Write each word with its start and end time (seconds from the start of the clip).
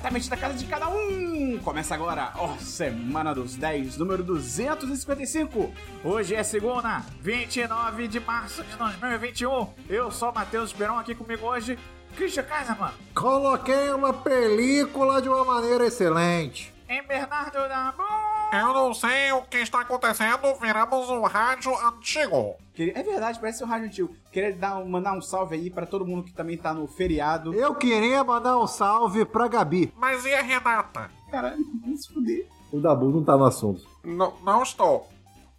diretamente 0.00 0.30
da 0.30 0.36
casa 0.36 0.54
de 0.54 0.64
cada 0.64 0.88
um. 0.88 1.58
Começa 1.62 1.94
agora, 1.94 2.32
ó, 2.36 2.56
Semana 2.56 3.34
dos 3.34 3.54
10, 3.54 3.98
número 3.98 4.22
255. 4.22 5.72
Hoje 6.02 6.34
é 6.34 6.42
segunda, 6.42 7.02
29 7.20 8.08
de 8.08 8.18
março 8.18 8.64
de 8.64 8.76
2021. 8.76 9.68
Eu 9.88 10.10
sou 10.10 10.30
o 10.30 10.34
Matheus 10.34 10.70
Esperão 10.70 10.98
aqui 10.98 11.14
comigo 11.14 11.46
hoje. 11.46 11.78
Christian 12.16 12.44
Kaiserman. 12.44 12.92
Coloquei 13.14 13.90
uma 13.92 14.12
película 14.12 15.20
de 15.20 15.28
uma 15.28 15.44
maneira 15.44 15.86
excelente. 15.86 16.72
Em 16.88 17.02
Bernardo 17.06 17.68
Dabu. 17.68 18.29
Eu 18.52 18.72
não 18.74 18.92
sei 18.92 19.30
o 19.30 19.42
que 19.42 19.58
está 19.58 19.80
acontecendo, 19.80 20.54
viramos 20.60 21.08
um 21.08 21.22
rádio 21.22 21.72
antigo. 21.86 22.56
É 22.76 23.02
verdade, 23.02 23.38
parece 23.38 23.62
um 23.62 23.66
rádio 23.66 23.86
antigo. 23.86 24.16
Queria 24.32 24.52
dar, 24.52 24.84
mandar 24.84 25.12
um 25.12 25.22
salve 25.22 25.54
aí 25.54 25.70
pra 25.70 25.86
todo 25.86 26.04
mundo 26.04 26.24
que 26.24 26.32
também 26.32 26.56
tá 26.56 26.74
no 26.74 26.88
feriado. 26.88 27.54
Eu 27.54 27.76
queria 27.76 28.24
mandar 28.24 28.58
um 28.58 28.66
salve 28.66 29.24
pra 29.24 29.46
Gabi. 29.46 29.92
Mas 29.96 30.24
e 30.24 30.34
a 30.34 30.42
Renata? 30.42 31.10
Caralho, 31.30 31.64
vamos 31.80 32.02
se 32.02 32.12
fuder. 32.12 32.46
O 32.72 32.80
Dabu 32.80 33.10
não 33.10 33.22
tá 33.22 33.36
no 33.36 33.44
assunto. 33.44 33.86
Não, 34.02 34.34
não 34.42 34.62
estou. 34.64 35.08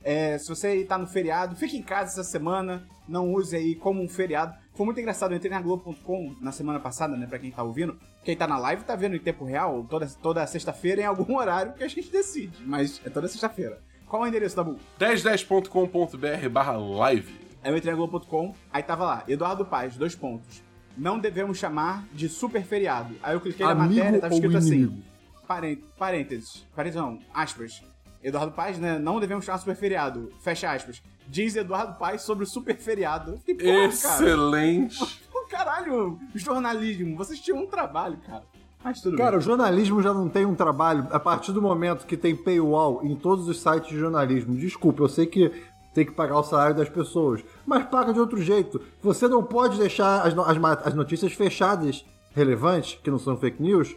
É, 0.03 0.37
se 0.37 0.49
você 0.49 0.83
tá 0.83 0.97
no 0.97 1.07
feriado, 1.07 1.55
fique 1.55 1.77
em 1.77 1.83
casa 1.83 2.11
essa 2.11 2.29
semana. 2.29 2.85
Não 3.07 3.31
use 3.33 3.55
aí 3.55 3.73
como 3.75 4.01
um 4.01 4.09
feriado. 4.09 4.53
Foi 4.81 4.85
muito 4.87 4.99
engraçado, 4.99 5.31
eu 5.31 5.37
entrei 5.37 5.51
na 5.51 5.61
Globo.com 5.61 6.35
na 6.41 6.51
semana 6.51 6.79
passada, 6.79 7.15
né, 7.15 7.27
pra 7.27 7.37
quem 7.37 7.51
tá 7.51 7.61
ouvindo. 7.61 7.99
Quem 8.23 8.35
tá 8.35 8.47
na 8.47 8.57
live 8.57 8.83
tá 8.83 8.95
vendo 8.95 9.15
em 9.15 9.19
tempo 9.19 9.45
real, 9.45 9.85
toda, 9.87 10.07
toda 10.07 10.47
sexta-feira, 10.47 11.01
em 11.03 11.05
algum 11.05 11.37
horário 11.37 11.73
que 11.73 11.83
a 11.83 11.87
gente 11.87 12.09
decide. 12.11 12.57
Mas 12.65 12.99
é 13.05 13.09
toda 13.11 13.27
sexta-feira. 13.27 13.77
Qual 14.07 14.23
é 14.23 14.25
o 14.25 14.27
endereço, 14.27 14.55
Dabu? 14.55 14.79
1010.com.br 14.99 16.49
barra 16.49 16.71
live. 16.77 17.31
Aí 17.63 17.71
eu 17.71 17.77
entrei 17.77 17.91
na 17.91 17.97
Globo.com, 17.97 18.55
aí 18.73 18.81
tava 18.81 19.05
lá, 19.05 19.23
Eduardo 19.27 19.63
Paz, 19.65 19.95
dois 19.95 20.15
pontos. 20.15 20.63
Não 20.97 21.19
devemos 21.19 21.59
chamar 21.59 22.03
de 22.11 22.27
super 22.27 22.63
feriado. 22.63 23.15
Aí 23.21 23.35
eu 23.35 23.39
cliquei 23.39 23.63
na 23.63 23.73
Amigo 23.73 23.93
matéria, 23.95 24.19
tava 24.19 24.33
escrito 24.33 24.57
inimigo? 24.57 24.93
assim. 24.93 25.03
Parên- 25.47 25.77
Parênteses. 25.95 26.65
Parênteses 26.75 26.99
não, 26.99 27.19
aspas. 27.31 27.83
Eduardo 28.23 28.51
Paz, 28.51 28.77
né? 28.77 28.99
Não 28.99 29.19
devemos 29.19 29.45
chamar 29.45 29.57
super 29.59 29.75
feriado. 29.75 30.31
Fecha 30.39 30.71
aspas. 30.71 31.01
Diz 31.27 31.55
Eduardo 31.55 31.97
Paz 31.97 32.21
sobre 32.23 32.43
o 32.43 32.47
super 32.47 32.77
feriado. 32.77 33.37
Fiquei, 33.45 33.55
porra, 33.55 33.75
cara. 33.75 33.87
Excelente. 33.87 35.21
Pô, 35.31 35.41
Caralho, 35.49 36.17
jornalismo, 36.35 37.15
vocês 37.17 37.39
tinham 37.39 37.59
um 37.59 37.67
trabalho, 37.67 38.17
cara. 38.25 38.43
Mas 38.83 38.99
tudo 39.01 39.15
Cara, 39.17 39.35
o 39.35 39.39
bem. 39.39 39.45
jornalismo 39.47 40.01
já 40.01 40.13
não 40.13 40.27
tem 40.27 40.45
um 40.45 40.55
trabalho 40.55 41.07
a 41.11 41.19
partir 41.19 41.51
do 41.51 41.61
momento 41.61 42.05
que 42.05 42.17
tem 42.17 42.35
paywall 42.35 43.01
em 43.03 43.15
todos 43.15 43.47
os 43.47 43.61
sites 43.61 43.89
de 43.89 43.97
jornalismo. 43.99 44.55
Desculpa, 44.55 45.03
eu 45.03 45.09
sei 45.09 45.25
que 45.27 45.51
tem 45.93 46.05
que 46.05 46.11
pagar 46.13 46.39
o 46.39 46.43
salário 46.43 46.75
das 46.75 46.89
pessoas, 46.89 47.43
mas 47.65 47.85
paga 47.85 48.13
de 48.13 48.19
outro 48.19 48.41
jeito. 48.41 48.81
Você 49.03 49.27
não 49.27 49.43
pode 49.43 49.77
deixar 49.77 50.25
as, 50.25 50.33
no- 50.33 50.41
as 50.43 50.57
as 50.87 50.93
notícias 50.95 51.33
fechadas, 51.33 52.03
relevantes, 52.33 52.97
que 53.03 53.11
não 53.11 53.19
são 53.19 53.37
fake 53.37 53.61
news, 53.61 53.95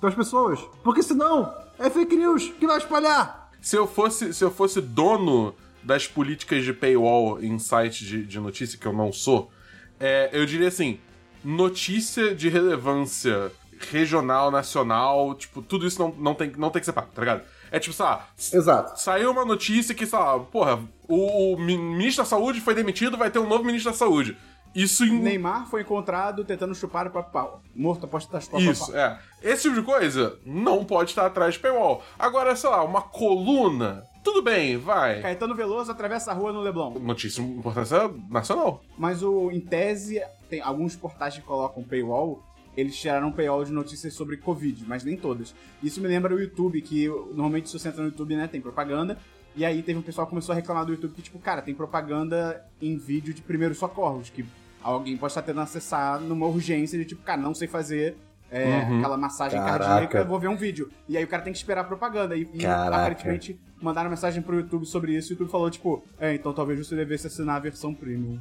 para 0.00 0.08
as 0.08 0.14
pessoas. 0.16 0.58
Porque 0.82 1.02
senão 1.02 1.54
é 1.78 1.88
fake 1.90 2.16
news 2.16 2.48
que 2.58 2.66
vai 2.66 2.78
espalhar. 2.78 3.43
Se 3.64 3.76
eu 3.76 3.86
fosse, 3.86 4.34
se 4.34 4.44
eu 4.44 4.50
fosse 4.50 4.78
dono 4.78 5.54
das 5.82 6.06
políticas 6.06 6.62
de 6.64 6.72
paywall 6.74 7.42
em 7.42 7.58
site 7.58 8.04
de, 8.04 8.22
de 8.26 8.38
notícia, 8.38 8.78
que 8.78 8.84
eu 8.86 8.92
não 8.92 9.10
sou, 9.10 9.50
é, 9.98 10.28
eu 10.34 10.44
diria 10.44 10.68
assim: 10.68 10.98
notícia 11.42 12.34
de 12.34 12.50
relevância 12.50 13.50
regional, 13.90 14.50
nacional, 14.50 15.34
tipo, 15.34 15.62
tudo 15.62 15.86
isso 15.86 15.98
não, 15.98 16.10
não, 16.18 16.34
tem, 16.34 16.52
não 16.58 16.68
tem 16.68 16.80
que 16.80 16.86
ser 16.86 16.92
pago, 16.92 17.08
tá 17.14 17.20
ligado? 17.22 17.42
É 17.70 17.78
tipo, 17.78 17.94
sei 17.94 18.04
lá, 18.04 18.28
Exato. 18.52 19.00
saiu 19.00 19.30
uma 19.30 19.46
notícia 19.46 19.94
que, 19.94 20.06
sei 20.06 20.18
lá, 20.18 20.38
porra, 20.38 20.78
o, 21.08 21.54
o 21.54 21.58
mi- 21.58 21.78
ministro 21.78 22.22
da 22.22 22.28
saúde 22.28 22.60
foi 22.60 22.74
demitido, 22.74 23.16
vai 23.16 23.30
ter 23.30 23.38
um 23.38 23.48
novo 23.48 23.64
ministro 23.64 23.90
da 23.90 23.96
saúde. 23.96 24.36
Isso 24.74 25.04
em. 25.04 25.20
Neymar 25.20 25.68
foi 25.68 25.82
encontrado 25.82 26.44
tentando 26.44 26.74
chupar 26.74 27.06
o 27.06 27.10
próprio 27.10 27.32
pau. 27.32 27.62
Morto 27.74 28.04
após 28.06 28.24
estar 28.24 28.40
chupando 28.40 28.68
o 28.68 28.72
Isso, 28.72 28.86
pau. 28.90 28.96
é. 29.00 29.18
Esse 29.42 29.64
tipo 29.64 29.74
de 29.76 29.82
coisa 29.82 30.38
não 30.44 30.84
pode 30.84 31.10
estar 31.10 31.26
atrás 31.26 31.54
de 31.54 31.60
paywall. 31.60 32.02
Agora, 32.18 32.56
sei 32.56 32.70
lá, 32.70 32.82
uma 32.82 33.02
coluna, 33.02 34.04
tudo 34.24 34.42
bem, 34.42 34.76
vai. 34.76 35.20
Caetano 35.20 35.54
Veloso 35.54 35.92
atravessa 35.92 36.30
a 36.30 36.34
rua 36.34 36.52
no 36.52 36.60
Leblon. 36.60 36.98
Notícia 36.98 37.42
de 37.42 37.50
importância 37.50 38.10
nacional. 38.30 38.82
Mas 38.98 39.22
o, 39.22 39.50
em 39.50 39.60
tese, 39.60 40.20
tem 40.48 40.60
alguns 40.60 40.96
portais 40.96 41.34
que 41.34 41.42
colocam 41.42 41.82
paywall, 41.82 42.42
eles 42.76 42.96
tiraram 42.96 43.30
paywall 43.30 43.64
de 43.64 43.70
notícias 43.70 44.14
sobre 44.14 44.36
Covid, 44.38 44.84
mas 44.88 45.04
nem 45.04 45.16
todas. 45.16 45.54
Isso 45.82 46.00
me 46.00 46.08
lembra 46.08 46.34
o 46.34 46.40
YouTube, 46.40 46.80
que 46.82 47.06
normalmente 47.06 47.68
se 47.68 47.78
você 47.78 47.88
entra 47.88 48.02
no 48.02 48.08
YouTube, 48.08 48.34
né, 48.34 48.48
tem 48.48 48.60
propaganda. 48.60 49.16
E 49.54 49.64
aí 49.64 49.82
teve 49.82 49.98
um 49.98 50.02
pessoal 50.02 50.26
que 50.26 50.30
começou 50.30 50.52
a 50.52 50.56
reclamar 50.56 50.84
do 50.84 50.92
YouTube 50.92 51.12
que, 51.14 51.22
tipo, 51.22 51.38
cara, 51.38 51.62
tem 51.62 51.72
propaganda 51.74 52.64
em 52.82 52.96
vídeo 52.96 53.32
de 53.32 53.40
primeiros 53.40 53.78
socorros, 53.78 54.28
que 54.28 54.44
alguém 54.84 55.16
pode 55.16 55.30
estar 55.32 55.42
tentando 55.42 55.62
acessar 55.62 56.20
numa 56.20 56.46
urgência 56.46 56.98
de, 56.98 57.04
tipo, 57.04 57.22
cara, 57.22 57.40
não 57.40 57.54
sei 57.54 57.66
fazer 57.66 58.16
é, 58.50 58.82
aquela 58.82 59.16
massagem 59.16 59.58
Caraca. 59.58 59.84
cardíaca, 59.84 60.24
vou 60.24 60.38
ver 60.38 60.48
um 60.48 60.56
vídeo. 60.56 60.88
E 61.08 61.16
aí 61.16 61.24
o 61.24 61.26
cara 61.26 61.42
tem 61.42 61.52
que 61.52 61.58
esperar 61.58 61.80
a 61.80 61.84
propaganda. 61.84 62.36
E, 62.36 62.48
e 62.54 62.64
aparentemente 62.66 63.58
mandaram 63.80 64.08
mensagem 64.10 64.42
pro 64.42 64.56
YouTube 64.56 64.86
sobre 64.86 65.16
isso 65.16 65.30
e 65.30 65.32
o 65.32 65.34
YouTube 65.34 65.50
falou, 65.50 65.70
tipo, 65.70 66.04
é, 66.20 66.34
então 66.34 66.52
talvez 66.52 66.78
você 66.86 66.94
devesse 66.94 67.26
assinar 67.26 67.56
a 67.56 67.60
versão 67.60 67.92
premium. 67.92 68.38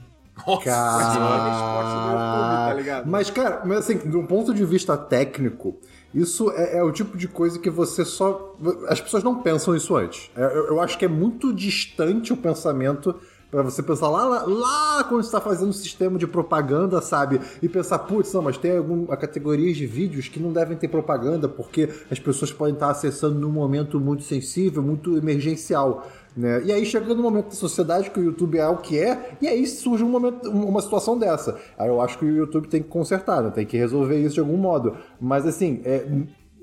Nossa 0.48 0.70
Essa 0.70 0.94
foi 0.96 1.04
a 1.04 1.12
senhora. 1.14 1.44
resposta 1.50 1.94
do 1.94 2.08
YouTube, 2.08 2.68
tá 2.68 2.74
ligado? 2.74 3.08
Mas, 3.10 3.30
cara, 3.30 3.62
mas 3.66 3.78
assim, 3.78 3.98
de 3.98 4.18
um 4.18 4.26
ponto 4.26 4.54
de 4.54 4.66
vista 4.66 4.98
técnico, 4.98 5.78
isso 6.14 6.52
é, 6.52 6.78
é 6.78 6.84
o 6.84 6.92
tipo 6.92 7.16
de 7.18 7.28
coisa 7.28 7.60
que 7.60 7.70
você 7.70 8.04
só. 8.04 8.56
As 8.88 9.00
pessoas 9.00 9.24
não 9.24 9.42
pensam 9.44 9.76
isso 9.76 9.96
antes. 9.96 10.32
É, 10.36 10.44
Eu, 10.44 10.68
eu 10.70 10.82
acho 10.82 10.98
que 10.98 11.06
é 11.06 11.08
muito 11.08 11.54
distante 11.54 12.34
o 12.34 12.38
pensamento 12.38 13.16
pra 13.54 13.62
você 13.62 13.84
pensar 13.84 14.10
lá, 14.10 14.24
lá, 14.26 14.44
lá 14.48 15.04
quando 15.04 15.22
você 15.24 15.32
tá 15.32 15.40
fazendo 15.40 15.70
um 15.70 15.74
sistema 15.74 16.18
de 16.18 16.26
propaganda, 16.26 17.00
sabe? 17.02 17.40
E 17.62 17.70
pensar, 17.70 18.00
putz, 18.00 18.34
não, 18.34 18.42
mas 18.42 18.58
tem 18.58 18.76
alguma 18.78 19.16
categorias 19.16 19.78
de 19.78 19.86
vídeos 19.86 20.28
que 20.28 20.40
não 20.40 20.52
devem 20.52 20.76
ter 20.76 20.88
propaganda 20.88 21.48
porque 21.48 21.88
as 22.10 22.18
pessoas 22.18 22.52
podem 22.52 22.74
estar 22.74 22.90
acessando 22.90 23.38
num 23.40 23.52
momento 23.52 24.00
muito 24.00 24.24
sensível, 24.24 24.82
muito 24.82 25.16
emergencial. 25.18 26.08
Né? 26.36 26.64
E 26.66 26.72
aí 26.72 26.84
chega 26.84 27.14
no 27.14 27.22
momento 27.22 27.50
da 27.50 27.52
sociedade 27.56 28.10
que 28.10 28.20
o 28.20 28.24
YouTube 28.24 28.58
é 28.58 28.68
o 28.68 28.78
que 28.78 28.98
é, 28.98 29.36
e 29.40 29.48
aí 29.48 29.68
surge 29.68 30.04
um 30.04 30.10
momento, 30.10 30.50
uma 30.50 30.82
situação 30.82 31.16
dessa. 31.16 31.60
Aí 31.78 31.88
eu 31.88 32.02
acho 32.02 32.18
que 32.18 32.26
o 32.26 32.36
YouTube 32.36 32.68
tem 32.68 32.82
que 32.82 32.90
consertar, 32.90 33.44
né? 33.44 33.52
tem 33.52 33.68
que 33.68 33.78
resolver 33.78 34.18
isso 34.20 34.34
de 34.34 34.40
algum 34.40 34.58
modo. 34.58 34.98
Mas 35.22 35.46
assim, 35.46 35.80
é, 35.86 36.04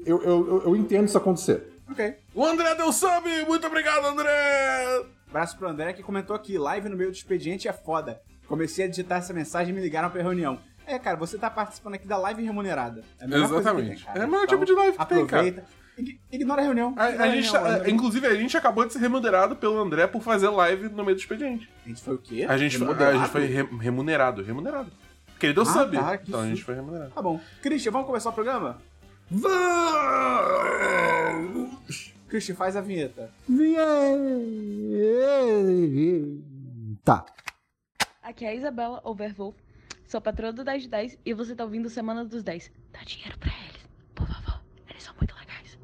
eu, 0.04 0.20
eu- 0.24 0.62
eu 0.66 0.74
entendo 0.76 1.06
isso 1.06 1.16
acontecer. 1.16 1.68
Ok. 1.88 2.14
O 2.34 2.44
André 2.44 2.74
deu 2.74 2.92
sub! 2.92 3.28
Muito 3.48 3.66
obrigado, 3.66 4.06
André! 4.06 5.02
Abraço 5.30 5.56
pro 5.56 5.68
André 5.68 5.92
que 5.92 6.02
comentou 6.02 6.34
aqui, 6.34 6.58
live 6.58 6.88
no 6.88 6.96
meio 6.96 7.10
do 7.10 7.14
expediente 7.16 7.68
é 7.68 7.72
foda. 7.72 8.20
Comecei 8.48 8.84
a 8.84 8.88
digitar 8.88 9.18
essa 9.18 9.32
mensagem 9.32 9.72
e 9.72 9.76
me 9.76 9.80
ligaram 9.80 10.10
pra 10.10 10.20
reunião. 10.22 10.58
É, 10.86 10.98
cara, 10.98 11.16
você 11.16 11.38
tá 11.38 11.48
participando 11.48 11.94
aqui 11.94 12.06
da 12.08 12.16
live 12.18 12.42
remunerada. 12.42 13.04
É 13.20 13.24
a 13.24 13.28
Exatamente. 13.38 14.04
tem. 14.12 14.22
É 14.22 14.26
o 14.26 14.28
melhor 14.28 14.46
tipo 14.48 14.64
de 14.64 14.72
live 14.72 14.98
que 14.98 15.06
tem, 15.06 15.24
cara. 15.26 15.42
aproveita. 15.42 15.64
Ig- 15.96 16.18
Ignora 16.32 16.62
a 16.62 16.64
reunião. 16.64 16.94
A, 16.96 17.10
Ignora 17.10 17.24
a 17.30 17.34
gente, 17.34 17.44
reunião, 17.52 17.62
tá- 17.62 17.76
André. 17.78 17.90
inclusive, 17.92 18.26
a 18.26 18.34
gente 18.34 18.56
acabou 18.56 18.84
de 18.86 18.92
ser 18.92 18.98
remunerado 18.98 19.54
pelo 19.54 19.78
André 19.78 20.06
por 20.08 20.20
fazer 20.20 20.48
live 20.48 20.88
no 20.88 21.04
meio 21.04 21.14
do 21.16 21.20
expediente. 21.20 21.70
A 21.84 21.88
gente 21.88 22.02
foi 22.02 22.14
o 22.14 22.18
quê? 22.18 22.44
A 22.48 22.58
gente, 22.58 22.76
foi- 22.78 22.88
a 23.04 23.12
gente 23.12 23.28
foi 23.28 23.46
re- 23.46 23.68
remunerado, 23.78 24.42
remunerado. 24.42 24.90
Porque 25.28 25.46
ele 25.46 25.54
deu 25.54 25.62
Ah, 25.62 25.66
sub. 25.66 25.96
tá, 25.96 26.18
então 26.26 26.40
a 26.40 26.46
gente 26.46 26.64
foi 26.64 26.74
remunerado. 26.74 27.12
Tá 27.12 27.22
bom. 27.22 27.40
Christian, 27.62 27.92
vamos 27.92 28.06
começar 28.08 28.30
o 28.30 28.32
programa? 28.32 28.78
Vamos! 30.90 32.12
Christian, 32.30 32.54
faz 32.54 32.76
a 32.76 32.80
vinheta. 32.80 33.32
Tá. 37.04 37.26
Aqui 38.22 38.44
é 38.44 38.50
a 38.50 38.54
Isabela 38.54 39.00
Overwolf, 39.04 39.56
sou 40.06 40.20
patroa 40.20 40.52
do 40.52 40.62
10 40.62 40.84
de 40.84 40.88
10 40.88 41.18
e 41.26 41.34
você 41.34 41.54
tá 41.56 41.64
ouvindo 41.64 41.90
Semana 41.90 42.24
dos 42.24 42.44
10. 42.44 42.70
Dá 42.92 43.00
dinheiro 43.00 43.36
pra 43.38 43.50
eles, 43.68 43.84
por 44.14 44.26
favor, 44.28 44.62
eles 44.88 45.02
são 45.02 45.14
muito 45.16 45.34
legais. 45.34 45.76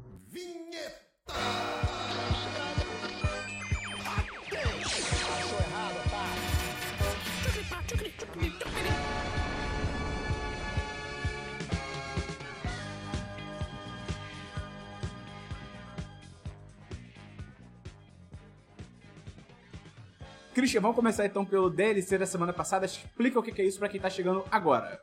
Christian, 20.57 20.81
vamos 20.81 20.95
começar 20.95 21.23
então 21.23 21.45
pelo 21.45 21.69
DLC 21.69 22.17
da 22.17 22.25
semana 22.25 22.51
passada. 22.51 22.83
Explica 22.83 23.39
o 23.39 23.43
que 23.43 23.61
é 23.61 23.63
isso 23.63 23.77
pra 23.77 23.87
quem 23.87 24.01
tá 24.01 24.09
chegando 24.09 24.43
agora. 24.49 24.99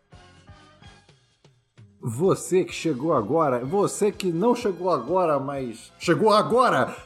Você 2.01 2.65
que 2.65 2.73
chegou 2.73 3.15
agora, 3.15 3.65
você 3.65 4.11
que 4.11 4.33
não 4.33 4.57
chegou 4.57 4.91
agora, 4.91 5.39
mas 5.39 5.93
chegou 5.97 6.33
agora! 6.33 6.97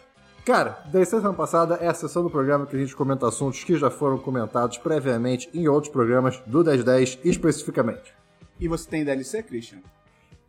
Cara, 0.47 0.83
da 0.87 1.05
semana 1.05 1.35
passada 1.35 1.75
é 1.75 1.89
a 1.89 1.95
sessão 1.95 2.23
do 2.23 2.31
programa 2.31 2.65
que 2.65 2.75
a 2.75 2.79
gente 2.79 2.97
comenta 2.97 3.29
assuntos 3.29 3.62
que 3.62 3.77
já 3.77 3.91
foram 3.91 4.17
comentados 4.17 4.79
previamente 4.79 5.51
em 5.53 5.69
outros 5.69 5.93
programas 5.93 6.41
do 6.47 6.65
1010 6.65 7.19
especificamente. 7.25 8.15
E 8.59 8.67
você 8.67 8.89
tem 8.89 9.05
DLC, 9.05 9.43
Christian? 9.43 9.81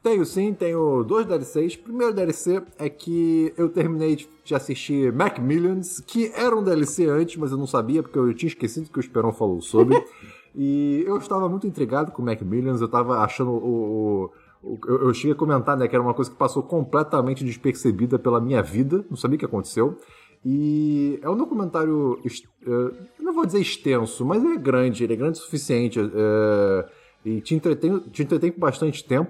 Tenho 0.01 0.25
sim, 0.25 0.53
tenho 0.53 1.03
dois 1.03 1.25
DLCs. 1.25 1.75
Primeiro 1.75 2.13
DLC 2.13 2.61
é 2.77 2.89
que 2.89 3.53
eu 3.57 3.67
terminei 3.67 4.15
de- 4.15 4.55
assistir 4.55 5.11
Macmillions, 5.11 5.99
que 5.99 6.31
era 6.33 6.55
um 6.55 6.63
DLC 6.63 7.05
antes, 7.07 7.35
mas 7.35 7.51
eu 7.51 7.57
não 7.57 7.67
sabia, 7.67 8.01
porque 8.01 8.17
eu 8.17 8.33
tinha 8.33 8.47
esquecido 8.47 8.89
que 8.89 8.97
o 8.97 9.01
Esperão 9.01 9.33
falou 9.33 9.61
sobre. 9.61 10.01
e 10.55 11.03
eu 11.05 11.17
estava 11.17 11.49
muito 11.49 11.67
intrigado 11.67 12.11
com 12.11 12.21
Macmillions, 12.21 12.79
eu 12.79 12.85
estava 12.85 13.19
achando 13.19 13.51
o, 13.51 14.31
o, 14.63 14.79
Eu, 14.87 15.07
eu 15.07 15.13
cheguei 15.13 15.33
a 15.33 15.35
comentar, 15.35 15.77
né, 15.77 15.87
que 15.87 15.95
era 15.95 16.01
uma 16.03 16.13
coisa 16.13 16.31
que 16.31 16.37
passou 16.37 16.63
completamente 16.63 17.43
despercebida 17.43 18.17
pela 18.17 18.39
minha 18.39 18.61
vida, 18.63 19.05
não 19.09 19.17
sabia 19.17 19.35
o 19.35 19.39
que 19.39 19.45
aconteceu. 19.45 19.97
E 20.45 21.19
é 21.21 21.29
um 21.29 21.35
documentário, 21.35 22.17
eu 22.65 22.93
não 23.19 23.33
vou 23.33 23.45
dizer 23.45 23.59
extenso, 23.59 24.25
mas 24.25 24.41
ele 24.43 24.53
é 24.53 24.57
grande, 24.57 25.03
ele 25.03 25.11
é 25.13 25.15
grande 25.17 25.37
o 25.37 25.41
suficiente. 25.41 25.99
é, 25.99 26.85
e 27.25 27.41
te 27.41 27.53
entretém, 27.53 27.99
te 27.99 28.23
entretém 28.23 28.49
por 28.49 28.61
bastante 28.61 29.03
tempo, 29.03 29.29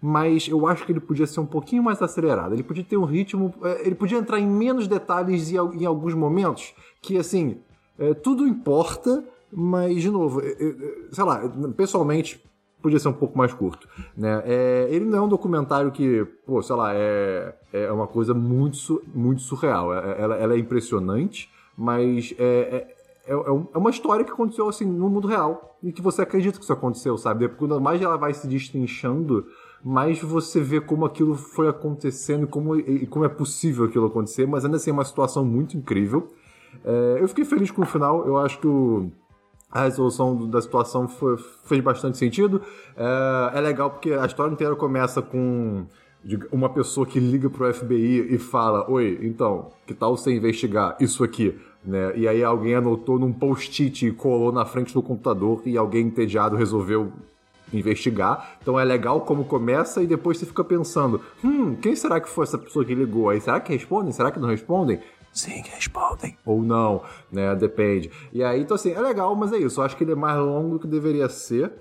mas 0.00 0.48
eu 0.48 0.66
acho 0.66 0.84
que 0.86 0.92
ele 0.92 1.00
podia 1.00 1.26
ser 1.26 1.40
um 1.40 1.46
pouquinho 1.46 1.82
mais 1.82 2.00
acelerado. 2.00 2.54
Ele 2.54 2.62
podia 2.62 2.84
ter 2.84 2.96
um 2.96 3.04
ritmo, 3.04 3.52
é, 3.62 3.86
ele 3.86 3.94
podia 3.94 4.18
entrar 4.18 4.38
em 4.38 4.46
menos 4.48 4.86
detalhes 4.88 5.50
em, 5.52 5.56
al- 5.58 5.74
em 5.74 5.84
alguns 5.84 6.14
momentos, 6.14 6.74
que 7.02 7.18
assim, 7.18 7.58
é, 7.98 8.14
tudo 8.14 8.46
importa, 8.46 9.22
mas 9.52 10.00
de 10.00 10.10
novo, 10.10 10.40
é, 10.40 10.54
sei 11.12 11.24
lá, 11.24 11.42
pessoalmente 11.76 12.42
podia 12.80 12.98
ser 12.98 13.08
um 13.08 13.12
pouco 13.12 13.36
mais 13.36 13.52
curto, 13.52 13.86
né? 14.16 14.42
É, 14.46 14.88
ele 14.90 15.04
não 15.04 15.18
é 15.18 15.20
um 15.20 15.28
documentário 15.28 15.90
que, 15.90 16.24
pô, 16.46 16.62
sei 16.62 16.74
lá, 16.76 16.94
é, 16.94 17.54
é 17.74 17.92
uma 17.92 18.06
coisa 18.06 18.32
muito, 18.32 19.02
muito 19.14 19.42
surreal. 19.42 19.92
Ela, 19.92 20.36
ela 20.36 20.54
é 20.54 20.58
impressionante, 20.58 21.50
mas 21.76 22.34
é, 22.38 22.86
é, 23.26 23.32
é, 23.34 23.36
um- 23.36 23.66
é 23.74 23.76
uma 23.76 23.90
história 23.90 24.24
que 24.24 24.32
aconteceu 24.32 24.66
assim 24.66 24.86
no 24.86 25.10
mundo 25.10 25.28
real 25.28 25.78
e 25.82 25.92
que 25.92 26.00
você 26.00 26.22
acredita 26.22 26.56
que 26.56 26.64
isso 26.64 26.72
aconteceu, 26.72 27.18
sabe? 27.18 27.48
Quando 27.50 27.78
mais 27.78 28.00
ela 28.00 28.16
vai 28.16 28.32
se 28.32 28.46
destrinchando, 28.46 29.46
mais 29.84 30.20
você 30.20 30.60
vê 30.60 30.80
como 30.80 31.04
aquilo 31.04 31.34
foi 31.34 31.68
acontecendo 31.68 32.44
e 32.44 32.46
como, 32.46 32.76
e 32.76 33.06
como 33.06 33.24
é 33.24 33.28
possível 33.28 33.86
aquilo 33.86 34.06
acontecer, 34.06 34.46
mas 34.46 34.64
ainda 34.64 34.76
assim 34.76 34.90
é 34.90 34.92
uma 34.92 35.04
situação 35.04 35.44
muito 35.44 35.76
incrível. 35.76 36.28
É, 36.84 37.18
eu 37.20 37.28
fiquei 37.28 37.44
feliz 37.44 37.70
com 37.70 37.82
o 37.82 37.86
final, 37.86 38.26
eu 38.26 38.36
acho 38.36 38.58
que 38.58 38.66
o, 38.66 39.10
a 39.70 39.84
resolução 39.84 40.48
da 40.48 40.60
situação 40.60 41.08
foi- 41.08 41.36
fez 41.64 41.82
bastante 41.82 42.18
sentido. 42.18 42.60
É, 42.96 43.58
é 43.58 43.60
legal 43.60 43.90
porque 43.90 44.12
a 44.12 44.26
história 44.26 44.52
inteira 44.52 44.76
começa 44.76 45.22
com 45.22 45.86
uma 46.52 46.68
pessoa 46.68 47.06
que 47.06 47.18
liga 47.18 47.48
pro 47.48 47.72
FBI 47.72 48.34
e 48.34 48.38
fala: 48.38 48.88
Oi, 48.90 49.18
então, 49.22 49.70
que 49.86 49.94
tal 49.94 50.16
você 50.16 50.32
investigar 50.34 50.96
isso 51.00 51.24
aqui? 51.24 51.58
Né? 51.82 52.12
E 52.14 52.28
aí 52.28 52.44
alguém 52.44 52.74
anotou 52.74 53.18
num 53.18 53.32
post-it 53.32 54.06
e 54.06 54.12
colou 54.12 54.52
na 54.52 54.66
frente 54.66 54.92
do 54.92 55.02
computador 55.02 55.62
e 55.64 55.78
alguém 55.78 56.06
entediado 56.06 56.54
resolveu 56.56 57.10
investigar. 57.72 58.56
Então 58.60 58.78
é 58.78 58.84
legal 58.84 59.20
como 59.22 59.44
começa 59.44 60.02
e 60.02 60.06
depois 60.06 60.38
você 60.38 60.46
fica 60.46 60.64
pensando: 60.64 61.20
hum, 61.44 61.74
quem 61.76 61.94
será 61.94 62.20
que 62.20 62.28
foi 62.28 62.44
essa 62.44 62.58
pessoa 62.58 62.84
que 62.84 62.94
ligou? 62.94 63.30
Aí 63.30 63.40
será 63.40 63.60
que 63.60 63.72
respondem? 63.72 64.12
Será 64.12 64.30
que 64.30 64.40
não 64.40 64.48
respondem? 64.48 65.00
Sim, 65.32 65.62
respondem. 65.74 66.36
Ou 66.44 66.62
não, 66.62 67.02
né? 67.30 67.54
Depende. 67.54 68.10
E 68.32 68.42
aí, 68.42 68.62
então 68.62 68.74
assim, 68.74 68.90
é 68.90 69.00
legal, 69.00 69.34
mas 69.36 69.52
é 69.52 69.58
isso. 69.58 69.80
Eu 69.80 69.84
acho 69.84 69.96
que 69.96 70.04
ele 70.04 70.12
é 70.12 70.16
mais 70.16 70.38
longo 70.38 70.70
do 70.70 70.78
que 70.80 70.86
deveria 70.86 71.28
ser. 71.28 71.72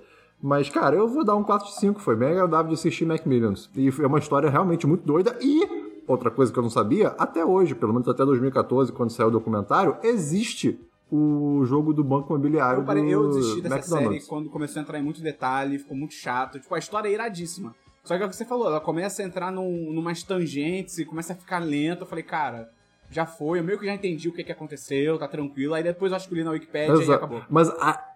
Mas, 0.41 0.69
cara, 0.69 0.95
eu 0.95 1.07
vou 1.07 1.25
dar 1.25 1.35
um 1.35 1.43
4 1.43 1.67
de 1.67 1.75
5. 1.79 1.99
Foi 1.99 2.15
bem 2.15 2.29
agradável 2.29 2.67
de 2.67 2.75
assistir 2.75 3.05
Macmillions. 3.05 3.69
E 3.75 3.89
é 3.89 4.07
uma 4.07 4.19
história 4.19 4.49
realmente 4.49 4.87
muito 4.87 5.05
doida. 5.05 5.37
E, 5.41 5.67
outra 6.07 6.31
coisa 6.31 6.51
que 6.51 6.57
eu 6.57 6.63
não 6.63 6.69
sabia, 6.69 7.09
até 7.17 7.43
hoje, 7.43 7.75
pelo 7.75 7.91
menos 7.91 8.07
até 8.07 8.23
2014, 8.23 8.91
quando 8.93 9.09
saiu 9.09 9.27
o 9.27 9.31
documentário, 9.31 9.97
existe 10.01 10.79
o 11.11 11.63
jogo 11.65 11.93
do 11.93 12.03
Banco 12.03 12.33
Imobiliário 12.33 12.81
Eu, 12.81 12.85
parei, 12.85 13.03
eu 13.03 13.29
desisti 13.29 13.61
dessa 13.61 13.75
McDonald's. 13.75 14.23
série 14.23 14.29
quando 14.29 14.49
começou 14.49 14.79
a 14.79 14.83
entrar 14.83 14.99
em 14.99 15.03
muito 15.03 15.21
detalhe, 15.21 15.79
ficou 15.79 15.97
muito 15.97 16.13
chato. 16.13 16.59
Tipo, 16.59 16.75
a 16.75 16.79
história 16.79 17.09
é 17.09 17.13
iradíssima. 17.13 17.75
Só 18.03 18.15
que 18.17 18.23
é 18.23 18.25
o 18.25 18.29
que 18.29 18.35
você 18.35 18.45
falou, 18.45 18.67
ela 18.67 18.79
começa 18.79 19.21
a 19.21 19.25
entrar 19.25 19.51
num, 19.51 19.91
numas 19.91 20.23
tangentes 20.23 20.97
e 20.97 21.05
começa 21.05 21.33
a 21.33 21.35
ficar 21.35 21.59
lenta. 21.59 22.03
Eu 22.03 22.07
falei, 22.07 22.23
cara, 22.23 22.69
já 23.11 23.25
foi, 23.25 23.59
eu 23.59 23.63
meio 23.63 23.79
que 23.79 23.85
já 23.85 23.93
entendi 23.93 24.29
o 24.29 24.33
que, 24.33 24.43
que 24.43 24.51
aconteceu, 24.51 25.17
tá 25.17 25.27
tranquilo. 25.27 25.73
Aí 25.73 25.83
depois 25.83 26.11
eu 26.11 26.15
acho 26.15 26.29
que 26.29 26.35
li 26.35 26.43
na 26.43 26.51
Wikipedia 26.51 27.03
e 27.03 27.11
acabou. 27.11 27.41
Mas 27.49 27.69
a... 27.69 28.08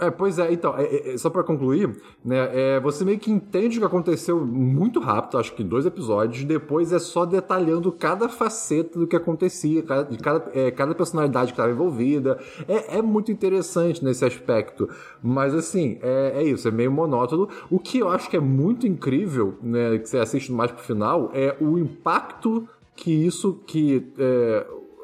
É, 0.00 0.10
pois 0.10 0.38
é, 0.38 0.52
então, 0.52 0.76
é, 0.76 0.84
é, 0.84 1.14
é, 1.14 1.18
só 1.18 1.28
pra 1.28 1.42
concluir, 1.42 2.00
né, 2.24 2.50
é, 2.52 2.80
você 2.80 3.04
meio 3.04 3.18
que 3.18 3.30
entende 3.30 3.78
o 3.78 3.80
que 3.80 3.86
aconteceu 3.86 4.44
muito 4.44 5.00
rápido, 5.00 5.38
acho 5.38 5.54
que 5.54 5.62
em 5.62 5.66
dois 5.66 5.86
episódios, 5.86 6.44
depois 6.44 6.92
é 6.92 6.98
só 6.98 7.24
detalhando 7.24 7.90
cada 7.90 8.28
faceta 8.28 8.98
do 8.98 9.06
que 9.06 9.16
acontecia, 9.16 9.82
cada, 9.82 10.04
de 10.04 10.18
cada, 10.18 10.50
é, 10.54 10.70
cada 10.70 10.94
personalidade 10.94 11.46
que 11.46 11.52
estava 11.52 11.70
envolvida, 11.70 12.38
é, 12.68 12.98
é 12.98 13.02
muito 13.02 13.32
interessante 13.32 14.04
nesse 14.04 14.24
aspecto, 14.24 14.88
mas 15.22 15.54
assim, 15.54 15.98
é, 16.00 16.42
isso, 16.44 16.68
é 16.68 16.70
meio 16.70 16.92
monótono, 16.92 17.48
o 17.68 17.78
que 17.78 17.98
eu 17.98 18.08
acho 18.08 18.30
que 18.30 18.36
é 18.36 18.40
muito 18.40 18.86
incrível, 18.86 19.54
né, 19.60 19.98
que 19.98 20.08
você 20.08 20.18
assiste 20.18 20.52
mais 20.52 20.70
pro 20.70 20.82
final, 20.82 21.30
é 21.34 21.56
o 21.60 21.76
impacto 21.76 22.68
que 22.94 23.12
isso, 23.12 23.60
que 23.66 24.12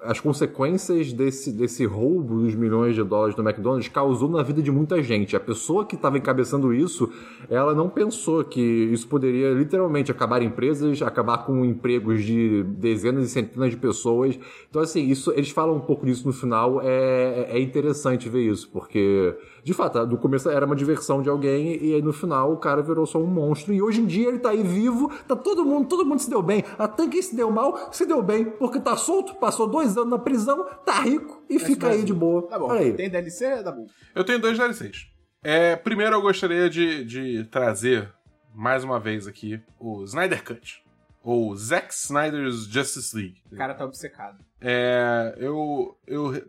as 0.04 0.20
consequências 0.20 1.12
desse, 1.12 1.50
desse 1.52 1.84
roubo 1.84 2.40
dos 2.40 2.54
milhões 2.54 2.94
de 2.94 3.02
dólares 3.02 3.34
do 3.34 3.42
McDonald's 3.42 3.88
causou 3.88 4.28
na 4.28 4.42
vida 4.42 4.62
de 4.62 4.70
muita 4.70 5.02
gente. 5.02 5.34
A 5.34 5.40
pessoa 5.40 5.84
que 5.84 5.94
estava 5.94 6.18
encabeçando 6.18 6.72
isso, 6.72 7.10
ela 7.48 7.74
não 7.74 7.88
pensou 7.88 8.44
que 8.44 8.60
isso 8.60 9.08
poderia 9.08 9.52
literalmente 9.52 10.10
acabar 10.10 10.42
empresas, 10.42 11.00
acabar 11.02 11.38
com 11.38 11.64
empregos 11.64 12.22
de 12.22 12.62
dezenas 12.64 13.26
e 13.26 13.30
centenas 13.30 13.70
de 13.70 13.76
pessoas. 13.76 14.38
Então, 14.68 14.82
assim, 14.82 15.08
isso, 15.08 15.32
eles 15.32 15.50
falam 15.50 15.76
um 15.76 15.80
pouco 15.80 16.04
disso 16.04 16.26
no 16.26 16.32
final. 16.32 16.80
É, 16.82 17.48
é 17.50 17.60
interessante 17.60 18.28
ver 18.28 18.42
isso, 18.42 18.68
porque, 18.70 19.34
de 19.64 19.72
fato, 19.72 20.06
no 20.06 20.19
começo 20.19 20.50
era 20.50 20.66
uma 20.66 20.76
diversão 20.76 21.22
de 21.22 21.31
alguém 21.31 21.82
e 21.82 21.94
aí 21.94 22.02
no 22.02 22.12
final 22.12 22.52
o 22.52 22.58
cara 22.58 22.82
virou 22.82 23.06
só 23.06 23.19
um 23.19 23.26
monstro. 23.26 23.72
E 23.72 23.81
hoje 23.81 24.02
em 24.02 24.05
dia 24.05 24.28
ele 24.28 24.38
tá 24.38 24.50
aí 24.50 24.62
vivo, 24.62 25.11
tá 25.26 25.34
todo 25.34 25.64
mundo, 25.64 25.88
todo 25.88 26.05
mundo 26.05 26.19
se 26.19 26.28
deu 26.28 26.43
bem. 26.43 26.62
Até 26.78 27.08
quem 27.08 27.22
se 27.22 27.34
deu 27.34 27.50
mal, 27.50 27.90
se 27.90 28.05
deu 28.05 28.22
bem, 28.22 28.44
porque 28.44 28.78
tá 28.78 28.94
solto, 28.94 29.34
passou 29.37 29.66
dois 29.66 29.96
anos 29.96 30.11
na 30.11 30.19
prisão, 30.19 30.66
tá 30.84 31.00
rico 31.00 31.43
e 31.49 31.58
fica 31.58 31.88
aí 31.88 32.05
de 32.05 32.12
boa. 32.12 32.46
Tá 32.46 32.58
bom. 32.58 32.70
Aí. 32.70 32.93
Tem 32.93 33.08
DLC? 33.08 33.62
Tá 33.62 33.72
bom. 33.72 33.87
Eu 34.14 34.22
tenho 34.22 34.38
dois 34.38 34.58
DLCs. 34.58 35.06
É, 35.43 35.76
primeiro, 35.76 36.14
eu 36.14 36.20
gostaria 36.20 36.69
de, 36.69 37.02
de 37.02 37.44
trazer, 37.44 38.12
mais 38.55 38.84
uma 38.84 39.00
vez 39.00 39.26
aqui, 39.26 39.58
o 39.81 40.05
Snyder 40.05 40.44
Cut. 40.44 40.84
Ou 41.22 41.56
Zack 41.56 41.94
Snyder's 41.94 42.66
Justice 42.66 43.16
League. 43.16 43.37
O 43.50 43.56
cara 43.56 43.72
tá 43.72 43.87
obcecado. 43.87 44.44
É, 44.61 45.34
eu. 45.38 45.96
eu 46.06 46.44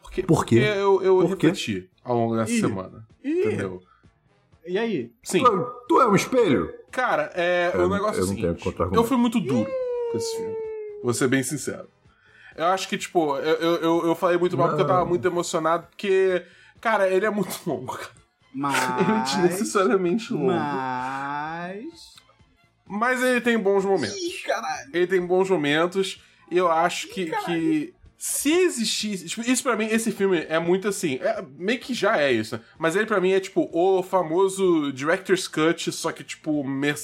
porque, 0.00 0.22
Por 0.22 0.46
quê? 0.46 0.60
Porque 0.60 0.78
eu, 0.78 1.02
eu 1.02 1.16
Por 1.16 1.36
quê? 1.36 1.48
refleti 1.48 1.89
ao 2.04 2.16
longo 2.16 2.36
dessa 2.36 2.52
Ih. 2.52 2.60
semana. 2.60 3.06
Ih, 3.24 3.40
Entendeu? 3.46 3.82
e 4.66 4.78
aí? 4.78 5.12
Sim. 5.22 5.42
Tu, 5.42 5.66
tu 5.88 6.00
é 6.00 6.08
um 6.08 6.14
espelho? 6.14 6.72
Cara, 6.90 7.30
é, 7.34 7.70
Eu 7.74 7.80
o 7.80 7.82
não- 7.88 7.96
negócio 7.96 8.18
é 8.20 8.20
eu 8.20 8.24
o 8.24 8.28
não 8.28 8.34
tenho. 8.56 8.94
Eu 8.94 9.04
fui 9.04 9.16
muito 9.16 9.40
duro 9.40 9.70
com 10.10 10.16
esse 10.18 10.36
filme. 10.36 10.54
Vou 11.02 11.14
ser 11.14 11.28
bem 11.28 11.42
sincero. 11.42 11.88
Eu 12.56 12.66
acho 12.66 12.88
que, 12.88 12.98
tipo, 12.98 13.36
eu, 13.38 13.56
eu, 13.80 14.06
eu- 14.08 14.14
falei 14.14 14.36
muito 14.36 14.56
mal 14.58 14.68
porque 14.68 14.82
eu 14.82 14.86
tava 14.86 15.00
Não. 15.00 15.06
muito 15.06 15.26
emocionado, 15.26 15.86
porque, 15.88 16.44
cara, 16.80 17.08
ele 17.08 17.24
é 17.24 17.30
muito 17.30 17.58
longo. 17.66 17.96
cara. 17.96 18.10
Ele 18.52 18.62
é 18.62 19.14
Mas. 19.14 19.34
desnecessariamente 19.36 20.32
longo. 20.32 20.46
Mas. 20.52 22.14
Mas 22.86 23.22
ele 23.22 23.40
tem 23.40 23.56
bons 23.58 23.84
momentos. 23.84 24.16
Ih, 24.16 24.42
caralho. 24.44 24.90
Ele 24.92 25.06
tem 25.06 25.24
bons 25.24 25.48
momentos. 25.48 26.20
E 26.50 26.56
eu 26.58 26.68
acho 26.70 27.06
que, 27.08 27.26
que 27.44 27.94
se 28.22 28.52
existisse. 28.52 29.26
Tipo, 29.26 29.50
isso 29.50 29.62
pra 29.62 29.74
mim, 29.76 29.86
esse 29.86 30.12
filme 30.12 30.44
é 30.46 30.58
muito 30.58 30.86
assim. 30.86 31.18
é- 31.22 31.42
meio 31.56 31.80
que 31.80 31.94
já 31.94 32.18
é 32.20 32.30
isso, 32.30 32.54
né? 32.54 32.62
Mas 32.78 32.94
ele 32.94 33.06
pra 33.06 33.18
mim 33.18 33.32
é 33.32 33.40
tipo 33.40 33.70
o 33.72 34.02
famoso 34.02 34.92
Director's 34.92 35.48
Cut, 35.48 35.90
só 35.90 36.12
que, 36.12 36.22
tipo, 36.22 36.62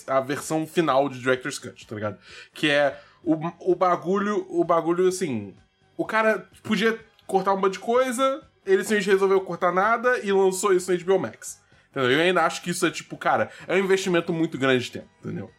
a 0.09 0.21
versão 0.21 0.67
final 0.67 1.09
de 1.09 1.19
Director's 1.19 1.59
Cut, 1.59 1.87
tá 1.87 1.95
ligado? 1.95 2.19
Que 2.53 2.69
é 2.69 3.01
o, 3.25 3.35
o 3.61 3.75
bagulho. 3.75 4.47
O 4.51 4.63
bagulho 4.63 5.09
assim. 5.09 5.55
O 5.97 6.05
cara 6.05 6.47
podia 6.63 7.01
cortar 7.27 7.55
um 7.55 7.61
monte 7.63 7.75
de 7.75 7.79
coisa, 7.79 8.43
ele 8.67 8.83
simplesmente 8.85 9.11
resolveu 9.11 9.41
cortar 9.41 9.73
nada 9.73 10.19
e 10.19 10.31
lançou 10.31 10.75
isso 10.75 10.93
no 10.93 10.99
HBO 10.99 11.19
Max. 11.19 11.63
Entendeu? 11.91 12.11
Eu 12.11 12.21
ainda 12.21 12.43
acho 12.45 12.61
que 12.61 12.69
isso 12.69 12.85
é 12.85 12.91
tipo, 12.91 13.17
cara, 13.17 13.51
é 13.67 13.75
um 13.75 13.79
investimento 13.79 14.35
muito 14.35 14.59
grande 14.59 14.85
de 14.85 14.93
tempo, 14.93 15.09
entendeu? 15.25 15.51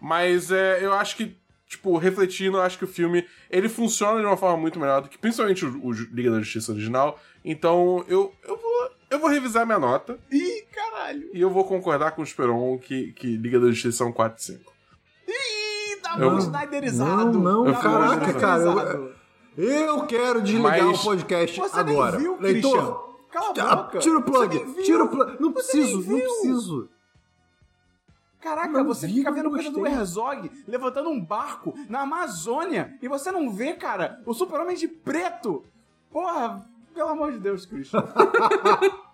Mas 0.00 0.52
é, 0.52 0.78
eu 0.80 0.92
acho 0.92 1.16
que, 1.16 1.36
tipo, 1.70 1.96
refletindo, 1.96 2.60
acho 2.60 2.76
que 2.76 2.84
o 2.84 2.88
filme 2.88 3.24
ele 3.48 3.68
funciona 3.68 4.18
de 4.20 4.26
uma 4.26 4.36
forma 4.36 4.56
muito 4.56 4.78
melhor 4.78 5.00
do 5.02 5.08
que 5.08 5.16
principalmente 5.16 5.64
o, 5.64 5.86
o 5.86 5.92
Liga 5.92 6.30
da 6.32 6.40
Justiça 6.40 6.72
original. 6.72 7.16
Então 7.44 8.04
eu, 8.08 8.34
eu, 8.46 8.56
vou, 8.58 8.90
eu 9.08 9.18
vou 9.20 9.30
revisar 9.30 9.64
minha 9.64 9.78
nota 9.78 10.18
Ih, 10.30 10.64
caralho. 10.74 11.30
e 11.32 11.40
eu 11.40 11.48
vou 11.48 11.64
concordar 11.64 12.10
com 12.10 12.22
o 12.22 12.24
Esperon 12.24 12.76
que, 12.76 13.12
que 13.12 13.36
Liga 13.36 13.60
da 13.60 13.68
Justiça 13.68 13.98
são 13.98 14.12
4 14.12 14.36
e 14.36 14.44
5. 14.46 14.72
Ih, 15.28 15.96
tá 16.02 16.16
Eu- 16.18 16.30
muito 16.32 16.42
snyderizado. 16.42 17.38
Não, 17.38 17.64
não, 17.64 17.72
Tá 17.72 17.80
caraca, 17.80 18.34
cara, 18.34 18.62
eu-. 18.62 19.20
Eu 19.56 20.06
quero 20.06 20.42
desligar 20.42 20.84
Mas- 20.84 21.00
o 21.00 21.04
podcast 21.04 21.56
Você 21.60 21.78
agora. 21.78 22.12
nem 22.18 22.20
viu, 22.20 22.36
Leitor, 22.40 22.72
Christian. 22.72 23.10
Cala 23.30 23.72
a 23.72 23.76
boca. 23.76 23.98
tira 24.00 24.18
o 24.18 24.22
plug, 24.22 24.82
tira 24.82 25.04
o 25.04 25.08
plug. 25.08 25.36
Não 25.40 25.52
Você 25.52 25.70
preciso, 25.78 25.96
não 25.98 26.02
viu. 26.02 26.18
preciso. 26.18 26.88
Caraca, 28.40 28.72
Não 28.72 28.84
você 28.84 29.06
vi, 29.06 29.14
fica 29.16 29.30
vendo 29.30 29.50
coisa 29.50 29.70
do. 29.70 29.86
Herzog 29.86 30.50
levantando 30.66 31.10
um 31.10 31.20
barco 31.20 31.74
na 31.88 32.00
Amazônia 32.00 32.94
e 33.02 33.08
você 33.08 33.30
não 33.30 33.52
vê, 33.52 33.74
cara, 33.74 34.20
o 34.24 34.32
super-homem 34.32 34.76
de 34.76 34.88
preto. 34.88 35.62
Porra, 36.10 36.66
pelo 36.94 37.10
amor 37.10 37.32
de 37.32 37.38
Deus, 37.38 37.66
Christian. 37.66 38.02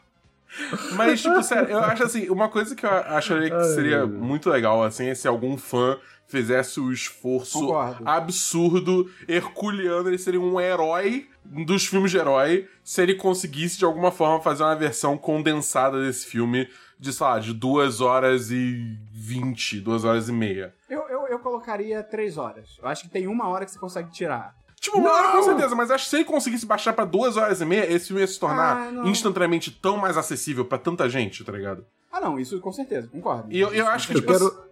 Mas, 0.95 1.21
tipo, 1.21 1.43
sério, 1.43 1.71
eu 1.71 1.79
acho 1.81 2.05
assim, 2.05 2.29
uma 2.31 2.49
coisa 2.49 2.75
que 2.75 2.87
eu 2.87 2.91
acharia 2.91 3.51
que 3.51 3.65
seria 3.75 4.07
muito 4.07 4.49
legal, 4.49 4.83
assim, 4.83 5.07
é 5.07 5.15
se 5.15 5.27
algum 5.27 5.57
fã 5.57 5.99
fizesse 6.29 6.81
o 6.81 6.93
esforço 6.93 7.61
Concordo. 7.61 8.03
absurdo, 8.09 9.11
herculeano, 9.29 10.09
ele 10.09 10.19
seria 10.19 10.41
um 10.41 10.61
herói 10.61 11.29
dos 11.45 11.87
filmes 11.87 12.11
de 12.11 12.19
herói, 12.19 12.69
se 12.83 13.03
ele 13.03 13.15
conseguisse 13.15 13.79
de 13.79 13.85
alguma 13.85 14.11
forma 14.11 14.41
fazer 14.41 14.63
uma 14.63 14.75
versão 14.75 15.17
condensada 15.19 16.01
desse 16.01 16.27
filme 16.27 16.69
de, 16.99 17.13
sei 17.13 17.27
lá, 17.27 17.39
de 17.39 17.53
duas 17.53 18.01
horas 18.01 18.51
e 18.51 18.97
vinte, 19.13 19.81
duas 19.81 20.05
horas 20.05 20.29
e 20.29 20.33
meia. 20.33 20.75
Eu, 20.89 21.01
eu, 21.09 21.27
eu 21.29 21.39
colocaria 21.39 22.03
três 22.03 22.37
horas. 22.39 22.79
Eu 22.83 22.89
acho 22.89 23.03
que 23.05 23.09
tem 23.11 23.27
uma 23.27 23.49
hora 23.49 23.65
que 23.65 23.71
você 23.73 23.79
consegue 23.79 24.11
tirar. 24.11 24.55
Tipo, 24.79 24.99
uma 24.99 25.11
hora 25.13 25.33
com 25.33 25.43
certeza, 25.43 25.75
mas 25.75 25.91
acho 25.91 26.05
que 26.05 26.11
se 26.11 26.17
ele 26.17 26.25
conseguisse 26.25 26.67
baixar 26.67 26.93
pra 26.93 27.05
duas 27.05 27.37
horas 27.37 27.61
e 27.61 27.65
meia, 27.65 27.91
esse 27.91 28.09
filme 28.09 28.21
ia 28.21 28.27
se 28.27 28.39
tornar 28.39 28.77
Ah, 28.89 28.93
não. 28.93 29.07
instantaneamente 29.07 29.71
tão 29.71 29.97
mais 29.97 30.17
acessível 30.17 30.65
pra 30.65 30.79
tanta 30.79 31.09
gente, 31.09 31.43
tá 31.45 31.51
ligado? 31.53 31.85
Ah, 32.13 32.21
não, 32.21 32.39
isso 32.39 32.61
com 32.61 32.73
certeza, 32.73 33.09
concordo. 33.09 33.49
E 33.51 33.59
eu, 33.59 33.73
eu 33.75 33.87
acho 33.89 34.07
que, 34.07 34.15
Eu 34.15 34.21
tipo, 34.21 34.33
quero, 34.33 34.66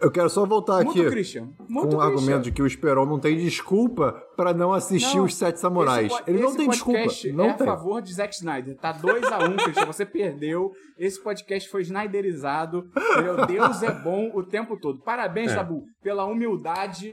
eu 0.00 0.10
quero 0.10 0.28
só 0.30 0.44
voltar 0.46 0.84
Muito 0.84 1.00
aqui 1.00 1.10
Christian. 1.10 1.48
com 1.58 1.64
Muito 1.72 1.96
o 1.96 1.98
Christian. 1.98 2.02
argumento 2.06 2.42
de 2.42 2.52
que 2.52 2.62
o 2.62 2.66
Esperon 2.66 3.06
não 3.06 3.18
tem 3.18 3.36
desculpa 3.36 4.12
pra 4.36 4.52
não 4.52 4.72
assistir 4.72 5.16
Não, 5.16 5.24
os 5.24 5.34
Sete 5.34 5.58
Samurais. 5.60 6.12
esse 6.12 6.22
Ele 6.26 6.38
não 6.40 6.48
esse 6.48 6.56
tem 6.56 6.68
desculpa. 6.68 6.98
podcast 7.00 7.32
Não 7.32 7.44
é 7.46 7.52
tem. 7.54 7.66
a 7.68 7.70
favor 7.76 8.02
de 8.02 8.12
Zack 8.14 8.34
Snyder. 8.34 8.76
Tá 8.76 8.92
2x1, 8.92 9.50
um, 9.52 9.56
Christian. 9.56 9.86
Você 9.86 10.06
perdeu. 10.06 10.72
Esse 10.98 11.22
podcast 11.22 11.68
foi 11.68 11.82
snyderizado. 11.82 12.88
Meu 13.22 13.46
Deus 13.46 13.82
é 13.82 13.90
bom 13.92 14.30
o 14.34 14.42
tempo 14.42 14.76
todo. 14.76 14.98
Parabéns, 15.00 15.52
É. 15.52 15.54
Tabu, 15.56 15.84
pela 16.02 16.24
humildade 16.24 17.12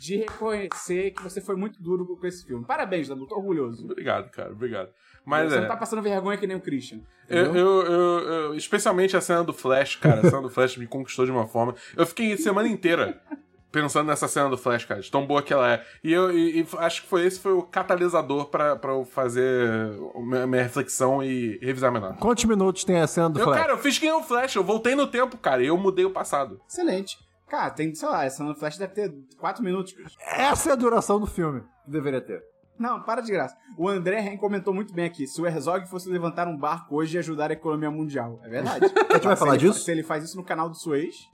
de 0.00 0.16
reconhecer 0.16 1.10
que 1.10 1.22
você 1.22 1.40
foi 1.40 1.54
muito 1.56 1.82
duro 1.82 2.06
com 2.16 2.26
esse 2.26 2.44
filme. 2.46 2.64
Parabéns, 2.64 3.08
Tabu. 3.08 3.26
Tô 3.26 3.36
orgulhoso. 3.36 3.84
Obrigado, 3.84 4.30
cara, 4.30 4.50
obrigado. 4.50 4.88
Mas 5.24 5.50
você 5.52 5.58
é. 5.58 5.60
não 5.60 5.68
tá 5.68 5.76
passando 5.76 6.00
vergonha 6.00 6.38
que 6.38 6.46
nem 6.46 6.56
o 6.56 6.60
Christian. 6.60 7.00
Eu, 7.28 7.54
eu- 7.54 7.82
eu- 7.82 8.18
eu- 8.28 8.54
especialmente 8.54 9.14
a 9.16 9.20
cena 9.20 9.44
do 9.44 9.52
Flash, 9.52 9.96
cara. 9.96 10.20
A 10.26 10.30
cena 10.30 10.40
do 10.42 10.48
Flash 10.50 10.78
me 10.78 10.86
conquistou 10.86 11.26
de 11.26 11.30
uma 11.30 11.46
forma. 11.46 11.74
Eu 11.96 12.06
fiquei 12.06 12.32
a 12.32 12.36
semana 12.38 12.66
inteira 12.66 13.20
pensando 13.70 14.06
nessa 14.06 14.26
cena 14.26 14.48
do 14.48 14.56
Flash, 14.56 14.86
cara, 14.86 15.00
de 15.00 15.10
tão 15.10 15.26
boa 15.26 15.42
que 15.42 15.52
ela 15.52 15.70
é. 15.74 15.84
E 16.02 16.10
eu 16.12 16.32
e- 16.36 16.60
e 16.62 16.66
acho 16.78 17.02
que 17.02 17.08
foi 17.08 17.26
esse 17.26 17.38
foi 17.38 17.52
o 17.52 17.62
catalisador 17.62 18.46
pra, 18.46 18.74
pra 18.76 18.92
eu 18.92 19.04
fazer 19.04 19.68
a 20.14 20.20
minha, 20.20 20.46
minha 20.46 20.62
reflexão 20.62 21.22
e 21.22 21.58
revisar 21.62 21.90
minha 21.92 22.00
nota. 22.00 22.14
Quantos 22.18 22.44
minutos 22.46 22.82
tem 22.84 22.98
a 22.98 23.06
cena 23.06 23.28
do 23.30 23.38
Eu, 23.38 23.44
Flash? 23.44 23.58
cara, 23.60 23.72
eu 23.74 23.78
fiz 23.78 23.98
que 23.98 24.06
nem 24.06 24.14
o 24.14 24.22
Flash, 24.22 24.56
eu 24.56 24.64
voltei 24.64 24.94
no 24.94 25.06
tempo, 25.06 25.36
cara, 25.36 25.62
e 25.62 25.66
eu 25.66 25.76
mudei 25.76 26.04
o 26.06 26.10
passado. 26.10 26.58
Excelente. 26.68 27.18
Cara, 27.50 27.68
tem, 27.70 27.92
sei 27.94 28.08
lá, 28.08 28.24
essa 28.24 28.54
Flash 28.54 28.78
deve 28.78 28.94
ter 28.94 29.12
4 29.38 29.62
minutos. 29.64 29.92
Essa 30.20 30.70
é 30.70 30.72
a 30.72 30.76
duração 30.76 31.18
do 31.18 31.26
filme. 31.26 31.62
Deveria 31.84 32.20
ter. 32.20 32.40
Não, 32.78 33.02
para 33.02 33.20
de 33.20 33.32
graça. 33.32 33.56
O 33.76 33.88
André 33.88 34.20
Ren 34.20 34.36
comentou 34.36 34.72
muito 34.72 34.94
bem 34.94 35.04
aqui. 35.04 35.26
Se 35.26 35.42
o 35.42 35.46
Herzog 35.46 35.86
fosse 35.88 36.08
levantar 36.08 36.46
um 36.46 36.56
barco 36.56 36.96
hoje 36.96 37.16
e 37.16 37.18
ajudar 37.18 37.50
a 37.50 37.52
economia 37.52 37.90
mundial. 37.90 38.38
É 38.44 38.48
verdade. 38.48 38.86
A 39.10 39.14
gente 39.14 39.26
vai 39.26 39.36
falar 39.36 39.56
disso? 39.56 39.80
Se 39.80 39.90
ele 39.90 40.04
faz 40.04 40.22
isso 40.24 40.36
no 40.36 40.44
canal 40.44 40.68
do 40.68 40.76
Suez. 40.76 41.14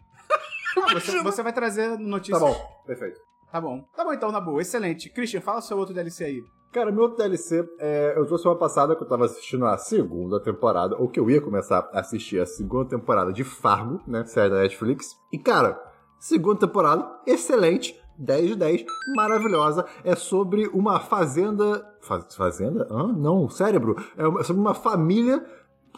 Ah, 0.78 0.92
você, 0.92 1.23
você 1.23 1.42
vai 1.42 1.54
trazer 1.54 1.92
Tá 1.92 1.99
notícias. 1.99 2.38
bom, 2.38 2.54
perfeito. 2.85 3.18
Tá 3.50 3.58
bom. 3.58 3.80
Tá 3.96 4.04
bom 4.04 4.12
então, 4.12 4.30
na 4.30 4.38
boa. 4.42 4.61
Excelente. 4.61 5.08
Christian, 5.08 5.40
fala 5.40 5.61
o 5.61 5.62
seu 5.62 5.78
outro 5.78 5.94
DLC 5.94 6.23
aí. 6.25 6.42
Cara, 6.70 6.92
meu 6.92 7.04
outro 7.04 7.16
DLC, 7.16 7.66
é, 7.78 8.12
eu 8.14 8.26
trouxe 8.26 8.46
uma 8.46 8.58
passada 8.58 8.94
que 8.94 9.02
eu 9.02 9.08
tava 9.08 9.25
assistindo 9.25 9.64
a 9.64 9.78
segunda 9.78 10.38
temporada, 10.38 10.94
ou 10.99 11.08
que 11.08 11.18
eu 11.18 11.30
ia 11.30 11.40
começar 11.40 11.88
a 11.94 12.00
assistir 12.00 12.38
a 12.40 12.44
segunda 12.44 12.90
temporada 12.90 13.32
de 13.32 13.42
Fargo, 13.42 14.02
né, 14.06 14.26
série 14.26 14.50
da 14.50 14.61
Netflix. 14.61 15.16
E, 15.32 15.38
cara, 15.38 15.80
segunda 16.18 16.61
temporada, 16.61 17.08
excelente, 17.26 17.99
10 18.18 18.49
de 18.49 18.56
10, 18.56 18.85
maravilhosa. 19.14 19.85
É 20.04 20.14
sobre 20.14 20.66
uma 20.68 21.00
fazenda... 21.00 21.87
Faz- 22.00 22.35
fazenda? 22.35 22.87
Hã? 22.90 23.12
Não, 23.12 23.49
cérebro. 23.49 23.96
É 24.16 24.44
sobre 24.44 24.61
uma 24.61 24.75
família, 24.75 25.44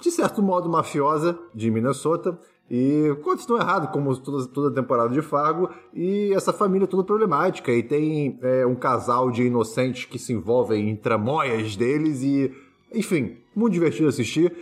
de 0.01 0.11
certo 0.11 0.43
modo, 0.43 0.69
mafiosa, 0.69 1.39
de 1.55 1.71
Minnesota, 1.71 2.39
e 2.71 3.17
continua 3.23 3.61
errado, 3.61 3.91
como 3.91 4.15
toda, 4.19 4.47
toda 4.47 4.75
temporada 4.75 5.09
de 5.09 5.23
Fargo, 5.23 5.71
e 5.95 6.33
essa 6.35 6.53
família 6.53 6.85
é 6.85 6.89
toda 6.89 7.03
problemática, 7.03 7.73
e 7.73 7.83
tem 7.83 8.39
é, 8.43 8.67
um 8.67 8.75
casal 8.75 9.31
de 9.31 9.45
inocentes 9.45 10.05
que 10.05 10.19
se 10.19 10.35
envolvem 10.35 10.91
em 10.91 10.97
tramóias 10.97 11.77
deles, 11.77 12.23
e 12.23 12.53
enfim, 12.93 13.39
muito 13.57 13.73
divertido 13.73 14.09
assistir. 14.09 14.55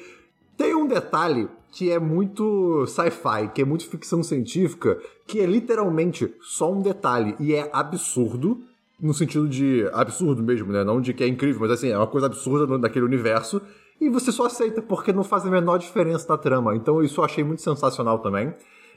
Tem 0.56 0.75
um 0.75 0.86
detalhe 0.86 1.48
que 1.76 1.90
é 1.90 1.99
muito 1.99 2.87
sci-fi, 2.87 3.49
que 3.54 3.61
é 3.61 3.64
muito 3.66 3.87
ficção 3.87 4.23
científica, 4.23 4.99
que 5.26 5.40
é 5.40 5.45
literalmente 5.45 6.35
só 6.40 6.73
um 6.73 6.80
detalhe, 6.80 7.37
e 7.38 7.54
é 7.54 7.68
absurdo, 7.71 8.62
no 8.99 9.12
sentido 9.12 9.47
de 9.47 9.87
absurdo 9.92 10.42
mesmo, 10.42 10.73
né? 10.73 10.83
Não 10.83 11.02
de 11.02 11.12
que 11.12 11.23
é 11.23 11.28
incrível, 11.28 11.61
mas 11.61 11.73
assim, 11.73 11.90
é 11.90 11.99
uma 11.99 12.06
coisa 12.06 12.28
absurda 12.28 12.78
naquele 12.78 13.04
universo. 13.04 13.61
E 14.00 14.09
você 14.09 14.33
só 14.33 14.47
aceita, 14.47 14.80
porque 14.80 15.12
não 15.12 15.23
faz 15.23 15.45
a 15.45 15.50
menor 15.50 15.76
diferença 15.76 16.26
na 16.30 16.38
trama. 16.38 16.75
Então 16.75 17.02
isso 17.02 17.21
eu 17.21 17.26
achei 17.26 17.45
muito 17.45 17.61
sensacional 17.61 18.21
também. 18.21 18.54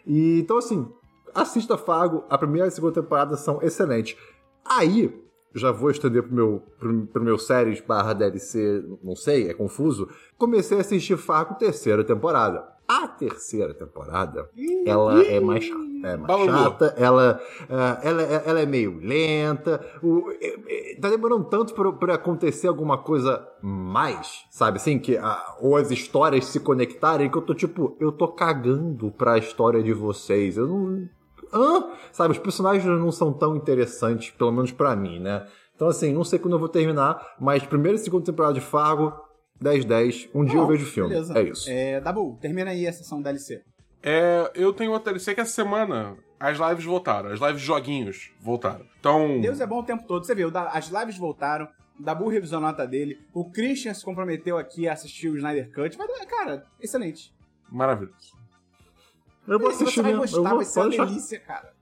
E 0.07 0.39
então, 0.39 0.57
assim, 0.57 0.87
assista 1.35 1.77
Fargo, 1.77 2.23
a 2.29 2.37
primeira 2.37 2.67
e 2.67 2.69
a 2.69 2.71
segunda 2.71 3.01
temporada 3.01 3.35
são 3.35 3.61
excelentes. 3.61 4.15
Aí, 4.63 5.13
já 5.53 5.71
vou 5.71 5.89
estender 5.89 6.23
pro 6.23 6.33
meu, 6.33 6.63
pro, 6.79 7.05
pro 7.07 7.23
meu 7.23 7.37
séries 7.37 7.81
barra 7.81 8.13
DLC, 8.13 8.83
não 9.03 9.15
sei, 9.15 9.49
é 9.49 9.53
confuso. 9.53 10.07
Comecei 10.37 10.77
a 10.77 10.81
assistir 10.81 11.17
Fargo 11.17 11.55
terceira 11.55 12.03
temporada. 12.03 12.63
A 12.87 13.07
terceira 13.07 13.71
temporada, 13.73 14.49
ela 14.85 15.23
é 15.23 15.39
mais 15.39 15.63
chata. 15.63 15.89
É 16.01 16.15
mais 16.15 16.27
chata, 16.63 16.95
ela, 16.97 17.39
ah, 17.69 17.99
ela, 18.01 18.21
ela 18.21 18.59
é 18.61 18.65
meio 18.65 18.97
lenta. 18.99 19.85
O, 20.01 20.31
é- 20.41 20.93
é- 20.93 20.95
tá 20.99 21.09
demorando 21.09 21.43
tanto 21.45 21.73
pra, 21.73 21.91
pra 21.91 22.13
acontecer 22.15 22.67
alguma 22.67 22.97
coisa 22.97 23.45
mais, 23.61 24.45
sabe? 24.49 24.77
Assim, 24.77 24.97
que 24.97 25.17
ah, 25.17 25.57
ou 25.59 25.75
as 25.75 25.91
histórias 25.91 26.45
se 26.45 26.59
conectarem, 26.59 27.29
que 27.29 27.37
eu 27.37 27.41
tô 27.41 27.53
tipo, 27.53 27.95
eu 27.99 28.11
tô 28.11 28.27
cagando 28.29 29.11
pra 29.11 29.37
história 29.37 29.83
de 29.83 29.93
vocês. 29.93 30.57
Eu 30.57 30.67
não. 30.67 31.09
Hã? 31.53 31.91
Sabe, 32.11 32.33
os 32.33 32.39
personagens 32.39 32.85
não 32.85 33.11
são 33.11 33.33
tão 33.33 33.55
interessantes, 33.55 34.31
pelo 34.31 34.51
menos 34.51 34.71
pra 34.71 34.95
mim, 34.95 35.19
né? 35.19 35.45
Então, 35.75 35.87
assim, 35.87 36.13
não 36.13 36.23
sei 36.23 36.37
quando 36.37 36.53
eu 36.53 36.59
vou 36.59 36.69
terminar, 36.69 37.35
mas 37.39 37.63
primeira 37.63 37.95
e 37.95 37.99
segunda 37.99 38.25
temporada 38.25 38.53
de 38.53 38.61
Fargo, 38.61 39.13
10-10. 39.63 40.29
Um 40.33 40.43
dia 40.43 40.59
eu 40.59 40.67
vejo 40.67 40.85
o 40.85 40.87
filme. 40.89 41.09
Beleza. 41.09 41.37
É 41.37 41.43
isso. 41.43 41.69
É, 41.69 42.01
Dabu, 42.01 42.37
termina 42.41 42.71
aí 42.71 42.87
a 42.87 42.93
sessão 42.93 43.21
DLC. 43.21 43.61
É, 44.01 44.51
eu 44.55 44.73
tenho 44.73 44.91
outro 44.91 45.05
DLC 45.11 45.33
que 45.33 45.41
essa 45.41 45.51
semana 45.51 46.17
as 46.39 46.57
lives 46.57 46.85
voltaram, 46.85 47.29
as 47.29 47.39
lives 47.39 47.59
de 47.61 47.67
joguinhos 47.67 48.31
voltaram. 48.41 48.85
Então, 48.99 49.41
Deus 49.41 49.59
é 49.59 49.67
bom 49.67 49.79
o 49.79 49.83
tempo 49.83 50.05
todo. 50.07 50.25
Você 50.25 50.33
viu, 50.33 50.51
as 50.71 50.89
lives 50.89 51.17
voltaram, 51.17 51.67
o 51.99 52.03
Dabu 52.03 52.29
revisou 52.29 52.59
a 52.59 52.61
nota 52.61 52.87
dele, 52.87 53.19
o 53.33 53.49
Christian 53.49 53.93
se 53.93 54.03
comprometeu 54.05 54.57
aqui 54.57 54.87
a 54.87 54.93
assistir 54.93 55.29
o 55.29 55.35
Snyder 55.35 55.69
Cut. 55.73 55.97
Dar, 55.97 56.25
cara, 56.25 56.65
excelente. 56.79 57.33
maravilhoso. 57.69 58.38
Eu 59.49 59.59
vou 59.59 59.71
Você 59.71 59.83
assistir 59.83 60.01
vai 60.01 60.11
mesmo. 60.11 60.21
gostar, 60.21 60.49
vou 60.49 60.57
vai 60.57 60.65
ser 60.65 60.79
uma 60.79 60.89
delícia, 60.89 61.39
cara. 61.39 61.73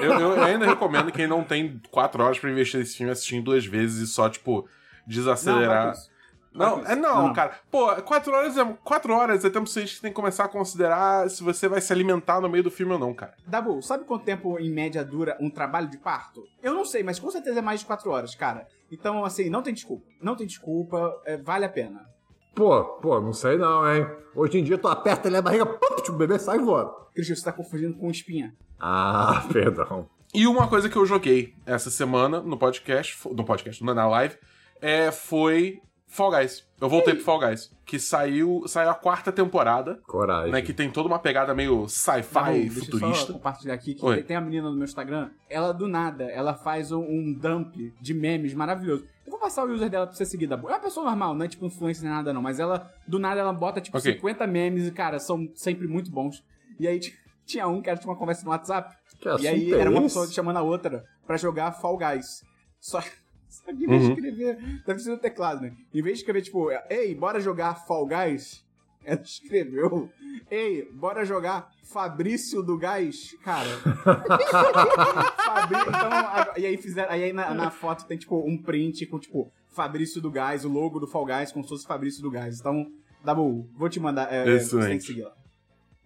Eu, 0.00 0.12
eu 0.18 0.42
ainda 0.42 0.66
recomendo 0.66 1.12
quem 1.12 1.26
não 1.26 1.44
tem 1.44 1.80
quatro 1.90 2.22
horas 2.22 2.38
pra 2.38 2.50
investir 2.50 2.80
nesse 2.80 2.96
filme 2.96 3.12
assistir 3.12 3.40
duas 3.40 3.64
vezes 3.64 4.08
e 4.08 4.12
só, 4.12 4.28
tipo, 4.28 4.68
desacelerar. 5.06 5.86
Não, 5.86 5.92
vai. 5.92 6.14
Não, 6.54 6.82
Vai 6.82 6.92
é 6.92 6.96
não, 6.96 7.26
Não. 7.26 7.32
cara. 7.32 7.58
Pô, 7.68 7.92
quatro 8.02 8.32
horas 8.32 8.56
é 8.56 8.64
quatro 8.84 9.12
horas 9.12 9.44
é 9.44 9.50
tempo 9.50 9.66
suficiente 9.66 9.96
que 9.96 10.02
tem 10.02 10.10
que 10.12 10.14
começar 10.14 10.44
a 10.44 10.48
considerar 10.48 11.28
se 11.28 11.42
você 11.42 11.66
vai 11.68 11.80
se 11.80 11.92
alimentar 11.92 12.40
no 12.40 12.48
meio 12.48 12.62
do 12.62 12.70
filme 12.70 12.92
ou 12.92 12.98
não, 12.98 13.12
cara. 13.12 13.34
Dabu, 13.44 13.82
sabe 13.82 14.04
quanto 14.04 14.24
tempo 14.24 14.56
em 14.60 14.70
média 14.70 15.04
dura 15.04 15.36
um 15.40 15.50
trabalho 15.50 15.88
de 15.88 15.98
parto? 15.98 16.44
Eu 16.62 16.72
não 16.72 16.84
sei, 16.84 17.02
mas 17.02 17.18
com 17.18 17.28
certeza 17.28 17.58
é 17.58 17.62
mais 17.62 17.80
de 17.80 17.86
4 17.86 18.08
horas, 18.08 18.36
cara. 18.36 18.68
Então, 18.90 19.24
assim, 19.24 19.50
não 19.50 19.62
tem 19.62 19.74
desculpa. 19.74 20.06
Não 20.22 20.36
tem 20.36 20.46
desculpa, 20.46 21.20
é, 21.26 21.36
vale 21.36 21.64
a 21.64 21.68
pena. 21.68 22.06
Pô, 22.54 22.84
pô, 23.00 23.20
não 23.20 23.32
sei 23.32 23.56
não, 23.56 23.90
hein? 23.92 24.06
Hoje 24.34 24.58
em 24.58 24.64
dia 24.64 24.78
tu 24.78 24.88
aperta 24.88 25.28
ali 25.28 25.36
a 25.36 25.42
barriga, 25.42 25.66
pum, 25.66 25.96
o 26.08 26.12
bebê 26.12 26.38
sai 26.38 26.56
e 26.58 26.62
voa. 26.62 27.08
Christian, 27.14 27.34
você 27.36 27.44
tá 27.44 27.52
confundindo 27.52 27.94
com 27.94 28.10
espinha. 28.10 28.54
Ah, 28.78 29.44
perdão. 29.52 30.08
E 30.32 30.46
uma 30.46 30.66
coisa 30.68 30.88
que 30.88 30.96
eu 30.96 31.06
joguei 31.06 31.54
essa 31.64 31.90
semana 31.90 32.40
no 32.40 32.56
podcast, 32.58 33.16
no 33.32 33.44
podcast, 33.44 33.82
na 33.84 33.94
na 33.94 34.06
live, 34.08 34.36
é, 34.80 35.12
foi 35.12 35.80
Fall 36.08 36.30
Guys. 36.32 36.64
Eu 36.80 36.88
voltei 36.88 37.14
pro 37.14 37.22
Fall 37.24 37.38
Guys, 37.38 37.72
que 37.86 37.98
saiu, 38.00 38.62
saiu 38.66 38.90
a 38.90 38.94
quarta 38.94 39.30
temporada, 39.30 40.00
Coragem. 40.06 40.50
né, 40.52 40.60
que 40.60 40.72
tem 40.72 40.90
toda 40.90 41.06
uma 41.08 41.18
pegada 41.20 41.54
meio 41.54 41.88
sci-fi 41.88 42.52
deixa 42.52 42.66
eu 42.66 42.70
só 42.70 42.84
futurista. 42.84 43.32
compartilhar 43.32 43.74
aqui 43.74 43.94
que 43.94 44.04
Oi. 44.04 44.16
tem- 44.16 44.24
tem 44.24 44.36
a 44.36 44.40
menina 44.40 44.68
no 44.68 44.74
meu 44.76 44.84
Instagram. 44.84 45.30
Ela, 45.48 45.72
do 45.72 45.86
nada, 45.88 46.24
ela 46.24 46.54
faz 46.54 46.90
um, 46.90 47.00
um 47.02 47.32
dump 47.32 47.72
de 48.00 48.12
memes 48.14 48.54
maravilhoso. 48.54 49.04
Eu 49.26 49.30
vou 49.30 49.40
passar 49.40 49.64
o 49.64 49.72
user 49.72 49.88
dela 49.88 50.06
pra 50.06 50.14
você 50.14 50.24
seguir, 50.26 50.46
Dabu. 50.46 50.68
É 50.68 50.72
uma 50.72 50.80
pessoa 50.80 51.06
normal, 51.06 51.34
não 51.34 51.44
é 51.44 51.48
tipo 51.48 51.64
influencer 51.66 52.04
nem 52.04 52.12
nada 52.12 52.32
não. 52.32 52.42
Mas 52.42 52.60
ela, 52.60 52.90
do 53.08 53.18
nada, 53.18 53.40
ela 53.40 53.52
bota 53.52 53.80
tipo 53.80 53.96
Ok. 53.96 54.12
50 54.14 54.46
memes 54.46 54.86
e, 54.86 54.90
cara, 54.90 55.18
são 55.18 55.48
sempre 55.54 55.86
muito 55.88 56.10
bons. 56.10 56.44
E 56.78 56.86
aí 56.86 57.00
tinha 57.46 57.66
um 57.66 57.80
que 57.80 57.88
era 57.88 57.98
tipo 57.98 58.10
uma 58.10 58.18
conversa 58.18 58.44
no 58.44 58.50
WhatsApp. 58.50 58.94
Que 59.18 59.28
E 59.40 59.48
aí 59.48 59.72
é 59.72 59.78
era 59.78 59.90
uma 59.90 60.02
pessoa 60.02 60.26
chamando 60.26 60.58
a 60.58 60.62
outra 60.62 61.04
pra 61.26 61.36
jogar 61.36 61.72
Fall 61.72 61.96
Guys. 61.96 62.42
Só, 62.80 63.00
só 63.48 63.64
que 63.72 63.84
em 63.84 63.86
Uhum. 63.86 63.88
vez 63.88 64.02
de 64.02 64.08
escrever. 64.12 64.82
Deve 64.86 64.98
ser 65.00 65.10
no 65.10 65.18
teclado, 65.18 65.62
né? 65.62 65.72
Em 65.94 66.02
vez 66.02 66.16
de 66.18 66.22
escrever, 66.22 66.42
tipo, 66.42 66.68
ei, 66.90 67.14
bora 67.14 67.40
jogar 67.40 67.86
Fall 67.86 68.06
Guys, 68.06 68.62
ela 69.06 69.22
escreveu: 69.22 70.10
Ei, 70.50 70.88
bora 70.92 71.24
jogar 71.24 71.70
Fabrício 71.82 72.62
do 72.62 72.78
Gás? 72.78 73.36
Cara. 73.42 73.68
Fabrí... 75.44 75.76
Então, 75.80 76.54
e 76.56 76.66
aí 76.66 76.76
fizeram. 76.76 77.10
Aí 77.10 77.32
na, 77.32 77.54
na 77.54 77.70
foto 77.70 78.06
tem, 78.06 78.16
tipo, 78.16 78.38
um 78.46 78.56
print 78.56 79.06
com, 79.06 79.18
tipo, 79.18 79.52
Fabrício 79.68 80.20
do 80.20 80.30
Gás, 80.30 80.64
o 80.64 80.68
logo 80.68 80.98
do 80.98 81.06
Fall 81.06 81.26
Guys, 81.26 81.52
como 81.52 81.64
se 81.64 81.70
fosse 81.70 81.86
Fabrício 81.86 82.22
do 82.22 82.30
Gás. 82.30 82.60
Então, 82.60 82.86
Dabu, 83.24 83.68
vou 83.76 83.88
te 83.88 84.00
mandar. 84.00 84.32
É, 84.32 84.40
é, 84.40 84.44
você 84.44 84.46
tem 84.46 84.56
Excelente. 84.56 85.00
que 85.00 85.06
seguir 85.06 85.22
lá. 85.22 85.32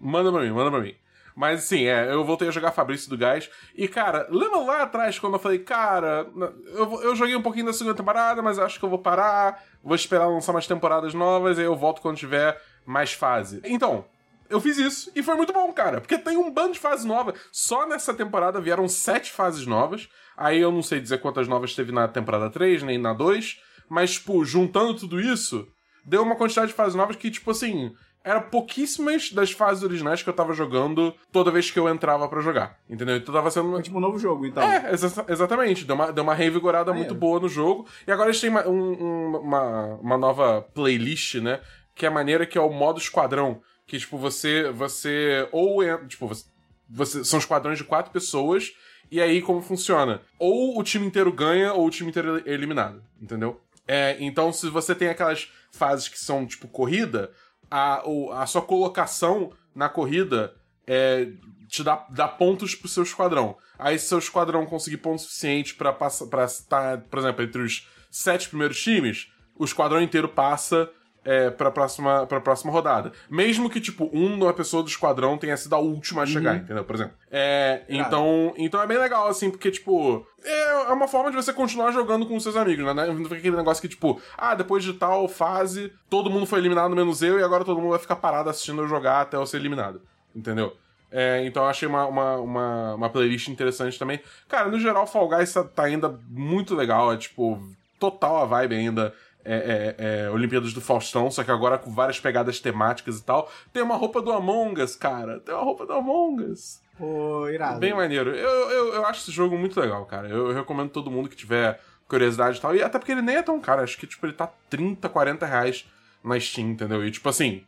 Manda 0.00 0.31
pra 0.33 0.43
mim, 0.43 0.50
manda 0.50 0.71
pra 0.71 0.81
mim. 0.81 0.95
Mas 1.38 1.61
assim, 1.61 1.85
é, 1.85 2.12
eu 2.12 2.25
voltei 2.25 2.49
a 2.49 2.50
jogar 2.50 2.73
Fabrício 2.73 3.09
do 3.09 3.17
Gás. 3.17 3.49
E, 3.73 3.87
cara, 3.87 4.26
lembra 4.28 4.59
lá 4.59 4.83
atrás 4.83 5.21
quando 5.21 5.35
eu 5.35 5.38
falei, 5.38 5.61
cara, 5.61 6.26
eu, 6.75 7.00
eu 7.00 7.14
joguei 7.14 7.37
um 7.37 7.43
pouquinho 7.43 7.67
da 7.67 7.73
segunda 7.73 7.95
temporada, 7.95 8.43
mas 8.43 8.59
acho 8.59 8.76
que 8.76 8.85
eu 8.85 8.88
vou 8.88 8.99
parar, 8.99 9.62
vou 9.81 9.95
esperar 9.95 10.26
lançar 10.26 10.52
mais 10.52 10.67
temporadas 10.67 11.14
novas, 11.14 11.57
e 11.57 11.61
aí 11.61 11.67
eu 11.67 11.76
volto 11.76 12.02
quando 12.02 12.17
tiver 12.17 12.61
mais 12.88 13.12
fase. 13.12 13.61
Então, 13.64 14.04
eu 14.49 14.61
fiz 14.61 14.78
isso 14.78 15.12
e 15.14 15.23
foi 15.23 15.35
muito 15.35 15.52
bom, 15.52 15.71
cara, 15.73 16.00
porque 16.00 16.16
tem 16.18 16.37
um 16.38 16.50
bando 16.50 16.73
de 16.73 16.78
fase 16.78 17.07
nova. 17.07 17.35
Só 17.52 17.87
nessa 17.87 18.14
temporada 18.14 18.61
vieram 18.61 18.88
sete 18.88 19.30
fases 19.30 19.66
novas. 19.66 20.09
Aí 20.37 20.59
eu 20.61 20.73
não 20.73 20.83
sei 20.83 21.00
dizer 21.00 21.21
quantas 21.21 21.47
novas 21.47 21.75
teve 21.75 21.92
na 21.92 22.09
temporada 22.09 22.49
3, 22.49 22.83
nem 22.83 22.97
na 22.97 23.12
2, 23.12 23.61
mas, 23.90 24.12
tipo, 24.14 24.45
juntando 24.45 24.95
tudo 24.95 25.21
isso, 25.21 25.66
deu 26.04 26.23
uma 26.23 26.37
quantidade 26.37 26.68
de 26.68 26.75
fases 26.75 26.95
novas 26.95 27.16
que, 27.16 27.30
tipo 27.30 27.50
assim, 27.50 27.92
era 28.25 28.40
pouquíssimas 28.40 29.33
das 29.33 29.50
fases 29.52 29.83
originais 29.83 30.23
que 30.23 30.28
eu 30.28 30.35
tava 30.35 30.52
jogando 30.52 31.14
toda 31.33 31.50
vez 31.50 31.71
que 31.71 31.78
eu 31.78 31.88
entrava 31.88 32.28
pra 32.28 32.40
jogar. 32.40 32.78
Entendeu? 32.88 33.16
Então 33.16 33.35
tava 33.35 33.50
sendo. 33.50 33.71
Foi 33.71 33.83
tipo 33.83 33.97
um 33.97 34.00
novo 34.00 34.18
jogo, 34.18 34.45
então. 34.47 34.62
É, 34.62 34.92
exa- 34.92 35.25
exatamente. 35.28 35.85
Deu 35.85 35.95
uma, 35.97 36.12
deu 36.12 36.23
uma 36.25 36.35
revigorada 36.35 36.90
Maneiro. 36.90 37.11
muito 37.11 37.18
boa 37.21 37.40
no 37.40 37.49
jogo. 37.49 37.87
E 38.07 38.12
agora 38.12 38.28
eles 38.28 38.40
têm 38.40 38.50
uma, 38.50 38.66
um- 38.68 38.92
um- 38.92 39.37
uma, 39.38 39.85
uma 40.00 40.18
nova 40.18 40.62
playlist, 40.75 41.37
né? 41.37 41.61
Que 41.99 42.07
é 42.07 42.11
maneira 42.11 42.47
que 42.47 42.57
é 42.57 42.61
o 42.61 42.71
modo 42.71 42.99
esquadrão. 43.00 43.61
Que, 43.87 43.99
tipo, 43.99 44.17
você. 44.17 44.71
Você. 44.71 45.47
Ou 45.52 45.83
é. 45.83 45.99
Tipo, 46.07 46.28
você, 46.28 46.45
você- 46.88 47.25
são 47.25 47.38
esquadrões 47.38 47.76
de 47.78 47.85
quatro 47.85 48.12
pessoas. 48.12 48.73
E 49.11 49.21
aí, 49.21 49.43
como 49.43 49.61
funciona? 49.61 50.23
Ou 50.38 50.78
o 50.78 50.83
time 50.85 51.07
inteiro 51.07 51.33
ganha, 51.33 51.73
ou 51.73 51.87
o 51.87 51.90
time 51.90 52.11
inteiro 52.11 52.43
é 52.47 52.52
eliminado. 52.52 53.02
Entendeu? 53.21 53.61
É, 53.87 54.17
então, 54.21 54.52
se 54.52 54.69
você 54.69 54.95
tem 54.95 55.09
aquelas 55.09 55.50
fases 55.73 56.09
que 56.09 56.19
são, 56.19 56.47
tipo, 56.47 56.69
corrida, 56.69 57.33
a, 57.71 58.02
a 58.43 58.47
sua 58.47 58.61
colocação 58.62 59.50
na 59.75 59.88
corrida 59.88 60.55
é, 60.87 61.28
te 61.69 61.83
dá, 61.83 62.07
dá 62.11 62.28
pontos 62.28 62.75
pro 62.75 62.87
seu 62.88 63.02
esquadrão. 63.02 63.57
Aí, 63.78 63.99
se 63.99 64.07
seu 64.09 64.19
esquadrão 64.19 64.67
conseguir 64.67 64.99
pontos 64.99 65.25
suficientes 65.25 65.73
pra 65.73 65.93
passar, 65.93 66.26
para 66.26 66.45
estar, 66.45 67.00
por 67.02 67.19
exemplo, 67.19 67.43
entre 67.45 67.62
os 67.62 67.88
sete 68.11 68.49
primeiros 68.50 68.81
times, 68.83 69.33
o 69.57 69.64
esquadrão 69.64 70.02
inteiro 70.02 70.28
passa 70.28 70.90
é, 71.28 71.50
pra, 71.50 71.70
próxima, 71.70 72.26
pra 72.26 72.40
próxima 72.40 72.73
rodada. 72.73 73.12
Mesmo 73.28 73.68
que, 73.68 73.82
tipo, 73.82 74.06
uma 74.06 74.50
pessoa 74.54 74.82
do 74.82 74.88
esquadrão 74.88 75.37
tenha 75.37 75.58
sido 75.58 75.75
a 75.75 75.78
última 75.78 76.23
a 76.23 76.26
chegar, 76.26 76.56
entendeu? 76.56 76.82
Por 76.85 76.94
exemplo. 76.94 77.12
É, 77.30 77.82
então, 77.87 78.54
então 78.56 78.80
é 78.80 78.87
bem 78.87 78.97
legal, 78.97 79.28
assim, 79.28 79.50
porque, 79.50 79.70
tipo, 79.70 80.26
é 80.42 80.68
é 80.88 80.92
uma 80.92 81.06
forma 81.06 81.30
de 81.30 81.37
você 81.37 81.52
continuar 81.52 81.92
jogando 81.92 82.25
com 82.25 82.35
os 82.35 82.42
seus 82.42 82.56
amigos, 82.56 82.82
né? 82.94 83.06
Não 83.06 83.25
fica 83.25 83.35
aquele 83.35 83.56
negócio 83.56 83.82
que, 83.82 83.88
tipo, 83.88 84.18
ah, 84.38 84.54
depois 84.54 84.82
de 84.82 84.94
tal 84.94 85.28
fase, 85.28 85.92
todo 86.08 86.30
mundo 86.30 86.47
foi 86.47 86.61
eliminado 86.61 86.97
menos 86.97 87.20
eu, 87.20 87.38
e 87.38 87.42
agora 87.42 87.62
todo 87.62 87.78
mundo 87.78 87.90
vai 87.90 87.99
ficar 87.99 88.16
parado 88.16 88.49
assistindo 88.49 88.80
eu 88.80 88.88
jogar 88.88 89.20
até 89.20 89.37
eu 89.37 89.44
ser 89.44 89.58
eliminado. 89.58 90.00
Entendeu? 90.35 90.75
É, 91.12 91.44
então 91.44 91.64
eu 91.64 91.68
achei 91.68 91.87
uma, 91.87 92.06
uma, 92.06 92.37
uma, 92.37 92.94
uma 92.94 93.11
playlist 93.11 93.49
interessante 93.49 93.99
também. 93.99 94.18
Cara, 94.49 94.68
no 94.68 94.80
geral, 94.80 95.06
Fall 95.06 95.28
Guys 95.28 95.52
tá, 95.52 95.62
tá 95.62 95.82
ainda 95.82 96.18
muito 96.30 96.75
legal. 96.75 97.12
É 97.12 97.18
tipo, 97.18 97.61
total 97.99 98.38
a 98.38 98.47
vibe 98.47 98.76
ainda. 98.76 99.14
É, 99.50 99.95
é, 99.99 100.25
é 100.26 100.31
Olimpíadas 100.31 100.73
do 100.73 100.81
Faustão, 100.81 101.31
só 101.31 101.43
que 101.43 101.50
agora 101.50 101.78
com 101.78 101.90
várias 101.90 102.21
pegadas 102.21 102.61
temáticas 102.61 103.19
e 103.19 103.25
tal. 103.25 103.50
Tem 103.73 103.83
uma 103.83 103.97
roupa 103.97 104.21
do 104.21 104.31
Among 104.33 104.81
Us, 104.83 104.95
cara. 104.95 105.40
Tem 105.40 105.55
uma 105.55 105.64
roupa 105.64 105.87
do 105.87 105.93
Among 105.95 106.45
Us. 106.45 106.81
Pô, 106.99 107.49
irado. 107.49 107.78
Bem 107.81 107.95
maneiro. 107.95 108.31
Eu, 108.35 108.71
eu, 108.71 108.95
eu 108.95 109.07
acho 109.07 109.21
esse 109.23 109.31
jogo 109.31 109.57
muito 109.57 109.81
legal, 109.81 110.05
cara. 110.05 110.28
Eu, 110.28 110.49
eu 110.49 110.55
recomendo 110.55 110.90
todo 110.90 111.11
mundo 111.11 111.28
que 111.28 111.37
tiver 111.37 111.81
curiosidade 112.09 112.59
e 112.59 112.61
tal. 112.61 112.75
E 112.75 112.83
até 112.83 112.99
porque 112.99 113.12
ele 113.12 113.23
nem 113.23 113.37
é 113.37 113.43
tão 113.43 113.61
caro. 113.61 113.83
Acho 113.83 113.97
que, 113.97 114.07
tipo, 114.07 114.26
ele 114.26 114.33
tá 114.33 114.49
30, 114.69 115.09
40 115.09 115.47
reais 115.47 115.87
na 116.25 116.38
Steam, 116.40 116.71
entendeu? 116.71 117.07
E, 117.07 117.11
tipo 117.12 117.28
assim, 117.28 117.62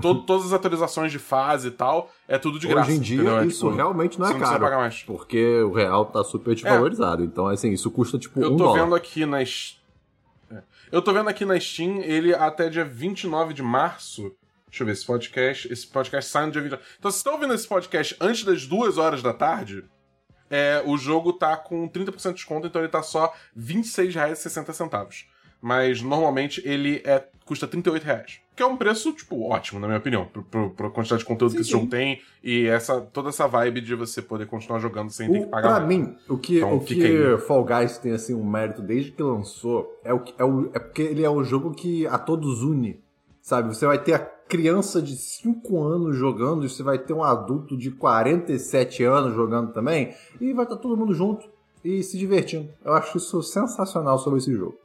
to- 0.00 0.22
todas 0.26 0.46
as 0.46 0.52
atualizações 0.52 1.12
de 1.12 1.20
fase 1.20 1.68
e 1.68 1.70
tal, 1.70 2.10
é 2.26 2.36
tudo 2.36 2.58
de 2.58 2.66
graça. 2.66 2.90
Hoje 2.90 2.98
em 2.98 3.00
dia? 3.00 3.22
É, 3.30 3.46
isso 3.46 3.64
tipo, 3.66 3.76
realmente 3.76 4.18
não 4.18 4.26
é 4.26 4.32
você 4.32 4.38
não 4.38 4.44
caro. 4.44 4.60
pagar 4.64 4.78
mais. 4.78 5.02
Porque 5.04 5.62
o 5.62 5.72
real 5.72 6.04
tá 6.06 6.24
super 6.24 6.52
desvalorizado. 6.54 7.22
Então, 7.22 7.46
assim, 7.46 7.70
isso 7.70 7.90
custa 7.90 8.18
tipo 8.18 8.40
Eu 8.40 8.48
um 8.54 8.56
tô 8.56 8.64
dólar. 8.64 8.82
vendo 8.82 8.94
aqui 8.96 9.24
nas. 9.24 9.80
Eu 10.92 11.00
tô 11.00 11.10
vendo 11.10 11.30
aqui 11.30 11.46
na 11.46 11.58
Steam, 11.58 12.02
ele 12.02 12.34
até 12.34 12.68
dia 12.68 12.84
29 12.84 13.54
de 13.54 13.62
março. 13.62 14.36
Deixa 14.68 14.82
eu 14.82 14.86
ver, 14.86 14.92
esse 14.92 15.06
podcast. 15.06 15.72
Esse 15.72 15.86
podcast 15.86 16.30
sai 16.30 16.44
no 16.44 16.52
dia 16.52 16.60
29. 16.60 16.82
Então, 16.98 17.10
se 17.10 17.16
você 17.16 17.24
tá 17.24 17.30
ouvindo 17.32 17.54
esse 17.54 17.66
podcast 17.66 18.14
antes 18.20 18.44
das 18.44 18.66
2 18.66 18.98
horas 18.98 19.22
da 19.22 19.32
tarde, 19.32 19.86
é, 20.50 20.82
o 20.84 20.98
jogo 20.98 21.32
tá 21.32 21.56
com 21.56 21.88
30% 21.88 22.28
de 22.28 22.34
desconto, 22.34 22.66
então 22.66 22.82
ele 22.82 22.90
tá 22.90 23.02
só 23.02 23.32
R$ 23.56 23.62
26,60. 23.74 25.24
Mas 25.62 26.02
normalmente 26.02 26.60
ele 26.62 27.00
é, 27.06 27.26
custa 27.46 27.66
38 27.66 28.04
reais. 28.04 28.40
Que 28.54 28.62
é 28.62 28.66
um 28.66 28.76
preço, 28.76 29.12
tipo, 29.14 29.48
ótimo, 29.48 29.80
na 29.80 29.86
minha 29.86 29.98
opinião, 29.98 30.26
pro, 30.26 30.70
pra 30.70 30.90
quantidade 30.90 31.20
de 31.22 31.26
conteúdo 31.26 31.52
Sim, 31.52 31.56
que 31.56 31.62
esse 31.62 31.70
sim. 31.70 31.76
jogo 31.78 31.88
tem 31.90 32.20
e 32.44 32.66
essa, 32.66 33.00
toda 33.00 33.30
essa 33.30 33.48
vibe 33.48 33.80
de 33.80 33.94
você 33.94 34.20
poder 34.20 34.46
continuar 34.46 34.78
jogando 34.78 35.10
sem 35.10 35.30
ter 35.30 35.38
O, 35.38 35.44
que 35.44 35.46
pagar 35.48 35.76
pra 35.76 35.86
mim, 35.86 36.14
o 36.28 36.36
que, 36.36 36.58
Então, 36.58 36.76
o 36.76 36.80
que 36.84 37.02
aí. 37.02 37.38
Fall 37.38 37.64
Guys 37.64 37.96
tem 37.96 38.12
assim 38.12 38.34
um 38.34 38.44
mérito 38.44 38.82
desde 38.82 39.10
que 39.10 39.22
lançou 39.22 39.98
é, 40.04 40.12
o, 40.12 40.20
que- 40.20 40.34
é, 40.38 40.44
o, 40.44 40.70
é 40.74 40.78
porque 40.78 41.00
ele 41.00 41.24
é 41.24 41.30
o 41.30 41.42
jogo 41.42 41.72
que 41.72 42.06
a 42.06 42.18
todos 42.18 42.62
une. 42.62 43.00
Sabe? 43.40 43.74
Você 43.74 43.86
vai 43.86 43.98
ter 43.98 44.12
a 44.12 44.18
criança 44.18 45.00
de 45.00 45.16
5 45.16 45.82
anos 45.82 46.16
jogando 46.16 46.64
e 46.64 46.68
você 46.68 46.82
vai 46.82 46.98
ter 46.98 47.12
um 47.14 47.24
adulto 47.24 47.74
de 47.76 47.90
47 47.90 49.02
anos 49.02 49.34
jogando 49.34 49.72
também 49.72 50.14
e 50.40 50.52
vai 50.52 50.64
estar 50.64 50.76
todo 50.76 50.96
mundo 50.96 51.14
junto 51.14 51.48
e 51.82 52.02
se 52.02 52.18
divertindo. 52.18 52.68
Eu 52.84 52.92
acho 52.92 53.16
isso 53.16 53.42
sensacional 53.42 54.18
sobre 54.18 54.38
esse 54.38 54.52
jogo. 54.52 54.76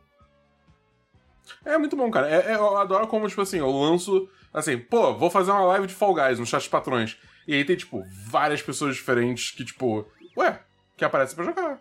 É 1.65 1.77
muito 1.77 1.95
bom, 1.95 2.09
cara. 2.11 2.29
É- 2.29 2.51
é- 2.53 2.55
eu 2.55 2.77
adoro 2.77 3.07
como, 3.07 3.27
tipo 3.27 3.41
assim, 3.41 3.57
eu 3.59 3.69
lanço. 3.71 4.27
Assim, 4.53 4.77
pô, 4.77 5.13
vou 5.15 5.29
fazer 5.29 5.51
uma 5.51 5.63
live 5.65 5.87
de 5.87 5.93
Fall 5.93 6.13
Guys 6.15 6.39
no 6.39 6.45
chat 6.45 6.63
de 6.63 6.69
patrões. 6.69 7.17
E 7.47 7.53
aí 7.53 7.63
tem, 7.63 7.75
tipo, 7.75 8.03
várias 8.25 8.61
pessoas 8.61 8.95
diferentes 8.95 9.51
que, 9.51 9.63
tipo, 9.63 10.05
ué, 10.37 10.59
que 10.95 11.05
aparecem 11.05 11.35
pra 11.35 11.45
jogar. 11.45 11.79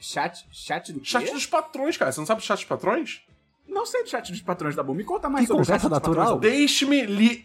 Chat, 0.00 0.46
chat 0.52 0.92
do 0.92 1.00
quê? 1.00 1.06
Chat 1.06 1.32
dos 1.32 1.46
patrões, 1.46 1.96
cara. 1.96 2.12
Você 2.12 2.20
não 2.20 2.26
sabe 2.26 2.40
do 2.40 2.44
chat 2.44 2.58
dos 2.58 2.64
patrões? 2.66 3.22
Não 3.66 3.84
sei 3.86 4.02
do 4.02 4.08
chat 4.08 4.30
dos 4.32 4.40
patrões 4.40 4.74
da 4.74 4.82
Boom. 4.82 4.94
Me 4.94 5.04
conta 5.04 5.28
mais 5.28 5.42
Que 5.44 5.48
sobre 5.48 5.62
o 5.62 5.64
chat 5.64 5.80
conversa 5.82 5.88
dos 5.88 5.98
natural. 6.16 6.38
Deixe-me 6.38 7.04
lhe. 7.06 7.44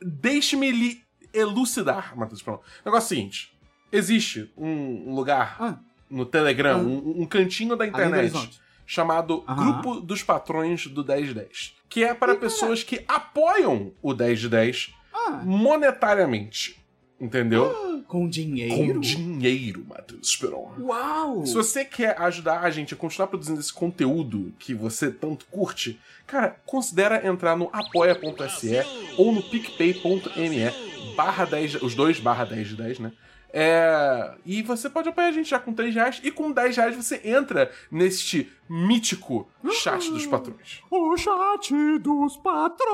Deixe-me 0.00 0.70
lhe 0.70 1.02
elucidar, 1.32 2.16
Matheus 2.16 2.42
Pronto. 2.42 2.60
O 2.62 2.84
negócio 2.84 3.04
é 3.04 3.06
o 3.06 3.08
seguinte: 3.08 3.56
existe 3.92 4.52
um 4.56 5.14
lugar 5.14 5.56
Ah. 5.60 5.78
no 6.10 6.26
Telegram, 6.26 6.78
Ah. 6.78 6.82
um, 6.82 7.22
um 7.22 7.26
cantinho 7.26 7.76
da 7.76 7.84
Além 7.84 7.92
do 7.92 7.98
internet. 7.98 8.60
Chamado 8.86 9.44
Aham. 9.48 9.72
Grupo 9.82 10.00
dos 10.00 10.22
Patrões 10.22 10.86
do 10.86 11.04
1010. 11.04 11.74
Que 11.88 12.04
é 12.04 12.12
para 12.14 12.34
pessoas 12.34 12.82
que 12.82 13.04
apoiam 13.06 13.92
o 14.02 14.12
1010 14.14 14.94
Ah, 15.12 15.42
monetariamente. 15.44 16.82
Entendeu? 17.20 17.94
com 18.08 18.28
dinheiro? 18.28 18.94
Com 18.94 19.00
dinheiro, 19.00 19.84
Matheus 19.88 20.28
Esperon. 20.28 20.72
Uau! 20.78 21.46
Se 21.46 21.54
você 21.54 21.84
quer 21.84 22.20
ajudar 22.20 22.60
a 22.60 22.70
gente 22.70 22.92
a 22.92 22.96
continuar 22.96 23.28
produzindo 23.28 23.58
esse 23.60 23.72
conteúdo 23.72 24.52
que 24.58 24.74
você 24.74 25.10
tanto 25.10 25.46
curte, 25.46 25.98
cara, 26.26 26.56
considera 26.66 27.26
entrar 27.26 27.56
no 27.56 27.70
apoia.se 27.72 28.82
ou 29.16 29.32
no 29.32 29.42
picpay.me 29.42 31.14
barra 31.16 31.44
10, 31.44 31.82
os 31.82 31.94
dois 31.94 32.20
barra 32.20 32.44
10 32.44 32.68
de 32.68 32.76
10, 32.76 32.98
né? 32.98 33.12
É, 33.56 34.34
e 34.44 34.62
você 34.62 34.90
pode 34.90 35.08
apoiar 35.08 35.28
a 35.28 35.32
gente 35.32 35.48
já 35.48 35.60
com 35.60 35.72
3 35.72 35.94
reais 35.94 36.20
e 36.24 36.32
com 36.32 36.50
10 36.50 36.76
reais 36.76 36.96
você 36.96 37.20
entra 37.22 37.70
neste 37.88 38.52
mítico 38.68 39.48
chat 39.70 40.10
dos 40.10 40.26
patrões. 40.26 40.82
O 40.90 41.16
chat 41.16 41.72
dos 42.00 42.36
patrões. 42.36 42.84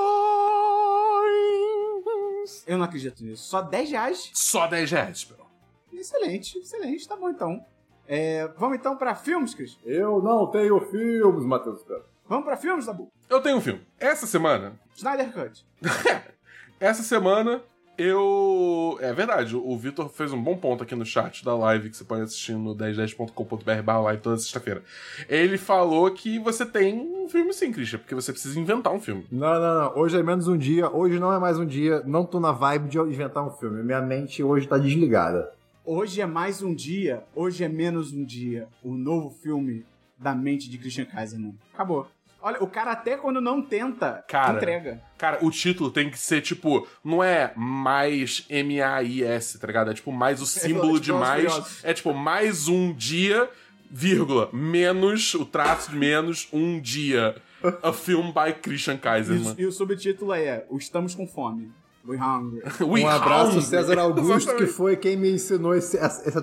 Eu 2.67 2.77
não 2.77 2.85
acredito 2.85 3.23
nisso. 3.23 3.49
Só 3.49 3.63
10 3.63 3.89
reais? 3.89 4.29
Só 4.35 4.67
10 4.67 4.91
reais, 4.91 5.17
Esperon. 5.17 5.47
Excelente, 5.91 6.59
excelente. 6.59 7.07
Tá 7.07 7.15
bom 7.15 7.31
então. 7.31 7.65
É, 8.07 8.47
vamos 8.55 8.77
então 8.77 8.95
pra 8.95 9.15
filmes, 9.15 9.55
Cris? 9.55 9.79
Eu 9.83 10.21
não 10.21 10.45
tenho 10.45 10.79
filmes, 10.91 11.43
Matheus. 11.43 11.83
Vamos 12.29 12.45
pra 12.45 12.55
filmes, 12.55 12.85
Dabu? 12.85 13.11
Eu 13.27 13.41
tenho 13.41 13.57
um 13.57 13.61
filme. 13.61 13.81
Essa 13.99 14.27
semana 14.27 14.79
Snyder 14.95 15.33
Cut. 15.33 15.65
Essa 16.79 17.01
semana 17.01 17.63
eu. 18.01 18.97
É 19.01 19.13
verdade, 19.13 19.55
o 19.55 19.77
Vitor 19.77 20.09
fez 20.09 20.33
um 20.33 20.41
bom 20.41 20.57
ponto 20.57 20.83
aqui 20.83 20.95
no 20.95 21.05
chat 21.05 21.43
da 21.45 21.55
live 21.55 21.89
que 21.89 21.97
você 21.97 22.03
pode 22.03 22.23
assistir 22.23 22.53
no 22.53 22.75
1010.com.br 22.75 23.81
barra 23.83 23.99
live 24.01 24.21
toda 24.21 24.37
sexta-feira. 24.37 24.83
Ele 25.29 25.57
falou 25.57 26.09
que 26.11 26.39
você 26.39 26.65
tem 26.65 26.99
um 26.99 27.29
filme 27.29 27.53
sim, 27.53 27.71
Christian, 27.71 27.99
porque 27.99 28.15
você 28.15 28.31
precisa 28.31 28.59
inventar 28.59 28.93
um 28.93 28.99
filme. 28.99 29.25
Não, 29.31 29.53
não, 29.53 29.81
não. 29.81 29.97
Hoje 29.97 30.17
é 30.17 30.23
menos 30.23 30.47
um 30.47 30.57
dia. 30.57 30.89
Hoje 30.89 31.19
não 31.19 31.33
é 31.33 31.39
mais 31.39 31.57
um 31.59 31.65
dia. 31.65 32.01
Não 32.05 32.25
tô 32.25 32.39
na 32.39 32.51
vibe 32.51 32.89
de 32.89 32.97
inventar 32.97 33.45
um 33.45 33.51
filme. 33.51 33.83
Minha 33.83 34.01
mente 34.01 34.43
hoje 34.43 34.67
tá 34.67 34.77
desligada. 34.77 35.51
Hoje 35.83 36.21
é 36.21 36.27
mais 36.27 36.61
um 36.61 36.75
dia, 36.75 37.23
hoje 37.35 37.63
é 37.63 37.67
menos 37.67 38.13
um 38.13 38.23
dia. 38.23 38.67
O 38.83 38.93
novo 38.93 39.31
filme 39.31 39.83
da 40.15 40.35
mente 40.35 40.69
de 40.69 40.77
Christian 40.77 41.05
Kaiserman. 41.05 41.55
Acabou. 41.73 42.07
Olha, 42.41 42.61
o 42.63 42.67
cara 42.67 42.91
até 42.91 43.15
quando 43.17 43.39
não 43.39 43.61
tenta, 43.61 44.23
Cara. 44.27 44.57
entrega. 44.57 45.01
Cara, 45.17 45.37
o 45.41 45.51
título 45.51 45.91
tem 45.91 46.09
que 46.09 46.17
ser, 46.17 46.41
tipo, 46.41 46.87
não 47.03 47.23
é 47.23 47.53
mais 47.55 48.45
M-A-I-S, 48.49 49.59
tá 49.59 49.67
ligado? 49.67 49.91
É 49.91 49.93
tipo 49.93 50.11
mais 50.11 50.41
o 50.41 50.45
símbolo 50.47 50.99
de 50.99 51.11
e 51.11 51.13
mais. 51.13 51.83
É 51.83 51.93
tipo 51.93 52.13
mais 52.13 52.67
um 52.67 52.93
dia, 52.93 53.47
vírgula, 53.89 54.49
menos 54.51 55.33
o 55.35 55.45
traço 55.45 55.91
de 55.91 55.97
menos 55.97 56.47
um 56.51 56.79
dia. 56.79 57.35
A 57.83 57.93
film 57.93 58.31
by 58.31 58.53
Christian 58.59 58.95
E, 58.95 58.97
Kaiserman. 58.97 59.53
o- 59.53 59.61
e 59.61 59.65
o 59.67 59.71
subtítulo 59.71 60.33
é 60.33 60.65
O 60.69 60.77
Estamos 60.77 61.13
com 61.13 61.27
Fome. 61.27 61.71
We 62.07 62.17
hungry. 62.17 62.63
We 62.81 63.01
Um 63.03 63.07
abraço, 63.07 63.51
Hound. 63.51 63.65
César 63.65 63.99
Augusto, 63.99 64.55
que 64.55 64.65
foi 64.65 64.95
quem 64.97 65.15
me 65.15 65.29
ensinou 65.31 65.75
esse- 65.75 65.97
essa 65.97 66.27
essa 66.27 66.41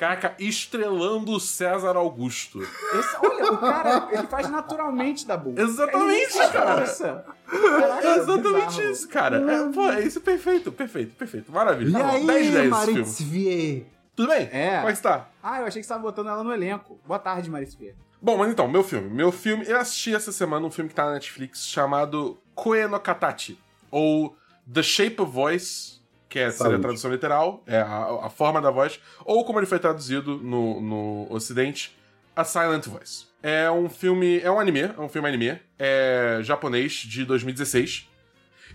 Caraca, 0.00 0.34
estrelando 0.38 1.30
o 1.32 1.38
César 1.38 1.94
Augusto. 1.94 2.62
Esse- 2.62 3.16
olha, 3.22 3.52
o 3.52 3.58
cara, 3.58 4.08
ele 4.10 4.26
faz 4.28 4.48
naturalmente 4.48 5.26
da 5.26 5.36
boca. 5.36 5.60
Exatamente, 5.60 6.38
Ele 6.38 6.48
cara. 6.48 6.80
Nossa. 6.80 7.24
Caraca, 7.46 8.06
É 8.08 8.16
exatamente 8.16 8.82
isso, 8.90 9.08
cara. 9.10 9.36
É, 9.52 9.68
pô, 9.70 9.82
é 9.90 10.00
isso 10.00 10.18
é 10.18 10.22
perfeito, 10.22 10.72
perfeito, 10.72 11.14
perfeito. 11.16 11.52
Maravilha. 11.52 11.90
E 11.90 11.92
Tá 12.00 12.10
aí, 12.12 12.26
10 12.26 12.26
10 12.26 12.46
esse 12.48 12.54
filme. 12.54 12.70
Maritz 12.70 13.20
Vier? 13.20 13.82
Tudo 14.16 14.28
bem? 14.30 14.48
É. 14.50 14.76
Como 14.76 14.88
é 14.88 14.92
que 14.92 14.98
está? 14.98 15.28
Ah, 15.42 15.60
eu 15.60 15.66
achei 15.66 15.82
que 15.82 15.86
você 15.86 15.92
tava 15.92 16.02
botando 16.02 16.28
ela 16.28 16.42
no 16.42 16.52
elenco. 16.52 16.98
Boa 17.06 17.18
tarde, 17.18 17.50
Marisfia. 17.50 17.94
Bom, 18.22 18.38
mas 18.38 18.50
então, 18.50 18.66
meu 18.68 18.82
filme. 18.82 19.10
Meu 19.10 19.30
filme, 19.30 19.66
eu 19.68 19.78
assisti 19.78 20.14
essa 20.14 20.32
semana 20.32 20.66
um 20.66 20.70
filme 20.70 20.88
que 20.88 20.94
tá 20.94 21.04
na 21.04 21.12
Netflix 21.12 21.66
chamado 21.66 22.38
Koe 22.54 22.86
no 22.86 22.98
Katachi, 22.98 23.58
ou 23.90 24.34
The 24.72 24.82
Shape 24.82 25.20
of 25.20 25.30
Voice, 25.30 25.99
que 26.30 26.38
é, 26.38 26.50
seria 26.50 26.76
a 26.76 26.80
tradução 26.80 27.10
literal, 27.10 27.62
é 27.66 27.80
a, 27.80 28.26
a 28.26 28.30
forma 28.30 28.62
da 28.62 28.70
voz, 28.70 29.00
ou 29.24 29.44
como 29.44 29.58
ele 29.58 29.66
foi 29.66 29.80
traduzido 29.80 30.38
no, 30.38 30.80
no 30.80 31.26
ocidente, 31.28 31.98
A 32.36 32.44
Silent 32.44 32.86
Voice. 32.86 33.26
É 33.42 33.68
um 33.68 33.88
filme, 33.88 34.38
é 34.40 34.50
um 34.50 34.60
anime, 34.60 34.82
é 34.82 35.00
um 35.00 35.08
filme 35.08 35.28
anime, 35.28 35.60
é 35.76 36.38
japonês 36.42 36.92
de 36.92 37.24
2016, 37.24 38.08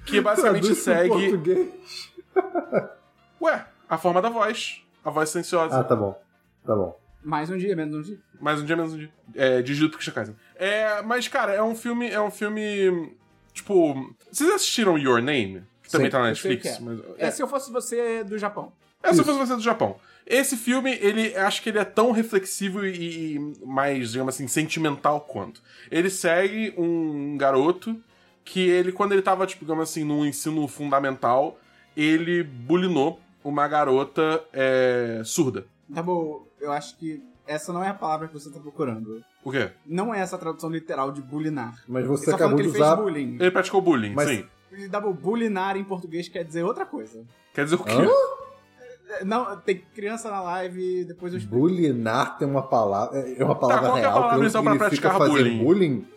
que 0.06 0.20
basicamente 0.22 0.76
segue, 0.76 1.08
português. 1.10 2.12
ué, 3.42 3.66
a 3.90 3.98
forma 3.98 4.22
da 4.22 4.30
voz, 4.30 4.86
a 5.04 5.10
voz 5.10 5.30
silenciosa. 5.30 5.80
Ah, 5.80 5.84
tá 5.84 5.96
bom. 5.96 6.22
Tá 6.66 6.76
bom. 6.76 7.00
Mais 7.24 7.50
um 7.50 7.58
dia, 7.58 7.74
menos 7.74 7.96
um 7.96 8.02
dia. 8.02 8.20
Mais 8.40 8.62
um 8.62 8.66
dia, 8.66 8.76
menos 8.76 8.94
um 8.94 8.98
dia. 8.98 9.10
É, 9.34 9.62
dirigido 9.62 9.90
por 9.90 10.14
Kaiser. 10.14 10.36
É, 10.56 11.02
mas, 11.02 11.28
cara, 11.28 11.54
é 11.54 11.64
um 11.64 11.74
filme. 11.74 12.08
É 12.08 12.22
um 12.22 12.30
filme. 12.30 13.16
Tipo. 13.52 14.14
Vocês 14.32 14.48
assistiram 14.52 14.98
Your 14.98 15.22
Name? 15.22 15.64
Que 15.86 15.92
também 15.92 16.10
tá 16.10 16.20
na 16.20 16.28
Netflix. 16.28 16.66
é. 16.66 16.80
Mas, 16.82 17.00
É, 17.18 17.32
se 17.32 17.42
eu 17.42 17.48
fosse 17.48 17.72
você 17.72 18.24
do 18.24 18.38
Japão. 18.38 18.72
é, 19.02 19.14
se 19.14 19.20
eu 19.22 19.26
fosse 19.26 19.38
você 19.40 19.56
do 19.56 19.62
Japão. 19.62 19.96
Esse 20.28 20.58
filme, 20.58 20.92
ele 21.02 21.36
acho 21.36 21.62
que 21.62 21.70
ele 21.70 21.78
é 21.78 21.86
tão 21.86 22.12
reflexivo 22.12 22.84
e, 22.86 23.36
e 23.36 23.40
mais, 23.66 24.12
digamos 24.12 24.34
assim, 24.34 24.48
sentimental 24.48 25.22
quanto. 25.22 25.62
Ele 25.92 26.10
segue 26.10 26.74
um 26.78 27.38
garoto 27.38 27.96
que 28.44 28.60
ele, 28.68 28.92
quando 28.92 29.12
ele 29.12 29.22
tava, 29.22 29.46
tipo, 29.46 29.64
digamos 29.64 29.88
assim, 29.90 30.04
no 30.04 30.26
ensino 30.26 30.68
fundamental, 30.68 31.60
ele 31.96 32.42
bulinou 32.44 33.20
uma 33.44 33.68
garota 33.68 34.44
é, 34.52 35.22
surda. 35.24 35.66
Tá 35.94 36.02
bom, 36.02 36.48
eu 36.60 36.72
acho 36.72 36.98
que 36.98 37.22
essa 37.46 37.72
não 37.72 37.84
é 37.84 37.90
a 37.90 37.94
palavra 37.94 38.28
que 38.28 38.34
você 38.34 38.50
tá 38.50 38.60
procurando. 38.60 39.24
O 39.44 39.52
quê? 39.52 39.70
Não 39.86 40.12
é 40.14 40.20
essa 40.22 40.36
a 40.36 40.40
tradução 40.40 40.72
literal 40.72 41.12
de 41.12 41.22
bulinar. 41.22 41.84
Mas 41.88 42.00
Ele 42.06 42.08
você 42.08 42.32
só 42.32 42.36
acabou 42.36 42.56
de 42.56 42.64
ele 42.64 42.70
usar. 42.70 42.96
fez 42.96 43.00
bullying. 43.06 43.38
Ele 43.40 43.52
praticou 43.52 43.80
bullying, 43.82 44.14
Mas- 44.16 44.28
sim. 44.28 44.46
E 44.72 44.88
Double, 44.88 45.14
bulinar 45.14 45.78
em 45.78 45.84
português 45.84 46.28
quer 46.28 46.44
dizer 46.44 46.64
outra 46.64 46.86
coisa. 46.86 47.24
Quer 47.54 47.64
dizer 47.66 47.76
o 47.76 47.84
quê? 47.84 47.92
Hã? 47.92 49.16
É, 49.16 49.24
Não, 49.24 49.56
tem 49.62 49.78
criança 49.94 50.30
na 50.30 50.42
live, 50.42 51.06
depois 51.06 51.34
eu 51.34 51.40
explico. 51.40 51.60
Bulinar 51.60 52.38
tem 52.38 52.48
uma 52.48 52.64
palavra. 52.68 53.20
É 53.20 53.44
uma 53.44 53.56
palavra 53.56 53.90
qual 53.90 53.94
que 53.94 54.00
é 54.02 54.06
a 54.06 54.10
real 54.10 54.22
palavra, 54.22 54.46
que 54.50 54.62
pra 54.62 54.76
praticar 54.76 55.18
fazer 55.18 55.32
bullying? 55.32 55.64
bullying. 55.64 56.08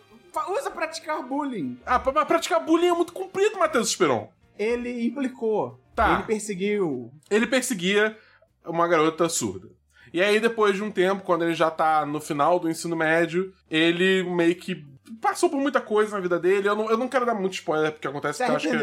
Usa 0.51 0.71
praticar 0.71 1.23
bullying. 1.23 1.79
Ah, 1.85 1.99
pra, 1.99 2.11
pra 2.11 2.25
praticar 2.25 2.63
bullying 2.63 2.87
é 2.87 2.93
muito 2.93 3.13
comprido, 3.13 3.57
Matheus 3.59 3.89
Esperon. 3.89 4.29
Ele 4.57 5.05
implicou. 5.05 5.79
Tá. 5.95 6.15
Ele 6.15 6.23
perseguiu. 6.23 7.11
Ele 7.29 7.47
perseguia 7.47 8.17
uma 8.65 8.87
garota 8.87 9.27
surda. 9.29 9.67
E 10.13 10.21
aí, 10.21 10.39
depois 10.39 10.75
de 10.75 10.83
um 10.83 10.91
tempo, 10.91 11.23
quando 11.23 11.43
ele 11.43 11.53
já 11.53 11.69
tá 11.69 12.05
no 12.05 12.19
final 12.19 12.59
do 12.59 12.69
ensino 12.69 12.95
médio, 12.95 13.53
ele 13.69 14.23
meio 14.23 14.55
que 14.55 14.83
passou 15.21 15.49
por 15.49 15.59
muita 15.59 15.81
coisa 15.81 16.15
na 16.15 16.21
vida 16.21 16.39
dele. 16.39 16.67
Eu 16.67 16.75
não, 16.75 16.89
eu 16.89 16.97
não 16.97 17.07
quero 17.07 17.25
dar 17.25 17.33
muito 17.33 17.53
spoiler 17.53 17.91
porque 17.91 18.07
acontece 18.07 18.43
que 18.43 18.49
eu 18.51 18.55
acho 18.55 18.67
que. 18.69 18.75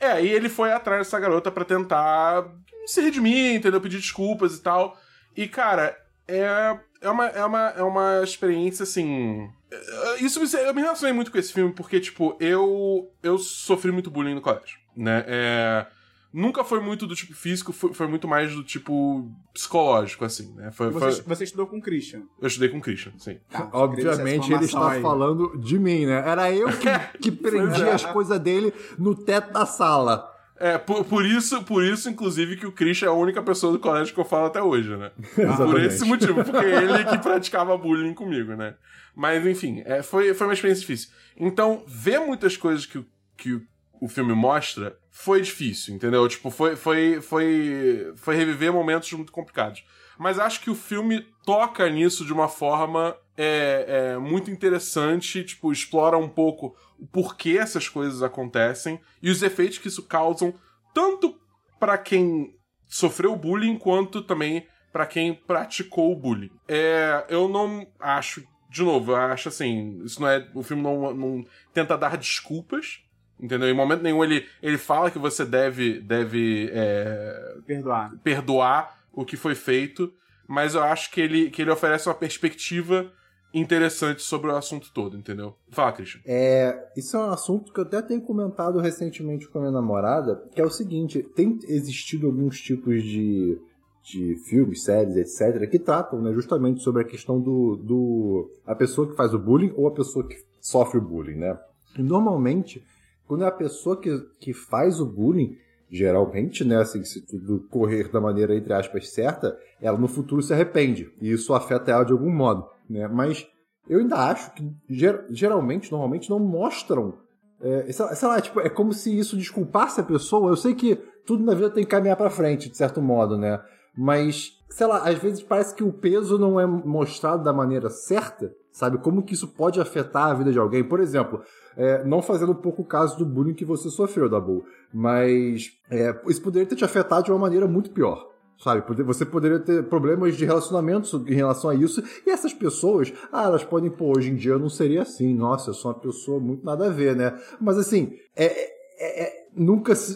É, 0.00 0.12
aí 0.12 0.28
ele 0.28 0.48
foi 0.48 0.72
atrás 0.72 1.06
dessa 1.06 1.20
garota 1.20 1.50
pra 1.50 1.64
tentar 1.64 2.46
se 2.86 3.00
redimir, 3.02 3.54
entendeu? 3.54 3.80
Pedir 3.80 3.98
desculpas 3.98 4.56
e 4.56 4.62
tal. 4.62 4.98
E, 5.36 5.46
cara, 5.46 5.96
é, 6.26 6.76
é, 7.02 7.10
uma, 7.10 7.26
é, 7.26 7.44
uma, 7.44 7.68
é 7.76 7.82
uma 7.82 8.20
experiência 8.22 8.82
assim. 8.84 9.48
é, 9.70 10.22
Isso 10.22 10.40
eu 10.56 10.74
me 10.74 10.80
relacionei 10.80 11.12
muito 11.12 11.30
com 11.30 11.38
esse 11.38 11.52
filme 11.52 11.72
porque, 11.74 12.00
tipo, 12.00 12.36
eu, 12.40 13.12
eu 13.22 13.38
sofri 13.38 13.92
muito 13.92 14.10
bullying 14.10 14.34
no 14.34 14.40
colégio, 14.40 14.78
né? 14.96 15.24
É, 15.26 15.86
nunca 16.32 16.62
foi 16.64 16.80
muito 16.80 17.06
do 17.06 17.14
tipo 17.14 17.34
físico, 17.34 17.72
foi, 17.72 17.92
foi 17.92 18.06
muito 18.06 18.26
mais 18.28 18.54
do 18.54 18.62
tipo 18.62 19.30
psicológico, 19.52 20.24
assim, 20.24 20.54
né? 20.54 20.70
Foi, 20.72 20.90
foi- 20.92 21.00
Você, 21.12 21.22
você 21.22 21.44
estudou 21.44 21.66
com 21.66 21.78
o 21.78 21.82
Christian. 21.82 22.22
eu 22.40 22.46
estudei 22.46 22.68
com 22.68 22.78
o 22.78 22.80
Christian, 22.80 23.12
sim. 23.18 23.38
Tá, 23.50 23.68
Obviamente 23.72 24.42
queria 24.42 24.56
ele 24.56 24.64
está 24.64 24.92
aí. 24.92 25.02
falando 25.02 25.58
de 25.58 25.78
mim, 25.78 26.06
né? 26.06 26.22
Era 26.26 26.52
eu 26.52 26.68
que, 26.68 26.88
que 27.20 27.32
prendia 27.32 27.94
as 27.94 28.04
coisas 28.04 28.38
dele 28.38 28.72
no 28.98 29.14
teto 29.14 29.52
da 29.52 29.66
sala. 29.66 30.28
É, 30.62 30.76
por, 30.76 31.04
por 31.06 31.24
isso, 31.24 31.62
por 31.64 31.82
isso, 31.82 32.10
inclusive, 32.10 32.54
que 32.54 32.66
o 32.66 32.72
Christian 32.72 33.06
é 33.06 33.10
a 33.10 33.14
única 33.14 33.42
pessoa 33.42 33.72
do 33.72 33.78
colégio 33.78 34.12
que 34.12 34.20
eu 34.20 34.26
falo 34.26 34.44
até 34.44 34.62
hoje, 34.62 34.94
né? 34.94 35.10
Por 35.56 35.80
esse 35.80 36.04
motivo, 36.04 36.44
porque 36.44 36.66
ele 36.66 37.02
que 37.06 37.16
praticava 37.16 37.78
bullying 37.78 38.12
comigo, 38.12 38.54
né? 38.54 38.74
Mas, 39.16 39.44
enfim, 39.46 39.82
é, 39.86 40.02
foi, 40.02 40.34
foi 40.34 40.46
uma 40.46 40.52
experiência 40.52 40.82
difícil. 40.82 41.08
Então, 41.34 41.82
ver 41.86 42.18
muitas 42.20 42.58
coisas 42.58 42.84
que, 42.84 43.02
que 43.38 43.58
o 44.02 44.06
filme 44.06 44.34
mostra 44.34 44.94
foi 45.10 45.42
difícil, 45.42 45.94
entendeu? 45.94 46.26
Tipo, 46.28 46.50
foi, 46.50 46.76
foi, 46.76 47.20
foi, 47.20 48.12
foi 48.16 48.36
reviver 48.36 48.72
momentos 48.72 49.12
muito 49.12 49.32
complicados. 49.32 49.84
Mas 50.18 50.38
acho 50.38 50.60
que 50.60 50.70
o 50.70 50.74
filme 50.74 51.26
toca 51.44 51.88
nisso 51.88 52.24
de 52.24 52.32
uma 52.32 52.48
forma 52.48 53.16
é, 53.36 53.84
é, 53.86 54.18
muito 54.18 54.50
interessante, 54.50 55.42
tipo, 55.42 55.72
explora 55.72 56.16
um 56.16 56.28
pouco 56.28 56.76
o 56.98 57.06
porquê 57.06 57.56
essas 57.58 57.88
coisas 57.88 58.22
acontecem 58.22 59.00
e 59.22 59.30
os 59.30 59.42
efeitos 59.42 59.78
que 59.78 59.88
isso 59.88 60.02
causam, 60.02 60.54
tanto 60.92 61.40
pra 61.78 61.96
quem 61.96 62.54
sofreu 62.86 63.34
bullying, 63.34 63.78
quanto 63.78 64.20
também 64.20 64.66
pra 64.92 65.06
quem 65.06 65.32
praticou 65.34 66.12
o 66.12 66.16
bullying. 66.16 66.50
É, 66.68 67.24
eu 67.28 67.48
não 67.48 67.86
acho, 67.98 68.44
de 68.68 68.82
novo, 68.82 69.12
eu 69.12 69.16
acho 69.16 69.48
assim, 69.48 70.02
isso 70.04 70.20
não 70.20 70.28
é, 70.28 70.46
o 70.54 70.62
filme 70.62 70.82
não, 70.82 71.14
não 71.14 71.44
tenta 71.72 71.96
dar 71.96 72.18
desculpas, 72.18 73.00
entendeu? 73.40 73.68
Em 73.68 73.74
momento 73.74 74.02
nenhum 74.02 74.22
ele, 74.22 74.46
ele 74.62 74.78
fala 74.78 75.10
que 75.10 75.18
você 75.18 75.44
deve, 75.44 76.00
deve 76.00 76.70
é, 76.72 77.56
Perdoar. 77.66 78.12
perdoar 78.22 78.98
o 79.12 79.24
que 79.24 79.36
foi 79.36 79.54
feito, 79.54 80.12
mas 80.46 80.74
eu 80.74 80.82
acho 80.82 81.10
que 81.10 81.20
ele, 81.20 81.50
que 81.50 81.62
ele 81.62 81.70
oferece 81.70 82.08
uma 82.08 82.14
perspectiva 82.14 83.10
interessante 83.52 84.22
sobre 84.22 84.50
o 84.50 84.56
assunto 84.56 84.92
todo, 84.92 85.16
entendeu? 85.16 85.54
Fala, 85.70 85.92
Christian. 85.92 86.20
É, 86.24 86.88
isso 86.96 87.16
é 87.16 87.20
um 87.20 87.30
assunto 87.30 87.72
que 87.72 87.80
eu 87.80 87.84
até 87.84 88.00
tenho 88.00 88.20
comentado 88.20 88.78
recentemente 88.78 89.48
com 89.48 89.58
a 89.58 89.62
minha 89.62 89.72
namorada, 89.72 90.40
que 90.54 90.60
é 90.60 90.64
o 90.64 90.70
seguinte, 90.70 91.22
tem 91.34 91.58
existido 91.64 92.26
alguns 92.26 92.60
tipos 92.60 93.02
de, 93.02 93.58
de 94.04 94.36
filmes, 94.48 94.84
séries, 94.84 95.16
etc., 95.16 95.68
que 95.68 95.78
tratam 95.78 96.22
né, 96.22 96.32
justamente 96.32 96.80
sobre 96.82 97.02
a 97.02 97.04
questão 97.04 97.40
do, 97.40 97.76
do 97.76 98.50
a 98.64 98.74
pessoa 98.74 99.08
que 99.08 99.16
faz 99.16 99.34
o 99.34 99.38
bullying 99.38 99.72
ou 99.76 99.88
a 99.88 99.92
pessoa 99.92 100.26
que 100.26 100.36
sofre 100.60 100.98
o 100.98 101.02
bullying, 101.02 101.36
né? 101.36 101.58
E 101.98 102.02
normalmente, 102.02 102.84
quando 103.30 103.44
é 103.44 103.46
a 103.46 103.52
pessoa 103.52 103.96
que, 103.96 104.10
que 104.40 104.52
faz 104.52 104.98
o 105.00 105.06
bullying, 105.06 105.56
geralmente, 105.88 106.64
né, 106.64 106.78
assim, 106.78 107.04
se 107.04 107.24
tudo 107.24 107.60
correr 107.70 108.10
da 108.10 108.20
maneira, 108.20 108.56
entre 108.56 108.72
aspas, 108.72 109.08
certa, 109.10 109.56
ela 109.80 109.96
no 109.96 110.08
futuro 110.08 110.42
se 110.42 110.52
arrepende, 110.52 111.12
e 111.22 111.30
isso 111.30 111.54
afeta 111.54 111.92
ela 111.92 112.02
de 112.02 112.10
algum 112.10 112.28
modo, 112.28 112.66
né? 112.88 113.06
Mas 113.06 113.46
eu 113.88 114.00
ainda 114.00 114.16
acho 114.16 114.52
que 114.52 114.68
ger- 114.88 115.26
geralmente, 115.30 115.92
normalmente, 115.92 116.28
não 116.28 116.40
mostram. 116.40 117.18
É, 117.60 117.92
sei, 117.92 118.26
lá, 118.28 118.40
tipo, 118.40 118.58
é 118.58 118.68
como 118.68 118.92
se 118.92 119.16
isso 119.16 119.36
desculpasse 119.36 120.00
a 120.00 120.04
pessoa. 120.04 120.50
Eu 120.50 120.56
sei 120.56 120.74
que 120.74 120.96
tudo 121.24 121.44
na 121.44 121.54
vida 121.54 121.70
tem 121.70 121.84
que 121.84 121.90
caminhar 121.90 122.16
pra 122.16 122.30
frente, 122.30 122.68
de 122.68 122.76
certo 122.76 123.00
modo, 123.00 123.38
né? 123.38 123.60
Mas, 124.02 124.52
sei 124.70 124.86
lá, 124.86 125.06
às 125.06 125.18
vezes 125.18 125.42
parece 125.42 125.74
que 125.74 125.84
o 125.84 125.92
peso 125.92 126.38
não 126.38 126.58
é 126.58 126.64
mostrado 126.64 127.44
da 127.44 127.52
maneira 127.52 127.90
certa, 127.90 128.50
sabe? 128.72 128.96
Como 128.96 129.22
que 129.22 129.34
isso 129.34 129.48
pode 129.48 129.78
afetar 129.78 130.30
a 130.30 130.32
vida 130.32 130.50
de 130.50 130.58
alguém. 130.58 130.82
Por 130.82 131.00
exemplo, 131.00 131.42
é, 131.76 132.02
não 132.02 132.22
fazendo 132.22 132.52
um 132.52 132.62
pouco 132.62 132.82
caso 132.82 133.18
do 133.18 133.26
bullying 133.26 133.52
que 133.52 133.62
você 133.62 133.90
sofreu, 133.90 134.26
Dabu, 134.26 134.64
mas 134.90 135.70
é, 135.90 136.18
isso 136.28 136.40
poderia 136.40 136.66
ter 136.66 136.76
te 136.76 136.84
afetado 136.84 137.24
de 137.24 137.30
uma 137.30 137.38
maneira 137.38 137.68
muito 137.68 137.90
pior. 137.90 138.26
Sabe, 138.56 138.82
você 139.04 139.26
poderia 139.26 139.58
ter 139.58 139.84
problemas 139.84 140.34
de 140.34 140.46
relacionamento 140.46 141.24
em 141.26 141.34
relação 141.34 141.68
a 141.68 141.74
isso, 141.74 142.02
e 142.26 142.30
essas 142.30 142.54
pessoas, 142.54 143.12
ah, 143.30 143.44
elas 143.44 143.64
podem, 143.64 143.90
pô, 143.90 144.14
hoje 144.16 144.30
em 144.30 144.34
dia 144.34 144.52
eu 144.52 144.58
não 144.58 144.68
seria 144.70 145.02
assim, 145.02 145.34
nossa, 145.34 145.70
eu 145.70 145.74
sou 145.74 145.90
uma 145.90 145.98
pessoa 145.98 146.38
muito 146.40 146.64
nada 146.64 146.86
a 146.86 146.90
ver, 146.90 147.16
né? 147.16 147.38
Mas 147.58 147.76
assim, 147.76 148.14
é, 148.34 148.44
é- 148.46 149.22
é- 149.24 149.48
nunca 149.54 149.94
se. 149.94 150.14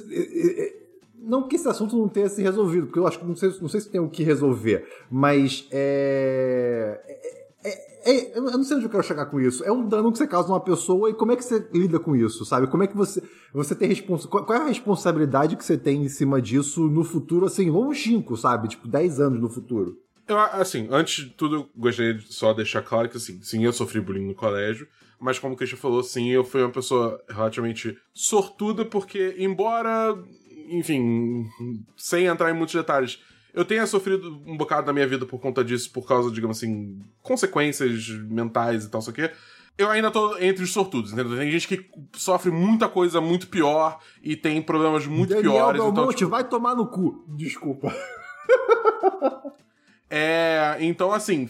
É- 1.24 1.26
é- 1.26 1.28
não 1.28 1.48
que 1.48 1.56
esse 1.56 1.68
assunto 1.68 1.96
não 1.96 2.08
tenha 2.08 2.28
se 2.28 2.42
resolvido, 2.42 2.86
porque 2.86 2.98
eu 2.98 3.06
acho 3.06 3.18
que 3.18 3.24
não 3.26 3.36
sei, 3.36 3.52
não 3.60 3.68
sei 3.68 3.80
se 3.80 3.90
tem 3.90 4.00
o 4.00 4.08
que 4.08 4.22
resolver, 4.22 4.86
mas 5.10 5.66
é, 5.70 7.00
é, 7.64 7.94
É, 8.06 8.36
eu 8.36 8.42
não 8.42 8.62
sei 8.62 8.76
onde 8.76 8.84
eu 8.84 8.90
quero 8.90 9.02
chegar 9.02 9.24
com 9.24 9.40
isso. 9.40 9.64
É 9.64 9.72
um 9.72 9.88
dano 9.88 10.12
que 10.12 10.18
você 10.18 10.26
causa 10.26 10.46
numa 10.48 10.60
pessoa 10.60 11.08
e 11.08 11.14
como 11.14 11.32
é 11.32 11.36
que 11.36 11.42
você 11.42 11.66
lida 11.72 11.98
com 11.98 12.14
isso, 12.14 12.44
sabe? 12.44 12.66
Como 12.66 12.82
é 12.82 12.86
que 12.86 12.94
você. 12.94 13.22
Você 13.54 13.74
tem 13.74 13.88
responsa 13.88 14.28
qual, 14.28 14.44
qual 14.44 14.58
é 14.58 14.62
a 14.62 14.66
responsabilidade 14.66 15.56
que 15.56 15.64
você 15.64 15.78
tem 15.78 16.04
em 16.04 16.08
cima 16.10 16.42
disso 16.42 16.86
no 16.86 17.02
futuro, 17.02 17.46
assim, 17.46 17.70
longínquo, 17.70 18.36
sabe? 18.36 18.68
Tipo, 18.68 18.86
10 18.86 19.20
anos 19.20 19.40
no 19.40 19.48
futuro. 19.48 19.96
Eu, 20.28 20.38
assim, 20.38 20.86
antes 20.90 21.24
de 21.24 21.30
tudo, 21.30 21.56
eu 21.56 21.68
gostaria 21.74 22.12
de 22.12 22.30
só 22.30 22.52
deixar 22.52 22.82
claro 22.82 23.08
que, 23.08 23.16
assim, 23.16 23.40
sim, 23.42 23.64
eu 23.64 23.72
sofri 23.72 24.02
bullying 24.02 24.26
no 24.26 24.34
colégio, 24.34 24.86
mas 25.18 25.38
como 25.38 25.54
o 25.54 25.56
Christian 25.56 25.78
falou, 25.78 26.02
sim, 26.02 26.30
eu 26.30 26.44
fui 26.44 26.62
uma 26.62 26.72
pessoa 26.72 27.18
relativamente 27.28 27.96
sortuda, 28.12 28.84
porque, 28.84 29.34
embora, 29.38 30.14
enfim, 30.78 31.46
sem 31.96 32.26
entrar 32.26 32.50
em 32.50 32.54
muitos 32.54 32.74
detalhes, 32.74 33.20
eu 33.52 33.64
tenha 33.64 33.86
sofrido 33.86 34.42
um 34.46 34.56
bocado 34.56 34.86
na 34.86 34.92
minha 34.92 35.06
vida 35.06 35.24
por 35.24 35.38
conta 35.38 35.64
disso, 35.64 35.90
por 35.92 36.06
causa, 36.06 36.30
digamos 36.30 36.56
assim, 36.56 37.00
consequências 37.22 38.08
mentais 38.08 38.84
e 38.84 38.90
tal, 38.90 39.00
sei 39.00 39.12
o 39.12 39.14
quê. 39.14 39.30
Eu 39.76 39.90
ainda 39.90 40.10
tô 40.10 40.36
entre 40.38 40.62
os 40.62 40.72
sortudos, 40.72 41.12
entendeu? 41.12 41.36
Tem 41.36 41.50
gente 41.50 41.66
que 41.66 41.90
sofre 42.12 42.50
muita 42.50 42.88
coisa 42.88 43.20
muito 43.20 43.48
pior 43.48 43.98
e 44.22 44.36
tem 44.36 44.62
problemas 44.62 45.06
muito 45.06 45.30
Daniel 45.30 45.52
piores. 45.52 45.80
Então, 45.80 45.92
Belmonte, 45.92 46.18
tipo, 46.18 46.30
vai 46.30 46.44
tomar 46.44 46.76
no 46.76 46.86
cu. 46.86 47.24
Desculpa. 47.28 47.92
É, 50.16 50.76
então 50.80 51.12
assim. 51.12 51.48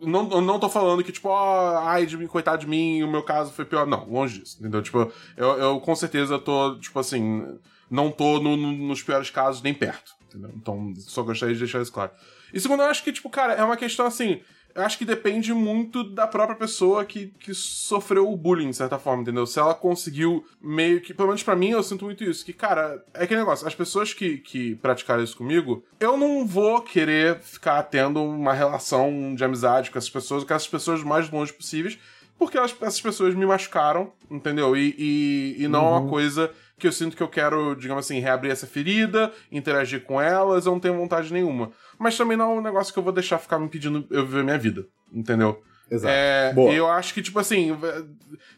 Não, 0.00 0.22
não 0.40 0.58
tô 0.58 0.68
falando 0.68 1.04
que, 1.04 1.12
tipo, 1.12 1.28
ó, 1.28 1.78
ai, 1.78 2.06
de 2.06 2.16
mim, 2.16 2.26
coitado 2.26 2.62
de 2.62 2.66
mim, 2.66 3.02
o 3.02 3.10
meu 3.10 3.22
caso 3.22 3.52
foi 3.52 3.64
pior. 3.64 3.86
Não, 3.86 4.08
longe 4.08 4.40
disso, 4.40 4.56
entendeu? 4.60 4.80
Tipo, 4.82 5.12
eu, 5.36 5.48
eu 5.58 5.80
com 5.80 5.94
certeza 5.94 6.38
tô, 6.38 6.78
tipo 6.78 6.98
assim, 6.98 7.46
não 7.90 8.10
tô 8.10 8.40
no- 8.40 8.56
no- 8.56 8.72
nos 8.72 9.02
piores 9.02 9.28
casos 9.30 9.60
nem 9.62 9.74
perto, 9.74 10.12
entendeu? 10.26 10.50
Então, 10.56 10.94
só 10.98 11.22
gostaria 11.22 11.54
de 11.54 11.60
deixar 11.60 11.82
isso 11.82 11.92
claro. 11.92 12.10
E 12.52 12.58
segundo, 12.60 12.82
eu 12.82 12.86
acho 12.86 13.04
que, 13.04 13.12
tipo, 13.12 13.28
cara, 13.28 13.52
é 13.54 13.62
uma 13.62 13.76
questão 13.76 14.06
assim. 14.06 14.40
Eu 14.74 14.82
acho 14.84 14.96
que 14.98 15.04
depende 15.04 15.52
muito 15.52 16.04
da 16.04 16.26
própria 16.26 16.56
pessoa 16.56 17.04
que, 17.04 17.28
que 17.40 17.52
sofreu 17.54 18.30
o 18.30 18.36
bullying, 18.36 18.70
de 18.70 18.76
certa 18.76 18.98
forma, 18.98 19.22
entendeu? 19.22 19.46
Se 19.46 19.58
ela 19.58 19.74
conseguiu 19.74 20.44
meio 20.60 21.00
que. 21.00 21.12
Pelo 21.12 21.28
menos 21.28 21.42
pra 21.42 21.56
mim, 21.56 21.70
eu 21.70 21.82
sinto 21.82 22.04
muito 22.04 22.22
isso. 22.24 22.44
Que, 22.44 22.52
cara, 22.52 23.04
é 23.14 23.24
aquele 23.24 23.40
negócio. 23.40 23.66
As 23.66 23.74
pessoas 23.74 24.12
que, 24.14 24.38
que 24.38 24.76
praticaram 24.76 25.22
isso 25.24 25.36
comigo, 25.36 25.84
eu 25.98 26.16
não 26.16 26.46
vou 26.46 26.80
querer 26.82 27.40
ficar 27.40 27.82
tendo 27.84 28.22
uma 28.22 28.52
relação 28.52 29.34
de 29.34 29.44
amizade 29.44 29.90
com 29.90 29.98
essas 29.98 30.10
pessoas, 30.10 30.44
com 30.44 30.54
essas 30.54 30.68
pessoas 30.68 31.02
mais 31.02 31.28
longe 31.30 31.52
possíveis, 31.52 31.98
porque 32.38 32.56
elas- 32.56 32.74
essas 32.80 33.00
pessoas 33.00 33.34
me 33.34 33.44
machucaram, 33.44 34.12
entendeu? 34.30 34.76
E, 34.76 34.94
e, 34.98 35.64
e 35.64 35.68
não 35.68 35.86
é 35.86 35.90
uma 35.98 36.08
coisa 36.08 36.50
que 36.80 36.86
eu 36.86 36.92
sinto 36.92 37.16
que 37.16 37.22
eu 37.22 37.28
quero, 37.28 37.76
digamos 37.76 38.04
assim, 38.04 38.18
reabrir 38.18 38.50
essa 38.50 38.66
ferida, 38.66 39.32
interagir 39.52 40.02
com 40.02 40.20
elas, 40.20 40.66
eu 40.66 40.72
não 40.72 40.80
tenho 40.80 40.96
vontade 40.96 41.32
nenhuma. 41.32 41.70
Mas 41.98 42.16
também 42.16 42.36
não 42.36 42.52
é 42.52 42.58
um 42.58 42.62
negócio 42.62 42.92
que 42.92 42.98
eu 42.98 43.02
vou 43.02 43.12
deixar 43.12 43.38
ficar 43.38 43.58
me 43.58 43.66
impedindo 43.66 44.06
eu 44.10 44.26
viver 44.26 44.42
minha 44.42 44.58
vida, 44.58 44.86
entendeu? 45.12 45.62
Exato. 45.90 46.14
É, 46.14 46.52
Boa. 46.54 46.72
eu 46.72 46.88
acho 46.88 47.12
que, 47.12 47.20
tipo 47.20 47.38
assim, 47.38 47.76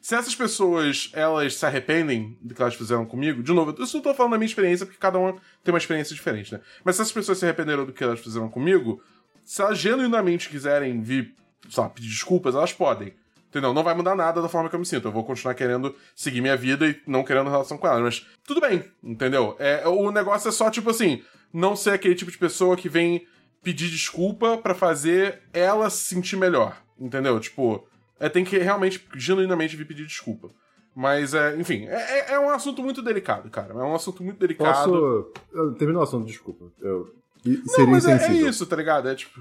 se 0.01 0.15
essas 0.15 0.35
pessoas, 0.35 1.11
elas 1.15 1.57
se 1.57 1.65
arrependem 1.65 2.37
do 2.43 2.55
que 2.55 2.61
elas 2.61 2.75
fizeram 2.75 3.07
comigo, 3.07 3.43
de 3.43 3.53
novo, 3.53 3.75
eu 3.77 3.87
só 3.87 4.01
tô 4.01 4.13
falando 4.15 4.33
da 4.33 4.39
minha 4.39 4.47
experiência, 4.47 4.85
porque 4.85 5.01
cada 5.01 5.19
um 5.19 5.33
tem 5.65 5.73
uma 5.73 5.79
experiência 5.79 6.15
diferente, 6.15 6.53
né? 6.53 6.61
Mas 6.85 6.97
se 6.97 7.03
essas 7.03 7.13
pessoas 7.13 7.39
se 7.39 7.45
arrependeram 7.47 7.87
do 7.87 7.93
que 7.93 8.05
elas 8.05 8.21
fizeram 8.21 8.51
comigo, 8.51 9.03
se 9.45 9.63
elas 9.63 9.79
genuinamente 9.79 10.51
quiserem 10.51 11.01
vir, 11.01 11.35
sei 11.71 11.83
lá, 11.83 11.89
pedir 11.89 12.09
desculpas, 12.09 12.55
elas 12.55 12.73
podem. 12.73 13.15
Entendeu? 13.53 13.75
Não 13.75 13.83
vai 13.85 13.95
mudar 13.95 14.15
nada 14.15 14.41
da 14.41 14.49
forma 14.49 14.71
que 14.71 14.75
eu 14.75 14.81
me 14.81 14.87
sinto. 14.87 15.07
Eu 15.09 15.13
vou 15.13 15.25
continuar 15.25 15.53
querendo 15.55 15.95
seguir 16.17 16.41
minha 16.41 16.57
vida 16.57 16.89
e 16.89 16.99
não 17.07 17.23
querendo 17.23 17.51
relação 17.51 17.77
com 17.77 17.87
elas. 17.87 18.01
Mas 18.01 18.27
tudo 18.47 18.63
bem, 18.63 18.83
entendeu? 19.05 19.55
É, 19.59 19.87
o 19.87 20.11
negócio 20.11 20.49
é 20.49 20.51
só, 20.53 20.71
tipo 20.71 20.89
assim, 20.89 21.23
não 21.53 21.77
ser 21.77 21.91
aquele 21.91 22.15
tipo 22.15 22.31
de 22.31 22.39
pessoa 22.39 22.79
que 22.79 22.89
vem 22.89 23.27
pedir 23.63 23.91
desculpa 23.91 24.57
pra 24.57 24.75
fazer 24.75 25.43
ela 25.53 25.91
se 25.91 26.15
sentir 26.15 26.37
melhor. 26.37 26.79
Entendeu? 26.99 27.39
Tipo, 27.39 27.87
é, 28.19 28.27
tem 28.31 28.43
que 28.43 28.57
realmente, 28.57 29.07
genuinamente 29.15 29.77
vir 29.77 29.87
pedir 29.87 30.07
desculpa. 30.07 30.49
Mas, 30.97 31.35
é, 31.35 31.55
enfim, 31.57 31.85
é, 31.89 32.31
é- 32.31 32.33
é 32.33 32.41
um 32.41 32.49
assunto 32.49 32.83
muito 32.83 33.03
delicado, 33.03 33.51
cara. 33.51 33.75
É 33.75 33.77
um 33.77 33.95
assunto 33.95 34.23
muito 34.23 34.39
delicado. 34.39 34.91
Posso. 34.91 35.33
Eu 35.53 35.75
termino 35.75 36.01
o 36.01 36.03
assunto, 36.03 36.25
desculpa. 36.27 36.65
Eu... 36.81 37.15
Não, 37.45 37.67
Seria 37.67 37.91
mas 37.91 38.07
é, 38.07 38.29
é 38.29 38.33
isso, 38.33 38.65
tá 38.65 38.77
ligado? 38.77 39.09
É 39.11 39.15
tipo. 39.15 39.39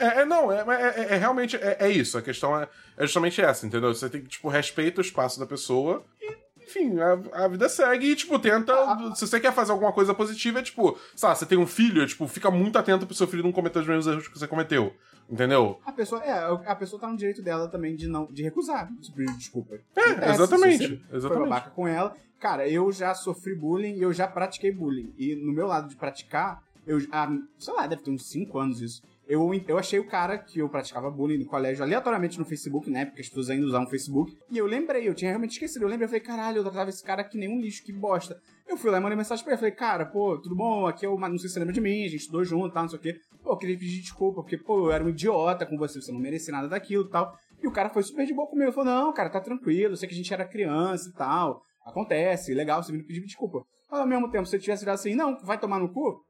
É, 0.00 0.20
é- 0.20 0.24
não, 0.24 0.50
é, 0.50 0.58
é- 0.58 1.00
é- 1.02 1.14
é 1.14 1.16
realmente 1.16 1.56
é, 1.56 1.76
é 1.80 1.88
isso. 1.88 2.16
A 2.18 2.22
questão 2.22 2.58
é, 2.58 2.68
é 2.96 3.02
justamente 3.02 3.40
essa, 3.40 3.66
entendeu? 3.66 3.94
Você 3.94 4.08
tem 4.08 4.22
que, 4.22 4.28
tipo, 4.28 4.48
respeita 4.48 5.00
o 5.00 5.04
espaço 5.04 5.38
da 5.38 5.46
pessoa 5.46 6.04
e, 6.20 6.64
enfim, 6.64 6.98
a, 6.98 7.44
a 7.44 7.48
vida 7.48 7.68
segue 7.68 8.10
e, 8.12 8.16
tipo, 8.16 8.38
tenta. 8.38 8.74
Se 9.14 9.26
você 9.26 9.38
quer 9.38 9.52
fazer 9.52 9.72
alguma 9.72 9.92
coisa 9.92 10.14
positiva, 10.14 10.58
é 10.60 10.62
tipo, 10.62 10.98
sabe, 11.14 11.38
você 11.38 11.46
tem 11.46 11.58
um 11.58 11.66
filho, 11.66 12.02
é, 12.02 12.06
tipo, 12.06 12.26
fica 12.26 12.50
muito 12.50 12.78
atento 12.78 13.06
pro 13.06 13.14
seu 13.14 13.26
filho 13.26 13.42
não 13.42 13.52
cometer 13.52 13.80
os 13.80 13.86
mesmos 13.86 14.06
erros 14.06 14.28
que 14.28 14.38
você 14.38 14.46
cometeu. 14.46 14.92
Entendeu? 15.28 15.78
A 15.86 15.92
pessoa, 15.92 16.20
é, 16.24 16.32
a 16.66 16.74
pessoa 16.74 17.00
tá 17.00 17.06
no 17.06 17.16
direito 17.16 17.40
dela 17.40 17.68
também 17.68 17.94
de 17.94 18.08
não 18.08 18.26
de 18.26 18.42
recusar 18.42 18.90
de 18.98 19.12
pedir 19.12 19.36
desculpa. 19.36 19.76
É, 19.94 20.30
exatamente, 20.32 20.78
se 20.78 20.88
você 20.88 21.00
Foi 21.08 21.16
exatamente. 21.18 21.48
babaca 21.48 21.70
com 21.70 21.86
ela. 21.86 22.16
Cara, 22.40 22.66
eu 22.68 22.90
já 22.90 23.14
sofri 23.14 23.54
bullying 23.54 23.94
e 23.94 24.02
eu 24.02 24.12
já 24.12 24.26
pratiquei 24.26 24.72
bullying. 24.72 25.14
E 25.16 25.36
no 25.36 25.52
meu 25.52 25.66
lado 25.68 25.88
de 25.88 25.94
praticar, 25.94 26.60
eu, 26.84 26.98
ah, 27.12 27.28
sei 27.58 27.74
lá, 27.74 27.86
deve 27.86 28.02
ter 28.02 28.10
uns 28.10 28.26
5 28.28 28.58
anos 28.58 28.80
isso. 28.80 29.02
Eu, 29.30 29.48
eu 29.68 29.78
achei 29.78 30.00
o 30.00 30.08
cara 30.08 30.36
que 30.36 30.58
eu 30.58 30.68
praticava 30.68 31.08
bullying 31.08 31.38
no 31.38 31.46
colégio 31.46 31.84
aleatoriamente 31.84 32.36
no 32.36 32.44
Facebook, 32.44 32.90
né? 32.90 33.04
Porque 33.04 33.20
as 33.20 33.28
pessoas 33.28 33.48
ainda 33.48 33.64
usavam 33.64 33.86
Facebook. 33.86 34.36
E 34.50 34.58
eu 34.58 34.66
lembrei, 34.66 35.08
eu 35.08 35.14
tinha 35.14 35.30
realmente 35.30 35.52
esquecido. 35.52 35.82
Eu 35.82 35.88
lembrei, 35.88 36.06
eu 36.06 36.08
falei, 36.08 36.20
caralho, 36.20 36.56
eu 36.56 36.62
tratava 36.64 36.90
esse 36.90 37.00
cara 37.04 37.22
que 37.22 37.38
nem 37.38 37.48
um 37.48 37.60
lixo, 37.60 37.84
que 37.84 37.92
bosta. 37.92 38.36
Eu 38.66 38.76
fui 38.76 38.90
lá 38.90 38.98
e 38.98 39.00
mandei 39.00 39.16
mensagem 39.16 39.44
pra 39.44 39.52
ele. 39.52 39.60
Falei, 39.60 39.72
cara, 39.72 40.04
pô, 40.04 40.36
tudo 40.36 40.56
bom? 40.56 40.84
Aqui 40.84 41.06
eu 41.06 41.16
não 41.16 41.38
sei 41.38 41.48
se 41.48 41.50
você 41.54 41.60
lembra 41.60 41.72
de 41.72 41.80
mim, 41.80 42.02
a 42.02 42.08
gente 42.08 42.22
estudou 42.22 42.42
junto, 42.42 42.74
tal, 42.74 42.82
não 42.82 42.90
sei 42.90 42.98
o 42.98 43.02
quê. 43.02 43.20
Pô, 43.40 43.52
eu 43.52 43.56
queria 43.56 43.78
pedir 43.78 44.00
desculpa, 44.00 44.42
porque, 44.42 44.58
pô, 44.58 44.88
eu 44.88 44.92
era 44.92 45.04
um 45.04 45.08
idiota 45.08 45.64
com 45.64 45.78
você, 45.78 46.02
você 46.02 46.10
não 46.10 46.18
merecia 46.18 46.52
nada 46.52 46.66
daquilo 46.66 47.08
tal. 47.08 47.32
E 47.62 47.68
o 47.68 47.70
cara 47.70 47.88
foi 47.88 48.02
super 48.02 48.26
de 48.26 48.34
boa 48.34 48.48
comigo. 48.48 48.66
Ele 48.66 48.72
falou, 48.72 48.92
não, 48.92 49.12
cara, 49.12 49.30
tá 49.30 49.40
tranquilo, 49.40 49.92
eu 49.92 49.96
sei 49.96 50.08
que 50.08 50.14
a 50.14 50.18
gente 50.18 50.34
era 50.34 50.44
criança 50.44 51.08
e 51.08 51.12
tal. 51.12 51.62
Acontece, 51.86 52.52
legal, 52.52 52.82
você 52.82 52.90
vindo 52.90 53.04
pedir 53.04 53.24
desculpa. 53.24 53.62
Mas 53.88 54.00
ao 54.00 54.06
mesmo 54.08 54.28
tempo, 54.28 54.44
se 54.46 54.56
ele 54.56 54.62
tivesse 54.62 54.82
virado 54.82 54.96
assim, 54.96 55.14
não, 55.14 55.38
vai 55.44 55.56
tomar 55.56 55.78
no 55.78 55.92
cu, 55.92 56.20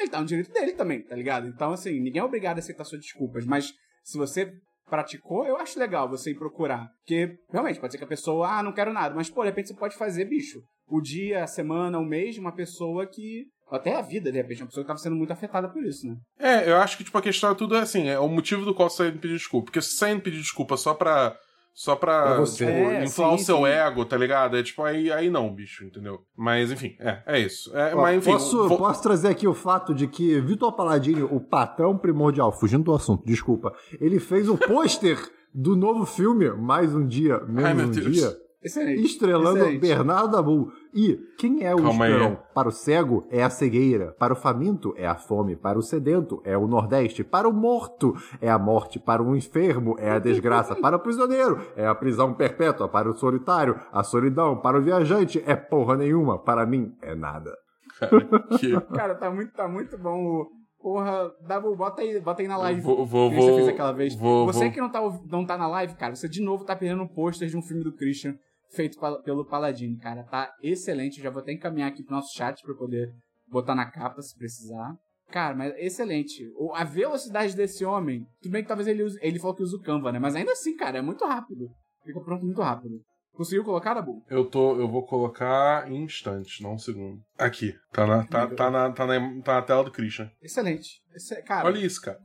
ele 0.00 0.10
tá 0.10 0.20
no 0.20 0.26
direito 0.26 0.52
dele 0.52 0.72
também, 0.72 1.02
tá 1.02 1.14
ligado? 1.14 1.46
Então, 1.46 1.72
assim, 1.72 2.00
ninguém 2.00 2.20
é 2.20 2.24
obrigado 2.24 2.56
a 2.56 2.60
aceitar 2.60 2.84
suas 2.84 3.00
desculpas, 3.00 3.44
mas 3.44 3.72
se 4.04 4.16
você 4.16 4.52
praticou, 4.88 5.46
eu 5.46 5.56
acho 5.56 5.78
legal 5.78 6.08
você 6.08 6.30
ir 6.30 6.38
procurar. 6.38 6.88
Porque, 7.00 7.36
realmente, 7.50 7.78
pode 7.78 7.92
ser 7.92 7.98
que 7.98 8.04
a 8.04 8.08
pessoa, 8.08 8.48
ah, 8.48 8.62
não 8.62 8.72
quero 8.72 8.92
nada, 8.92 9.14
mas, 9.14 9.30
pô, 9.30 9.42
de 9.42 9.50
repente 9.50 9.68
você 9.68 9.74
pode 9.74 9.96
fazer, 9.96 10.24
bicho, 10.24 10.60
o 10.88 11.00
dia, 11.00 11.44
a 11.44 11.46
semana, 11.46 11.98
o 11.98 12.04
mês 12.04 12.38
uma 12.38 12.54
pessoa 12.54 13.06
que. 13.06 13.46
Até 13.70 13.94
a 13.94 14.00
vida, 14.00 14.32
de 14.32 14.38
repente, 14.38 14.62
uma 14.62 14.68
pessoa 14.68 14.82
que 14.82 14.88
tava 14.88 14.98
sendo 14.98 15.14
muito 15.14 15.30
afetada 15.30 15.68
por 15.68 15.84
isso, 15.84 16.06
né? 16.06 16.16
É, 16.38 16.70
eu 16.70 16.78
acho 16.78 16.96
que, 16.96 17.04
tipo, 17.04 17.18
a 17.18 17.22
questão 17.22 17.50
é 17.50 17.54
tudo 17.54 17.76
assim, 17.76 18.08
é 18.08 18.18
o 18.18 18.26
motivo 18.26 18.64
do 18.64 18.74
qual 18.74 18.88
você 18.88 19.10
sai 19.10 19.12
pedir 19.12 19.34
desculpa. 19.34 19.66
Porque 19.66 19.82
se 19.82 19.90
você 19.90 20.18
pedir 20.18 20.38
desculpa 20.38 20.76
só 20.78 20.94
pra. 20.94 21.36
Só 21.80 21.94
pra, 21.94 22.22
Pra 22.24 22.40
você. 22.40 22.66
tipo, 22.66 22.76
É, 22.76 23.04
inflar 23.04 23.28
sim, 23.28 23.34
o 23.36 23.38
seu 23.38 23.56
sim. 23.58 23.66
ego, 23.66 24.04
tá 24.04 24.16
ligado? 24.16 24.56
É 24.56 24.62
tipo, 24.64 24.82
aí, 24.82 25.12
aí 25.12 25.30
não, 25.30 25.54
bicho, 25.54 25.84
entendeu? 25.84 26.22
Mas, 26.36 26.72
enfim, 26.72 26.96
é, 26.98 27.22
é 27.24 27.38
isso. 27.38 27.70
É, 27.76 27.94
Ó, 27.94 28.02
mas, 28.02 28.18
enfim, 28.18 28.32
posso, 28.32 28.66
vou- 28.68 28.78
posso 28.78 29.00
trazer 29.00 29.28
aqui 29.28 29.46
o 29.46 29.54
fato 29.54 29.94
de 29.94 30.08
que 30.08 30.40
Vitor 30.40 30.72
Paladini, 30.72 31.22
o 31.22 31.38
patrão 31.38 31.96
primordial, 31.96 32.50
fugindo 32.50 32.82
do 32.82 32.92
assunto, 32.92 33.22
desculpa, 33.24 33.72
ele 34.00 34.18
fez 34.18 34.48
o 34.48 34.56
pôster 34.58 35.16
do 35.54 35.76
novo 35.76 36.04
filme 36.04 36.50
Mais 36.50 36.92
um 36.92 37.06
Dia, 37.06 37.38
Menos 37.46 37.64
Ai, 37.64 37.74
meu 37.74 37.86
um 37.86 37.90
Deus. 37.92 38.12
Dia, 38.12 38.36
Excelente. 38.62 39.02
estrelando 39.02 39.58
excelente. 39.58 39.80
Bernardo 39.80 40.32
Dabu. 40.32 40.72
E 40.94 41.16
quem 41.38 41.64
é 41.64 41.74
o 41.74 41.82
Calma 41.82 42.06
aí. 42.06 42.12
esperão? 42.12 42.38
Para 42.54 42.68
o 42.68 42.72
cego 42.72 43.26
é 43.30 43.42
a 43.42 43.50
cegueira, 43.50 44.12
para 44.18 44.32
o 44.32 44.36
faminto 44.36 44.92
é 44.96 45.06
a 45.06 45.14
fome, 45.14 45.54
para 45.54 45.78
o 45.78 45.82
sedento 45.82 46.40
é 46.44 46.56
o 46.58 46.66
nordeste, 46.66 47.22
para 47.22 47.48
o 47.48 47.52
morto 47.52 48.14
é 48.40 48.50
a 48.50 48.58
morte, 48.58 48.98
para 48.98 49.22
o 49.22 49.36
enfermo 49.36 49.94
é 49.98 50.10
a 50.10 50.18
desgraça, 50.18 50.74
para 50.80 50.96
o 50.96 51.00
prisioneiro 51.00 51.60
é 51.76 51.86
a 51.86 51.94
prisão 51.94 52.34
perpétua, 52.34 52.88
para 52.88 53.08
o 53.08 53.14
solitário 53.16 53.78
a 53.92 54.02
solidão, 54.02 54.56
para 54.60 54.78
o 54.78 54.82
viajante 54.82 55.42
é 55.46 55.54
porra 55.54 55.96
nenhuma, 55.96 56.38
para 56.38 56.66
mim 56.66 56.92
é 57.00 57.14
nada. 57.14 57.52
que- 58.58 58.80
Cara, 58.94 59.14
tá 59.14 59.30
muito, 59.30 59.52
tá 59.52 59.68
muito 59.68 59.96
bom. 59.98 60.18
o- 60.24 60.58
Porra, 60.80 61.28
Dabu, 61.44 61.74
bota 61.74 62.02
aí, 62.02 62.20
bota 62.20 62.40
aí 62.40 62.46
na 62.46 62.56
live. 62.56 62.80
Vou- 62.80 63.04
vou- 63.04 63.28
você 63.30 63.36
vou- 63.36 63.56
fez 63.56 63.68
aquela 63.68 63.90
vez. 63.90 64.14
vou- 64.14 64.46
você 64.46 64.66
vou- 64.66 64.72
que 64.72 64.80
não 64.80 64.88
tá, 64.88 65.00
não 65.28 65.44
tá 65.44 65.58
na 65.58 65.66
live, 65.66 65.94
cara, 65.94 66.14
você 66.14 66.28
de 66.28 66.40
novo 66.40 66.64
tá 66.64 66.76
perdendo 66.76 67.02
um 67.02 67.08
pôster 67.08 67.48
de 67.48 67.56
um 67.56 67.62
filme 67.62 67.82
do 67.82 67.92
Christian 67.92 68.36
feito 68.70 68.98
pelo 69.24 69.44
Paladino, 69.46 69.98
cara. 69.98 70.24
Tá 70.24 70.52
excelente. 70.62 71.18
Eu 71.18 71.24
já 71.24 71.30
vou 71.30 71.42
até 71.42 71.52
encaminhar 71.52 71.88
aqui 71.90 72.02
pro 72.02 72.14
nosso 72.14 72.34
chat 72.36 72.60
pra 72.62 72.72
eu 72.72 72.76
poder 72.78 73.12
botar 73.48 73.74
na 73.74 73.90
capa 73.90 74.20
se 74.22 74.36
precisar. 74.36 74.94
Cara, 75.30 75.54
mas 75.54 75.74
excelente. 75.76 76.42
A 76.74 76.84
velocidade 76.84 77.54
desse 77.54 77.84
homem, 77.84 78.24
tudo 78.40 78.52
bem 78.52 78.62
que 78.62 78.68
talvez 78.68 78.88
ele 78.88 79.02
use, 79.02 79.18
ele 79.20 79.38
falou 79.38 79.54
que 79.54 79.62
usa 79.62 79.76
o 79.76 79.80
Canva, 79.82 80.10
né? 80.10 80.18
Mas 80.18 80.34
ainda 80.34 80.52
assim, 80.52 80.74
cara, 80.74 80.98
é 80.98 81.02
muito 81.02 81.24
rápido. 81.24 81.68
Fica 82.04 82.20
pronto 82.20 82.44
muito 82.44 82.62
rápido. 82.62 82.94
Conseguiu 83.34 83.62
colocar, 83.62 83.94
Dabu? 83.94 84.24
Eu 84.28 84.44
tô. 84.48 84.74
Eu 84.80 84.88
vou 84.90 85.06
colocar 85.06 85.88
em 85.88 86.02
instantes, 86.02 86.60
não 86.60 86.72
um 86.74 86.78
segundo. 86.78 87.20
Aqui. 87.38 87.72
Tá 87.92 88.04
na, 88.06 88.26
tá, 88.26 88.48
tá 88.48 88.70
na, 88.70 88.90
tá 88.90 89.06
na, 89.06 89.42
tá 89.42 89.54
na 89.54 89.62
tela 89.62 89.84
do 89.84 89.92
Christian. 89.92 90.28
Excelente. 90.42 90.88
Esse- 91.14 91.40
cara, 91.42 91.66
Olha 91.66 91.78
isso, 91.78 92.00
cara. 92.00 92.18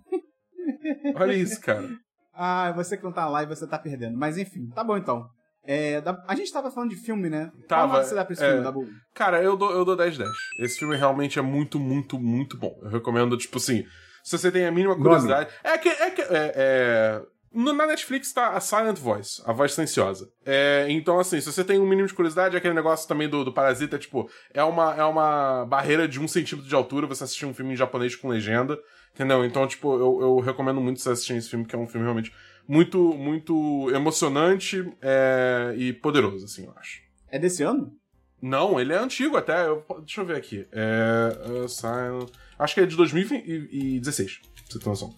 Olha 1.15 1.33
isso, 1.33 1.59
cara. 1.61 1.87
Ah, 2.35 2.71
você 2.71 2.97
que 2.97 3.03
não 3.03 3.13
tá 3.13 3.21
na 3.25 3.29
live, 3.29 3.55
você 3.55 3.67
tá 3.67 3.77
perdendo. 3.77 4.17
Mas 4.17 4.39
enfim, 4.39 4.67
tá 4.73 4.83
bom 4.83 4.97
então. 4.97 5.23
É, 5.65 6.01
da- 6.01 6.21
a 6.27 6.35
gente 6.35 6.51
tava 6.51 6.69
falando 6.69 6.89
de 6.89 6.97
filme, 6.97 7.29
né? 7.29 7.51
Tava, 7.67 7.93
Qual 7.93 8.03
você 8.03 8.13
dá 8.15 8.25
pra 8.25 8.33
esse 8.33 8.43
é. 8.43 8.47
filme, 8.49 8.63
Dabu? 8.63 8.85
Cara, 9.13 9.41
eu 9.41 9.55
dou, 9.55 9.71
eu 9.71 9.85
dou 9.85 9.95
10 9.95 10.17
10. 10.17 10.29
Esse 10.59 10.77
filme 10.79 10.95
realmente 10.95 11.39
é 11.39 11.41
muito, 11.41 11.79
muito, 11.79 12.19
muito 12.19 12.57
bom. 12.57 12.77
Eu 12.83 12.89
recomendo, 12.89 13.37
tipo 13.37 13.57
assim, 13.57 13.85
se 14.23 14.37
você 14.37 14.51
tem 14.51 14.65
a 14.65 14.71
mínima 14.71 14.93
Nome. 14.93 15.03
curiosidade. 15.03 15.49
É 15.63 15.77
que. 15.77 15.89
É 15.89 16.09
que 16.11 16.21
é, 16.21 16.27
é- 16.55 17.21
no- 17.53 17.71
na 17.71 17.85
Netflix 17.85 18.33
tá 18.33 18.49
a 18.49 18.59
Silent 18.59 18.97
Voice, 18.97 19.39
a 19.45 19.53
voz 19.53 19.73
silenciosa. 19.73 20.27
É, 20.43 20.87
então, 20.89 21.19
assim, 21.19 21.39
se 21.39 21.51
você 21.51 21.63
tem 21.63 21.79
um 21.79 21.85
mínimo 21.87 22.07
de 22.07 22.13
curiosidade, 22.13 22.55
é 22.55 22.57
aquele 22.57 22.73
negócio 22.73 23.07
também 23.07 23.29
do, 23.29 23.45
do 23.45 23.53
Parasita, 23.53 23.99
tipo, 23.99 24.27
é 24.53 24.63
uma, 24.63 24.95
é 24.95 25.03
uma 25.03 25.63
barreira 25.65 26.07
de 26.07 26.19
um 26.19 26.27
centímetro 26.27 26.67
de 26.67 26.73
altura 26.75 27.05
você 27.05 27.23
assistir 27.23 27.45
um 27.45 27.53
filme 27.53 27.73
em 27.73 27.77
japonês 27.77 28.15
com 28.15 28.27
legenda, 28.27 28.77
entendeu? 29.13 29.45
Então, 29.45 29.67
tipo, 29.67 29.93
eu, 29.93 30.19
eu 30.21 30.39
recomendo 30.39 30.81
muito 30.81 30.99
você 30.99 31.11
assistir 31.11 31.35
esse 31.35 31.47
filme, 31.49 31.63
que 31.63 31.75
é 31.75 31.77
um 31.79 31.85
filme 31.87 32.03
realmente 32.03 32.33
muito, 32.67 33.13
muito 33.13 33.89
emocionante 33.91 34.91
é, 35.01 35.73
e 35.77 35.93
poderoso, 35.93 36.45
assim, 36.45 36.65
eu 36.65 36.73
acho. 36.77 37.01
É 37.29 37.37
desse 37.39 37.63
ano? 37.63 37.95
Não, 38.41 38.79
ele 38.79 38.91
é 38.93 38.97
antigo 38.97 39.37
até. 39.37 39.67
eu- 39.67 39.85
deixa 39.99 40.21
eu 40.21 40.25
ver 40.25 40.35
aqui. 40.35 40.67
É. 40.71 41.67
Silent- 41.67 42.29
Acho 42.59 42.75
que 42.75 42.81
é 42.81 42.85
de 42.85 42.95
2016, 42.95 44.39
pra 44.39 44.51
você 44.69 44.79
ter 44.79 44.89
noção. 44.89 45.13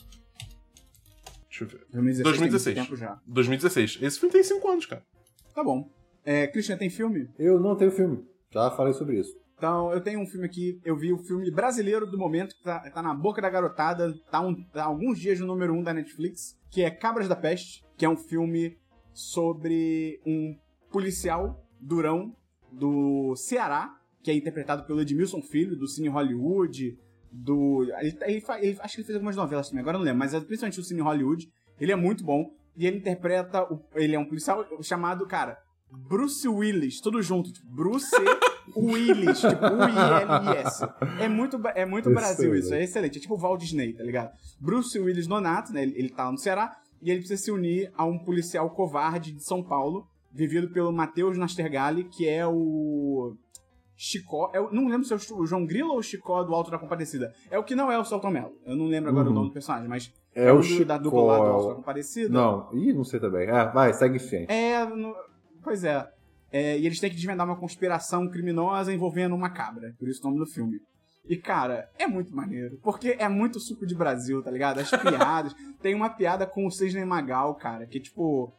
Deixa 1.49 1.63
eu 1.63 1.67
ver. 1.67 1.85
2016. 1.91 2.23
2016. 2.23 2.63
Tem 2.75 2.75
muito 2.75 2.89
tempo 2.89 2.95
já. 2.97 3.19
2016. 3.27 3.99
Esse 4.01 4.19
filme 4.19 4.33
tem 4.33 4.43
5 4.43 4.67
anos, 4.69 4.85
cara. 4.85 5.03
Tá 5.53 5.63
bom. 5.63 5.89
É, 6.23 6.47
Christian, 6.47 6.77
tem 6.77 6.89
filme? 6.89 7.29
Eu 7.37 7.59
não 7.59 7.75
tenho 7.75 7.91
filme. 7.91 8.25
Já 8.51 8.71
falei 8.71 8.93
sobre 8.93 9.19
isso. 9.19 9.35
Então, 9.57 9.91
eu 9.93 10.01
tenho 10.01 10.19
um 10.19 10.25
filme 10.27 10.45
aqui, 10.45 10.79
eu 10.83 10.97
vi 10.97 11.13
o 11.13 11.17
filme 11.17 11.49
brasileiro 11.49 12.05
do 12.05 12.17
momento, 12.17 12.55
que 12.55 12.63
tá, 12.63 12.79
tá 12.89 13.01
na 13.01 13.13
boca 13.13 13.41
da 13.41 13.49
garotada, 13.49 14.13
tá, 14.29 14.41
um- 14.41 14.63
tá 14.65 14.83
alguns 14.83 15.17
dias 15.19 15.39
no 15.39 15.47
número 15.47 15.73
1 15.73 15.77
um 15.79 15.83
da 15.83 15.93
Netflix, 15.93 16.57
que 16.69 16.81
é 16.83 16.89
Cabras 16.91 17.27
da 17.29 17.35
Peste, 17.37 17.83
que 17.97 18.03
é 18.05 18.09
um 18.09 18.17
filme 18.17 18.77
sobre 19.13 20.19
um 20.25 20.57
policial 20.91 21.65
durão 21.79 22.35
do 22.71 23.33
Ceará, 23.37 23.97
que 24.21 24.29
é 24.29 24.33
interpretado 24.33 24.83
pelo 24.85 25.01
Edmilson 25.01 25.41
Filho, 25.41 25.77
do 25.77 25.87
Cine 25.87 26.09
Hollywood, 26.09 26.97
do... 27.31 27.83
Ele, 27.99 28.17
ele 28.23 28.43
ele- 28.61 28.77
acho 28.81 28.95
que 28.95 29.01
ele 29.01 29.05
fez 29.05 29.15
algumas 29.15 29.35
novelas 29.35 29.69
também, 29.69 29.81
agora 29.81 29.97
não 29.97 30.03
lembro, 30.05 30.19
mas 30.19 30.33
é 30.33 30.39
principalmente 30.39 30.79
o 30.79 30.83
Cine 30.83 31.01
Hollywood. 31.01 31.49
Ele 31.79 31.91
é 31.91 31.95
muito 31.95 32.23
bom, 32.25 32.53
e 32.75 32.85
ele 32.85 32.97
interpreta... 32.97 33.63
o- 33.71 33.79
ele 33.93 34.15
é 34.15 34.19
um 34.19 34.25
policial 34.25 34.65
chamado, 34.81 35.25
cara, 35.25 35.57
Bruce 35.91 36.47
Willis, 36.47 36.99
tudo 36.99 37.21
junto, 37.21 37.51
tipo, 37.53 37.67
Bruce 37.67 38.09
Willis, 38.75 39.39
tipo, 39.39 39.65
U-I-L-I-S. 39.65 40.85
É 41.19 41.27
muito, 41.29 41.59
é 41.75 41.85
muito 41.85 42.09
Brasil 42.09 42.55
isso, 42.55 42.73
é 42.73 42.83
excelente. 42.83 43.17
É 43.17 43.21
tipo 43.21 43.35
o 43.35 43.37
Walt 43.37 43.59
Disney, 43.61 43.93
tá 43.93 44.03
ligado? 44.03 44.31
Bruce 44.59 44.97
Willis 44.99 45.27
Nonato, 45.27 45.71
né? 45.71 45.83
Ele, 45.83 45.93
ele 45.97 46.09
tá 46.09 46.31
no 46.31 46.37
Ceará 46.37 46.75
e 47.01 47.09
ele 47.09 47.19
precisa 47.19 47.41
se 47.41 47.51
unir 47.51 47.91
a 47.95 48.05
um 48.05 48.17
policial 48.19 48.69
covarde 48.71 49.31
de 49.31 49.43
São 49.43 49.63
Paulo, 49.63 50.07
vivido 50.33 50.69
pelo 50.69 50.91
Matheus 50.91 51.37
Nastergalli, 51.37 52.03
que 52.05 52.27
é 52.27 52.45
o. 52.45 53.35
Chicó. 53.97 54.51
Eu 54.53 54.69
não 54.73 54.89
lembro 54.89 55.05
se 55.07 55.13
é 55.13 55.15
o 55.15 55.45
João 55.45 55.65
Grilo 55.65 55.91
ou 55.91 55.99
o 55.99 56.03
Chicó 56.03 56.43
do 56.43 56.53
Alto 56.53 56.69
da 56.69 56.77
Compadecida. 56.77 57.33
É 57.49 57.57
o 57.57 57.63
que 57.63 57.73
não 57.75 57.89
é 57.89 57.97
o 57.97 58.03
Celton 58.03 58.29
Mello. 58.29 58.51
Eu 58.65 58.75
não 58.75 58.87
lembro 58.87 59.09
agora 59.09 59.27
Uhum. 59.27 59.31
o 59.31 59.35
nome 59.35 59.49
do 59.49 59.53
personagem, 59.53 59.87
mas 59.87 60.11
É 60.33 60.51
o 60.51 60.55
do- 60.59 60.83
da 60.83 60.95
Chicó, 60.95 60.97
dupla 60.99 61.21
lá 61.23 61.37
do 61.37 61.43
é 61.45 61.47
o- 61.47 61.53
Alto 61.53 61.67
da 61.69 61.75
Compadecida. 61.75 62.27
Não, 62.27 62.67
ih, 62.73 62.91
não 62.91 63.05
sei 63.05 63.21
também. 63.21 63.47
É, 63.47 63.71
vai, 63.71 63.93
segue 63.93 64.17
em 64.17 64.19
frente. 64.19 64.51
É, 64.51 64.83
no- 64.85 65.15
pois 65.65 65.83
é. 65.83 66.07
É, 66.51 66.77
E 66.79 66.85
eles 66.85 66.99
têm 67.01 67.09
que 67.09 67.15
desvendar 67.17 67.45
uma 67.45 67.57
conspiração 67.59 68.29
criminosa 68.29 68.93
envolvendo 68.93 69.35
uma 69.35 69.49
cabra. 69.49 69.93
Por 69.99 70.07
isso 70.07 70.21
o 70.21 70.29
nome 70.29 70.39
do 70.39 70.45
filme. 70.49 70.79
E, 71.27 71.35
cara, 71.35 71.89
é 71.97 72.05
muito 72.07 72.33
maneiro. 72.35 72.77
Porque 72.83 73.15
é 73.19 73.27
muito 73.27 73.59
suco 73.59 73.85
de 73.85 73.95
Brasil, 73.95 74.41
tá 74.43 74.51
ligado? 74.51 74.79
As 74.79 74.89
piadas. 74.91 75.53
Tem 75.81 75.93
uma 75.95 76.09
piada 76.09 76.45
com 76.45 76.65
o 76.67 76.71
Cisne 76.71 77.03
Magal, 77.03 77.55
cara, 77.55 77.85
que 77.87 77.99
tipo. 77.99 78.53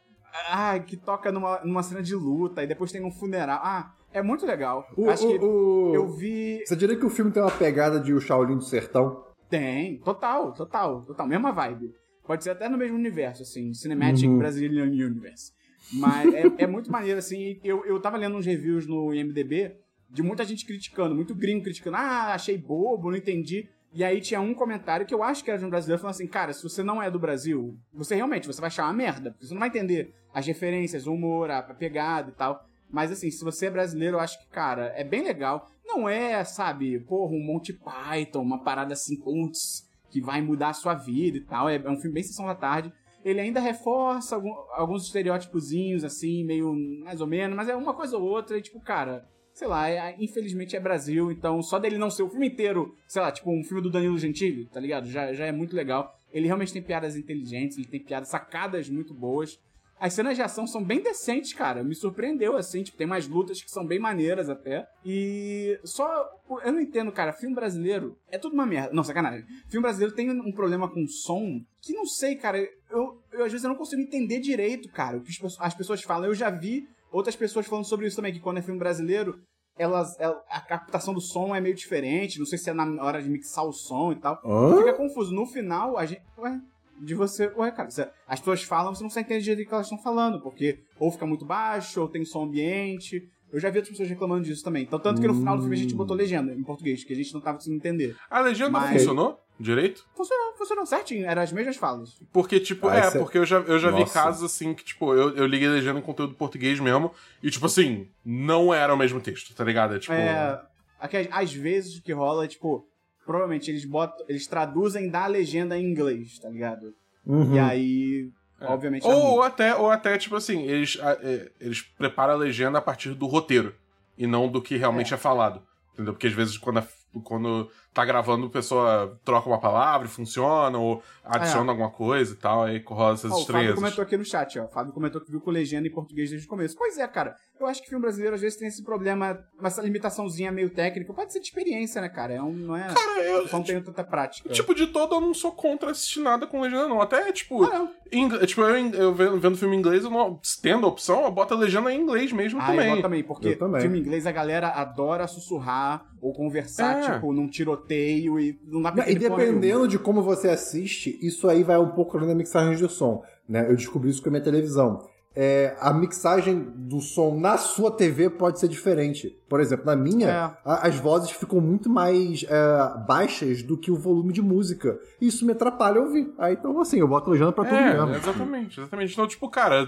Ah, 0.51 0.77
que 0.77 0.95
toca 0.97 1.31
numa, 1.31 1.61
numa 1.63 1.81
cena 1.81 2.03
de 2.03 2.13
luta 2.13 2.61
e 2.61 2.67
depois 2.67 2.91
tem 2.91 3.03
um 3.03 3.09
funeral. 3.09 3.59
Ah, 3.63 3.91
é 4.13 4.21
muito 4.21 4.45
legal. 4.45 4.85
O- 4.95 5.09
Acho 5.09 5.25
que 5.27 5.35
o- 5.43 5.89
o- 5.91 5.95
eu 5.95 6.07
vi. 6.15 6.61
Você 6.63 6.75
diria 6.75 6.95
que 6.95 7.05
o 7.05 7.09
filme 7.09 7.31
tem 7.31 7.41
uma 7.41 7.49
pegada 7.49 7.99
de 7.99 8.13
O 8.13 8.19
Shaolin 8.19 8.57
do 8.57 8.63
Sertão? 8.63 9.23
Tem, 9.49 9.97
total, 10.01 10.53
total, 10.53 11.01
total. 11.05 11.25
Mesma 11.25 11.51
vibe. 11.51 11.89
Pode 12.25 12.43
ser 12.43 12.51
até 12.51 12.67
no 12.69 12.77
mesmo 12.77 12.97
universo, 12.97 13.41
assim, 13.41 13.73
Cinematic 13.73 14.29
Uhum. 14.29 14.37
Brazilian 14.37 14.83
Universe. 14.83 15.53
Mas 15.93 16.33
é, 16.33 16.43
é 16.59 16.67
muito 16.67 16.91
maneiro, 16.91 17.19
assim. 17.19 17.59
Eu, 17.63 17.85
eu 17.85 17.99
tava 17.99 18.17
lendo 18.17 18.35
uns 18.35 18.45
reviews 18.45 18.85
no 18.87 19.13
IMDB 19.13 19.75
de 20.09 20.23
muita 20.23 20.45
gente 20.45 20.65
criticando, 20.65 21.15
muito 21.15 21.35
gringo 21.35 21.63
criticando. 21.63 21.97
Ah, 21.97 22.33
achei 22.33 22.57
bobo, 22.57 23.09
não 23.09 23.17
entendi. 23.17 23.69
E 23.93 24.03
aí 24.03 24.21
tinha 24.21 24.39
um 24.39 24.53
comentário 24.53 25.05
que 25.05 25.13
eu 25.13 25.23
acho 25.23 25.43
que 25.43 25.49
era 25.49 25.59
de 25.59 25.65
um 25.65 25.69
brasileiro 25.69 26.01
falando 26.01 26.15
assim, 26.15 26.27
cara, 26.27 26.53
se 26.53 26.61
você 26.61 26.83
não 26.83 27.01
é 27.01 27.09
do 27.09 27.19
Brasil, 27.19 27.77
você 27.93 28.15
realmente 28.15 28.45
você 28.45 28.59
vai 28.59 28.67
achar 28.67 28.83
uma 28.83 28.93
merda, 28.93 29.31
porque 29.31 29.45
você 29.45 29.53
não 29.53 29.59
vai 29.59 29.69
entender 29.69 30.13
as 30.33 30.45
referências, 30.45 31.07
o 31.07 31.13
humor, 31.13 31.49
a, 31.49 31.61
pegada 31.63 32.29
e 32.29 32.33
tal. 32.33 32.65
Mas 32.89 33.11
assim, 33.11 33.31
se 33.31 33.43
você 33.43 33.67
é 33.67 33.71
brasileiro, 33.71 34.17
eu 34.17 34.19
acho 34.19 34.39
que, 34.39 34.47
cara, 34.49 34.93
é 34.95 35.03
bem 35.03 35.23
legal. 35.23 35.71
Não 35.85 36.07
é, 36.07 36.43
sabe, 36.43 36.99
porra, 36.99 37.33
um 37.33 37.43
Monty 37.43 37.73
Python, 37.73 38.41
uma 38.41 38.63
parada 38.63 38.93
assim, 38.93 39.17
putz, 39.17 39.89
que 40.09 40.21
vai 40.21 40.41
mudar 40.41 40.69
a 40.69 40.73
sua 40.73 40.93
vida 40.93 41.37
e 41.37 41.41
tal. 41.41 41.67
É, 41.67 41.75
é 41.75 41.89
um 41.89 41.97
filme 41.97 42.13
bem 42.13 42.23
sessão 42.23 42.45
da 42.45 42.55
tarde. 42.55 42.91
Ele 43.27 43.41
ainda 43.41 43.59
reforça 43.59 44.35
algum- 44.35 44.55
alguns 44.71 45.03
estereótipozinhos, 45.05 46.03
assim, 46.03 46.43
meio 46.45 46.73
mais 47.03 47.19
ou 47.21 47.27
menos, 47.27 47.55
mas 47.55 47.67
é 47.67 47.75
uma 47.75 47.93
coisa 47.93 48.17
ou 48.17 48.23
outra, 48.23 48.57
e 48.57 48.61
tipo, 48.61 48.79
cara, 48.79 49.27
sei 49.53 49.67
lá, 49.67 49.89
é- 49.89 50.15
infelizmente 50.19 50.75
é 50.75 50.79
Brasil, 50.79 51.31
então 51.31 51.61
só 51.61 51.77
dele 51.77 51.97
não 51.97 52.09
ser 52.09 52.23
o 52.23 52.29
filme 52.29 52.47
inteiro, 52.47 52.95
sei 53.07 53.21
lá, 53.21 53.31
tipo 53.31 53.51
um 53.51 53.63
filme 53.63 53.81
do 53.83 53.89
Danilo 53.89 54.17
Gentili, 54.17 54.65
tá 54.67 54.79
ligado? 54.79 55.07
Já, 55.07 55.33
já 55.33 55.45
é 55.45 55.51
muito 55.51 55.75
legal. 55.75 56.13
Ele 56.31 56.45
realmente 56.45 56.71
tem 56.73 56.81
piadas 56.81 57.15
inteligentes, 57.15 57.77
ele 57.77 57.87
tem 57.87 57.99
piadas 58.03 58.29
sacadas 58.29 58.89
muito 58.89 59.13
boas. 59.13 59.59
As 59.99 60.13
cenas 60.13 60.35
de 60.35 60.41
ação 60.43 60.67
são 60.67 60.83
bem 60.83 61.01
decentes, 61.01 61.53
cara. 61.53 61.83
Me 61.83 61.95
surpreendeu, 61.95 62.55
assim. 62.55 62.83
Tipo, 62.83 62.97
tem 62.97 63.07
umas 63.07 63.27
lutas 63.27 63.61
que 63.61 63.71
são 63.71 63.85
bem 63.85 63.97
maneiras 63.99 64.47
até. 64.49 64.87
E 65.03 65.79
só. 65.83 66.29
Eu 66.63 66.71
não 66.71 66.79
entendo, 66.79 67.11
cara. 67.11 67.33
Filme 67.33 67.55
brasileiro 67.55 68.15
é 68.29 68.37
tudo 68.37 68.53
uma 68.53 68.65
merda. 68.65 68.93
Não, 68.93 69.03
sacanagem. 69.03 69.45
Filme 69.69 69.81
brasileiro 69.81 70.13
tem 70.13 70.29
um 70.29 70.51
problema 70.51 70.87
com 70.89 71.05
som 71.07 71.59
que 71.81 71.93
não 71.93 72.05
sei, 72.05 72.35
cara. 72.35 72.59
Eu, 72.89 73.21
eu 73.31 73.45
às 73.45 73.51
vezes 73.51 73.63
eu 73.63 73.69
não 73.69 73.75
consigo 73.77 74.01
entender 74.01 74.39
direito, 74.39 74.87
cara, 74.89 75.17
o 75.17 75.21
que 75.21 75.29
as 75.31 75.37
pessoas- 75.37 75.57
as 75.59 75.73
pessoas 75.73 76.01
falam. 76.03 76.27
Eu 76.27 76.35
já 76.35 76.49
vi 76.49 76.87
outras 77.11 77.35
pessoas 77.35 77.65
falando 77.65 77.85
sobre 77.85 78.05
isso 78.05 78.15
também, 78.17 78.33
que 78.33 78.39
quando 78.39 78.57
é 78.57 78.61
filme 78.61 78.79
brasileiro, 78.79 79.39
elas, 79.77 80.19
el- 80.19 80.41
a 80.49 80.59
captação 80.61 81.13
do 81.13 81.21
som 81.21 81.55
é 81.55 81.59
meio 81.61 81.75
diferente. 81.75 82.37
Não 82.39 82.45
sei 82.45 82.57
se 82.57 82.69
é 82.69 82.73
na 82.73 83.03
hora 83.03 83.21
de 83.21 83.29
mixar 83.29 83.65
o 83.65 83.71
som 83.73 84.11
e 84.11 84.15
tal. 84.15 84.39
Fica 84.77 84.93
confuso. 84.93 85.33
No 85.33 85.45
final, 85.45 85.97
a 85.97 86.05
gente. 86.05 86.21
Ué, 86.37 86.59
de 87.01 87.15
você. 87.15 87.51
Ué, 87.57 87.71
cara, 87.71 87.89
você- 87.89 88.09
as 88.27 88.39
pessoas 88.39 88.63
falam, 88.63 88.93
você 88.93 89.01
não 89.03 89.09
consegue 89.09 89.25
entender 89.27 89.41
direito 89.43 89.65
o 89.65 89.69
que 89.69 89.73
elas 89.73 89.85
estão 89.87 90.01
falando, 90.01 90.41
porque 90.41 90.79
ou 90.99 91.11
fica 91.11 91.25
muito 91.25 91.45
baixo, 91.45 92.01
ou 92.01 92.07
tem 92.07 92.23
som 92.25 92.43
ambiente. 92.43 93.21
Eu 93.51 93.59
já 93.61 93.69
vi 93.69 93.77
outras 93.77 93.91
pessoas 93.91 94.09
reclamando 94.09 94.43
disso 94.43 94.63
também. 94.63 94.83
Então, 94.83 94.99
tanto 94.99 95.21
que 95.21 95.27
no 95.27 95.33
final 95.33 95.55
do 95.55 95.61
filme 95.61 95.75
a 95.77 95.79
gente 95.79 95.95
botou 95.95 96.15
legenda 96.15 96.53
em 96.53 96.63
português, 96.63 97.03
que 97.05 97.13
a 97.13 97.15
gente 97.15 97.33
não 97.33 97.39
tava 97.39 97.57
conseguindo 97.57 97.79
entender. 97.79 98.15
A 98.29 98.41
legenda 98.41 98.71
Mas- 98.71 98.91
funcionou 98.91 99.39
direito? 99.57 100.05
Funcionou, 100.15 100.53
funcionou 100.57 100.85
certinho, 100.85 101.25
eram 101.25 101.41
as 101.41 101.51
mesmas 101.53 101.77
falas. 101.77 102.19
Porque, 102.33 102.59
tipo, 102.59 102.89
Ah, 102.89 102.97
é, 102.97 103.07
é- 103.07 103.11
porque 103.11 103.37
eu 103.37 103.45
já, 103.45 103.59
eu 103.59 103.79
já 103.79 103.89
vi 103.89 104.05
casos 104.05 104.43
assim 104.43 104.73
que, 104.73 104.83
tipo, 104.83 105.13
eu, 105.13 105.33
eu 105.35 105.47
liguei 105.47 105.67
legenda 105.69 105.97
em 105.97 106.03
conteúdo 106.03 106.33
português 106.35 106.77
mesmo, 106.79 107.11
e, 107.41 107.49
tipo 107.49 107.65
assim, 107.65 108.09
não 108.23 108.73
era 108.73 108.93
o 108.93 108.97
mesmo 108.97 109.21
texto, 109.21 109.55
tá 109.55 109.63
ligado? 109.63 109.95
É 109.95 109.99
tipo. 109.99 110.13
É. 110.13 110.61
aqui, 110.99 111.29
às 111.31 111.53
vezes 111.53 111.97
o 111.97 112.03
que 112.03 112.11
rola 112.11 112.43
é, 112.43 112.47
tipo, 112.49 112.85
provavelmente 113.27 113.69
eles 113.69 113.85
botam. 113.85 114.25
Eles 114.27 114.47
traduzem 114.47 115.09
da 115.09 115.27
legenda 115.27 115.77
em 115.77 115.83
inglês, 115.85 116.39
tá 116.39 116.49
ligado? 116.49 116.93
Uhum. 117.25 117.53
E 117.55 117.59
aí. 117.59 118.29
Obviamente. 118.59 119.05
é 119.05 119.09
Ou, 119.13 119.33
ou 119.33 119.43
até, 119.43 119.75
ou 119.75 119.91
até, 119.91 120.17
tipo 120.17 120.35
assim, 120.35 120.63
eles, 120.63 120.97
a- 120.99 121.17
é, 121.21 121.51
eles 121.59 121.81
preparam 121.83 122.33
a 122.33 122.37
legenda 122.37 122.79
a 122.79 122.81
partir 122.81 123.13
do 123.13 123.27
roteiro 123.27 123.75
e 124.17 124.25
não 124.25 124.49
do 124.49 124.59
que 124.63 124.75
realmente 124.77 125.13
é, 125.13 125.17
falado. 125.17 125.61
Entendeu? 125.93 126.13
Porque 126.13 126.25
às 126.25 126.33
vezes 126.33 126.57
quando, 126.57 126.79
a- 126.79 126.87
quando 127.23 127.69
tá 127.97 128.05
gravando, 128.05 128.45
a 128.45 128.49
pessoa 128.49 129.19
troca 129.25 129.49
uma 129.49 129.59
palavra 129.59 130.07
e 130.07 130.09
funciona, 130.09 130.77
ou 130.77 131.01
adiciona 131.25 131.71
alguma 131.71 131.89
coisa 131.89 132.33
e 132.33 132.37
tal, 132.37 132.63
aí 132.63 132.81
rola 132.85 133.15
essas 133.15 133.31
Ó, 133.31 133.37
o 133.41 133.45
Fábio 133.45 133.73
comentou 133.75 134.03
aqui 134.03 134.15
no 134.15 134.23
chat, 134.23 134.59
ó. 134.59 134.65
O 134.65 134.67
Fábio 134.69 134.93
comentou 134.93 135.19
que 135.19 135.31
viu 135.31 135.41
com 135.41 135.49
legenda 135.49 135.87
em 135.87 135.91
português 135.91 136.29
desde 136.29 136.45
o 136.45 136.49
começo. 136.49 136.75
Pois 136.77 136.97
é, 136.97 137.07
cara. 137.07 137.35
Eu 137.59 137.65
acho 137.65 137.81
que 137.81 137.89
filme 137.89 138.03
brasileiro 138.03 138.35
às 138.35 138.41
vezes 138.41 138.55
tem 138.55 138.67
esse 138.67 138.83
problema, 138.83 139.39
essa 139.63 139.81
limitaçãozinha 139.81 140.51
meio 140.51 140.69
técnica. 140.69 141.11
Pode 141.11 141.33
ser 141.33 141.39
de 141.39 141.47
experiência, 141.47 141.99
né, 141.99 142.07
cara? 142.07 142.33
É 142.35 142.41
um, 142.41 142.51
não 142.53 142.75
é. 142.75 142.87
Cara, 142.93 143.19
eu, 143.23 143.47
Só 143.47 143.57
não 143.57 143.63
tenho 143.63 143.83
tanta 143.83 144.03
prática. 144.03 144.47
tipo, 144.49 144.75
de 144.75 144.85
todo 144.85 145.15
eu 145.15 145.19
não 145.21 145.33
sou 145.33 145.51
contra 145.51 145.89
assistir 145.89 146.19
nada 146.19 146.45
com 146.45 146.61
legenda, 146.61 146.87
não. 146.87 147.01
Até, 147.01 147.31
tipo, 147.31 147.63
Ah, 147.63 147.79
não. 147.79 147.91
Ingl- 148.11 148.45
tipo, 148.45 148.61
eu, 148.61 149.15
eu 149.17 149.39
vendo, 149.39 149.57
filme 149.57 149.75
em 149.75 149.79
inglês, 149.79 150.03
eu 150.03 150.11
não, 150.11 150.39
tendo 150.61 150.85
a 150.85 150.89
opção, 150.89 151.23
eu 151.23 151.31
boto 151.31 151.55
a 151.55 151.57
legenda 151.57 151.91
em 151.91 151.99
inglês 151.99 152.31
mesmo 152.31 152.61
Ah, 152.61 152.67
também. 152.67 152.95
eu 152.95 153.01
também, 153.01 153.23
porque 153.23 153.47
Eu 153.47 153.57
também. 153.57 153.81
filme 153.81 153.99
inglês 153.99 154.27
a 154.27 154.31
galera 154.31 154.67
adora 154.69 155.27
sussurrar 155.27 156.05
ou 156.21 156.33
conversar, 156.33 156.99
É. 157.03 157.13
tipo, 157.15 157.33
num 157.33 157.47
tiroteio 157.47 157.86
e 157.95 158.59
não 158.65 158.81
dá 158.81 158.91
pra 158.91 159.05
Não, 159.05 159.11
E 159.11 159.15
dependendo 159.15 159.87
de 159.87 159.97
como 159.99 160.21
você 160.21 160.49
assiste, 160.49 161.17
isso 161.21 161.47
aí 161.47 161.63
vai 161.63 161.77
um 161.77 161.89
pouco 161.89 162.17
além 162.17 162.29
da 162.29 162.35
mixagem 162.35 162.75
de 162.75 162.91
som. 162.91 163.23
Né? 163.47 163.69
Eu 163.69 163.75
descobri 163.75 164.09
isso 164.09 164.21
com 164.21 164.29
a 164.29 164.31
minha 164.31 164.43
televisão. 164.43 165.07
é, 165.39 165.77
a 165.79 165.93
mixagem 165.93 166.59
do 166.75 166.99
som 166.99 167.39
na 167.39 167.57
sua 167.59 167.91
TV 167.91 168.27
pode 168.27 168.59
ser 168.59 168.67
diferente. 168.67 169.37
Por 169.47 169.59
exemplo, 169.59 169.85
na 169.85 169.95
minha, 169.95 170.27
É. 170.27 170.31
a- 170.65 170.87
as 170.87 170.95
vozes 170.95 171.29
ficam 171.29 171.61
muito 171.61 171.87
mais 171.91 172.43
é, 172.49 173.05
baixas 173.07 173.61
do 173.61 173.77
que 173.77 173.91
o 173.91 173.95
volume 173.95 174.33
de 174.33 174.41
música. 174.41 174.99
Isso 175.21 175.45
me 175.45 175.51
atrapalha 175.51 175.99
a 175.99 176.03
ouvir. 176.05 176.33
Aí, 176.39 176.53
então, 176.55 176.81
assim, 176.81 176.97
eu 177.01 177.07
boto 177.07 177.29
legenda 177.29 177.51
pra 177.51 177.65
tudo 177.65 177.75
É, 177.77 177.93
mesmo. 177.93 178.15
exatamente, 178.15 178.79
exatamente. 178.79 179.13
Então, 179.13 179.27
tipo, 179.27 179.47
cara, 179.47 179.87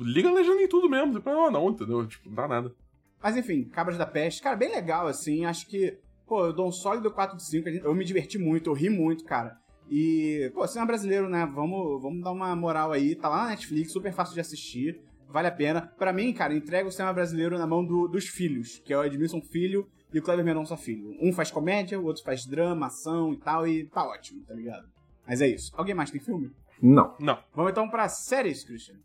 liga 0.00 0.30
a 0.30 0.32
legenda 0.32 0.62
em 0.62 0.68
tudo 0.68 0.88
mesmo. 0.88 1.12
Depois, 1.12 1.36
ah, 1.36 1.50
não, 1.50 1.68
entendeu? 1.68 2.06
Tipo, 2.06 2.30
não 2.30 2.36
dá 2.36 2.48
nada. 2.48 2.72
Mas 3.22 3.36
enfim, 3.36 3.64
Cabras 3.64 3.98
da 3.98 4.06
Peste, 4.06 4.40
cara, 4.40 4.56
bem 4.56 4.70
legal, 4.70 5.06
assim. 5.06 5.44
Acho 5.44 5.66
que, 5.68 5.98
pô, 6.28 6.46
eu 6.46 6.52
dou 6.52 6.68
um 6.68 6.72
sólido 6.72 7.10
4 7.10 7.36
de 7.36 7.44
5. 7.44 7.68
Eu 7.68 7.94
me 7.94 8.04
diverti 8.04 8.38
muito, 8.38 8.68
eu 8.70 8.74
ri 8.74 8.90
muito, 8.90 9.24
cara. 9.24 9.56
E, 9.90 10.50
pô, 10.54 10.66
cinema 10.66 10.86
brasileiro, 10.86 11.28
né? 11.28 11.50
Vamos, 11.54 12.02
vamos 12.02 12.22
dar 12.22 12.30
uma 12.32 12.54
moral 12.54 12.92
aí. 12.92 13.14
Tá 13.14 13.28
lá 13.28 13.44
na 13.44 13.50
Netflix, 13.50 13.90
super 13.92 14.12
fácil 14.12 14.34
de 14.34 14.40
assistir. 14.40 15.00
Vale 15.30 15.48
a 15.48 15.52
pena. 15.52 15.82
Pra 15.98 16.12
mim, 16.12 16.32
cara, 16.32 16.54
entrega 16.54 16.88
o 16.88 16.92
cinema 16.92 17.12
brasileiro 17.12 17.58
na 17.58 17.66
mão 17.66 17.84
do- 17.84 18.06
dos 18.08 18.26
filhos, 18.26 18.80
que 18.84 18.92
é 18.92 18.98
o 18.98 19.04
Edmilson 19.04 19.40
Filho 19.42 19.86
e 20.12 20.18
o 20.18 20.22
Kleber 20.22 20.44
Mendonça 20.44 20.76
Filho. 20.76 21.14
Um 21.20 21.32
faz 21.32 21.50
comédia, 21.50 21.98
o 22.00 22.04
outro 22.04 22.22
faz 22.22 22.46
drama, 22.46 22.86
ação 22.86 23.32
e 23.32 23.38
tal, 23.38 23.66
e 23.66 23.84
tá 23.86 24.06
ótimo, 24.06 24.42
tá 24.46 24.54
ligado? 24.54 24.86
Mas 25.26 25.40
é 25.40 25.48
isso. 25.48 25.70
Alguém 25.76 25.94
mais 25.94 26.10
tem 26.10 26.20
filme? 26.20 26.50
Não. 26.80 27.14
Não. 27.20 27.38
Vamos 27.54 27.72
então 27.72 27.88
pra 27.88 28.08
séries, 28.08 28.64
Christian. 28.64 28.96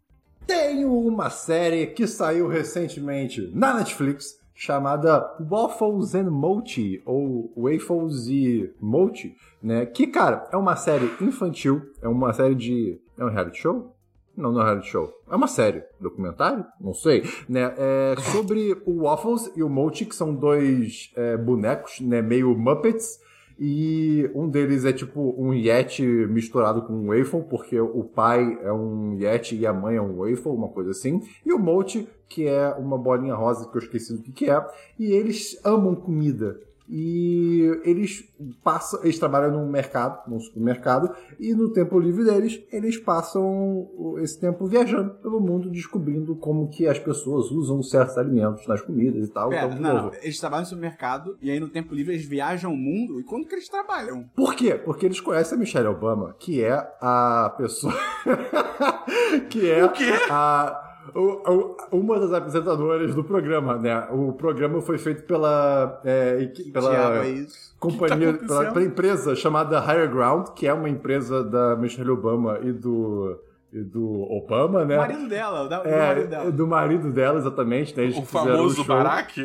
Tenho 0.45 0.91
uma 0.93 1.29
série 1.29 1.87
que 1.87 2.05
saiu 2.07 2.47
recentemente 2.47 3.49
na 3.53 3.73
Netflix 3.73 4.33
chamada 4.53 5.35
Waffles 5.49 6.15
and 6.15 6.29
Mochi, 6.29 7.01
ou 7.05 7.51
Waffles 7.55 8.27
e 8.27 8.71
Mochi, 8.79 9.35
né? 9.61 9.85
Que, 9.85 10.07
cara, 10.07 10.47
é 10.51 10.57
uma 10.57 10.75
série 10.75 11.11
infantil, 11.21 11.81
é 12.01 12.07
uma 12.07 12.33
série 12.33 12.55
de... 12.55 12.99
é 13.17 13.25
um 13.25 13.29
reality 13.29 13.59
show? 13.59 13.95
Não, 14.35 14.51
não 14.51 14.61
é 14.61 14.65
reality 14.65 14.89
show. 14.89 15.13
É 15.29 15.35
uma 15.35 15.47
série. 15.47 15.83
Documentário? 15.99 16.65
Não 16.81 16.93
sei. 16.93 17.23
Né? 17.47 17.73
É 17.77 18.15
sobre 18.31 18.81
o 18.85 19.03
Waffles 19.03 19.51
e 19.55 19.61
o 19.61 19.69
Mochi, 19.69 20.05
que 20.05 20.15
são 20.15 20.33
dois 20.33 21.11
é, 21.15 21.37
bonecos, 21.37 21.99
né? 21.99 22.21
Meio 22.21 22.57
Muppets. 22.57 23.19
E 23.59 24.29
um 24.33 24.49
deles 24.49 24.83
é 24.85 24.91
tipo 24.91 25.35
um 25.37 25.53
Yeti 25.53 26.03
misturado 26.03 26.81
com 26.81 26.93
um 26.93 27.07
waffle, 27.07 27.43
porque 27.43 27.79
o 27.79 28.03
pai 28.03 28.57
é 28.61 28.71
um 28.71 29.13
Yeti 29.19 29.55
e 29.55 29.65
a 29.65 29.73
mãe 29.73 29.95
é 29.95 30.01
um 30.01 30.17
waffle, 30.17 30.51
uma 30.51 30.69
coisa 30.69 30.91
assim. 30.91 31.21
E 31.45 31.53
o 31.53 31.59
Mochi, 31.59 32.07
que 32.27 32.47
é 32.47 32.69
uma 32.73 32.97
bolinha 32.97 33.35
rosa 33.35 33.69
que 33.69 33.77
eu 33.77 33.81
esqueci 33.81 34.13
do 34.13 34.21
que, 34.21 34.31
que 34.31 34.49
é. 34.49 34.65
E 34.97 35.11
eles 35.11 35.59
amam 35.63 35.95
comida. 35.95 36.59
E 36.89 37.61
eles 37.83 38.27
passam, 38.63 39.01
eles 39.03 39.17
trabalham 39.17 39.51
num 39.51 39.69
mercado, 39.69 40.29
num 40.29 40.39
supermercado, 40.39 41.15
e 41.39 41.53
no 41.53 41.69
tempo 41.71 41.97
livre 41.99 42.23
deles, 42.25 42.61
eles 42.71 42.97
passam 42.97 43.89
esse 44.19 44.39
tempo 44.39 44.65
viajando 44.65 45.11
pelo 45.15 45.39
mundo, 45.39 45.69
descobrindo 45.69 46.35
como 46.35 46.67
que 46.67 46.87
as 46.87 46.99
pessoas 46.99 47.51
usam 47.51 47.81
certos 47.81 48.17
alimentos 48.17 48.67
nas 48.67 48.81
comidas 48.81 49.27
e 49.27 49.31
tal. 49.31 49.49
Pera, 49.49 49.65
Então, 49.67 49.79
não, 49.79 50.03
não. 50.03 50.11
Eles 50.21 50.39
trabalham 50.39 50.63
no 50.63 50.67
supermercado 50.67 51.37
e 51.41 51.49
aí 51.49 51.59
no 51.59 51.69
tempo 51.69 51.95
livre 51.95 52.13
eles 52.13 52.25
viajam 52.25 52.73
o 52.73 52.77
mundo. 52.77 53.19
E 53.19 53.23
quando 53.23 53.47
que 53.47 53.55
eles 53.55 53.69
trabalham? 53.69 54.29
Por 54.35 54.53
quê? 54.55 54.75
Porque 54.75 55.05
eles 55.05 55.19
conhecem 55.19 55.55
a 55.55 55.59
Michelle 55.59 55.87
Obama, 55.87 56.35
que 56.37 56.63
é 56.63 56.73
a 57.01 57.53
pessoa. 57.57 57.93
que 59.49 59.69
é 59.69 59.81
a. 60.29 60.92
o- 61.13 61.51
o- 61.51 61.77
uma 61.91 62.19
das 62.19 62.31
apresentadoras 62.33 63.13
do 63.13 63.23
programa, 63.23 63.77
né? 63.77 64.07
O 64.11 64.33
programa 64.33 64.81
foi 64.81 64.97
feito 64.97 65.23
pela, 65.23 66.01
é, 66.05 66.45
pela 66.73 66.95
é 67.25 67.45
companhia, 67.79 68.33
que 68.33 68.39
tá 68.39 68.47
pela, 68.59 68.71
pela 68.71 68.85
empresa 68.85 69.35
chamada 69.35 69.79
Higher 69.79 70.09
Ground, 70.09 70.49
que 70.55 70.67
é 70.67 70.73
uma 70.73 70.89
empresa 70.89 71.43
da 71.43 71.75
Michelle 71.75 72.09
Obama 72.11 72.59
e 72.61 72.71
do, 72.71 73.37
e 73.71 73.79
do 73.81 74.21
Obama, 74.31 74.85
né? 74.85 74.95
O 74.95 74.99
marido 75.01 75.27
dela, 75.29 75.63
o 75.63 75.67
da- 75.67 75.81
o 75.81 75.87
é, 75.87 75.97
marido 76.07 76.27
dela. 76.29 76.51
do 76.51 76.67
marido 76.67 77.11
dela, 77.11 77.37
exatamente. 77.39 77.95
Né? 77.97 78.03
Eles 78.03 78.17
O 78.17 78.23
famoso 78.23 78.75
show. 78.75 78.85
Barack. 78.85 79.41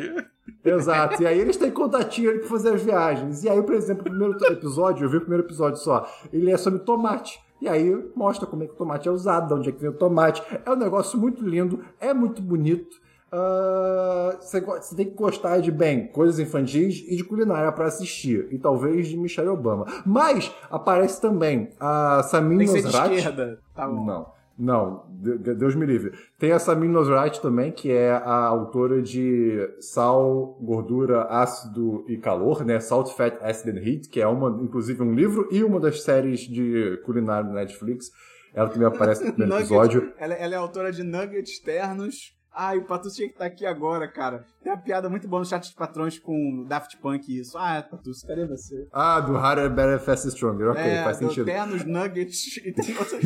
Exato. 0.63 1.21
E 1.23 1.27
aí 1.27 1.39
eles 1.39 1.55
têm 1.57 1.71
contatinho 1.71 2.29
ali 2.29 2.39
pra 2.39 2.49
fazer 2.49 2.73
as 2.73 2.81
viagens. 2.83 3.43
E 3.43 3.49
aí, 3.49 3.61
por 3.61 3.73
exemplo, 3.75 4.01
o 4.01 4.09
primeiro 4.09 4.37
episódio, 4.51 5.05
eu 5.05 5.09
vi 5.09 5.17
o 5.17 5.21
primeiro 5.21 5.45
episódio 5.45 5.77
só, 5.79 6.05
ele 6.33 6.51
é 6.51 6.57
sobre 6.57 6.79
tomate. 6.79 7.39
E 7.61 7.67
aí 7.67 7.93
mostra 8.15 8.47
como 8.47 8.63
é 8.63 8.67
que 8.67 8.73
o 8.73 8.77
tomate 8.77 9.07
é 9.07 9.11
usado, 9.11 9.47
de 9.47 9.53
onde 9.53 9.69
é 9.69 9.71
que 9.71 9.81
vem 9.81 9.89
o 9.89 9.93
tomate. 9.93 10.41
É 10.65 10.71
um 10.71 10.75
negócio 10.75 11.19
muito 11.19 11.47
lindo, 11.47 11.79
é 11.99 12.13
muito 12.13 12.41
bonito. 12.41 12.97
Ah, 13.31 14.35
Você 14.39 14.59
você 14.61 14.95
tem 14.95 15.05
que 15.09 15.15
gostar 15.15 15.59
de, 15.59 15.71
bem, 15.71 16.07
coisas 16.07 16.39
infantis 16.39 17.03
e 17.07 17.15
de 17.15 17.23
culinária 17.23 17.71
pra 17.71 17.85
assistir. 17.85 18.47
E 18.51 18.57
talvez 18.57 19.07
de 19.07 19.17
Michelle 19.17 19.49
Obama. 19.49 19.85
Mas 20.05 20.51
aparece 20.69 21.21
também 21.21 21.69
a 21.79 22.23
Samin 22.23 22.57
Tem 22.59 22.67
que 22.67 22.71
ser 22.73 22.79
de 22.79 22.85
Nosrat. 22.85 23.13
esquerda. 23.13 23.59
Tá 23.75 23.87
bom. 23.87 24.05
Não. 24.05 24.39
Não, 24.61 25.03
Deus 25.19 25.75
me 25.75 25.85
livre. 25.85 26.13
Tem 26.37 26.51
a 26.51 26.59
Samin 26.59 26.87
Nosrat 26.87 27.39
também, 27.39 27.71
que 27.71 27.91
é 27.91 28.11
a 28.11 28.45
autora 28.45 29.01
de 29.01 29.69
Sal, 29.79 30.57
Gordura, 30.61 31.23
Ácido 31.23 32.05
e 32.07 32.17
Calor, 32.17 32.63
né? 32.63 32.79
Salt, 32.79 33.09
Fat, 33.15 33.37
Acid 33.41 33.77
and 33.77 33.81
Heat, 33.81 34.09
que 34.09 34.21
é 34.21 34.27
uma, 34.27 34.49
inclusive 34.63 35.03
um 35.03 35.13
livro 35.13 35.47
e 35.51 35.63
uma 35.63 35.79
das 35.79 36.03
séries 36.03 36.41
de 36.41 36.97
culinária 37.05 37.49
da 37.49 37.55
Netflix. 37.55 38.11
Ela 38.53 38.69
também 38.69 38.87
aparece 38.87 39.25
no 39.25 39.33
primeiro 39.33 39.55
episódio. 39.59 40.13
Ela, 40.17 40.33
ela 40.35 40.53
é 40.53 40.57
autora 40.57 40.91
de 40.91 41.03
nuggets 41.03 41.59
ternos. 41.59 42.38
Ai, 42.61 42.77
o 42.77 42.83
Patus 42.83 43.15
tinha 43.15 43.29
que 43.29 43.35
estar 43.35 43.45
aqui 43.45 43.65
agora, 43.65 44.05
cara. 44.05 44.43
Tem 44.61 44.69
uma 44.69 44.77
piada 44.77 45.07
muito 45.07 45.25
boa 45.29 45.39
no 45.39 45.45
chat 45.45 45.69
de 45.69 45.73
patrões 45.73 46.19
com 46.19 46.65
Daft 46.67 46.97
Punk 46.97 47.31
e 47.31 47.39
isso. 47.39 47.57
Ah, 47.57 47.81
Patus, 47.89 48.21
cadê 48.21 48.45
você? 48.45 48.85
Ah, 48.91 49.21
do 49.21 49.37
Harder, 49.37 49.69
Better, 49.69 49.97
Faster, 49.97 50.29
Stronger. 50.29 50.71
Ok, 50.71 50.83
é, 50.83 51.01
faz 51.01 51.19
do 51.19 51.27
sentido. 51.29 51.45
ternos, 51.45 51.85
nuggets 51.85 52.57
e 52.59 52.73
tem 52.73 52.97
outras. 52.97 53.23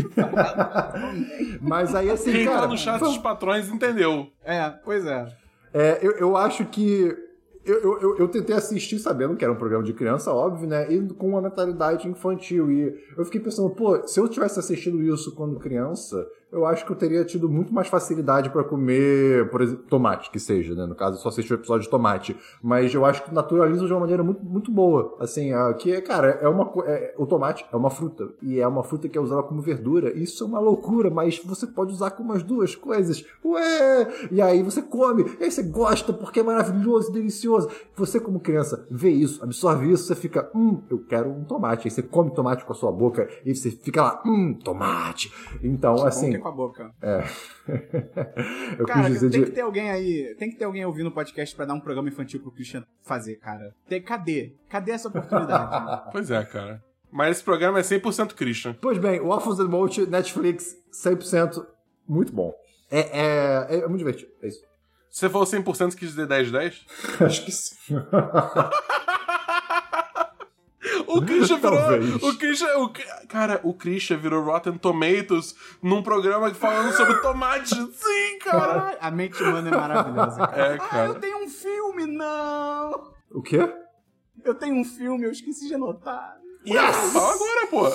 Mas 1.60 1.96
aí, 1.96 2.12
assim, 2.12 2.32
Quem 2.32 2.46
cara... 2.46 2.62
tá 2.62 2.68
no 2.68 2.78
chat 2.78 3.00
foi- 3.00 3.08
dos 3.08 3.18
patrões 3.18 3.68
entendeu. 3.70 4.28
É, 4.44 4.70
pois 4.70 5.04
é. 5.04 5.26
É, 5.74 5.98
eu, 6.04 6.12
eu 6.12 6.38
acho 6.38 6.66
que. 6.66 7.12
Eu, 7.66 7.82
eu, 7.82 8.02
eu, 8.02 8.18
eu 8.20 8.28
tentei 8.28 8.56
assistir 8.56 9.00
sabendo 9.00 9.36
que 9.36 9.44
era 9.44 9.52
um 9.52 9.58
programa 9.58 9.84
de 9.84 9.94
criança, 9.94 10.32
óbvio, 10.32 10.68
né? 10.68 10.94
E 10.94 11.02
com 11.14 11.30
uma 11.30 11.42
mentalidade 11.42 12.08
infantil. 12.08 12.72
E 12.72 12.94
eu 13.18 13.26
fiquei 13.26 13.42
pensando, 13.42 13.72
pô, 13.72 14.06
se 14.06 14.20
eu 14.20 14.28
tivesse 14.28 14.60
assistido 14.60 15.02
isso 15.02 15.34
quando 15.34 15.58
criança, 15.58 16.24
eu 16.54 16.66
acho 16.66 16.86
que 16.86 16.92
eu 16.92 16.96
teria 16.96 17.26
tido 17.26 17.50
muito 17.50 17.74
mais 17.74 17.88
facilidade 17.88 18.50
pra 18.50 18.64
comer, 18.64 19.50
por 19.50 19.62
exemplo, 19.62 19.84
tomate, 19.90 20.30
que 20.30 20.40
seja, 20.40 20.76
né? 20.76 20.86
No 20.86 20.96
caso, 20.96 21.18
eu 21.18 21.22
só 21.22 21.30
assisti 21.30 21.52
o 21.52 21.56
episódio 21.56 21.84
de 21.84 21.90
tomate. 21.90 22.36
Mas 22.62 22.94
eu 22.94 23.04
acho 23.04 23.24
que 23.24 23.34
naturaliza 23.34 23.86
de 23.86 23.92
uma 23.92 24.02
maneira 24.02 24.24
muito, 24.24 24.46
muito 24.46 24.72
boa. 24.72 25.16
Assim, 25.20 25.52
que, 25.80 26.00
cara, 26.02 26.40
é 26.42 26.48
uma. 26.48 26.72
É, 26.86 27.16
o 27.18 27.26
tomate 27.26 27.66
é 27.72 27.76
uma 27.76 27.90
fruta. 27.90 28.30
E 28.42 28.60
é 28.60 28.68
uma 28.68 28.84
fruta 28.84 29.10
que 29.10 29.18
é 29.18 29.22
usada 29.22 29.44
como 29.44 29.62
verdura. 29.62 30.16
Isso 30.16 30.44
é 30.44 30.48
uma 30.48 30.60
loucura, 30.60 31.10
mas 31.10 31.40
você 31.44 31.66
pode 31.66 31.92
usar 31.92 32.12
como 32.12 32.34
as 32.34 32.44
duas 32.44 32.76
coisas. 32.76 33.26
Ué! 33.44 34.08
E 34.32 34.42
aí 34.42 34.62
você 34.62 34.82
come, 34.82 35.26
e 35.40 35.44
aí 35.44 35.52
você 35.52 35.64
gosta 35.64 36.14
porque 36.14 36.40
é 36.40 36.44
maravilhoso, 36.44 37.12
delicioso. 37.12 37.70
Você, 37.96 38.20
como 38.20 38.40
criança, 38.40 38.86
vê 38.90 39.10
isso, 39.10 39.44
absorve 39.44 39.92
isso, 39.92 40.06
você 40.06 40.16
fica, 40.16 40.50
hum, 40.56 40.82
eu 40.90 41.00
quero 41.00 41.30
um 41.30 41.44
tomate. 41.44 41.88
Aí 41.88 41.92
você 41.92 42.04
come 42.04 42.32
tomate 42.32 42.64
com 42.64 42.74
a 42.74 42.76
sua 42.76 42.92
boca 42.92 43.28
e 43.46 43.56
você 43.56 43.72
fica 43.72 44.02
lá, 44.04 44.24
hum, 44.26 44.54
tomate. 44.54 45.34
Então, 45.64 45.96
Bom 45.96 46.06
assim. 46.06 46.43
Que 46.44 46.50
é 46.50 46.50
com 46.50 46.50
a 46.50 46.52
boca. 46.52 46.94
eu 48.78 48.86
Cara, 48.86 49.20
tem 49.20 49.30
de. 49.30 49.44
que 49.44 49.52
ter 49.52 49.62
alguém 49.62 49.90
aí, 49.90 50.36
tem 50.38 50.50
que 50.50 50.58
ter 50.58 50.66
alguém 50.66 50.86
ouvindo 50.86 51.08
o 51.08 51.12
podcast 51.12 51.56
pra 51.56 51.66
dar 51.66 51.74
um 51.74 51.80
programa 51.80 52.10
infantil 52.10 52.42
pro 52.42 52.52
Christian 52.52 52.84
fazer, 53.02 53.38
cara. 53.38 53.74
Tem, 53.88 54.02
cadê? 54.02 54.56
Cadê 54.70 54.92
essa 54.92 55.08
oportunidade? 55.08 56.04
Pois 56.12 56.30
é, 56.30 56.44
cara. 56.44 56.84
Mas 57.12 57.38
esse 57.38 57.44
programa 57.44 57.80
é 57.80 57.82
100% 57.82 58.34
Christian. 58.34 58.76
Pois 58.82 58.98
bem, 58.98 59.20
Waffles 59.20 59.60
and 59.60 59.68
Mochi, 59.68 60.06
Netflix, 60.06 60.76
100%, 60.92 61.66
muito 62.08 62.34
bom. 62.34 62.54
É, 62.90 63.00
é, 63.00 63.80
é 63.80 63.88
muito 63.88 64.00
divertido, 64.00 64.32
é 64.42 64.48
isso. 64.48 64.62
Você 65.10 65.30
for 65.30 65.46
100%, 65.46 65.64
você 65.64 65.98
quis 65.98 66.10
dizer 66.10 66.28
10-10? 66.28 66.82
Acho 67.24 67.46
que 67.46 67.52
sim. 67.52 67.96
O 71.18 71.26
Christian 71.26 71.58
virou. 71.58 71.78
Talvez. 71.80 72.24
O 72.24 72.38
Christian. 72.38 72.78
O, 72.80 72.94
cara, 73.28 73.60
o 73.64 73.74
Christian 73.74 74.18
virou 74.18 74.44
Rotten 74.44 74.78
Tomatoes 74.78 75.56
num 75.82 76.02
programa 76.04 76.54
falando 76.54 76.92
sobre 76.96 77.16
tomate. 77.22 77.76
Sim, 77.94 78.40
cara. 78.42 78.98
A 79.00 79.12
mente 79.12 79.42
humana 79.42 79.70
é 79.70 79.72
maravilhosa, 79.78 80.38
cara. 80.48 80.58
É, 80.58 80.76
Ah, 80.76 80.78
cara. 80.80 81.08
eu 81.10 81.16
tenho 81.20 81.44
um 81.44 81.50
filme, 81.50 82.06
não! 82.08 83.12
O 83.32 83.42
quê? 83.42 83.60
Eu 84.44 84.54
tenho 84.56 84.76
um 84.76 84.84
filme, 84.84 85.26
eu 85.26 85.32
esqueci 85.32 85.68
de 85.68 85.76
anotar. 85.76 86.38
Yes! 86.66 86.96
Fala 87.12 87.34
agora, 87.34 87.68
pô. 87.68 87.88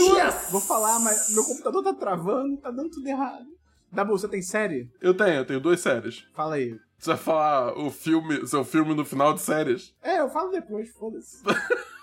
Yes! 0.00 0.48
Vou 0.50 0.60
falar, 0.60 0.98
mas 1.00 1.30
meu 1.34 1.44
computador 1.44 1.82
tá 1.84 1.94
travando, 1.94 2.56
tá 2.58 2.70
dando 2.70 2.90
tudo 2.90 3.06
errado. 3.06 3.46
Dabu, 3.92 4.12
você 4.18 4.28
tem 4.28 4.42
série? 4.42 4.90
Eu 5.00 5.14
tenho, 5.14 5.34
eu 5.34 5.44
tenho 5.46 5.60
duas 5.60 5.80
séries. 5.80 6.26
Fala 6.34 6.56
aí. 6.56 6.76
Você 6.98 7.10
vai 7.10 7.16
falar 7.16 7.78
o 7.78 7.90
filme, 7.90 8.44
seu 8.46 8.64
filme 8.64 8.92
no 8.92 9.04
final 9.04 9.32
de 9.32 9.40
séries? 9.40 9.94
É, 10.02 10.20
eu 10.20 10.28
falo 10.28 10.50
depois, 10.50 10.90
foda-se. 10.90 11.38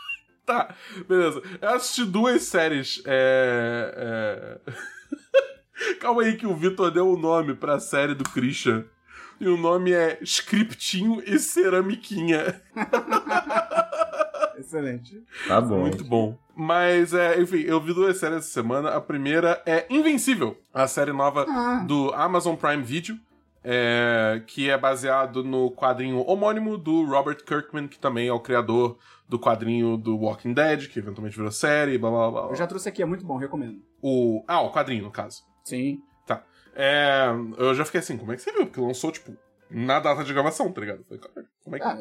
Tá, 0.48 0.76
beleza. 1.08 1.42
Eu 1.60 1.70
assisti 1.70 2.06
duas 2.06 2.44
séries. 2.44 3.02
É. 3.06 4.60
é... 4.68 4.72
Calma 6.00 6.22
aí, 6.22 6.38
que 6.38 6.46
o 6.46 6.56
Vitor 6.56 6.92
deu 6.92 7.10
o 7.10 7.18
nome 7.18 7.56
pra 7.56 7.80
série 7.80 8.14
do 8.14 8.24
Christian. 8.24 8.86
E 9.40 9.48
o 9.48 9.58
nome 9.58 9.92
é 9.92 10.18
Scriptinho 10.22 11.22
e 11.26 11.38
Ceramiquinha. 11.40 12.62
Excelente. 14.58 15.22
Tá 15.48 15.60
bom. 15.60 15.80
Muito 15.82 16.04
bom. 16.06 16.38
Mas, 16.56 17.14
é, 17.14 17.40
enfim, 17.42 17.62
eu 17.62 17.82
vi 17.82 17.94
duas 17.94 18.18
séries 18.18 18.38
essa 18.38 18.48
semana. 18.50 18.92
A 18.92 19.02
primeira 19.02 19.62
é 19.66 19.86
Invencível, 19.90 20.58
a 20.74 20.88
série 20.88 21.12
nova 21.12 21.46
Ah. 21.50 21.84
do 21.86 22.14
Amazon 22.14 22.56
Prime 22.56 22.82
Video, 22.82 23.18
é, 23.64 24.42
que 24.48 24.70
é 24.70 24.78
baseado 24.78 25.44
no 25.44 25.70
quadrinho 25.72 26.20
homônimo 26.26 26.78
do 26.78 27.04
Robert 27.04 27.44
Kirkman, 27.44 27.88
que 27.88 28.00
também 28.00 28.28
é 28.30 28.34
o 28.34 28.40
criador 28.40 28.98
do 29.28 29.40
quadrinho 29.40 29.98
do 29.98 30.18
Walking 30.18 30.54
Dead, 30.54 30.88
que 30.88 31.00
eventualmente 31.00 31.36
virou 31.36 31.52
série, 31.52 31.98
blá 31.98 32.10
blá 32.10 32.32
blá. 32.32 32.42
blá. 32.44 32.52
Eu 32.52 32.56
já 32.56 32.68
trouxe 32.68 32.90
aqui, 32.90 33.02
é 33.02 33.06
muito 33.06 33.26
bom, 33.26 33.38
recomendo. 33.38 33.82
O, 34.02 34.44
ah, 34.48 34.62
o 34.62 34.72
quadrinho, 34.72 35.04
no 35.04 35.12
caso. 35.12 35.42
Sim. 35.64 36.00
Tá. 36.28 36.44
É, 36.76 37.26
eu 37.58 37.74
já 37.74 37.84
fiquei 37.86 38.00
assim, 38.00 38.18
como 38.18 38.32
é 38.32 38.36
que 38.36 38.42
você 38.42 38.52
viu? 38.52 38.66
Porque 38.68 38.80
lançou, 38.82 39.12
tipo, 39.12 39.36
na 39.70 40.00
data 40.00 40.24
de 40.24 40.32
gravação, 40.34 40.72
tá 40.72 40.80
ligado? 40.82 41.04
Falei, 41.06 41.20
cara, 41.20 41.46
como 41.64 41.76
é 41.76 41.80
que. 41.80 41.86
Ah, 41.86 41.98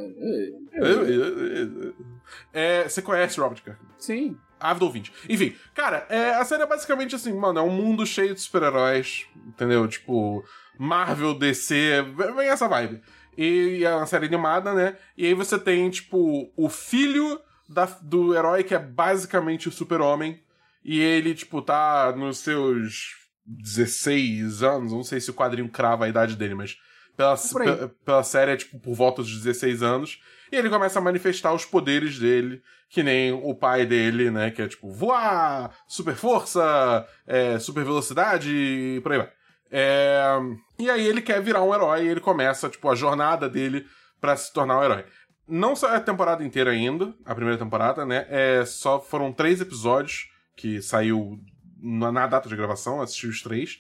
é- 2.53 2.83
É, 2.83 2.89
você 2.89 3.03
conhece 3.03 3.41
Robert 3.41 3.63
Kirkman? 3.63 3.89
sim. 3.99 4.37
Ávido 4.61 4.87
ouvinte. 4.87 5.13
Enfim, 5.29 5.55
cara, 5.75 6.07
é, 6.09 6.31
a 6.37 6.45
série 6.45 6.63
é 6.63 6.67
basicamente 6.67 7.15
assim, 7.15 7.35
mano, 7.35 7.59
é 7.59 7.63
um 7.63 7.69
mundo 7.71 8.07
cheio 8.07 8.35
de 8.35 8.41
super-heróis, 8.41 9.27
entendeu? 9.47 9.87
Tipo, 9.87 10.43
Marvel, 10.79 11.35
DC, 11.39 12.03
vem 12.35 12.49
essa 12.49 12.67
vibe. 12.67 13.03
E 13.37 13.85
é 13.85 13.95
uma 13.95 14.07
série 14.07 14.27
animada, 14.27 14.73
né? 14.75 14.97
E 15.17 15.27
aí 15.27 15.35
você 15.35 15.59
tem, 15.59 15.89
tipo, 15.91 16.53
o 16.57 16.69
filho 16.69 17.41
da- 17.69 17.99
do 18.03 18.35
herói 18.35 18.63
que 18.65 18.75
é 18.75 18.79
basicamente 18.79 19.69
o 19.69 19.73
super-homem. 19.73 20.41
E 20.85 21.01
ele, 21.01 21.35
tipo, 21.35 21.63
tá 21.63 22.13
nos 22.17 22.39
seus 22.39 23.15
16 23.47 24.63
anos, 24.63 24.93
não 24.93 25.03
sei 25.03 25.21
se 25.21 25.31
o 25.31 25.35
quadrinho 25.35 25.69
crava 25.69 26.05
a 26.05 26.09
idade 26.09 26.37
dele, 26.37 26.55
mas 26.55 26.77
pela, 27.17 27.37
Por 27.37 27.63
aí. 27.63 27.77
pe- 27.77 27.89
pela 28.05 28.23
série 28.23 28.53
é, 28.53 28.57
tipo, 28.57 28.79
por 28.79 28.95
volta 28.95 29.23
dos 29.23 29.41
16 29.43 29.83
anos. 29.83 30.21
E 30.53 30.57
ele 30.57 30.69
começa 30.69 30.99
a 30.99 31.03
manifestar 31.03 31.53
os 31.53 31.65
poderes 31.65 32.19
dele, 32.19 32.63
que 32.89 33.03
nem 33.03 33.33
o 33.33 33.55
pai 33.55 33.87
dele, 33.87 34.31
né? 34.31 34.51
Que 34.51 34.63
é 34.63 34.69
tipo, 34.69 34.91
voar, 34.91 35.75
super 35.89 36.15
força, 36.15 37.07
é, 37.27 37.59
super 37.59 37.85
velocidade 37.85 38.51
e 38.51 39.01
por 39.03 39.13
aí 39.13 39.19
vai. 39.19 39.31
É, 39.71 40.39
E 40.79 40.89
aí 40.91 41.07
ele 41.07 41.21
quer 41.23 41.43
virar 41.43 41.63
um 41.63 41.75
herói 41.75 42.05
e 42.05 42.09
ele 42.09 42.21
começa, 42.21 42.69
tipo, 42.69 42.89
a 42.89 42.95
jornada 42.95 43.49
dele 43.49 43.87
pra 44.21 44.37
se 44.37 44.53
tornar 44.53 44.79
um 44.79 44.85
herói. 44.85 45.05
Não 45.47 45.77
só 45.77 45.93
é 45.93 45.97
a 45.97 46.01
temporada 46.01 46.43
inteira 46.43 46.71
ainda, 46.71 47.15
a 47.25 47.35
primeira 47.35 47.59
temporada, 47.59 48.07
né? 48.07 48.27
É, 48.31 48.65
só 48.65 48.99
foram 49.01 49.33
três 49.33 49.61
episódios 49.61 50.29
que 50.57 50.81
saiu 50.81 51.39
na, 51.81 52.11
na 52.11 52.27
data 52.27 52.49
de 52.49 52.57
gravação, 52.57 53.03
assisti 53.03 53.27
os 53.27 53.43
três. 53.43 53.79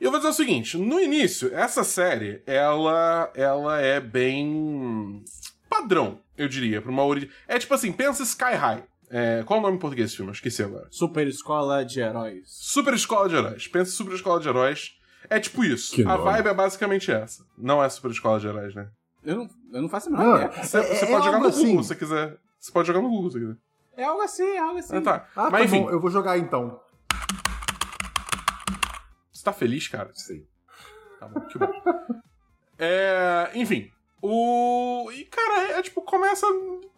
E 0.00 0.04
eu 0.04 0.10
vou 0.10 0.20
dizer 0.20 0.30
o 0.30 0.34
seguinte, 0.34 0.76
no 0.76 1.00
início, 1.00 1.52
essa 1.52 1.82
série, 1.82 2.40
ela, 2.46 3.32
ela 3.34 3.80
é 3.80 3.98
bem 3.98 5.24
padrão, 5.68 6.20
eu 6.36 6.48
diria, 6.48 6.80
pra 6.80 6.90
uma 6.92 7.04
origem. 7.04 7.28
É 7.48 7.58
tipo 7.58 7.74
assim, 7.74 7.90
pensa 7.90 8.22
Sky 8.22 8.54
High. 8.54 8.84
É, 9.10 9.42
qual 9.44 9.58
é 9.58 9.60
o 9.60 9.62
nome 9.64 9.76
em 9.76 9.80
português 9.80 10.08
desse 10.08 10.16
filme? 10.16 10.30
Eu 10.30 10.34
Esqueci 10.34 10.62
agora. 10.62 10.86
Super 10.90 11.26
Escola 11.26 11.84
de 11.84 12.00
Heróis. 12.00 12.42
Super 12.46 12.92
Escola 12.94 13.28
de 13.28 13.36
Heróis. 13.36 13.66
Pensa 13.68 13.90
Super 13.90 14.14
Escola 14.14 14.38
de 14.40 14.48
Heróis. 14.48 14.92
É 15.30 15.40
tipo 15.40 15.64
isso. 15.64 15.94
Que 15.94 16.02
a 16.02 16.16
nome. 16.16 16.24
vibe 16.24 16.46
é 16.48 16.54
basicamente 16.54 17.10
essa. 17.10 17.44
Não 17.56 17.82
é 17.82 17.88
Super 17.88 18.10
Escola 18.10 18.38
de 18.38 18.46
Heróis, 18.46 18.74
né? 18.74 18.88
Eu 19.24 19.36
não, 19.36 19.50
eu 19.72 19.82
não 19.82 19.88
faço 19.88 20.08
a 20.08 20.12
menor 20.12 20.36
ideia. 20.36 20.62
Você, 20.64 20.78
É- 20.78 20.82
você 20.94 21.04
é 21.04 21.08
pode 21.08 21.24
jogar 21.24 21.38
no 21.38 21.50
Google 21.50 21.58
assim. 21.62 21.82
se 21.82 21.88
você 21.88 21.94
quiser. 21.96 22.36
Você 22.60 22.72
pode 22.72 22.86
jogar 22.86 23.00
no 23.02 23.08
Google 23.08 23.30
se 23.30 23.38
quiser. 23.38 23.56
É 23.96 24.04
algo 24.04 24.22
assim, 24.22 24.44
é 24.48 24.58
algo 24.58 24.78
assim. 24.78 24.96
Ah, 24.96 25.00
tá. 25.00 25.28
Ah, 25.34 25.50
Mas 25.50 25.52
tá 25.52 25.64
enfim, 25.64 25.82
bom, 25.82 25.90
eu 25.90 26.00
vou 26.00 26.10
jogar 26.10 26.38
então. 26.38 26.80
você 29.32 29.44
tá 29.44 29.52
feliz, 29.52 29.88
cara? 29.88 30.10
Sim. 30.14 30.44
Tá 31.18 31.26
bom, 31.26 31.40
que 31.40 31.58
bom. 31.58 31.66
é, 32.78 33.50
enfim. 33.54 33.90
O. 34.22 35.10
E, 35.12 35.24
cara, 35.24 35.62
é, 35.72 35.78
é 35.78 35.82
tipo, 35.82 36.02
começa. 36.02 36.46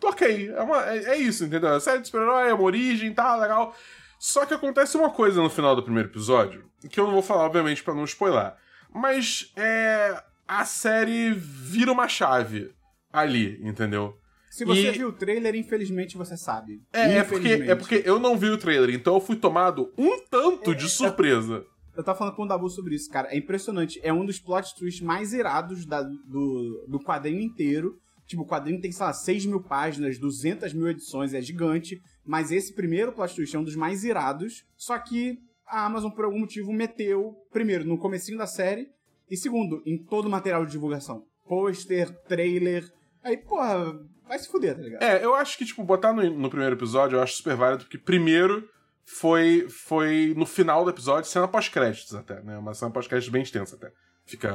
Ok. 0.02 0.50
É, 0.50 0.62
uma, 0.62 0.84
é, 0.90 1.04
é 1.12 1.16
isso, 1.16 1.44
entendeu? 1.44 1.74
É 1.74 1.80
série 1.80 2.00
de 2.00 2.06
super-herói, 2.06 2.48
é 2.50 2.54
uma 2.54 2.62
origem, 2.64 3.12
tá, 3.12 3.36
legal. 3.36 3.74
Só 4.18 4.44
que 4.46 4.54
acontece 4.54 4.96
uma 4.96 5.10
coisa 5.10 5.40
no 5.42 5.48
final 5.50 5.74
do 5.74 5.82
primeiro 5.82 6.08
episódio, 6.08 6.64
que 6.90 6.98
eu 7.00 7.04
não 7.04 7.12
vou 7.12 7.22
falar, 7.22 7.44
obviamente, 7.44 7.82
pra 7.82 7.94
não 7.94 8.04
spoiler. 8.04 8.52
Mas 8.94 9.52
é. 9.56 10.22
A 10.52 10.64
série 10.64 11.30
vira 11.32 11.92
uma 11.92 12.08
chave 12.08 12.74
ali, 13.12 13.60
entendeu? 13.62 14.18
Se 14.50 14.64
você 14.64 14.88
E- 14.88 14.90
viu 14.90 15.10
o 15.10 15.12
trailer, 15.12 15.54
infelizmente 15.54 16.16
você 16.18 16.36
sabe. 16.36 16.82
É, 16.92 17.18
é, 17.18 17.22
porque, 17.22 17.48
é 17.68 17.74
porque 17.76 18.02
eu 18.04 18.18
não 18.18 18.36
vi 18.36 18.48
o 18.50 18.58
trailer, 18.58 18.92
então 18.92 19.14
eu 19.14 19.20
fui 19.20 19.36
tomado 19.36 19.92
um 19.96 20.18
tanto 20.28 20.72
É, 20.72 20.74
de 20.74 20.88
surpresa. 20.88 21.64
Eu 22.00 22.04
tava 22.04 22.18
falando 22.18 22.34
com 22.34 22.42
o 22.44 22.48
Dabu 22.48 22.68
sobre 22.68 22.94
isso, 22.94 23.08
cara. 23.10 23.28
É 23.30 23.36
impressionante. 23.36 24.00
É 24.02 24.12
um 24.12 24.24
dos 24.24 24.40
plot 24.40 24.74
twists 24.76 25.00
mais 25.04 25.32
irados 25.32 25.84
da- 25.86 26.02
do, 26.02 26.86
do 26.88 26.98
quadrinho 27.00 27.40
inteiro. 27.40 27.96
Tipo, 28.26 28.42
o 28.42 28.46
quadrinho 28.46 28.80
tem, 28.80 28.92
sei 28.92 29.04
lá, 29.06 29.12
6 29.12 29.44
mil 29.46 29.60
páginas, 29.62 30.18
200 30.18 30.72
mil 30.72 30.88
edições, 30.88 31.34
é 31.34 31.40
gigante. 31.42 32.00
Mas 32.24 32.50
esse 32.52 32.74
primeiro 32.74 33.12
plot 33.12 33.34
twist 33.34 33.54
é 33.54 33.58
um 33.58 33.64
dos 33.64 33.74
mais 33.76 34.04
irados. 34.04 34.64
Só 34.76 34.98
que 34.98 35.36
a 35.66 35.84
Amazon, 35.84 36.10
por 36.10 36.24
algum 36.24 36.38
motivo, 36.40 36.72
meteu, 36.72 37.34
primeiro, 37.52 37.84
no 37.84 37.98
comecinho 37.98 38.38
da 38.38 38.46
série. 38.46 38.86
E 39.30 39.36
segundo, 39.36 39.82
em 39.86 39.96
todo 39.98 40.26
o 40.26 40.30
material 40.30 40.64
de 40.64 40.72
divulgação. 40.72 41.24
Pôster, 41.48 42.10
trailer. 42.28 42.84
Aí, 43.22 43.36
porra, 43.36 43.92
vai 44.26 44.38
se 44.38 44.48
fuder, 44.48 44.76
tá 44.76 44.82
ligado? 44.82 45.02
É, 45.02 45.24
eu 45.24 45.34
acho 45.34 45.58
que, 45.58 45.64
tipo, 45.64 45.82
botar 45.84 46.12
no, 46.12 46.22
no 46.30 46.48
primeiro 46.48 46.76
episódio 46.76 47.16
eu 47.16 47.22
acho 47.22 47.34
super 47.34 47.56
válido, 47.56 47.84
porque 47.84 47.98
primeiro 47.98 48.64
foi, 49.12 49.66
foi 49.68 50.34
no 50.36 50.46
final 50.46 50.84
do 50.84 50.90
episódio, 50.90 51.28
cena 51.28 51.48
pós-créditos 51.48 52.14
até, 52.14 52.40
né? 52.42 52.56
Uma 52.56 52.74
cena 52.74 52.90
pós-créditos 52.90 53.30
bem 53.30 53.42
extensa 53.42 53.76
até. 53.76 53.90
Fica 54.24 54.50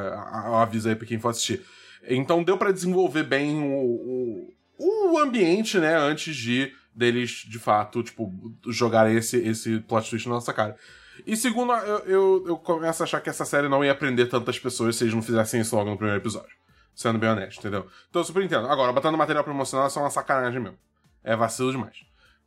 o 0.50 0.56
aviso 0.56 0.88
aí 0.88 0.96
pra 0.96 1.06
quem 1.06 1.20
for 1.20 1.30
assistir. 1.30 1.64
Então 2.08 2.44
deu 2.44 2.58
pra 2.58 2.72
desenvolver 2.72 3.24
bem 3.24 3.62
o, 3.62 4.54
o, 4.80 5.14
o 5.14 5.20
ambiente, 5.20 5.78
né? 5.78 5.96
Antes 5.96 6.36
de 6.36 6.74
deles, 6.94 7.44
de 7.48 7.60
fato, 7.60 8.02
tipo, 8.02 8.34
jogarem 8.68 9.18
esse, 9.18 9.38
esse 9.38 9.80
plot 9.82 10.10
twist 10.10 10.28
na 10.28 10.36
nossa 10.36 10.54
cara. 10.54 10.78
E 11.28 11.36
segundo, 11.36 11.74
eu, 11.74 11.98
eu, 12.06 12.44
eu 12.48 12.58
começo 12.58 13.04
a 13.04 13.06
achar 13.06 13.22
que 13.22 13.30
essa 13.30 13.46
série 13.46 13.68
não 13.68 13.84
ia 13.84 13.94
prender 13.94 14.30
tantas 14.30 14.58
pessoas 14.58 14.96
se 14.96 15.04
eles 15.04 15.14
não 15.14 15.22
fizessem 15.22 15.62
isso 15.62 15.76
logo 15.76 15.90
no 15.90 15.98
primeiro 15.98 16.22
episódio. 16.22 16.56
Sendo 16.96 17.20
bem 17.20 17.30
honesto, 17.30 17.60
entendeu? 17.60 17.88
Então 18.10 18.22
eu 18.22 18.26
super 18.26 18.44
entendo. 18.44 18.68
Agora, 18.68 18.94
botando 18.94 19.18
material 19.18 19.44
promocional 19.44 19.88
é 19.88 19.90
só 19.90 20.00
uma 20.00 20.10
sacanagem 20.10 20.62
mesmo. 20.62 20.78
É 21.24 21.36
vacilo 21.36 21.72
demais. 21.72 21.98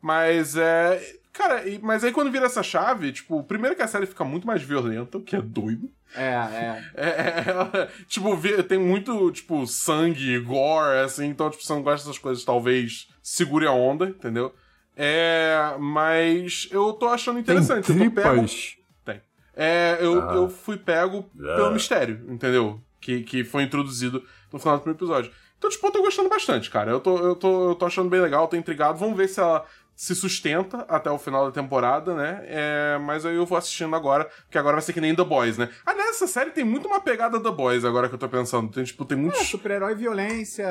Mas 0.00 0.56
é. 0.56 1.18
Cara, 1.32 1.68
e- 1.68 1.78
mas 1.80 2.02
aí 2.02 2.12
quando 2.12 2.30
vira 2.32 2.46
essa 2.46 2.62
chave, 2.62 3.12
tipo, 3.12 3.42
primeiro 3.44 3.76
que 3.76 3.82
a 3.82 3.86
série 3.86 4.06
fica 4.06 4.24
muito 4.24 4.46
mais 4.46 4.62
violenta, 4.62 5.18
o 5.18 5.22
que 5.22 5.36
é 5.36 5.40
doido. 5.42 5.88
É, 6.16 6.22
é. 6.24 6.84
É, 6.96 7.08
é, 7.08 7.44
ela, 7.50 7.88
tipo, 8.08 8.34
vê- 8.36 8.62
tem 8.62 8.78
muito, 8.78 9.30
tipo, 9.30 9.66
sangue, 9.66 10.38
gore, 10.40 10.98
assim, 11.04 11.26
então, 11.26 11.48
tipo, 11.50 11.62
você 11.62 11.72
não 11.72 11.82
gosta 11.82 12.06
dessas 12.08 12.20
coisas, 12.20 12.44
talvez 12.44 13.08
segure 13.22 13.66
a 13.66 13.72
onda, 13.72 14.06
entendeu? 14.08 14.52
É, 14.96 15.76
mas 15.78 16.68
eu 16.72 16.92
tô 16.92 17.06
achando 17.06 17.36
Tem 17.36 17.42
interessante. 17.42 17.88
eu 17.90 17.96
tô 17.98 18.10
pego, 18.10 18.30
tripas. 18.32 18.76
tem. 19.04 19.20
É, 19.54 19.96
eu, 20.00 20.28
Ah. 20.28 20.34
eu 20.34 20.48
fui 20.48 20.76
pego 20.76 21.30
Ah. 21.40 21.54
pelo 21.56 21.70
mistério, 21.72 22.24
entendeu? 22.28 22.80
Que, 23.00 23.22
que 23.22 23.44
foi 23.44 23.62
introduzido 23.62 24.24
no 24.52 24.58
final 24.58 24.76
do 24.76 24.80
primeiro 24.82 24.98
episódio. 24.98 25.30
Então, 25.56 25.70
tipo, 25.70 25.86
eu 25.86 25.90
tô 25.92 26.02
gostando 26.02 26.28
bastante, 26.28 26.68
cara. 26.70 26.90
Eu 26.90 26.98
tô, 27.00 27.16
eu 27.18 27.36
tô, 27.36 27.70
eu 27.70 27.74
tô 27.76 27.86
achando 27.86 28.08
bem 28.10 28.20
legal, 28.20 28.48
tô 28.48 28.56
intrigado. 28.56 28.98
Vamos 28.98 29.16
ver 29.16 29.28
se 29.28 29.38
ela 29.40 29.64
se 30.00 30.14
sustenta 30.14 30.86
até 30.88 31.10
o 31.10 31.18
final 31.18 31.46
da 31.46 31.50
temporada, 31.50 32.14
né? 32.14 32.40
É, 32.44 32.98
mas 32.98 33.26
aí 33.26 33.34
eu 33.34 33.44
vou 33.44 33.58
assistindo 33.58 33.96
agora, 33.96 34.30
porque 34.44 34.56
agora 34.56 34.74
vai 34.76 34.82
ser 34.82 34.92
que 34.92 35.00
nem 35.00 35.12
The 35.12 35.24
Boys, 35.24 35.58
né? 35.58 35.68
Aliás, 35.84 36.10
essa 36.10 36.28
série 36.28 36.50
tem 36.52 36.62
muito 36.62 36.86
uma 36.86 37.00
pegada 37.00 37.40
The 37.42 37.50
Boys, 37.50 37.84
agora 37.84 38.08
que 38.08 38.14
eu 38.14 38.18
tô 38.18 38.28
pensando. 38.28 38.70
Tem, 38.70 38.84
tipo, 38.84 39.04
tem 39.04 39.18
É, 39.18 39.20
muitos... 39.20 39.48
super-herói, 39.48 39.96
violência, 39.96 40.62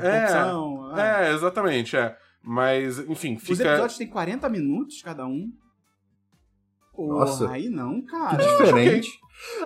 É, 0.00 0.20
corrupção. 0.28 0.96
é. 0.96 1.30
É, 1.30 1.32
exatamente, 1.34 1.96
é. 1.96 2.16
Mas, 2.40 3.00
enfim, 3.00 3.34
Os 3.34 3.42
fica... 3.42 3.64
episódios 3.70 3.98
têm 3.98 4.06
40 4.06 4.48
minutos 4.48 5.02
cada 5.02 5.26
um. 5.26 5.50
Nossa. 6.96 7.50
aí 7.50 7.68
não, 7.68 8.00
Que 8.00 8.06
cara. 8.06 8.36
diferente. 8.36 9.10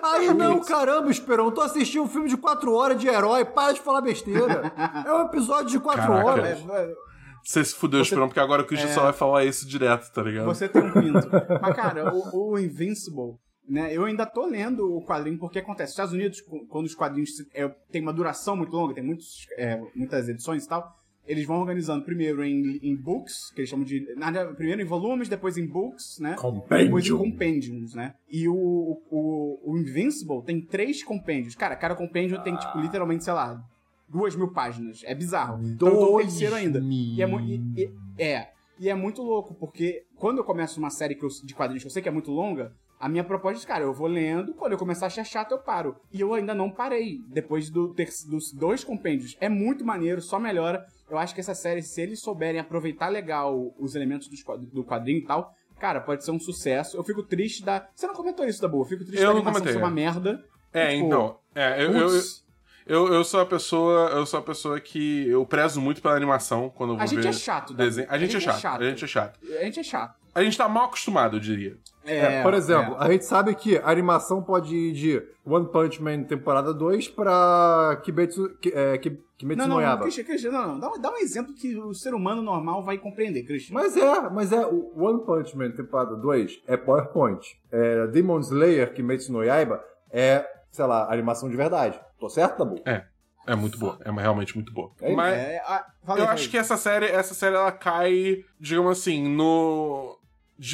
Ai, 0.03 0.25
Acho 0.27 0.33
não, 0.33 0.59
que- 0.59 0.67
caramba, 0.67 1.11
Esperão, 1.11 1.49
tô 1.51 1.61
assistindo 1.61 2.03
um 2.03 2.07
filme 2.07 2.27
de 2.27 2.35
4 2.37 2.73
horas 2.73 2.99
de 2.99 3.07
herói, 3.07 3.45
para 3.45 3.71
de 3.73 3.79
falar 3.81 4.01
besteira. 4.01 4.73
É 5.05 5.13
um 5.13 5.25
episódio 5.27 5.69
de 5.69 5.79
4 5.79 6.01
Caraca. 6.07 6.27
horas. 6.27 6.59
É, 6.69 6.93
Você 7.43 7.63
se 7.65 7.75
fudeu, 7.75 7.99
Você- 7.99 8.09
Esperão, 8.09 8.27
porque 8.27 8.39
agora 8.39 8.61
o 8.61 8.65
Christian 8.65 8.89
É. 8.89 8.93
só 8.93 9.03
vai 9.03 9.13
falar 9.13 9.45
isso 9.45 9.67
direto, 9.67 10.11
tá 10.11 10.21
ligado? 10.23 10.45
Você 10.45 10.67
tem 10.69 10.81
um 10.81 10.91
pinto. 10.91 11.27
Mas, 11.61 11.75
cara, 11.75 12.13
o, 12.13 12.51
o 12.51 12.59
Invincible, 12.59 13.35
né? 13.67 13.95
Eu 13.95 14.05
ainda 14.05 14.25
tô 14.25 14.45
lendo 14.45 14.95
o 14.97 15.05
quadrinho, 15.05 15.37
porque 15.39 15.59
acontece. 15.59 15.89
Nos 15.89 15.93
Estados 15.93 16.13
Unidos, 16.13 16.41
quando 16.69 16.85
os 16.85 16.95
quadrinhos 16.95 17.29
é, 17.53 17.67
tem 17.91 18.01
uma 18.01 18.13
duração 18.13 18.55
muito 18.55 18.71
longa, 18.75 18.93
tem 18.93 19.03
muitos, 19.03 19.45
é, 19.57 19.79
muitas 19.95 20.27
edições 20.29 20.65
e 20.65 20.67
tal, 20.67 20.91
eles 21.25 21.45
vão 21.45 21.59
organizando 21.59 22.03
primeiro 22.03 22.43
em, 22.43 22.79
em 22.81 22.95
books, 22.95 23.51
que 23.53 23.61
eles 23.61 23.69
chamam 23.69 23.85
de. 23.85 24.03
na 24.17 24.45
primeiro 24.53 24.81
em 24.81 24.85
volumes, 24.85 25.29
depois 25.29 25.55
em 25.57 25.67
books, 25.67 26.17
né? 26.19 26.31
Depois 26.31 27.05
em 27.05 27.11
Compendium. 27.11 27.17
compêndios, 27.19 27.93
né? 27.93 28.15
E 28.29 28.47
o, 28.49 28.55
o, 29.09 29.71
o 29.71 29.77
Invincible 29.77 30.43
tem 30.43 30.59
três 30.59 31.03
compêndios. 31.03 31.55
Cara, 31.55 31.75
cada 31.75 31.95
compêndio 31.95 32.41
tem, 32.43 32.55
tipo, 32.55 32.79
literalmente, 32.79 33.23
sei 33.23 33.33
lá, 33.33 33.61
duas 34.11 34.35
mil 34.35 34.51
páginas. 34.51 35.01
É 35.05 35.15
bizarro. 35.15 35.63
Então 35.65 35.87
eu 35.87 35.97
tô 35.97 36.05
Dois 36.11 36.27
terceiro 36.27 36.55
ainda. 36.55 36.79
mil. 36.81 37.15
E 37.15 37.21
é, 37.23 37.27
e- 37.27 37.83
e- 37.83 37.91
é. 38.23 38.49
E 38.79 38.89
é 38.89 38.95
muito 38.95 39.21
louco, 39.21 39.53
porque 39.53 40.03
quando 40.17 40.39
eu 40.39 40.43
começo 40.43 40.79
uma 40.79 40.89
série 40.89 41.17
eu- 41.21 41.29
de 41.43 41.53
quadrinhos 41.53 41.83
que 41.83 41.87
eu 41.87 41.91
sei 41.91 42.01
que 42.01 42.09
é 42.09 42.11
muito 42.11 42.31
longa, 42.31 42.73
a 42.99 43.07
minha 43.07 43.23
proposta 43.23 43.63
é, 43.63 43.67
cara, 43.67 43.83
eu 43.83 43.93
vou 43.93 44.07
lendo, 44.07 44.53
quando 44.55 44.71
eu 44.73 44.77
começar 44.77 45.05
a 45.05 45.07
achar 45.07 45.23
chato, 45.23 45.51
eu 45.51 45.59
paro. 45.59 45.95
E 46.11 46.19
eu 46.19 46.33
ainda 46.33 46.53
não 46.53 46.69
parei, 46.69 47.19
depois 47.27 47.69
do 47.69 47.93
ter- 47.93 48.09
dos 48.27 48.51
dois 48.51 48.83
compêndios. 48.83 49.37
É 49.39 49.47
muito 49.49 49.85
maneiro, 49.85 50.19
só 50.21 50.39
melhora. 50.39 50.83
Eu 51.09 51.17
acho 51.17 51.33
que 51.33 51.39
essa 51.41 51.53
série, 51.53 51.81
se 51.83 52.01
eles 52.01 52.19
souberem 52.21 52.59
aproveitar 52.59 53.09
legal 53.09 53.73
os 53.79 53.95
elementos 53.95 54.27
do 54.73 54.83
quadrinho 54.83 55.19
e 55.19 55.25
tal, 55.25 55.53
cara, 55.79 55.99
pode 56.01 56.23
ser 56.23 56.31
um 56.31 56.39
sucesso. 56.39 56.95
Eu 56.97 57.03
fico 57.03 57.21
triste 57.21 57.63
da. 57.63 57.87
Você 57.93 58.07
não 58.07 58.15
comentou 58.15 58.45
isso, 58.47 58.61
da 58.61 58.67
boa? 58.67 58.83
Eu 58.83 58.89
fico 58.89 59.03
triste 59.03 59.21
Eu 59.21 59.27
da 59.27 59.31
animação 59.33 59.53
comentei, 59.61 59.73
ser 59.73 59.79
uma 59.79 59.87
é. 59.89 59.93
merda. 59.93 60.43
É, 60.73 60.93
Tipo, 60.95 61.05
então. 61.07 61.37
É, 61.53 61.83
eu, 61.85 61.91
eu, 61.91 62.09
eu, 62.85 63.13
eu 63.13 63.23
sou 63.23 63.39
a 63.41 63.45
pessoa. 63.45 64.09
Eu 64.09 64.25
sou 64.25 64.39
a 64.39 64.43
pessoa 64.43 64.79
que. 64.79 65.27
Eu 65.27 65.45
prezo 65.45 65.79
muito 65.81 66.01
pela 66.01 66.15
animação 66.15 66.69
quando 66.69 66.91
eu 66.91 66.95
vou 66.97 67.03
a 67.03 67.05
gente 67.05 67.21
ver 67.21 67.29
é 67.29 67.33
chato, 67.33 67.73
Dabu. 67.73 67.83
desenho. 67.89 68.07
A 68.09 68.17
gente, 68.17 68.35
é, 68.37 68.39
chato, 68.39 68.81
A 68.81 68.89
gente 68.89 69.03
é 69.03 69.07
chato. 69.07 69.39
A 69.59 69.63
gente 69.63 69.79
é 69.79 69.83
chato. 69.83 70.21
A 70.33 70.41
gente 70.43 70.57
tá 70.57 70.67
mal 70.69 70.85
acostumado, 70.85 71.35
eu 71.35 71.39
diria. 71.41 71.77
É, 72.05 72.41
por 72.41 72.53
exemplo, 72.53 72.95
a 72.97 73.11
gente 73.11 73.25
sabe 73.25 73.53
que 73.53 73.77
a 73.77 73.89
animação 73.91 74.41
pode 74.41 74.73
ir 74.75 74.93
de 74.93 75.21
One 75.45 75.67
Punch 75.67 76.01
Man 76.01 76.23
temporada 76.23 76.73
2 76.73 77.09
pra 77.09 77.99
Kimetsu, 78.03 78.49
Ki- 78.61 78.71
é, 78.73 78.97
Ki- 78.97 79.19
Kimetsu 79.37 79.67
Não, 79.67 79.75
no 79.75 79.81
não, 79.81 79.89
não. 79.89 79.99
Christian, 79.99 80.23
Christian, 80.23 80.51
não, 80.51 80.67
não. 80.69 80.79
Dá, 80.79 80.89
um- 80.89 80.99
dá 81.01 81.11
um 81.11 81.17
exemplo 81.17 81.53
que 81.53 81.75
o 81.77 81.93
ser 81.93 82.13
humano 82.13 82.41
normal 82.41 82.81
vai 82.81 82.97
compreender, 82.97 83.43
Christian. 83.43 83.73
Mas 83.75 83.95
é, 83.97 84.29
mas 84.29 84.51
é, 84.51 84.65
o 84.65 84.91
One 84.97 85.23
Punch 85.25 85.55
Man 85.55 85.71
temporada 85.71 86.15
2 86.15 86.61
é 86.65 86.77
PowerPoint. 86.77 87.45
É, 87.71 88.07
Demon 88.07 88.39
Slayer, 88.39 88.93
Kimetsu 88.93 89.31
no 89.33 89.43
Yaiba, 89.43 89.83
é, 90.09 90.45
sei 90.71 90.85
lá, 90.85 91.11
animação 91.11 91.49
de 91.49 91.55
verdade. 91.57 91.99
Tô 92.21 92.29
certo, 92.29 92.57
Tabu? 92.57 92.79
É 93.47 93.55
muito 93.55 93.79
boa. 93.79 93.97
É 94.05 94.11
realmente 94.11 94.53
muito 94.55 94.71
boa. 94.71 94.91
É, 95.01 95.11
Mas 95.15 95.33
É, 95.35 95.61
aí, 95.65 96.19
eu 96.19 96.29
acho 96.29 96.47
que 96.47 96.57
essa 96.57 96.77
série, 96.77 97.07
essa 97.07 97.33
série 97.33 97.55
ela 97.55 97.71
cai, 97.71 98.45
digamos 98.59 98.99
assim, 98.99 99.27
no. 99.27 100.19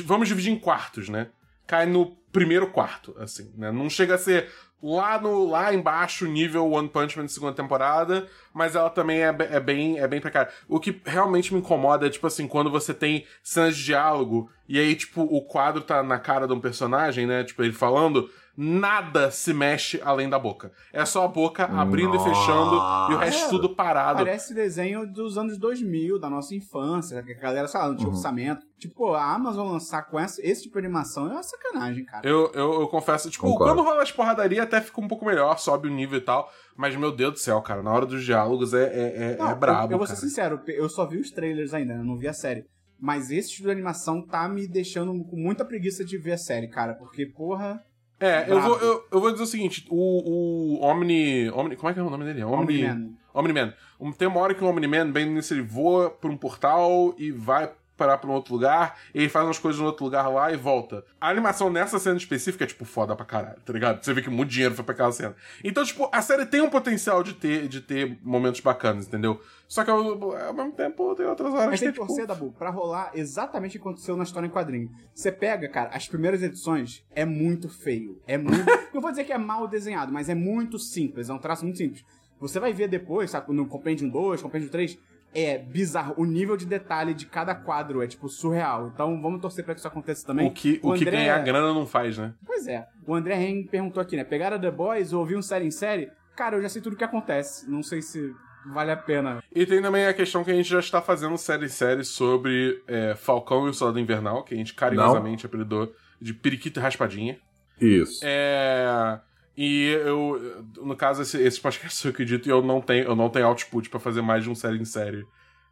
Vamos 0.04 0.28
dividir 0.28 0.52
em 0.52 0.60
quartos, 0.60 1.08
né? 1.08 1.30
Cai 1.66 1.86
no 1.86 2.18
primeiro 2.34 2.70
quarto, 2.70 3.16
assim, 3.18 3.54
né? 3.58 3.72
Não 3.72 3.89
chega 3.89 4.16
a 4.16 4.18
ser 4.18 4.50
lá 4.84 5.20
no 5.20 5.50
lá 5.50 5.74
embaixo 5.74 6.26
nível 6.28 6.70
One 6.70 6.89
Punch 6.89 7.18
Man 7.18 7.26
de 7.26 7.32
segunda 7.32 7.54
temporada, 7.54 8.28
mas 8.54 8.76
ela 8.76 8.89
também 8.89 9.24
é, 9.24 9.36
é 9.50 9.60
bem 9.62 9.98
é 10.00 10.08
bem 10.08 10.20
precária. 10.20 10.52
O 10.68 10.80
que 10.80 11.02
realmente 11.06 11.54
me 11.54 11.62
incomoda 11.62 12.06
é 12.06 12.10
tipo 12.10 12.28
assim, 12.28 12.48
quando 12.48 12.70
você 12.70 12.93
tem 12.93 13.26
cenas 13.41 13.78
de 13.78 13.86
diálogo 13.86 14.52
e 14.68 14.78
aí 14.78 14.93
tipo 14.95 15.22
o 15.22 15.41
quadro 15.41 15.82
tá 15.82 16.04
na 16.04 16.20
cara 16.20 16.45
de 16.45 16.54
um 16.54 16.60
personagem, 16.60 17.26
né? 17.26 17.45
Tipo 17.45 17.64
ele 17.64 17.74
falando, 17.74 18.30
nada 18.60 19.30
se 19.30 19.53
mexe 19.53 20.01
além 20.03 20.28
da 20.28 20.39
boca. 20.39 20.72
É 20.91 21.05
só 21.05 21.24
a 21.24 21.28
boca 21.28 21.66
abrindo 21.66 22.16
e 22.16 22.20
fechando 22.20 22.76
e 23.12 23.14
o 23.14 23.18
resto 23.18 23.45
É, 23.45 23.49
tudo 23.49 23.76
parado. 23.76 24.18
Parece 24.18 24.51
desenho 24.53 25.05
dos 25.05 25.38
anos 25.38 25.60
2000, 25.60 26.18
da 26.20 26.28
nossa 26.28 26.55
infância, 26.55 27.22
que 27.22 27.34
a 27.34 27.39
galera, 27.39 27.68
sei 27.68 27.80
lá, 27.80 27.88
não 27.88 27.95
tinha 27.95 28.08
Uhum. 28.10 28.16
orçamento. 28.16 28.66
Tipo, 28.80 28.95
pô, 28.95 29.14
a 29.14 29.32
Amazon 29.34 29.68
lançar 29.72 30.03
com 30.10 30.20
essa, 30.20 30.41
esse 30.45 30.64
tipo 30.64 30.80
de 30.80 30.86
animação 30.86 31.28
é 31.30 31.34
uma 31.34 31.43
sacanagem, 31.43 32.03
cara. 32.03 32.28
Eu, 32.28 32.51
eu, 32.53 32.82
eu 32.82 32.88
confesso, 32.88 33.30
tipo, 33.30 33.43
Concordo. 33.45 33.76
quando 33.76 33.86
rola 33.86 34.01
as 34.01 34.12
porradaria 34.12 34.64
até 34.64 34.82
fica 34.82 34.99
um 35.01 35.08
pouco 35.08 35.26
melhor, 35.26 35.58
sobe 35.60 35.88
o 35.88 35.91
nível 35.91 36.18
e 36.18 36.22
tal. 36.22 36.51
Mas, 36.76 36.95
meu 36.95 37.12
Deus 37.12 37.34
do 37.34 37.39
céu, 37.39 37.62
cara, 37.62 37.84
na 37.84 37.91
hora 37.91 38.05
dos 38.08 38.24
diálogos 38.24 38.74
é, 38.74 38.84
é, 38.86 39.34
é, 39.34 39.38
Não, 39.38 39.49
é 39.51 39.55
brabo. 39.55 39.88
eu, 39.88 39.91
eu 39.93 39.97
vou 39.99 40.08
ser 40.08 40.14
cara. 40.14 40.28
sincero, 40.28 40.62
eu 40.68 40.89
só 40.89 41.05
vi 41.05 41.18
os 41.20 41.30
trailers 41.32 41.74
ainda, 41.74 41.93
eu 41.93 42.03
não 42.03 42.16
vi 42.18 42.28
a 42.28 42.34
série. 42.34 42.66
Mas 42.99 43.30
esse 43.30 43.49
tipo 43.51 43.66
de 43.66 43.72
animação 43.72 44.22
tá 44.26 44.49
me 44.49 44.68
deixando 44.68 45.12
com 45.26 45.36
muita 45.36 45.64
preguiça 45.64 46.03
de 46.03 46.18
ver 46.18 46.32
a 46.34 46.38
série, 46.38 46.68
cara. 46.68 46.95
Porque, 46.95 47.28
porra. 47.28 47.80
É, 48.20 48.49
eu 48.49 48.59
vou, 48.61 48.78
eu, 48.80 49.07
eu 49.11 49.20
vou 49.20 49.32
dizer 49.32 49.43
o 49.43 49.47
seguinte: 49.47 49.86
o, 49.89 50.80
o 50.80 50.86
Omni, 50.86 51.49
Omni. 51.51 51.76
Como 51.76 51.89
é 51.89 51.93
que 51.93 51.99
é 51.99 52.03
o 52.03 52.09
nome 52.09 52.26
dele? 52.26 52.43
Omni. 52.43 52.84
Omni-Man. 52.84 53.13
Omni-Man. 53.34 53.74
Tem 54.18 54.28
uma 54.28 54.39
hora 54.39 54.53
que 54.53 54.63
o 54.63 54.68
Omni-Man, 54.68 55.11
bem 55.11 55.28
início, 55.28 55.53
ele 55.53 55.61
voa 55.61 56.09
por 56.09 56.32
um 56.32 56.38
portal 56.38 57.13
e 57.18 57.32
vai 57.32 57.72
parar 57.98 58.18
pra 58.18 58.30
um 58.30 58.34
outro 58.34 58.54
lugar, 58.54 58.98
e 59.14 59.20
ele 59.20 59.30
faz 59.30 59.45
umas 59.45 59.60
coisas 59.60 59.80
no 59.80 59.88
outro 59.88 60.06
lugar 60.06 60.28
lá 60.30 60.52
e 60.52 60.56
volta. 60.56 61.04
A 61.20 61.30
animação 61.30 61.70
nessa 61.70 62.00
cena 62.00 62.18
específica 62.18 62.64
é, 62.64 62.68
tipo, 62.68 62.86
foda 62.86 63.16
pra 63.16 63.26
caralho, 63.26 63.60
tá 63.66 63.74
ligado? 63.74 64.04
Você 64.04 64.14
vê 64.14 64.22
que 64.22 64.30
muito 64.30 64.50
dinheiro 64.50 64.76
foi 64.76 64.86
pra 64.86 64.93
aquela 64.93 65.12
cena. 65.12 65.36
Então, 65.64 65.84
tipo, 65.84 66.10
a 66.14 66.22
série 66.22 66.45
tem 66.45 66.62
um 66.62 66.70
potencial 66.70 67.24
de 67.24 67.34
ter, 67.34 67.68
de 67.68 67.82
ter 67.82 68.18
momentos 68.24 68.62
bacanas, 68.62 69.08
entendeu? 69.08 69.41
Só 69.68 69.84
que 69.84 69.91
ao, 69.91 70.00
ao 70.00 70.54
mesmo 70.54 70.72
tempo 70.72 71.14
tem 71.16 71.26
outras 71.26 71.54
horas 71.54 71.66
Mas 71.66 71.80
que 71.80 71.80
tem 71.80 71.89
é, 71.89 71.91
que 71.91 72.00
tipo... 72.00 72.08
torcer, 72.08 72.26
Dabu, 72.26 72.54
pra 72.54 72.70
rolar 72.70 73.12
exatamente 73.14 73.78
o 73.78 73.82
que 73.82 73.88
aconteceu 73.88 74.16
na 74.16 74.24
história 74.24 74.48
em 74.48 74.50
quadrinho. 74.50 74.89
Você 75.14 75.32
pega, 75.32 75.68
cara, 75.68 75.89
as 75.89 76.08
primeiras 76.08 76.41
edições, 76.41 77.06
é 77.14 77.26
muito 77.26 77.68
feio. 77.68 78.22
É 78.26 78.38
muito. 78.38 78.66
não 78.93 79.02
vou 79.02 79.12
dizer 79.12 79.26
que 79.26 79.34
é 79.34 79.38
mal 79.38 79.68
desenhado, 79.68 80.14
mas 80.14 80.30
é 80.30 80.36
muito 80.36 80.80
simples. 80.80 81.30
É 81.30 81.34
um 81.34 81.39
traço 81.39 81.66
muito 81.66 81.78
simples. 81.78 82.06
Você 82.39 82.60
vai 82.60 82.72
ver 82.72 82.88
depois, 82.88 83.32
sabe, 83.32 83.52
no 83.52 83.66
Compendium 83.66 84.10
2, 84.10 84.41
Compendium 84.41 84.70
3, 84.70 84.98
é 85.34 85.58
bizarro. 85.58 86.14
O 86.18 86.26
nível 86.26 86.58
de 86.58 86.66
detalhe 86.66 87.14
de 87.14 87.26
cada 87.26 87.54
quadro 87.54 88.02
é, 88.02 88.08
tipo, 88.08 88.28
surreal. 88.30 88.92
Então 88.94 89.22
vamos 89.22 89.42
torcer 89.42 89.64
pra 89.64 89.74
que 89.74 89.80
isso 89.80 89.88
aconteça 89.88 90.26
também. 90.26 90.48
O 90.48 90.52
que, 90.52 90.80
o 90.84 90.94
que 90.94 91.04
André- 91.04 91.12
ganhar 91.18 91.40
grana 91.44 91.74
não 91.74 91.86
faz, 91.86 92.18
né? 92.18 92.34
Pois 92.46 92.68
é. 92.68 92.88
O 93.06 93.14
André 93.14 93.36
Henning 93.42 93.64
perguntou 93.68 94.02
aqui, 94.02 94.16
né? 94.16 94.24
Pegaram 94.24 94.60
The 94.60 94.72
Boys, 94.72 95.14
ouviu 95.14 95.38
um 95.38 95.42
série 95.42 95.66
em 95.66 95.72
série? 95.72 96.10
Cara, 96.36 96.56
eu 96.58 96.62
já 96.62 96.70
sei 96.70 96.82
tudo 96.82 96.94
o 96.94 96.96
que 96.98 97.04
acontece. 97.04 97.70
Não 97.70 97.82
sei 97.84 98.02
se 98.02 98.34
vale 98.74 98.92
a 98.92 98.98
pena. 98.98 99.42
E 99.54 99.66
tem 99.66 99.82
também 99.82 100.06
a 100.08 100.14
questão 100.14 100.44
que 100.44 100.52
a 100.52 100.54
gente 100.54 100.70
já 100.70 100.80
está 100.80 101.02
fazendo 101.02 101.38
série 101.38 101.66
em 101.66 101.70
série 101.70 102.04
sobre 102.04 102.84
é, 102.88 103.16
Falcão 103.16 103.66
e 103.68 103.70
o 103.70 103.74
Soldado 103.74 104.00
Invernal, 104.00 104.44
que 104.44 104.54
a 104.54 104.58
gente 104.58 104.74
carinhosamente 104.74 105.46
apelidou 105.46 105.92
de 106.22 106.34
Periquito 106.34 106.80
e 106.80 106.84
Raspadinha. 106.84 107.38
Isso. 107.80 108.22
É. 108.24 109.20
E 109.58 109.86
eu, 110.05 110.64
no 110.78 110.95
caso, 110.95 111.24
esse, 111.24 111.41
esse 111.41 111.60
podcast 111.60 112.05
eu 112.05 112.12
acredito 112.12 112.45
e 112.47 112.51
eu 112.51 112.62
não 112.62 112.80
tenho, 112.80 113.05
eu 113.05 113.16
não 113.16 113.30
tenho 113.30 113.47
output 113.47 113.89
pra 113.89 113.99
fazer 113.99 114.22
mais 114.22 114.43
de 114.43 114.49
um 114.51 114.55
série 114.55 114.78
em 114.80 114.86
série 114.86 115.26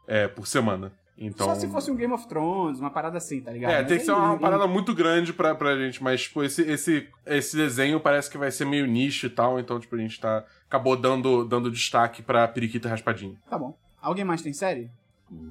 é, 0.07 0.27
por 0.27 0.47
semana. 0.47 0.91
Então. 1.17 1.47
Só 1.47 1.55
se 1.55 1.67
fosse 1.69 1.89
um 1.89 1.95
Game 1.95 2.11
of 2.13 2.27
Thrones, 2.27 2.77
uma 2.79 2.89
parada 2.89 3.17
assim, 3.17 3.39
tá 3.39 3.49
ligado? 3.51 3.71
É, 3.71 3.79
Mas 3.79 3.87
tem 3.87 3.97
que 3.99 4.03
ser 4.03 4.11
aí- 4.11 4.17
uma 4.17 4.33
aí- 4.33 4.39
parada 4.39 4.67
muito 4.67 4.93
grande 4.93 5.31
pra, 5.31 5.55
pra 5.55 5.77
gente, 5.77 6.03
mas, 6.03 6.23
tipo, 6.23 6.43
esse, 6.43 6.61
esse, 6.63 7.07
esse 7.25 7.55
desenho 7.55 8.01
parece 8.01 8.29
que 8.29 8.37
vai 8.37 8.51
ser 8.51 8.65
meio 8.65 8.85
nicho 8.85 9.27
e 9.27 9.29
tal, 9.29 9.57
então, 9.57 9.79
tipo, 9.79 9.95
a 9.95 9.97
gente 9.99 10.19
tá. 10.19 10.43
Acabou 10.67 10.97
dando, 10.97 11.45
dando 11.45 11.71
destaque 11.71 12.21
pra 12.21 12.45
Periquito 12.49 12.87
e 12.87 12.91
Raspadinha. 12.91 13.37
Tá 13.49 13.57
bom. 13.57 13.77
Alguém 14.01 14.25
mais 14.25 14.41
tem 14.41 14.51
série? 14.51 14.91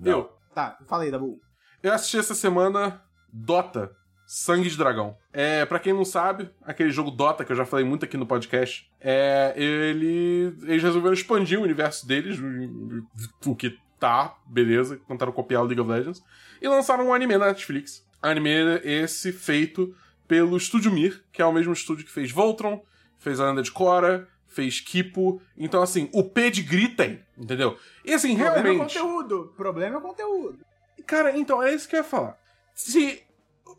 Eu. 0.05 0.31
Tá, 0.55 0.77
fala 0.87 1.05
aí, 1.05 1.11
Dabu. 1.11 1.41
Eu 1.83 1.93
assisti 1.95 2.19
essa 2.19 2.35
semana 2.35 3.01
Dota, 3.33 3.91
Sangue 4.27 4.69
de 4.71 4.77
Dragão. 4.77 5.17
É, 5.33 5.65
para 5.67 5.79
quem 5.79 5.93
não 5.93 6.05
sabe, 6.05 6.51
aquele 6.63 6.91
jogo 6.91 7.11
Dota 7.11 7.45
que 7.45 7.53
eu 7.53 7.57
já 7.57 7.65
falei 7.65 7.85
muito 7.85 8.05
aqui 8.05 8.17
no 8.17 8.27
podcast, 8.27 8.91
é, 9.01 9.53
ele 9.57 10.55
eles 10.63 10.83
resolveram 10.83 11.15
expandir 11.15 11.59
o 11.59 11.63
universo 11.63 12.07
deles, 12.07 12.39
o- 12.39 13.51
o 13.51 13.55
que 13.57 13.79
tá, 14.01 14.35
beleza, 14.47 15.01
tentaram 15.09 15.33
copiar 15.33 15.63
o 15.63 15.67
League 15.67 15.81
of 15.81 15.91
Legends, 15.91 16.23
e 16.61 16.69
lançaram 16.69 17.09
um 17.09 17.15
anime 17.15 17.37
na 17.37 17.47
Netflix. 17.47 18.05
Anime 18.23 18.51
esse 18.83 19.33
feito 19.33 19.95
pelo 20.27 20.57
Estúdio 20.57 20.91
Mir, 20.91 21.23
que 21.33 21.43
é 21.43 21.47
o 21.47 21.53
mesmo 21.53 21.73
estúdio 21.73 22.05
que 22.05 22.11
fez 22.11 22.31
Voltron, 22.31 22.83
fez 23.19 23.39
a 23.41 23.47
Lenda 23.49 23.63
de 23.63 23.71
Korra, 23.71 24.27
fez 24.49 24.81
Kipo. 24.81 25.43
Então, 25.57 25.83
assim, 25.83 26.09
o 26.13 26.23
pedigree 26.25 26.89
tem, 26.89 27.21
entendeu? 27.37 27.77
E 28.05 28.15
assim, 28.15 28.37
Problema 28.37 28.57
é 28.57 28.61
o 28.61 28.63
realmente. 28.63 28.99
conteúdo. 28.99 29.53
Problema 29.57 29.97
é 29.97 29.99
o 29.99 30.01
conteúdo. 30.01 30.59
Cara, 31.07 31.37
então, 31.37 31.63
é 31.63 31.75
isso 31.75 31.87
que 31.89 31.95
eu 31.97 31.99
ia 31.99 32.05
falar. 32.05 32.39
Se 32.75 33.23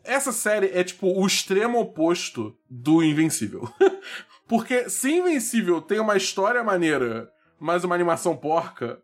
essa 0.04 0.32
série 0.32 0.70
é 0.72 0.82
tipo 0.84 1.06
o 1.08 1.26
extremo 1.26 1.80
oposto 1.80 2.56
do 2.70 3.02
Invencível. 3.02 3.68
Porque 4.48 4.88
se 4.88 5.10
Invencível 5.12 5.80
tem 5.82 5.98
uma 5.98 6.16
história 6.16 6.62
maneira, 6.62 7.30
mas 7.58 7.82
uma 7.84 7.94
animação 7.94 8.36
porca, 8.36 9.00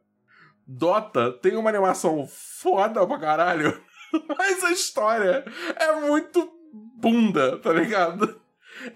Dota 0.66 1.33
tem 1.33 1.57
uma 1.57 1.68
animação 1.70 2.26
foda 2.28 3.05
pra 3.07 3.18
caralho, 3.18 3.80
mas 4.39 4.62
a 4.62 4.70
história 4.70 5.45
é 5.76 6.01
muito 6.01 6.49
bunda, 6.97 7.59
tá 7.59 7.72
ligado? 7.72 8.41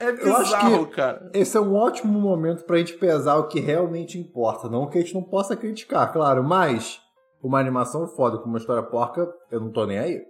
É 0.00 0.08
Eu 0.08 0.36
acho 0.36 0.44
bizarro, 0.44 0.86
que- 0.86 0.94
cara. 0.94 1.30
Esse 1.34 1.56
é 1.56 1.60
um 1.60 1.74
ótimo 1.74 2.18
momento 2.18 2.64
pra 2.64 2.78
gente 2.78 2.94
pesar 2.94 3.36
o 3.36 3.48
que 3.48 3.60
realmente 3.60 4.18
importa. 4.18 4.68
Não 4.68 4.88
que 4.88 4.98
a 4.98 5.00
gente 5.00 5.14
não 5.14 5.22
possa 5.22 5.56
criticar, 5.56 6.12
claro, 6.12 6.42
mas 6.42 7.00
uma 7.42 7.58
animação 7.60 8.06
foda 8.08 8.38
com 8.38 8.48
uma 8.48 8.58
história 8.58 8.82
porca, 8.82 9.28
eu 9.50 9.60
não 9.60 9.70
tô 9.70 9.84
nem 9.84 9.98
aí. 9.98 10.22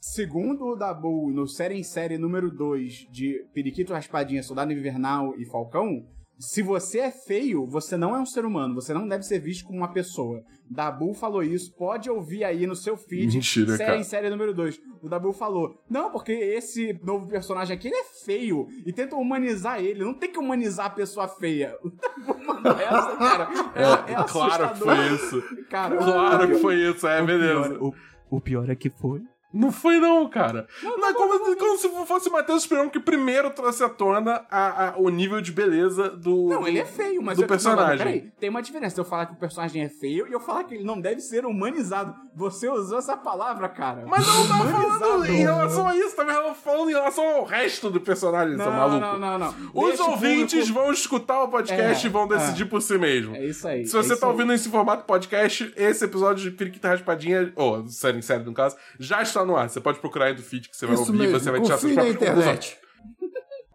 Segundo 0.00 0.64
o 0.68 0.76
Dabu, 0.76 1.30
no 1.30 1.46
série 1.46 1.74
em 1.78 1.82
série 1.82 2.16
número 2.16 2.50
2 2.50 3.06
de 3.10 3.44
Periquito 3.52 3.92
Raspadinha, 3.92 4.42
Soldado 4.42 4.72
Invernal 4.72 5.34
e 5.38 5.44
Falcão, 5.44 6.06
se 6.38 6.62
você 6.62 7.00
é 7.00 7.10
feio, 7.10 7.66
você 7.66 7.98
não 7.98 8.16
é 8.16 8.18
um 8.18 8.24
ser 8.24 8.46
humano, 8.46 8.74
você 8.74 8.94
não 8.94 9.06
deve 9.06 9.24
ser 9.24 9.38
visto 9.40 9.66
como 9.66 9.76
uma 9.80 9.92
pessoa. 9.92 10.40
Dabu 10.70 11.12
falou 11.12 11.42
isso, 11.42 11.70
pode 11.76 12.08
ouvir 12.08 12.44
aí 12.44 12.66
no 12.66 12.74
seu 12.74 12.96
feed, 12.96 13.34
Mentira, 13.34 13.76
série 13.76 13.84
cara. 13.90 13.98
em 14.00 14.04
série 14.04 14.30
número 14.30 14.54
2. 14.54 14.80
O 15.02 15.08
Dabu 15.10 15.34
falou, 15.34 15.74
não, 15.90 16.10
porque 16.10 16.32
esse 16.32 16.98
novo 17.04 17.26
personagem 17.28 17.76
aqui, 17.76 17.88
ele 17.88 17.96
é 17.96 18.04
feio, 18.24 18.68
e 18.86 18.92
tentam 18.94 19.20
humanizar 19.20 19.80
ele, 19.84 20.02
não 20.02 20.14
tem 20.14 20.32
que 20.32 20.38
humanizar 20.38 20.86
a 20.86 20.90
pessoa 20.90 21.28
feia. 21.28 21.76
O 21.84 21.90
Dabu 21.90 22.46
mandou 22.46 22.72
essa, 22.72 23.16
cara, 23.18 23.48
é, 23.74 24.12
é, 24.12 24.24
claro 24.26 24.68
que 24.72 24.78
foi 24.80 25.14
isso. 25.14 25.42
Cara, 25.68 25.96
Claro 25.98 26.48
que 26.48 26.54
foi 26.54 26.74
isso, 26.88 27.06
é, 27.06 27.20
o 27.22 27.26
beleza. 27.26 27.68
pior- 27.68 27.82
o, 28.30 28.36
o 28.36 28.40
pior 28.40 28.70
é 28.70 28.74
que 28.74 28.88
foi. 28.88 29.20
Não 29.52 29.72
foi 29.72 29.98
não, 29.98 30.28
cara. 30.28 30.66
Não, 30.82 31.08
é 31.08 31.12
como, 31.12 31.56
como 31.56 31.76
se 31.78 31.88
fosse 32.06 32.28
o 32.28 32.32
Matheus 32.32 32.62
Esperão 32.62 32.88
que 32.88 33.00
primeiro 33.00 33.50
trouxe 33.50 33.82
à 33.82 33.88
tona 33.88 34.44
a, 34.50 34.90
a- 34.90 34.94
o 34.96 35.08
nível 35.08 35.40
de 35.40 35.50
beleza 35.50 36.08
do... 36.10 36.48
Não, 36.48 36.68
ele 36.68 36.78
é 36.78 36.84
feio, 36.84 37.20
mas 37.22 37.36
do 37.36 37.42
eu- 37.44 37.48
personagem. 37.48 37.90
Não, 37.98 37.98
peraí, 37.98 38.32
tem 38.38 38.48
uma 38.48 38.62
diferença. 38.62 39.00
Eu 39.00 39.04
falar 39.04 39.26
que 39.26 39.32
o 39.32 39.36
personagem 39.36 39.82
é 39.82 39.88
feio 39.88 40.28
e 40.28 40.32
eu 40.32 40.38
falar 40.40 40.64
que 40.64 40.74
ele 40.74 40.84
não 40.84 41.00
deve 41.00 41.20
ser 41.20 41.44
humanizado. 41.44 42.14
Você 42.34 42.68
usou 42.68 42.98
essa 42.98 43.16
palavra, 43.16 43.68
cara. 43.68 44.04
Mas 44.06 44.26
eu 44.26 44.34
não 44.34 44.48
tava 44.48 44.98
falando 44.98 45.26
em 45.26 45.36
relação 45.38 45.88
a 45.88 45.96
isso, 45.96 46.14
tava 46.16 46.54
falando 46.54 46.90
em 46.90 46.94
relação 46.94 47.24
ao 47.28 47.44
resto 47.44 47.90
do 47.90 48.00
personagem, 48.00 48.56
seu 48.56 48.64
Não, 48.66 48.72
maluco. 48.72 49.00
não, 49.00 49.18
não, 49.18 49.38
não. 49.38 49.54
Os 49.74 49.88
Deixa 49.88 50.04
ouvintes 50.04 50.60
público- 50.68 50.80
vão 50.80 50.92
escutar 50.92 51.42
o 51.42 51.48
podcast 51.48 52.06
É, 52.06 52.08
e 52.08 52.12
vão 52.12 52.28
decidir 52.28 52.62
é. 52.62 52.66
por 52.66 52.80
si 52.80 52.96
mesmo. 52.96 53.34
É 53.34 53.44
isso 53.46 53.66
aí. 53.66 53.84
Se 53.86 53.92
você 53.96 54.12
é 54.12 54.16
tá 54.16 54.26
aí. 54.26 54.32
ouvindo 54.32 54.52
esse 54.52 54.68
formato 54.68 55.04
podcast, 55.04 55.72
esse 55.76 56.04
episódio 56.04 56.48
de 56.48 56.56
Periquita 56.56 56.88
Raspadinha, 56.88 57.52
ou 57.56 57.86
série 57.88 58.18
em 58.18 58.22
série 58.22 58.44
no 58.44 58.54
caso, 58.54 58.76
já 58.98 59.20
está 59.22 59.39
no 59.44 59.56
ar. 59.56 59.68
Você 59.68 59.80
pode 59.80 59.98
procurar 59.98 60.26
aí 60.26 60.34
do 60.34 60.42
feed 60.42 60.68
que 60.68 60.76
você 60.76 60.86
vai 60.86 60.94
Isso 60.94 61.04
ouvir 61.06 61.18
mesmo, 61.18 61.38
você 61.40 61.50
vai 61.50 61.60
tirar 61.60 61.78
suas 61.78 61.92
confie 61.94 61.96
na 61.96 62.02
próprias 62.18 62.28
conclusões. 62.30 62.56
internet. 62.56 62.90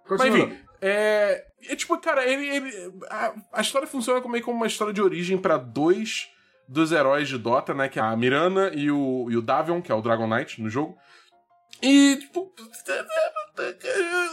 Mas 0.09 0.25
enfim, 0.25 0.57
é, 0.81 1.45
é 1.69 1.75
tipo, 1.75 1.97
cara, 1.99 2.25
ele, 2.27 2.47
ele- 2.47 2.93
a, 3.09 3.33
a 3.53 3.61
história 3.61 3.87
funciona 3.87 4.21
como- 4.21 4.33
meio 4.33 4.43
como 4.43 4.57
uma 4.57 4.67
história 4.67 4.93
de 4.93 5.01
origem 5.01 5.37
pra 5.37 5.57
dois 5.57 6.27
dos 6.67 6.91
heróis 6.91 7.27
de 7.27 7.37
Dota, 7.37 7.73
né? 7.73 7.87
Que 7.89 7.99
é 7.99 8.01
a 8.01 8.15
Mirana 8.15 8.71
e 8.73 8.89
o, 8.91 9.27
e 9.29 9.37
o 9.37 9.41
Davion, 9.41 9.81
que 9.81 9.91
é 9.91 9.95
o 9.95 10.01
Dragon 10.01 10.27
Knight 10.27 10.61
no 10.61 10.69
jogo. 10.69 10.95
E, 11.81 12.15
tipo, 12.17 12.51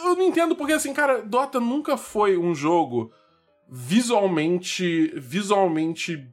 eu 0.04 0.14
não 0.14 0.22
entendo 0.22 0.54
porque, 0.56 0.72
assim, 0.72 0.92
cara, 0.94 1.22
Dota 1.22 1.58
nunca 1.60 1.96
foi 1.96 2.36
um 2.38 2.54
jogo 2.54 3.12
visualmente, 3.68 5.12
visualmente 5.16 6.26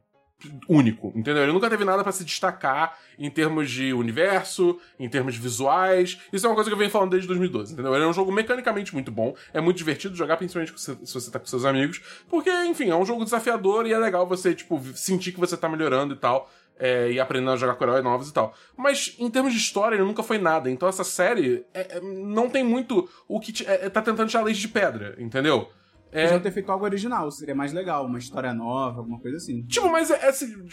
único, 0.68 1.12
entendeu? 1.14 1.42
Ele 1.42 1.52
nunca 1.52 1.68
teve 1.68 1.84
nada 1.84 2.02
pra 2.02 2.12
se 2.12 2.24
destacar 2.24 2.98
em 3.18 3.28
termos 3.30 3.70
de 3.70 3.92
universo, 3.92 4.78
em 4.98 5.08
termos 5.08 5.36
visuais. 5.36 6.18
Isso 6.32 6.46
é 6.46 6.48
uma 6.48 6.54
coisa 6.54 6.70
que 6.70 6.74
eu 6.74 6.78
venho 6.78 6.90
falando 6.90 7.10
desde 7.10 7.26
2012, 7.28 7.72
entendeu? 7.72 7.94
Ele 7.94 8.04
é 8.04 8.06
um 8.06 8.12
jogo 8.12 8.32
mecanicamente 8.32 8.94
muito 8.94 9.10
bom, 9.10 9.34
é 9.52 9.60
muito 9.60 9.76
divertido 9.76 10.14
jogar, 10.16 10.36
principalmente 10.36 10.72
se 10.80 10.96
se 11.04 11.14
você 11.14 11.30
tá 11.30 11.38
com 11.38 11.46
seus 11.46 11.64
amigos, 11.64 12.00
porque, 12.28 12.50
enfim, 12.64 12.90
é 12.90 12.96
um 12.96 13.04
jogo 13.04 13.24
desafiador 13.24 13.86
e 13.86 13.92
é 13.92 13.98
legal 13.98 14.26
você, 14.26 14.54
tipo, 14.54 14.80
sentir 14.94 15.32
que 15.32 15.40
você 15.40 15.56
tá 15.56 15.68
melhorando 15.68 16.14
e 16.14 16.16
tal. 16.16 16.50
é, 16.82 17.12
e 17.12 17.20
aprendendo 17.20 17.50
a 17.50 17.56
jogar 17.58 17.74
com 17.74 17.84
heróis 17.84 18.02
novos 18.02 18.30
e 18.30 18.32
tal. 18.32 18.54
Mas 18.74 19.14
em 19.18 19.28
termos 19.30 19.52
de 19.52 19.58
história, 19.58 19.96
ele 19.96 20.02
nunca 20.04 20.22
foi 20.22 20.38
nada. 20.38 20.70
Então 20.70 20.88
essa 20.88 21.04
série 21.04 21.62
é- 21.74 21.98
é- 21.98 22.00
não 22.00 22.48
tem 22.48 22.64
muito 22.64 23.06
o 23.28 23.38
que 23.38 23.52
te- 23.52 23.66
é- 23.66 23.84
é- 23.84 23.90
tá 23.90 24.00
tentando 24.00 24.30
tirar 24.30 24.42
leite 24.44 24.60
de 24.60 24.68
pedra, 24.68 25.14
entendeu? 25.18 25.68
É, 26.12 26.24
Podiam 26.24 26.40
ter 26.40 26.50
feito 26.50 26.70
algo 26.72 26.84
original, 26.84 27.30
seria 27.30 27.54
mais 27.54 27.72
legal, 27.72 28.04
uma 28.06 28.18
história 28.18 28.52
nova, 28.52 28.98
alguma 28.98 29.18
coisa 29.20 29.36
assim. 29.36 29.62
Tipo, 29.62 29.90
mas 29.90 30.10
é, 30.10 30.14
é 30.24 30.28
assim, 30.28 30.66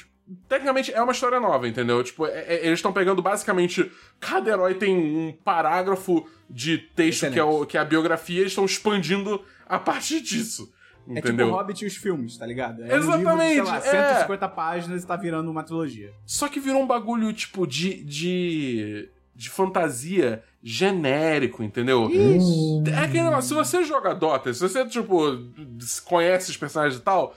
tecnicamente 0.50 0.92
é 0.94 1.02
uma 1.02 1.12
história 1.12 1.40
nova, 1.40 1.68
entendeu? 1.68 2.04
Tipo, 2.04 2.26
é- 2.26 2.46
é- 2.56 2.66
eles 2.66 2.80
estão 2.80 2.92
pegando 2.92 3.22
basicamente. 3.22 3.92
Cada 4.20 4.50
herói 4.50 4.74
tem 4.76 4.96
um 4.98 5.32
parágrafo 5.44 6.28
de 6.50 6.78
texto 6.78 7.30
que 7.32 7.40
é, 7.40 7.44
o- 7.44 7.66
que 7.66 7.78
é 7.78 7.80
a 7.80 7.86
biografia 7.86 8.38
e 8.38 8.40
eles 8.42 8.52
estão 8.52 8.66
expandindo 8.66 9.42
a 9.68 9.78
partir 9.78 10.22
disso. 10.22 10.74
É 11.10 11.16
tipo 11.16 11.28
Entendeu? 11.30 11.48
o 11.48 11.52
Hobbit 11.52 11.86
e 11.86 11.88
os 11.88 11.96
filmes, 11.96 12.36
tá 12.38 12.46
ligado? 12.46 12.84
É 12.84 12.94
um 12.94 12.98
Exatamente, 12.98 13.54
livro 13.56 13.72
de, 13.72 13.82
sei 13.82 13.94
lá, 13.94 14.08
é. 14.10 14.14
150 14.16 14.50
páginas 14.50 15.04
e 15.04 15.08
tá 15.08 15.16
virando 15.16 15.50
uma 15.50 15.64
trilogia. 15.64 16.12
Só 16.26 16.50
que 16.50 16.60
virou 16.60 16.82
um 16.82 16.88
bagulho, 16.88 17.32
tipo, 17.32 17.66
de. 17.66 18.04
de. 18.04 19.10
de 19.34 19.50
fantasia 19.50 20.44
genérico, 20.68 21.64
entendeu? 21.64 22.10
É 22.92 22.98
aquele 23.00 23.24
negócio, 23.24 23.50
se 23.50 23.54
você 23.54 23.84
joga 23.84 24.14
Dota, 24.14 24.54
se 24.54 24.60
você, 24.60 24.86
tipo, 24.86 25.22
conhece 26.06 26.52
os 26.52 26.58
personagens 26.58 27.00
e 27.00 27.04
tal, 27.04 27.36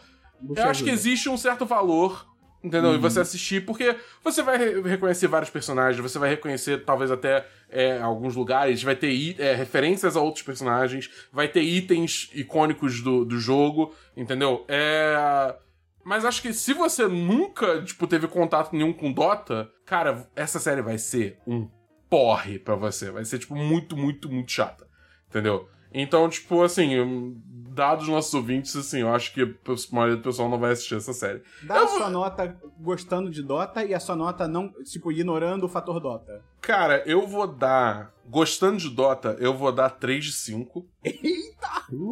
Eu 0.57 0.65
acho 0.65 0.83
que 0.83 0.91
ajuda. 0.91 0.93
existe 0.93 1.29
um 1.29 1.37
certo 1.37 1.65
valor, 1.65 2.27
entendeu? 2.63 2.93
E 2.93 2.95
Uhum. 2.97 3.01
você 3.01 3.21
assistir, 3.21 3.65
porque 3.65 3.95
você 4.25 4.43
vai 4.43 4.59
re- 4.59 4.81
reconhecer 4.83 5.29
vários 5.29 5.51
personagens, 5.51 6.01
você 6.03 6.19
vai 6.19 6.31
reconhecer 6.31 6.85
talvez 6.85 7.11
até 7.11 7.47
é, 7.71 8.01
alguns 8.01 8.35
lugares, 8.35 8.83
vai 8.83 8.97
ter 8.97 9.37
é, 9.41 9.55
referências 9.55 10.17
a 10.17 10.21
outros 10.21 10.43
personagens, 10.45 11.09
vai 11.33 11.47
ter 11.47 11.63
itens 11.63 12.31
icônicos 12.35 13.01
do, 13.01 13.25
do 13.25 13.39
jogo, 13.39 13.95
entendeu? 14.17 14.65
É. 14.69 15.55
Mas 16.03 16.25
acho 16.25 16.41
que 16.43 16.53
se 16.55 16.73
você 16.73 17.07
nunca, 17.07 17.83
tipo, 17.83 18.07
teve 18.07 18.27
contato 18.27 18.73
nenhum 18.73 18.93
com 18.93 19.13
Dota, 19.13 19.71
cara, 19.85 20.27
essa 20.35 20.59
série 20.59 20.81
vai 20.83 20.97
ser 20.99 21.39
um 21.47 21.69
porre 22.11 22.59
pra 22.59 22.75
você. 22.75 23.11
Vai 23.11 23.25
ser, 23.25 23.39
tipo, 23.39 23.55
muito, 23.55 23.97
muito, 23.97 24.29
muito 24.29 24.51
chata. 24.53 24.87
Entendeu? 25.29 25.69
Então, 25.93 26.29
tipo, 26.29 26.63
assim, 26.63 27.41
dados 27.71 28.05
os 28.05 28.11
nossos 28.11 28.35
ouvintes, 28.35 28.75
assim, 28.77 29.01
eu 29.01 29.15
acho 29.15 29.33
que 29.33 29.43
a 29.43 29.95
maioria 29.95 30.17
do 30.17 30.23
pessoal 30.23 30.49
não 30.49 30.59
vai 30.59 30.73
assistir 30.73 30.97
essa 30.97 31.13
série. 31.13 31.43
Dá 31.63 31.83
a 31.83 31.89
sua 31.89 32.11
nota 32.11 32.57
gostando 32.79 33.31
de 33.31 33.43
Dota 33.43 33.85
e 33.85 33.95
a 33.95 34.01
sua 34.01 34.15
nota 34.17 34.47
não, 34.47 34.73
tipo, 34.85 35.11
ignorando 35.11 35.65
o 35.65 35.69
fator 35.69 35.99
Dota. 36.01 36.43
Cara, 36.61 37.03
eu 37.07 37.27
vou 37.27 37.47
dar. 37.47 38.13
Gostando 38.29 38.77
de 38.77 38.91
Dota, 38.91 39.37
eu 39.41 39.55
vou 39.57 39.73
dar 39.73 39.91
3 39.91 40.25
de 40.25 40.33
5. 40.33 40.87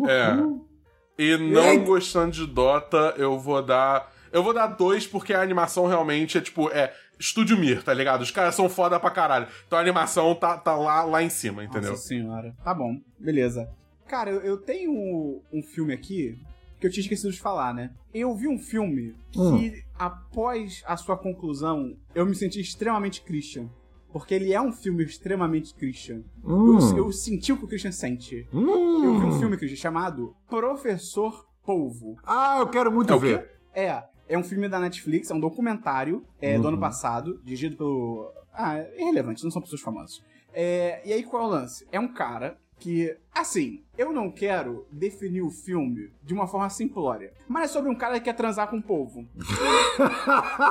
É. 0.09 0.36
E 1.16 1.36
não 1.36 1.72
Eita. 1.72 1.84
gostando 1.84 2.32
de 2.32 2.46
Dota, 2.46 3.14
eu 3.16 3.38
vou 3.38 3.62
dar. 3.62 4.12
Eu 4.32 4.42
vou 4.42 4.53
dar 4.53 4.66
2 4.66 5.07
porque 5.07 5.32
a 5.32 5.42
animação 5.42 5.86
realmente 5.86 6.38
é 6.38 6.40
tipo. 6.40 6.68
É. 6.70 6.92
Estúdio 7.19 7.59
Mir, 7.59 7.83
tá 7.83 7.93
ligado? 7.93 8.23
Os 8.23 8.31
caras 8.31 8.55
são 8.55 8.69
foda 8.69 8.99
pra 9.01 9.11
caralho. 9.11 9.49
Então 9.66 9.79
a 9.79 9.83
animação 9.83 10.35
tá, 10.35 10.57
tá 10.57 10.77
lá, 10.77 11.03
lá 11.05 11.23
em 11.23 11.29
cima, 11.31 11.64
entendeu? 11.64 11.91
Nossa 11.91 12.07
senhora. 12.07 12.55
Tá 12.64 12.73
bom, 12.73 13.01
beleza. 13.19 13.69
Cara, 14.07 14.31
eu, 14.31 14.41
eu 14.41 14.57
tenho 14.57 15.43
um 15.53 15.62
filme 15.62 15.93
aqui 15.93 16.39
que 16.81 16.87
eu 16.87 16.91
tinha 16.91 17.03
esquecido 17.03 17.33
de 17.33 17.41
falar, 17.41 17.75
né? 17.75 17.91
Eu 18.14 18.35
vi 18.37 18.47
um 18.49 18.59
filme 18.59 19.14
que, 19.33 19.41
Hum. 19.41 19.73
após 19.99 20.83
a 20.87 20.97
sua 20.97 21.16
conclusão, 21.16 21.97
eu 22.14 22.25
me 22.25 22.35
senti 22.35 22.61
extremamente 22.61 23.21
Christian. 23.23 23.69
Porque 24.11 24.33
ele 24.33 24.55
é 24.55 24.61
um 24.61 24.73
filme 24.73 25.05
extremamente 25.05 25.75
Christian. 25.75 26.23
Hum. 26.43 26.79
Eu, 26.79 26.97
eu 26.97 27.12
senti 27.12 27.53
o 27.53 27.59
que 27.59 27.64
o 27.64 27.69
Christian 27.69 27.93
sente. 27.93 28.49
Hum. 28.55 29.05
Eu 29.05 29.19
vi 29.21 29.27
um 29.27 29.39
filme, 29.39 29.57
Christian, 29.59 29.77
chamado 29.77 30.35
Professor 30.49 31.47
Polvo. 31.62 32.16
Ah, 32.25 32.57
eu 32.61 32.69
quero 32.69 32.91
muito 32.91 33.12
É 33.12 33.19
ver. 33.19 33.51
É, 33.75 34.03
é 34.29 34.37
um 34.39 34.43
filme 34.45 34.68
da 34.68 34.79
Netflix, 34.79 35.31
é 35.31 35.35
um 35.35 35.41
documentário 35.41 36.24
é, 36.41 36.57
do 36.57 36.62
Uhum. 36.62 36.68
ano 36.68 36.79
passado, 36.79 37.41
dirigido 37.45 37.76
pelo. 37.76 38.33
Ah, 38.53 38.76
é 38.79 39.01
irrelevante, 39.01 39.43
não 39.45 39.51
são 39.51 39.62
pessoas 39.62 39.81
famosas. 39.81 40.22
É, 40.53 41.01
e 41.05 41.12
aí 41.12 41.22
qual 41.22 41.43
é 41.43 41.47
o 41.47 41.49
lance? 41.49 41.87
É 41.93 42.01
um 42.01 42.09
cara 42.12 42.59
que, 42.79 43.16
assim, 43.35 43.83
eu 43.97 44.12
não 44.12 44.31
quero 44.31 44.87
definir 44.91 45.43
o 45.43 45.51
filme 45.51 46.12
de 46.22 46.33
uma 46.35 46.47
forma 46.47 46.68
simplória, 46.70 47.33
mas 47.49 47.64
é 47.70 47.72
sobre 47.72 47.91
um 47.91 47.95
cara 47.95 48.14
que 48.18 48.24
quer 48.26 48.35
transar 48.35 48.68
com 48.68 48.79
o 48.79 48.83
povo. 48.83 49.26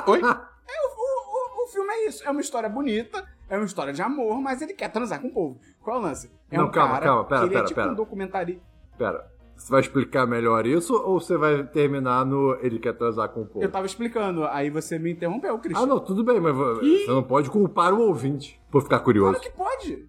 Oi? 0.06 0.20
O, 0.22 0.24
o- 0.24 1.64
o 1.64 1.66
filme 1.68 1.90
é 1.92 2.08
isso, 2.08 2.24
é 2.26 2.30
uma 2.30 2.40
história 2.40 2.68
bonita, 2.68 3.24
é 3.48 3.56
uma 3.56 3.66
história 3.66 3.92
de 3.92 4.00
amor, 4.02 4.40
mas 4.40 4.60
ele 4.62 4.72
quer 4.74 4.88
transar 4.90 5.20
com 5.20 5.28
o 5.28 5.32
povo. 5.32 5.60
Qual 5.82 5.96
é 5.96 6.00
o 6.00 6.02
lance? 6.02 6.30
É 6.50 6.56
Não, 6.56 6.66
um 6.66 6.70
calma, 6.70 6.94
cara 6.94 7.04
calma, 7.06 7.24
pera, 7.24 7.40
que 7.40 7.44
ele 7.46 7.52
pera, 7.54 7.64
é 7.64 7.68
tipo 7.68 7.80
pera. 7.80 7.92
um 7.92 7.94
documentário. 7.94 8.60
Pera, 8.96 9.30
você 9.58 9.70
vai 9.70 9.80
explicar 9.80 10.26
melhor 10.26 10.66
isso 10.66 10.94
ou 10.94 11.20
você 11.20 11.36
vai 11.36 11.64
terminar 11.66 12.24
no 12.24 12.56
ele 12.62 12.78
quer 12.78 12.92
transar 12.96 13.28
com 13.30 13.42
o 13.42 13.46
povo? 13.46 13.62
Eu 13.64 13.70
tava 13.70 13.86
explicando, 13.86 14.44
aí 14.46 14.70
você 14.70 14.98
me 14.98 15.12
interrompeu, 15.12 15.58
Christian. 15.58 15.82
Ah, 15.82 15.86
não, 15.86 16.00
tudo 16.00 16.22
bem, 16.24 16.40
mas 16.40 16.54
vo- 16.54 16.76
você 16.76 17.06
não 17.08 17.22
pode 17.22 17.50
culpar 17.50 17.92
o 17.92 18.00
ouvinte 18.02 18.60
por 18.70 18.82
ficar 18.82 19.00
curioso. 19.00 19.32
Claro 19.38 19.44
que 19.44 19.56
pode. 19.56 20.08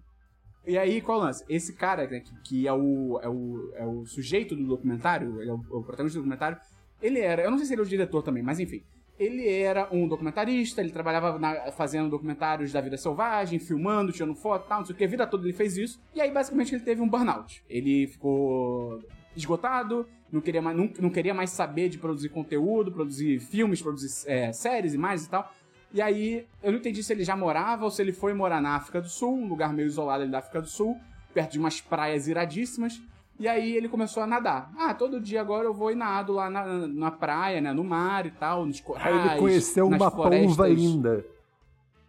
E 0.66 0.76
aí, 0.78 1.00
qual 1.00 1.18
é 1.18 1.20
o 1.22 1.24
lance? 1.24 1.44
Esse 1.48 1.72
cara, 1.74 2.06
né, 2.06 2.20
que, 2.20 2.32
que 2.44 2.68
é, 2.68 2.72
o, 2.72 3.18
é, 3.22 3.28
o, 3.28 3.72
é 3.74 3.84
o 3.86 4.04
sujeito 4.06 4.54
do 4.54 4.64
documentário, 4.66 5.40
ele 5.40 5.50
é 5.50 5.52
o, 5.54 5.60
o 5.70 5.82
protagonista 5.82 6.18
do 6.18 6.22
documentário, 6.22 6.58
ele 7.02 7.18
era, 7.18 7.42
eu 7.42 7.50
não 7.50 7.56
sei 7.58 7.66
se 7.66 7.72
ele 7.74 7.80
é 7.80 7.84
o 7.84 7.88
diretor 7.88 8.22
também, 8.22 8.42
mas 8.42 8.60
enfim. 8.60 8.82
Ele 9.18 9.46
era 9.50 9.86
um 9.92 10.08
documentarista, 10.08 10.80
ele 10.80 10.92
trabalhava 10.92 11.38
na- 11.38 11.72
fazendo 11.72 12.08
documentários 12.08 12.72
da 12.72 12.80
vida 12.80 12.96
selvagem, 12.96 13.58
filmando, 13.58 14.12
tirando 14.12 14.34
foto 14.34 14.64
e 14.64 14.68
tal, 14.68 14.78
não 14.78 14.86
sei 14.86 14.94
o 14.94 14.98
que, 14.98 15.04
a 15.04 15.08
vida 15.08 15.26
toda 15.26 15.44
ele 15.44 15.52
fez 15.52 15.76
isso. 15.76 16.00
E 16.14 16.20
aí, 16.22 16.30
basicamente, 16.30 16.74
ele 16.74 16.84
teve 16.84 17.02
um 17.02 17.08
burnout. 17.08 17.62
Ele 17.68 18.06
ficou 18.06 18.98
esgotado, 19.36 20.06
não 20.32 20.40
queria 20.40 20.62
mais, 20.62 20.76
não, 20.76 20.90
não 21.00 21.10
queria 21.10 21.34
mais 21.34 21.50
saber 21.50 21.88
de 21.88 21.98
produzir 21.98 22.28
conteúdo, 22.28 22.92
produzir 22.92 23.40
filmes, 23.40 23.82
produzir 23.82 24.10
é, 24.26 24.52
séries, 24.52 24.94
imagens 24.94 25.26
e 25.26 25.30
tal. 25.30 25.52
E 25.92 26.00
aí, 26.00 26.46
eu 26.62 26.70
não 26.70 26.78
entendi 26.78 27.02
se 27.02 27.12
ele 27.12 27.24
já 27.24 27.36
morava 27.36 27.84
ou 27.84 27.90
se 27.90 28.00
ele 28.00 28.12
foi 28.12 28.32
morar 28.32 28.60
na 28.60 28.76
África 28.76 29.00
do 29.00 29.08
Sul, 29.08 29.34
um 29.34 29.48
lugar 29.48 29.72
meio 29.72 29.86
isolado 29.86 30.22
ali 30.22 30.30
da 30.30 30.38
África 30.38 30.60
do 30.60 30.68
Sul, 30.68 30.96
perto 31.34 31.52
de 31.52 31.58
umas 31.58 31.80
praias 31.80 32.28
iradíssimas. 32.28 33.00
E 33.40 33.48
aí 33.48 33.74
ele 33.74 33.88
começou 33.88 34.22
a 34.22 34.26
nadar. 34.26 34.70
Ah, 34.76 34.92
todo 34.92 35.18
dia 35.18 35.40
agora 35.40 35.64
eu 35.64 35.72
vou 35.72 35.90
e 35.90 35.94
nado 35.94 36.32
lá 36.32 36.50
na, 36.50 36.86
na 36.86 37.10
praia, 37.10 37.60
né? 37.60 37.72
No 37.72 37.82
mar 37.82 38.26
e 38.26 38.30
tal, 38.30 38.66
nos 38.66 38.80
corais. 38.80 39.06
Aí 39.06 39.30
ele 39.30 39.38
conheceu 39.40 39.88
uma 39.88 40.10
florestas. 40.10 40.56
polva 40.56 40.68
linda. 40.68 41.24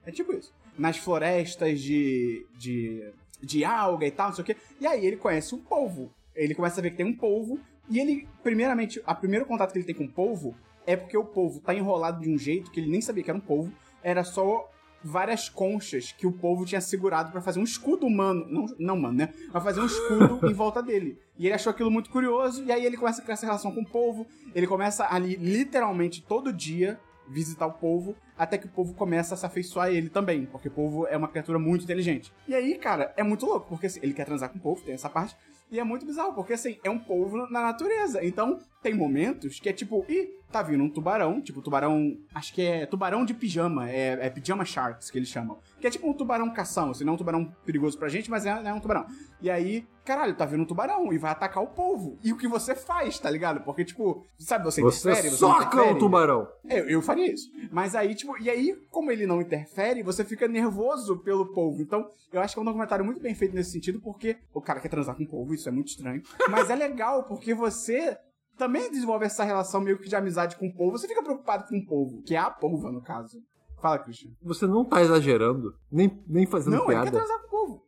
É 0.06 0.12
tipo 0.12 0.34
isso. 0.34 0.54
Nas 0.78 0.98
florestas 0.98 1.80
de, 1.80 2.46
de, 2.58 3.10
de 3.42 3.64
alga 3.64 4.06
e 4.06 4.12
tal, 4.12 4.28
não 4.28 4.36
sei 4.36 4.44
o 4.44 4.46
quê. 4.46 4.58
E 4.80 4.86
aí 4.86 5.06
ele 5.06 5.16
conhece 5.16 5.56
um 5.56 5.60
polvo. 5.60 6.12
Ele 6.36 6.56
começa 6.56 6.80
a 6.80 6.84
ver 6.84 6.92
que 6.92 6.98
tem 6.98 7.06
um 7.06 7.16
polvo. 7.16 7.60
E 7.90 8.00
ele, 8.00 8.28
primeiramente, 8.44 9.02
a 9.06 9.14
primeiro 9.14 9.46
contato 9.46 9.72
que 9.72 9.78
ele 9.78 9.86
tem 9.86 9.96
com 9.96 10.06
o 10.06 10.12
polvo 10.12 10.56
é 10.86 10.96
porque 10.96 11.18
o 11.18 11.26
polvo 11.26 11.60
tá 11.60 11.74
enrolado 11.74 12.22
de 12.22 12.30
um 12.30 12.38
jeito 12.38 12.72
que 12.72 12.80
ele 12.80 12.90
nem 12.90 13.02
sabia 13.02 13.24
que 13.24 13.30
era 13.30 13.38
um 13.38 13.42
polvo. 13.42 13.72
Era 14.04 14.24
só 14.24 14.70
várias 15.04 15.50
conchas 15.50 16.12
que 16.12 16.28
o 16.28 16.32
polvo 16.32 16.66
tinha 16.66 16.82
segurado 16.82 17.32
pra 17.32 17.42
fazer 17.42 17.60
um 17.60 17.64
escudo 17.64 18.06
humano. 18.06 18.46
Não, 18.50 18.66
não 18.80 18.96
humano, 18.96 19.18
né? 19.18 19.34
Pra 19.52 19.62
fazer 19.62 19.82
um 19.82 19.86
escudo 19.86 20.40
em 20.50 20.54
volta 20.54 20.82
dele. 20.82 21.20
E 21.38 21.48
ele 21.48 21.56
achou 21.56 21.72
aquilo 21.72 21.92
muito 21.92 22.10
curioso. 22.10 22.64
E 22.64 22.72
aí 22.72 22.86
ele 22.86 22.98
começa 22.98 23.22
a 23.22 23.24
criar 23.24 23.34
essa 23.34 23.46
relação 23.46 23.72
com 23.72 23.82
o 23.82 23.86
polvo. 23.86 24.26
Ele 24.54 24.68
começa 24.68 25.08
ali, 25.10 25.36
literalmente, 25.36 26.22
todo 26.22 26.54
dia 26.54 27.00
visitar 27.32 27.66
o 27.66 27.74
polvo, 27.74 28.16
até 28.38 28.58
que 28.58 28.66
o 28.66 28.70
povo 28.70 28.94
começa 28.94 29.34
a 29.34 29.38
se 29.38 29.46
afeiçoar 29.46 29.88
a 29.88 29.92
ele 29.92 30.10
também, 30.10 30.46
porque 30.46 30.68
o 30.68 30.72
povo 30.72 31.08
é 31.08 31.16
uma 31.16 31.28
criatura 31.28 31.58
muito 31.58 31.84
inteligente. 31.84 32.32
E 32.48 32.54
aí, 32.54 32.76
cara, 32.78 33.14
é 33.16 33.24
muito 33.24 33.46
louco, 33.46 33.70
porque 33.70 33.88
assim, 33.88 34.00
ele 34.04 34.14
quer 34.14 34.26
transar 34.26 34.50
com 34.50 34.58
o 34.58 34.62
povo, 34.62 34.82
tem 34.84 34.94
essa 34.94 35.10
parte, 35.10 35.36
e 35.72 35.80
é 35.80 35.84
muito 35.84 36.06
bizarro, 36.06 36.34
porque 36.34 36.54
assim, 36.54 36.78
é 36.84 36.90
um 36.90 37.00
povo 37.00 37.38
na 37.50 37.62
natureza. 37.62 38.24
Então, 38.24 38.60
tem 38.84 38.94
momentos 38.94 39.60
que 39.60 39.70
é 39.70 39.74
tipo, 39.74 40.06
ih, 40.10 40.30
tá 40.52 40.62
vindo 40.62 40.84
um 40.84 40.90
tubarão, 40.90 41.42
tipo 41.42 41.62
tubarão, 41.62 42.18
acho 42.36 42.54
que 42.54 42.62
é 42.62 42.86
tubarão 42.86 43.26
de 43.26 43.34
pijama, 43.34 43.90
é, 43.90 44.28
é 44.28 44.30
pijama 44.30 44.66
sharks 44.66 45.10
que 45.10 45.18
eles 45.18 45.30
chamam. 45.30 45.58
Que 45.80 45.88
é 45.88 45.90
tipo 45.90 46.08
um 46.08 46.14
tubarão 46.14 46.52
cação, 46.52 46.92
assim, 46.92 47.04
não 47.04 47.14
é 47.14 47.16
um 47.16 47.18
tubarão 47.18 47.46
perigoso 47.66 47.98
pra 47.98 48.10
gente, 48.10 48.30
mas 48.30 48.46
é, 48.46 48.50
é 48.50 48.74
um 48.74 48.80
tubarão. 48.80 49.06
E 49.42 49.50
aí, 49.50 49.88
caralho, 50.06 50.36
tá 50.36 50.46
vindo 50.46 50.62
um 50.62 50.66
tubarão 50.66 51.12
e 51.12 51.18
vai 51.18 51.32
atacar 51.32 51.64
o 51.64 51.68
povo. 51.68 52.20
E 52.24 52.32
o 52.32 52.38
que 52.38 52.48
você 52.48 52.76
faz, 52.76 53.18
tá 53.18 53.30
ligado? 53.30 53.62
Porque, 53.62 53.84
tipo, 53.84 54.24
sabe, 54.38 54.64
você, 54.64 54.82
Você 54.82 55.10
interfere, 55.10 55.30
você 55.30 55.38
soca 55.38 55.84
o 55.84 55.98
tubarão. 55.98 56.48
Eu, 56.70 56.88
eu 56.88 57.02
faria 57.02 57.32
isso. 57.32 57.50
Mas 57.72 57.96
aí, 57.96 58.14
tipo, 58.14 58.38
e 58.40 58.50
aí, 58.50 58.78
como 58.92 59.12
ele 59.12 59.26
não 59.26 59.42
interfere, 59.42 60.04
você 60.04 60.24
fica 60.24 60.48
nervoso 60.48 61.18
pelo 61.18 61.48
povo. 61.54 61.82
Então, 61.82 62.08
eu 62.32 62.42
acho 62.42 62.54
que 62.54 62.60
é 62.60 62.62
um 62.62 62.66
documentário 62.66 63.04
muito 63.04 63.20
bem 63.22 63.34
feito 63.34 63.56
nesse 63.56 63.72
sentido, 63.72 64.00
porque 64.00 64.38
o 64.54 64.62
cara 64.62 64.80
quer 64.80 64.90
transar 64.90 65.16
com 65.16 65.24
o 65.24 65.28
povo, 65.28 65.54
isso 65.54 65.68
é 65.68 65.72
muito 65.72 65.90
estranho. 65.90 66.22
Mas 66.50 66.70
é 66.70 66.76
legal, 66.76 67.24
porque 67.24 67.54
você 67.54 68.18
também 68.62 68.92
desenvolve 68.92 69.26
essa 69.26 69.44
relação 69.44 69.82
meio 69.82 69.98
que 69.98 70.08
de 70.08 70.16
amizade 70.16 70.56
com 70.56 70.68
o 70.68 70.74
povo. 70.74 70.92
Você 70.92 71.08
fica 71.08 71.24
preocupado 71.24 71.66
com 71.68 71.78
o 71.80 71.86
povo, 71.86 72.22
que 72.22 72.36
é 72.36 72.38
a 72.38 72.52
polva, 72.52 72.92
no 72.92 73.02
caso. 73.02 73.40
Fala, 73.82 73.98
Christian. 73.98 74.30
Você 74.44 74.68
não 74.68 74.86
tá 74.86 75.02
exagerando, 75.02 75.74
nem, 75.92 76.24
nem 76.28 76.46
fazendo 76.46 76.74
Não, 76.74 76.84
ele 76.84 76.92
piada. 76.92 77.06
quer 77.10 77.18
transar 77.18 77.40
com 77.42 77.48
o 77.48 77.50
povo. 77.50 77.82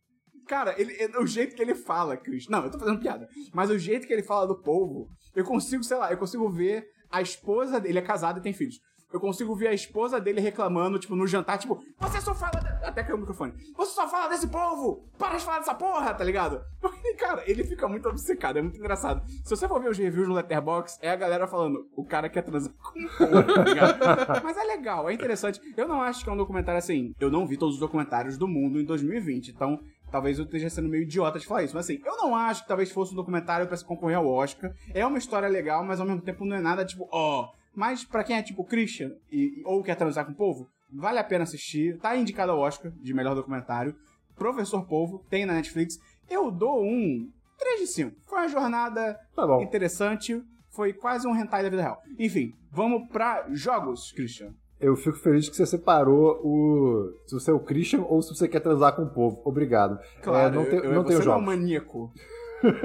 Cara, 0.48 0.74
ele, 0.76 0.92
ele- 1.00 1.16
o 1.18 1.26
jeito 1.26 1.54
que 1.54 1.62
ele 1.62 1.76
fala, 1.76 2.16
Chris. 2.16 2.48
Não, 2.48 2.64
eu 2.64 2.70
tô 2.72 2.78
fazendo 2.80 2.98
piada. 2.98 3.28
Mas 3.54 3.70
o 3.70 3.78
jeito 3.78 4.04
que 4.04 4.12
ele 4.12 4.24
fala 4.24 4.46
do 4.48 4.60
povo, 4.60 5.06
eu 5.36 5.44
consigo, 5.44 5.84
sei 5.84 5.96
lá, 5.96 6.10
eu 6.10 6.18
consigo 6.18 6.50
ver 6.50 6.84
a 7.08 7.22
esposa 7.22 7.78
dele. 7.78 7.92
Ele 7.92 7.98
é 8.00 8.02
casado 8.02 8.40
e 8.40 8.42
tem 8.42 8.52
filhos. 8.52 8.74
Eu 9.14 9.20
consigo 9.20 9.54
ver 9.54 9.68
a 9.68 9.72
esposa 9.72 10.20
dele 10.20 10.40
reclamando, 10.40 10.98
tipo, 10.98 11.14
no 11.14 11.24
jantar, 11.24 11.56
tipo, 11.56 11.80
você 12.00 12.20
só 12.20 12.34
fala. 12.34 12.58
de-" 12.58 12.84
Até 12.84 13.04
caiu 13.04 13.14
o 13.14 13.18
microfone. 13.20 13.54
Você 13.76 13.92
só 13.92 14.08
fala 14.08 14.28
desse 14.28 14.48
povo! 14.48 15.08
Para 15.16 15.36
de 15.36 15.44
falar 15.44 15.60
dessa 15.60 15.72
porra, 15.72 16.12
tá 16.12 16.24
ligado? 16.24 16.60
Cara, 17.16 17.44
ele 17.46 17.62
fica 17.62 17.86
muito 17.86 18.08
obcecado, 18.08 18.58
é 18.58 18.62
muito 18.62 18.76
engraçado. 18.76 19.22
Se 19.44 19.50
você 19.50 19.68
for 19.68 19.80
ver 19.80 19.90
os 19.90 19.96
reviews 19.96 20.26
no 20.26 20.34
Letterboxd, 20.34 20.98
é 21.00 21.10
a 21.12 21.16
galera 21.16 21.46
falando, 21.46 21.88
o 21.96 22.04
cara 22.04 22.28
quer 22.28 22.42
transar 22.42 22.72
com 22.72 23.06
povo, 23.16 23.54
tá 23.54 23.62
ligado? 23.62 24.42
Mas 24.42 24.56
é 24.56 24.64
legal, 24.64 25.08
é 25.08 25.12
interessante. 25.12 25.60
Eu 25.76 25.86
não 25.86 26.02
acho 26.02 26.24
que 26.24 26.28
é 26.28 26.32
um 26.32 26.36
documentário 26.36 26.78
assim. 26.80 27.14
Eu 27.20 27.30
não 27.30 27.46
vi 27.46 27.56
todos 27.56 27.76
os 27.76 27.80
documentários 27.80 28.36
do 28.36 28.48
mundo 28.48 28.80
em 28.80 28.84
2020, 28.84 29.48
então 29.52 29.78
talvez 30.10 30.40
eu 30.40 30.44
esteja 30.44 30.68
sendo 30.68 30.88
meio 30.88 31.04
idiota 31.04 31.38
de 31.38 31.46
falar 31.46 31.62
isso. 31.62 31.76
Mas 31.76 31.84
assim, 31.86 32.00
eu 32.04 32.16
não 32.16 32.34
acho 32.34 32.62
que 32.62 32.68
talvez 32.68 32.90
fosse 32.90 33.12
um 33.12 33.16
documentário 33.16 33.68
pra 33.68 33.76
se 33.76 33.84
concorrer 33.84 34.16
ao 34.16 34.26
Oscar. 34.26 34.72
É 34.92 35.06
uma 35.06 35.18
história 35.18 35.48
legal, 35.48 35.84
mas 35.84 36.00
ao 36.00 36.06
mesmo 36.06 36.20
tempo 36.22 36.44
não 36.44 36.56
é 36.56 36.60
nada 36.60 36.84
tipo, 36.84 37.08
ó. 37.12 37.48
Mas 37.74 38.04
pra 38.04 38.22
quem 38.24 38.36
é 38.36 38.42
tipo 38.42 38.64
Christian 38.64 39.12
e, 39.30 39.62
ou 39.64 39.82
quer 39.82 39.96
transar 39.96 40.24
com 40.24 40.32
o 40.32 40.36
povo, 40.36 40.68
vale 40.92 41.18
a 41.18 41.24
pena 41.24 41.44
assistir. 41.44 41.98
Tá 41.98 42.16
indicado 42.16 42.52
ao 42.52 42.58
Oscar 42.60 42.92
de 42.92 43.12
melhor 43.14 43.34
documentário. 43.34 43.94
Professor 44.36 44.84
Povo, 44.86 45.24
tem 45.30 45.46
na 45.46 45.54
Netflix. 45.54 45.98
Eu 46.28 46.50
dou 46.50 46.82
um 46.84 47.30
3 47.58 47.80
de 47.80 47.86
5. 47.86 48.16
Foi 48.26 48.38
uma 48.38 48.48
jornada 48.48 49.18
Tá 49.34 49.62
interessante. 49.62 50.42
Foi 50.70 50.92
quase 50.92 51.26
um 51.26 51.36
hentai 51.36 51.62
da 51.62 51.68
vida 51.68 51.82
real. 51.82 52.00
Enfim, 52.18 52.52
vamos 52.70 53.08
pra 53.08 53.46
jogos, 53.50 54.10
Christian. 54.12 54.52
Eu 54.80 54.96
fico 54.96 55.16
feliz 55.18 55.48
que 55.48 55.56
você 55.56 55.64
separou 55.64 56.40
o. 56.44 57.12
Se 57.26 57.34
você 57.34 57.50
é 57.50 57.54
o 57.54 57.60
Christian 57.60 58.02
ou 58.02 58.20
se 58.20 58.34
você 58.34 58.48
quer 58.48 58.58
transar 58.60 58.94
com 58.96 59.02
o 59.02 59.10
povo. 59.10 59.40
Obrigado. 59.44 59.98
Claro, 60.20 60.52
É, 60.52 60.56
não 60.56 60.64
tem, 60.64 60.78
eu, 60.78 60.84
eu, 60.84 60.92
não 60.94 61.02
você 61.04 61.08
tenho 61.08 61.18
não 61.24 61.32
é 61.32 61.36
um 61.36 61.40
jogos. 61.40 61.46
maníaco. 61.46 62.12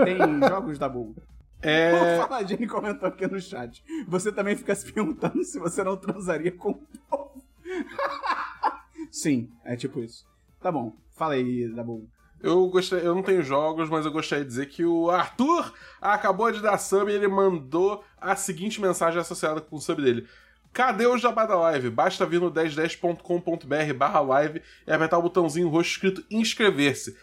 Tem 0.06 0.48
jogos 0.50 0.78
da 0.78 0.88
Bull. 0.88 1.16
É. 1.62 2.18
Fala, 2.18 2.38
a 2.38 2.44
Jenny 2.44 2.68
comentou 2.68 3.08
aqui 3.08 3.28
no 3.28 3.40
chat. 3.40 3.84
Você 4.08 4.32
também 4.32 4.56
fica 4.56 4.74
se 4.76 4.92
perguntando 4.92 5.44
se 5.44 5.60
você 5.60 5.84
não 5.84 5.98
transaria 5.98 6.52
com 6.52 6.72
o 6.72 6.82
povo. 7.10 7.44
Sim, 9.12 9.52
é 9.66 9.76
tipo 9.76 10.00
isso. 10.00 10.26
Tá 10.60 10.72
bom, 10.72 10.96
fala 11.16 11.34
aí, 11.34 11.68
Dabu. 11.70 12.08
Eu 12.42 12.68
gostei, 12.70 13.00
eu 13.00 13.14
não 13.14 13.22
tenho 13.22 13.44
jogos, 13.44 13.90
mas 13.90 14.06
eu 14.06 14.12
gostaria 14.12 14.46
de 14.46 14.50
dizer 14.50 14.68
que 14.68 14.86
o 14.86 15.10
Arthur 15.10 15.74
acabou 16.00 16.50
de 16.52 16.62
dar 16.62 16.78
sub 16.78 17.12
e 17.12 17.16
ele 17.16 17.28
mandou 17.28 18.04
a 18.18 18.34
seguinte 18.36 18.80
mensagem 18.80 19.20
associada 19.20 19.60
com 19.60 19.76
o 19.76 19.82
sub 19.82 20.02
dele. 20.02 20.26
Cadê 20.72 21.06
o 21.06 21.18
Jabá 21.18 21.46
da 21.46 21.58
Live? 21.58 21.90
Basta 21.90 22.26
vir 22.26 22.40
no 22.40 22.52
1010.com.br 22.52 23.94
barra 23.98 24.22
live 24.22 24.62
e 24.88 24.92
apertar 24.92 25.18
o 25.18 25.24
botãozinho 25.24 25.68
roxo 25.68 25.92
escrito 25.92 26.24
inscrever-se. 26.30 27.18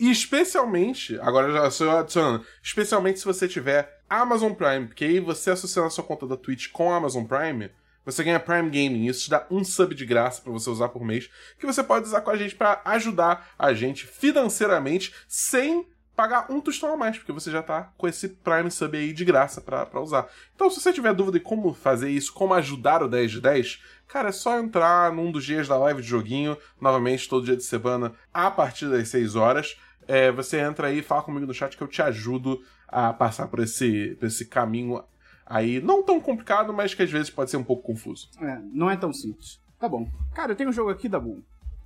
E 0.00 0.10
especialmente, 0.10 1.20
agora 1.20 1.52
já 1.52 1.84
eu 1.84 1.98
adicionando, 1.98 2.46
especialmente 2.62 3.18
se 3.18 3.24
você 3.26 3.46
tiver 3.46 4.00
Amazon 4.08 4.54
Prime, 4.54 4.86
porque 4.86 5.04
aí 5.04 5.20
você 5.20 5.50
associando 5.50 5.88
a 5.88 5.90
sua 5.90 6.02
conta 6.02 6.26
da 6.26 6.38
Twitch 6.38 6.68
com 6.72 6.90
a 6.90 6.96
Amazon 6.96 7.24
Prime, 7.24 7.70
você 8.02 8.24
ganha 8.24 8.40
Prime 8.40 8.70
Gaming. 8.70 9.04
Isso 9.04 9.24
te 9.24 9.30
dá 9.30 9.46
um 9.50 9.62
sub 9.62 9.94
de 9.94 10.06
graça 10.06 10.40
pra 10.40 10.50
você 10.50 10.70
usar 10.70 10.88
por 10.88 11.04
mês, 11.04 11.28
que 11.58 11.66
você 11.66 11.82
pode 11.82 12.06
usar 12.06 12.22
com 12.22 12.30
a 12.30 12.36
gente 12.38 12.54
pra 12.54 12.80
ajudar 12.86 13.50
a 13.58 13.74
gente 13.74 14.06
financeiramente 14.06 15.14
sem 15.28 15.86
pagar 16.16 16.50
um 16.50 16.62
tostão 16.62 16.94
a 16.94 16.96
mais, 16.96 17.18
porque 17.18 17.32
você 17.32 17.50
já 17.50 17.62
tá 17.62 17.92
com 17.98 18.08
esse 18.08 18.28
Prime 18.28 18.70
Sub 18.70 18.96
aí 18.96 19.12
de 19.12 19.24
graça 19.26 19.60
pra 19.60 20.00
usar. 20.00 20.28
Então, 20.54 20.70
se 20.70 20.80
você 20.80 20.94
tiver 20.94 21.12
dúvida 21.12 21.38
de 21.38 21.44
como 21.44 21.74
fazer 21.74 22.08
isso, 22.08 22.32
como 22.32 22.54
ajudar 22.54 23.02
o 23.02 23.08
10 23.08 23.32
de 23.32 23.40
10, 23.42 23.82
cara, 24.08 24.30
é 24.30 24.32
só 24.32 24.58
entrar 24.58 25.12
num 25.12 25.30
dos 25.30 25.44
dias 25.44 25.68
da 25.68 25.76
live 25.76 26.00
de 26.00 26.08
joguinho, 26.08 26.56
novamente, 26.80 27.28
todo 27.28 27.44
dia 27.44 27.56
de 27.56 27.64
semana, 27.64 28.14
a 28.32 28.50
partir 28.50 28.88
das 28.88 29.08
6 29.08 29.36
horas. 29.36 29.76
É, 30.08 30.30
você 30.32 30.58
entra 30.58 30.88
aí 30.88 30.98
e 30.98 31.02
fala 31.02 31.22
comigo 31.22 31.46
no 31.46 31.54
chat 31.54 31.76
que 31.76 31.82
eu 31.82 31.88
te 31.88 32.02
ajudo 32.02 32.60
a 32.88 33.12
passar 33.12 33.46
por 33.48 33.60
esse, 33.60 34.16
por 34.18 34.26
esse 34.26 34.44
caminho 34.46 35.02
aí, 35.46 35.80
não 35.80 36.02
tão 36.02 36.20
complicado, 36.20 36.72
mas 36.72 36.94
que 36.94 37.02
às 37.02 37.10
vezes 37.10 37.30
pode 37.30 37.50
ser 37.50 37.56
um 37.56 37.64
pouco 37.64 37.82
confuso. 37.82 38.28
É, 38.40 38.58
não 38.72 38.90
é 38.90 38.96
tão 38.96 39.12
simples. 39.12 39.60
Tá 39.78 39.88
bom. 39.88 40.08
Cara, 40.34 40.52
eu 40.52 40.56
tenho 40.56 40.70
um 40.70 40.72
jogo 40.72 40.90
aqui, 40.90 41.08
Dabu, 41.08 41.42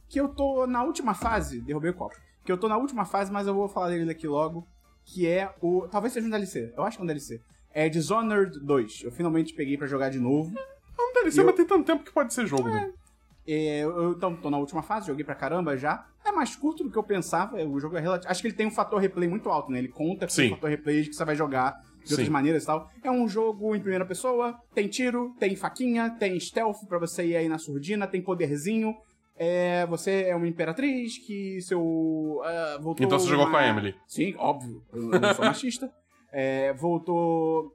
que 0.09 0.21
eu 0.21 0.29
tô 0.29 0.67
na 0.67 0.83
última 0.83 1.15
fase. 1.15 1.61
Derrubei 1.61 1.91
o 1.91 1.95
copo. 1.95 2.17
Que 2.45 2.51
eu 2.53 2.59
tô 2.59 2.69
na 2.69 2.77
última 2.77 3.05
fase, 3.05 3.31
mas 3.33 3.47
eu 3.47 3.55
vou 3.55 3.69
falar 3.69 3.89
dele 3.91 4.05
daqui 4.05 4.27
logo. 4.27 4.67
Que 5.05 5.27
é 5.27 5.53
o. 5.61 5.87
Talvez 5.89 6.13
seja 6.13 6.27
um 6.27 6.31
DLC. 6.31 6.73
Eu 6.77 6.83
acho 6.83 6.97
que 6.97 7.03
é 7.03 7.05
um 7.05 7.07
DLC. 7.07 7.41
É 7.73 7.89
Dishonored 7.89 8.59
2. 8.61 9.03
Eu 9.05 9.13
finalmente 9.13 9.53
peguei 9.55 9.77
pra 9.77 9.87
jogar 9.87 10.09
de 10.11 10.19
novo. 10.19 10.53
Não 10.97 11.13
deve 11.13 11.31
ser, 11.31 11.41
Eu- 11.41 11.47
mas 11.47 11.55
tem 11.57 11.67
tanto 11.67 11.85
tempo 11.85 12.05
que 12.05 12.13
pode 12.13 12.33
ser 12.33 12.47
jogo, 12.47 12.69
né? 12.69 12.85
É, 12.85 12.89
eu, 12.89 12.95
eu, 13.47 14.13
então, 14.13 14.35
tô 14.37 14.51
na 14.51 14.59
última 14.59 14.83
fase, 14.83 15.07
joguei 15.07 15.25
pra 15.25 15.35
caramba 15.35 15.77
já. 15.77 16.07
É 16.25 16.33
mais 16.33 16.57
curto 16.57 16.83
do 16.85 16.91
que 16.91 16.97
eu 16.97 17.03
pensava. 17.03 17.57
O 17.65 17.79
jogo 17.79 17.97
é 17.97 18.01
relativo. 18.01 18.31
Acho 18.31 18.41
que 18.41 18.49
ele 18.49 18.57
tem 18.57 18.67
um 18.67 18.71
fator 18.71 18.99
replay 19.01 19.29
muito 19.29 19.51
alto, 19.51 19.71
né? 19.71 19.79
Ele 19.79 19.89
conta 19.89 20.27
com 20.27 20.33
o 20.33 20.51
fator 20.51 20.71
replay 20.71 21.03
de 21.03 21.11
que 21.11 21.17
você 21.17 21.25
vai 21.25 21.37
jogar 21.37 21.73
de 22.05 22.13
outras 22.13 22.27
Sim. 22.27 22.33
maneiras 22.33 22.63
e 22.63 22.67
tal. 22.67 22.89
É 23.03 23.11
um 23.11 23.29
jogo 23.29 23.75
em 23.77 23.81
primeira 23.81 24.05
pessoa, 24.07 24.59
tem 24.75 24.89
tiro, 24.89 25.35
tem 25.39 25.55
faquinha, 25.57 26.11
tem 26.19 26.39
stealth 26.41 26.87
pra 26.89 26.99
você 26.99 27.27
ir 27.27 27.37
aí 27.37 27.49
na 27.49 27.59
surdina, 27.59 28.07
tem 28.07 28.23
poderzinho. 28.23 28.95
É, 29.37 29.85
você 29.87 30.23
é 30.29 30.37
uma 30.37 30.47
imperatriz 30.49 31.19
que 31.19 31.61
seu. 31.61 32.41
ah, 32.45 32.79
voltou 32.81 33.05
Então 33.05 33.19
você 33.19 33.29
jogou 33.29 33.45
uma- 33.47 33.51
com 33.51 33.57
a 33.59 33.67
Emily. 33.67 33.95
Sim, 34.07 34.35
óbvio. 34.39 34.83
Eu 34.93 35.13
eu 35.13 35.21
não 35.21 35.35
sou 35.35 35.45
machista. 35.45 35.91
É, 36.37 36.73
voltou. 36.73 37.71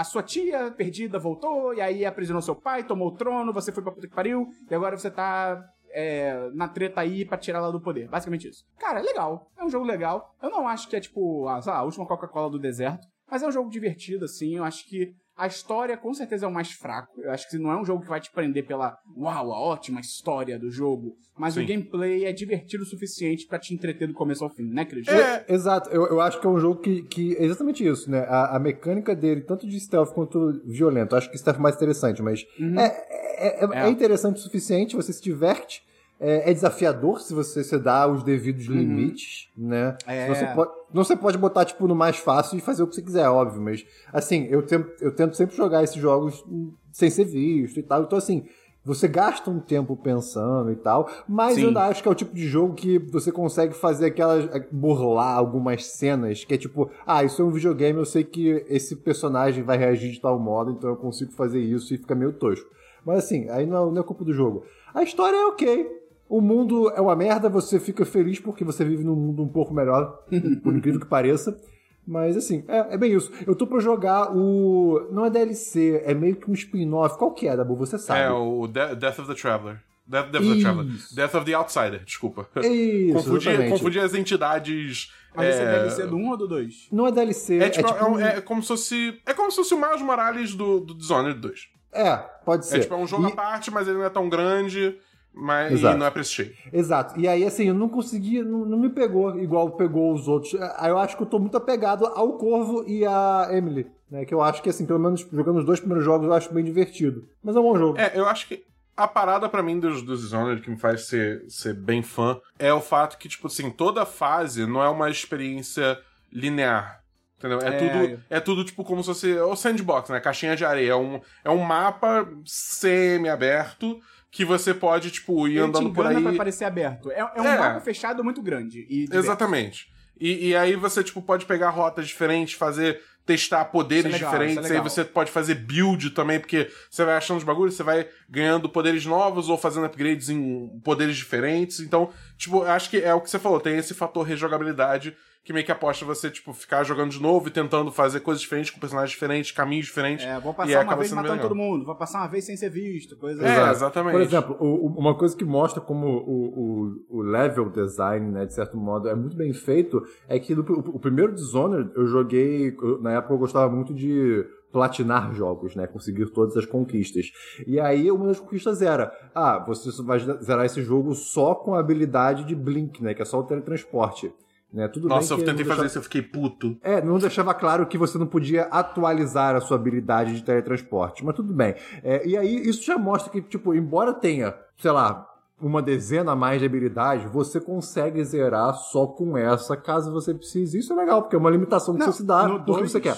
A 0.00 0.04
sua 0.04 0.22
tia 0.22 0.70
perdida 0.70 1.18
voltou, 1.18 1.74
e 1.74 1.80
aí 1.82 2.06
aprisionou 2.06 2.40
seu 2.40 2.56
pai, 2.56 2.82
tomou 2.82 3.08
o 3.08 3.14
trono, 3.14 3.52
você 3.52 3.70
foi 3.70 3.82
pra 3.82 3.92
puta 3.92 4.08
que 4.08 4.14
pariu, 4.14 4.48
e 4.70 4.74
agora 4.74 4.96
você 4.96 5.10
tá 5.10 5.62
é, 5.90 6.48
na 6.54 6.68
treta 6.68 7.02
aí 7.02 7.22
pra 7.22 7.36
tirar 7.36 7.58
ela 7.58 7.70
do 7.70 7.82
poder. 7.82 8.08
Basicamente 8.08 8.48
isso. 8.48 8.64
Cara, 8.78 9.00
é 9.00 9.02
legal. 9.02 9.50
É 9.58 9.62
um 9.62 9.68
jogo 9.68 9.84
legal. 9.84 10.34
Eu 10.42 10.48
não 10.48 10.66
acho 10.66 10.88
que 10.88 10.96
é 10.96 11.00
tipo, 11.00 11.46
a, 11.46 11.82
última 11.82 12.06
Coca-Cola 12.06 12.48
do 12.48 12.58
deserto, 12.58 13.06
mas 13.30 13.42
é 13.42 13.46
um 13.46 13.52
jogo 13.52 13.68
divertido, 13.68 14.24
assim. 14.24 14.56
Eu 14.56 14.64
acho 14.64 14.88
que 14.88 15.12
a 15.40 15.46
história 15.46 15.96
com 15.96 16.12
certeza 16.12 16.44
é 16.44 16.48
o 16.48 16.52
mais 16.52 16.70
fraco. 16.72 17.20
Eu 17.20 17.30
acho 17.30 17.48
que 17.48 17.56
não 17.58 17.72
é 17.72 17.80
um 17.80 17.84
jogo 17.84 18.02
que 18.02 18.08
vai 18.08 18.20
te 18.20 18.30
prender 18.30 18.66
pela, 18.66 18.98
uau, 19.16 19.52
a 19.52 19.58
ótima 19.58 19.98
história 20.00 20.58
do 20.58 20.70
jogo. 20.70 21.16
Mas 21.38 21.54
Sim. 21.54 21.64
o 21.64 21.66
gameplay 21.66 22.26
é 22.26 22.32
divertido 22.32 22.82
o 22.82 22.86
suficiente 22.86 23.46
pra 23.46 23.58
te 23.58 23.72
entreter 23.72 24.06
do 24.06 24.12
começo 24.12 24.44
ao 24.44 24.50
fim, 24.50 24.64
né, 24.64 24.84
Christian? 24.84 25.14
É, 25.16 25.46
Exato, 25.48 25.88
eu, 25.88 26.06
eu 26.08 26.20
acho 26.20 26.38
que 26.38 26.46
é 26.46 26.50
um 26.50 26.60
jogo 26.60 26.80
que, 26.82 27.02
que 27.04 27.34
é 27.36 27.44
exatamente 27.44 27.86
isso, 27.86 28.10
né? 28.10 28.20
A, 28.28 28.56
a 28.56 28.58
mecânica 28.58 29.16
dele, 29.16 29.40
tanto 29.40 29.66
de 29.66 29.80
stealth 29.80 30.12
quanto 30.12 30.60
violento, 30.66 31.14
eu 31.14 31.18
acho 31.18 31.30
que 31.30 31.38
stealth 31.38 31.56
é 31.56 31.60
mais 31.62 31.76
interessante, 31.76 32.20
mas 32.22 32.44
é, 32.76 32.84
é, 32.84 33.64
é- 33.64 33.68
É. 33.72 33.86
é 33.86 33.88
interessante 33.88 34.36
o 34.36 34.40
suficiente, 34.40 34.94
você 34.94 35.12
se 35.12 35.22
diverte, 35.22 35.82
é, 36.20 36.50
é 36.50 36.54
desafiador 36.54 37.20
se 37.20 37.32
você 37.32 37.64
se 37.64 37.78
dá 37.78 38.06
os 38.06 38.22
devidos 38.22 38.66
limites, 38.66 39.48
né? 39.56 39.96
É. 40.06 40.28
Você 40.28 40.46
pode, 40.48 40.70
não 40.92 41.02
você 41.02 41.16
pode 41.16 41.38
botar, 41.38 41.64
tipo, 41.64 41.88
no 41.88 41.94
mais 41.94 42.18
fácil 42.18 42.58
e 42.58 42.60
fazer 42.60 42.82
o 42.82 42.86
que 42.86 42.94
você 42.94 43.02
quiser, 43.02 43.26
óbvio, 43.28 43.62
mas, 43.62 43.84
assim, 44.12 44.46
eu 44.50 44.62
tento, 44.62 44.92
eu 45.00 45.14
tento 45.14 45.34
sempre 45.34 45.56
jogar 45.56 45.82
esses 45.82 45.96
jogos 45.96 46.44
hum, 46.46 46.72
sem 46.92 47.08
ser 47.08 47.24
visto 47.24 47.80
e 47.80 47.82
tal, 47.82 48.02
então, 48.02 48.18
assim, 48.18 48.44
você 48.84 49.08
gasta 49.08 49.50
um 49.50 49.60
tempo 49.60 49.96
pensando 49.96 50.70
e 50.72 50.76
tal, 50.76 51.08
mas 51.28 51.54
Sim. 51.54 51.62
eu 51.62 51.68
ainda 51.68 51.84
acho 51.84 52.02
que 52.02 52.08
é 52.08 52.12
o 52.12 52.14
tipo 52.14 52.34
de 52.34 52.46
jogo 52.46 52.74
que 52.74 52.98
você 52.98 53.30
consegue 53.30 53.74
fazer 53.74 54.06
aquelas. 54.06 54.48
burlar 54.70 55.36
algumas 55.36 55.86
cenas, 55.86 56.44
que 56.44 56.54
é 56.54 56.58
tipo, 56.58 56.90
ah, 57.06 57.22
isso 57.22 57.40
é 57.40 57.44
um 57.44 57.50
videogame, 57.50 57.98
eu 57.98 58.06
sei 58.06 58.24
que 58.24 58.64
esse 58.68 58.96
personagem 58.96 59.62
vai 59.62 59.76
reagir 59.76 60.10
de 60.10 60.20
tal 60.20 60.38
modo, 60.38 60.72
então 60.72 60.90
eu 60.90 60.96
consigo 60.96 61.32
fazer 61.32 61.60
isso 61.60 61.94
e 61.94 61.98
fica 61.98 62.14
meio 62.14 62.32
tosco. 62.32 62.68
Mas 63.04 63.24
assim, 63.24 63.48
aí 63.48 63.66
não 63.66 63.88
é, 63.88 63.92
não 63.92 64.00
é 64.00 64.04
culpa 64.04 64.24
do 64.24 64.32
jogo. 64.32 64.64
A 64.94 65.02
história 65.02 65.36
é 65.36 65.46
ok. 65.46 65.99
O 66.30 66.40
mundo 66.40 66.88
é 66.90 67.00
uma 67.00 67.16
merda, 67.16 67.48
você 67.48 67.80
fica 67.80 68.04
feliz 68.06 68.38
porque 68.38 68.64
você 68.64 68.84
vive 68.84 69.02
num 69.02 69.16
mundo 69.16 69.42
um 69.42 69.48
pouco 69.48 69.74
melhor, 69.74 70.22
por 70.62 70.74
incrível 70.74 71.00
que 71.00 71.06
pareça. 71.06 71.58
Mas 72.06 72.36
assim, 72.36 72.64
é, 72.68 72.94
é 72.94 72.96
bem 72.96 73.12
isso. 73.12 73.30
Eu 73.46 73.54
tô 73.54 73.66
pra 73.66 73.78
jogar 73.80 74.34
o. 74.34 75.08
Não 75.12 75.26
é 75.26 75.30
DLC, 75.30 76.02
é 76.04 76.14
meio 76.14 76.36
que 76.36 76.50
um 76.50 76.54
spin-off. 76.54 77.18
Qual 77.18 77.32
que 77.32 77.46
é, 77.46 77.56
Dabu? 77.56 77.74
Você 77.76 77.98
sabe. 77.98 78.20
É, 78.20 78.30
o 78.30 78.66
De- 78.66 78.94
Death 78.96 79.18
of 79.18 79.28
the 79.28 79.34
Traveler. 79.34 79.80
Death, 80.06 80.30
Death 80.30 80.42
of 80.42 80.54
the 80.54 80.60
Traveler. 80.62 80.86
Death 81.14 81.34
of 81.34 81.44
the 81.44 81.52
Outsider, 81.54 82.04
desculpa. 82.04 82.48
Isso, 82.64 83.14
confundi, 83.14 83.68
confundi 83.68 84.00
as 84.00 84.14
entidades. 84.14 85.12
Mas 85.34 85.48
esse 85.50 85.60
é 85.60 85.64
é, 85.64 85.72
DLC 85.78 86.06
do 86.06 86.16
1 86.16 86.30
ou 86.30 86.36
do 86.36 86.48
2? 86.48 86.88
Não 86.90 87.06
é 87.06 87.12
DLC, 87.12 87.58
É, 87.58 87.68
tipo, 87.70 87.88
é, 87.88 88.04
um- 88.04 88.18
é 88.18 88.40
como 88.40 88.60
se 88.62 88.68
fosse. 88.68 89.20
É 89.26 89.32
como 89.34 89.50
se 89.50 89.56
fosse 89.58 89.74
o 89.74 89.80
Miles 89.80 90.02
Morales 90.02 90.54
do, 90.54 90.80
do 90.80 90.94
Dishonored 90.94 91.38
2. 91.38 91.68
É, 91.92 92.16
pode 92.44 92.66
ser. 92.66 92.78
É 92.78 92.80
tipo, 92.80 92.94
é 92.94 92.96
um 92.96 93.06
jogo 93.06 93.24
E- 93.28 93.32
à 93.32 93.36
parte, 93.36 93.70
mas 93.70 93.86
ele 93.86 93.98
não 93.98 94.04
é 94.04 94.10
tão 94.10 94.28
grande, 94.28 94.96
mas 95.32 95.72
Exato. 95.72 95.96
não 95.98 96.06
é 96.06 96.22
cheio. 96.22 96.52
Exato. 96.72 97.18
E 97.18 97.26
aí, 97.28 97.44
assim, 97.44 97.68
eu 97.68 97.74
não 97.74 97.88
consegui, 97.88 98.42
não, 98.42 98.64
não 98.64 98.78
me 98.78 98.88
pegou 98.90 99.38
igual 99.38 99.70
pegou 99.72 100.12
os 100.12 100.26
outros. 100.28 100.54
Aí 100.76 100.90
eu 100.90 100.98
acho 100.98 101.16
que 101.16 101.22
eu 101.22 101.26
tô 101.26 101.38
muito 101.38 101.56
apegado 101.56 102.04
ao 102.06 102.36
Corvo 102.36 102.84
e 102.86 103.04
à 103.06 103.48
Emily, 103.52 103.86
né? 104.10 104.24
Que 104.24 104.34
eu 104.34 104.42
acho 104.42 104.62
que, 104.62 104.68
assim, 104.68 104.84
pelo 104.84 104.98
menos 104.98 105.26
jogando 105.32 105.58
os 105.58 105.64
dois 105.64 105.78
primeiros 105.80 106.04
jogos, 106.04 106.26
eu 106.26 106.32
acho 106.32 106.52
bem 106.52 106.64
divertido. 106.64 107.26
Mas 107.42 107.56
é 107.56 107.60
um 107.60 107.62
bom 107.62 107.78
jogo. 107.78 107.98
É, 107.98 108.12
eu 108.14 108.26
acho 108.26 108.48
que 108.48 108.64
a 108.96 109.08
parada 109.08 109.48
pra 109.48 109.62
mim 109.62 109.78
dos, 109.78 110.02
dos 110.02 110.20
Dishonored 110.20 110.60
que 110.60 110.70
me 110.70 110.76
faz 110.78 111.06
ser, 111.06 111.44
ser 111.48 111.74
bem 111.74 112.02
fã 112.02 112.38
é 112.58 112.72
o 112.72 112.80
fato 112.80 113.16
que, 113.16 113.28
tipo 113.28 113.46
assim, 113.46 113.70
toda 113.70 114.04
fase 114.04 114.66
não 114.66 114.82
é 114.82 114.88
uma 114.88 115.08
experiência 115.08 115.98
linear. 116.32 117.00
Entendeu? 117.38 117.60
É, 117.62 117.68
É. 117.68 117.78
tudo, 117.78 118.22
é 118.28 118.40
tudo 118.40 118.64
tipo 118.64 118.84
como 118.84 119.02
se 119.02 119.06
fosse 119.08 119.32
o 119.38 119.56
sandbox, 119.56 120.10
né? 120.10 120.20
Caixinha 120.20 120.54
de 120.54 120.62
areia. 120.66 120.90
É 120.92 120.96
um, 120.96 121.18
é 121.42 121.48
um 121.48 121.56
mapa 121.62 122.28
semi-aberto 122.44 123.98
que 124.30 124.44
você 124.44 124.72
pode, 124.72 125.10
tipo, 125.10 125.46
ir 125.48 125.52
Ele 125.52 125.60
andando 125.60 125.92
por 125.92 126.06
aí. 126.06 126.22
pra 126.22 126.32
parecer 126.34 126.64
aberto. 126.64 127.10
É, 127.10 127.18
é 127.20 127.40
um 127.42 127.46
É. 127.46 127.58
mapa 127.58 127.80
fechado 127.80 128.22
muito 128.22 128.40
grande. 128.40 128.86
E. 128.88 129.06
Exatamente. 129.12 129.88
E, 130.20 130.48
e 130.48 130.56
aí 130.56 130.76
você, 130.76 131.02
tipo, 131.02 131.20
pode 131.22 131.46
pegar 131.46 131.70
rotas 131.70 132.06
diferentes, 132.06 132.54
fazer. 132.54 133.00
testar 133.26 133.64
poderes 133.66 134.06
é 134.06 134.08
legal, 134.08 134.32
diferentes. 134.32 134.64
isso 134.64 134.72
é 134.72 134.76
aí 134.76 134.82
você 134.82 135.04
pode 135.04 135.30
fazer 135.30 135.54
build 135.54 136.10
também, 136.10 136.40
porque 136.40 136.68
você 136.90 137.04
vai 137.04 137.16
achando 137.16 137.36
os 137.38 137.44
bagulhos, 137.44 137.74
você 137.74 137.82
vai 137.82 138.08
ganhando 138.28 138.68
poderes 138.68 139.06
novos 139.06 139.48
ou 139.48 139.56
fazendo 139.56 139.86
upgrades 139.86 140.28
em 140.30 140.68
poderes 140.82 141.16
diferentes. 141.16 141.78
Então, 141.80 142.10
tipo, 142.36 142.62
acho 142.64 142.90
que 142.90 142.96
é 142.96 143.14
o 143.14 143.20
que 143.20 143.30
você 143.30 143.38
falou, 143.38 143.60
tem 143.60 143.76
esse 143.76 143.94
fator 143.94 144.26
rejogabilidade 144.26 145.14
que 145.42 145.52
meio 145.54 145.64
que 145.64 145.72
aposta 145.72 146.04
você, 146.04 146.30
tipo, 146.30 146.52
ficar 146.52 146.84
jogando 146.84 147.10
de 147.10 147.20
novo 147.20 147.48
e 147.48 147.50
tentando 147.50 147.90
fazer 147.90 148.20
coisas 148.20 148.42
diferentes, 148.42 148.70
com 148.70 148.78
personagens 148.78 149.10
diferentes, 149.10 149.50
caminhos 149.50 149.86
diferentes. 149.86 150.24
É, 150.24 150.38
vou 150.38 150.52
E 150.52 150.56
passar 150.56 150.84
uma 150.84 150.96
vez 150.96 151.12
matando 151.12 151.40
todo 151.40 151.54
mundo, 151.54 151.84
vou 151.84 151.94
passar 151.94 152.18
uma 152.18 152.28
vez 152.28 152.44
sem 152.44 152.56
ser 152.56 152.68
visto, 152.70 153.16
coisa 153.16 153.42
É, 153.42 153.50
Exato. 153.50 153.70
exatamente. 153.70 154.12
Por 154.12 154.20
exemplo, 154.20 154.56
o- 154.60 154.86
o- 154.86 154.98
uma 154.98 155.16
coisa 155.16 155.34
que 155.36 155.44
mostra 155.44 155.80
como 155.80 156.06
o, 156.06 156.94
o, 157.08 157.18
o 157.18 157.22
level 157.22 157.70
design, 157.70 158.30
né, 158.30 158.44
de 158.44 158.52
certo 158.54 158.76
modo, 158.76 159.08
é 159.08 159.14
muito 159.14 159.34
bem 159.34 159.52
feito, 159.52 160.02
é 160.28 160.38
que 160.38 160.54
no- 160.54 160.62
o, 160.62 160.96
o 160.96 161.00
primeiro 161.00 161.34
Dishonored 161.34 161.90
eu 161.96 162.06
joguei, 162.06 162.76
eu- 162.80 163.00
na 163.00 163.12
época 163.12 163.32
eu 163.34 163.38
gostava 163.38 163.72
muito 163.74 163.94
de 163.94 164.44
platinar 164.70 165.34
jogos, 165.34 165.74
né, 165.74 165.86
conseguir 165.86 166.26
todas 166.26 166.54
as 166.56 166.66
conquistas. 166.66 167.26
E 167.66 167.80
aí 167.80 168.10
uma 168.10 168.26
das 168.26 168.38
conquistas 168.38 168.82
era, 168.82 169.10
ah, 169.34 169.58
você 169.66 169.90
só 169.90 170.02
vai 170.04 170.18
zerar 170.20 170.66
esse 170.66 170.82
jogo 170.82 171.14
só 171.14 171.54
com 171.54 171.74
a 171.74 171.80
habilidade 171.80 172.44
de 172.44 172.54
Blink, 172.54 173.02
né, 173.02 173.14
que 173.14 173.22
é 173.22 173.24
só 173.24 173.40
o 173.40 173.42
teletransporte. 173.42 174.30
Né, 174.72 174.86
tudo 174.86 175.08
Nossa, 175.08 175.34
eu 175.34 175.38
tentei 175.38 175.52
não 175.52 175.58
fazer 175.58 175.66
deixava- 175.66 175.86
isso, 175.86 175.98
eu 175.98 176.02
fiquei 176.02 176.22
puto. 176.22 176.76
é, 176.82 177.02
não 177.02 177.18
deixava 177.18 177.52
claro 177.52 177.84
que 177.86 177.98
você 177.98 178.16
não 178.18 178.26
podia 178.26 178.62
atualizar 178.64 179.56
a 179.56 179.60
sua 179.60 179.76
habilidade 179.76 180.34
de 180.34 180.44
teletransporte, 180.44 181.24
mas 181.24 181.34
tudo 181.34 181.52
bem. 181.52 181.74
É, 182.04 182.24
e 182.26 182.36
aí, 182.36 182.68
isso 182.68 182.84
já 182.84 182.96
mostra 182.96 183.32
que, 183.32 183.42
tipo, 183.42 183.74
embora 183.74 184.12
tenha, 184.14 184.54
sei 184.78 184.92
lá, 184.92 185.26
uma 185.60 185.82
dezena 185.82 186.32
a 186.32 186.36
mais 186.36 186.60
de 186.60 186.66
habilidades, 186.66 187.28
você 187.32 187.60
consegue 187.60 188.24
zerar 188.24 188.72
só 188.74 189.06
com 189.08 189.36
essa, 189.36 189.76
caso 189.76 190.12
você 190.12 190.32
precise. 190.32 190.78
Isso 190.78 190.92
é 190.92 190.96
legal, 190.96 191.22
porque 191.22 191.34
é 191.34 191.38
uma 191.38 191.50
limitação 191.50 191.94
que 191.94 192.00
Não, 192.00 192.06
você 192.06 192.18
se 192.18 192.24
dá 192.24 192.46
do 192.46 192.74
que 192.76 192.82
você 192.88 193.00
quer. 193.00 193.16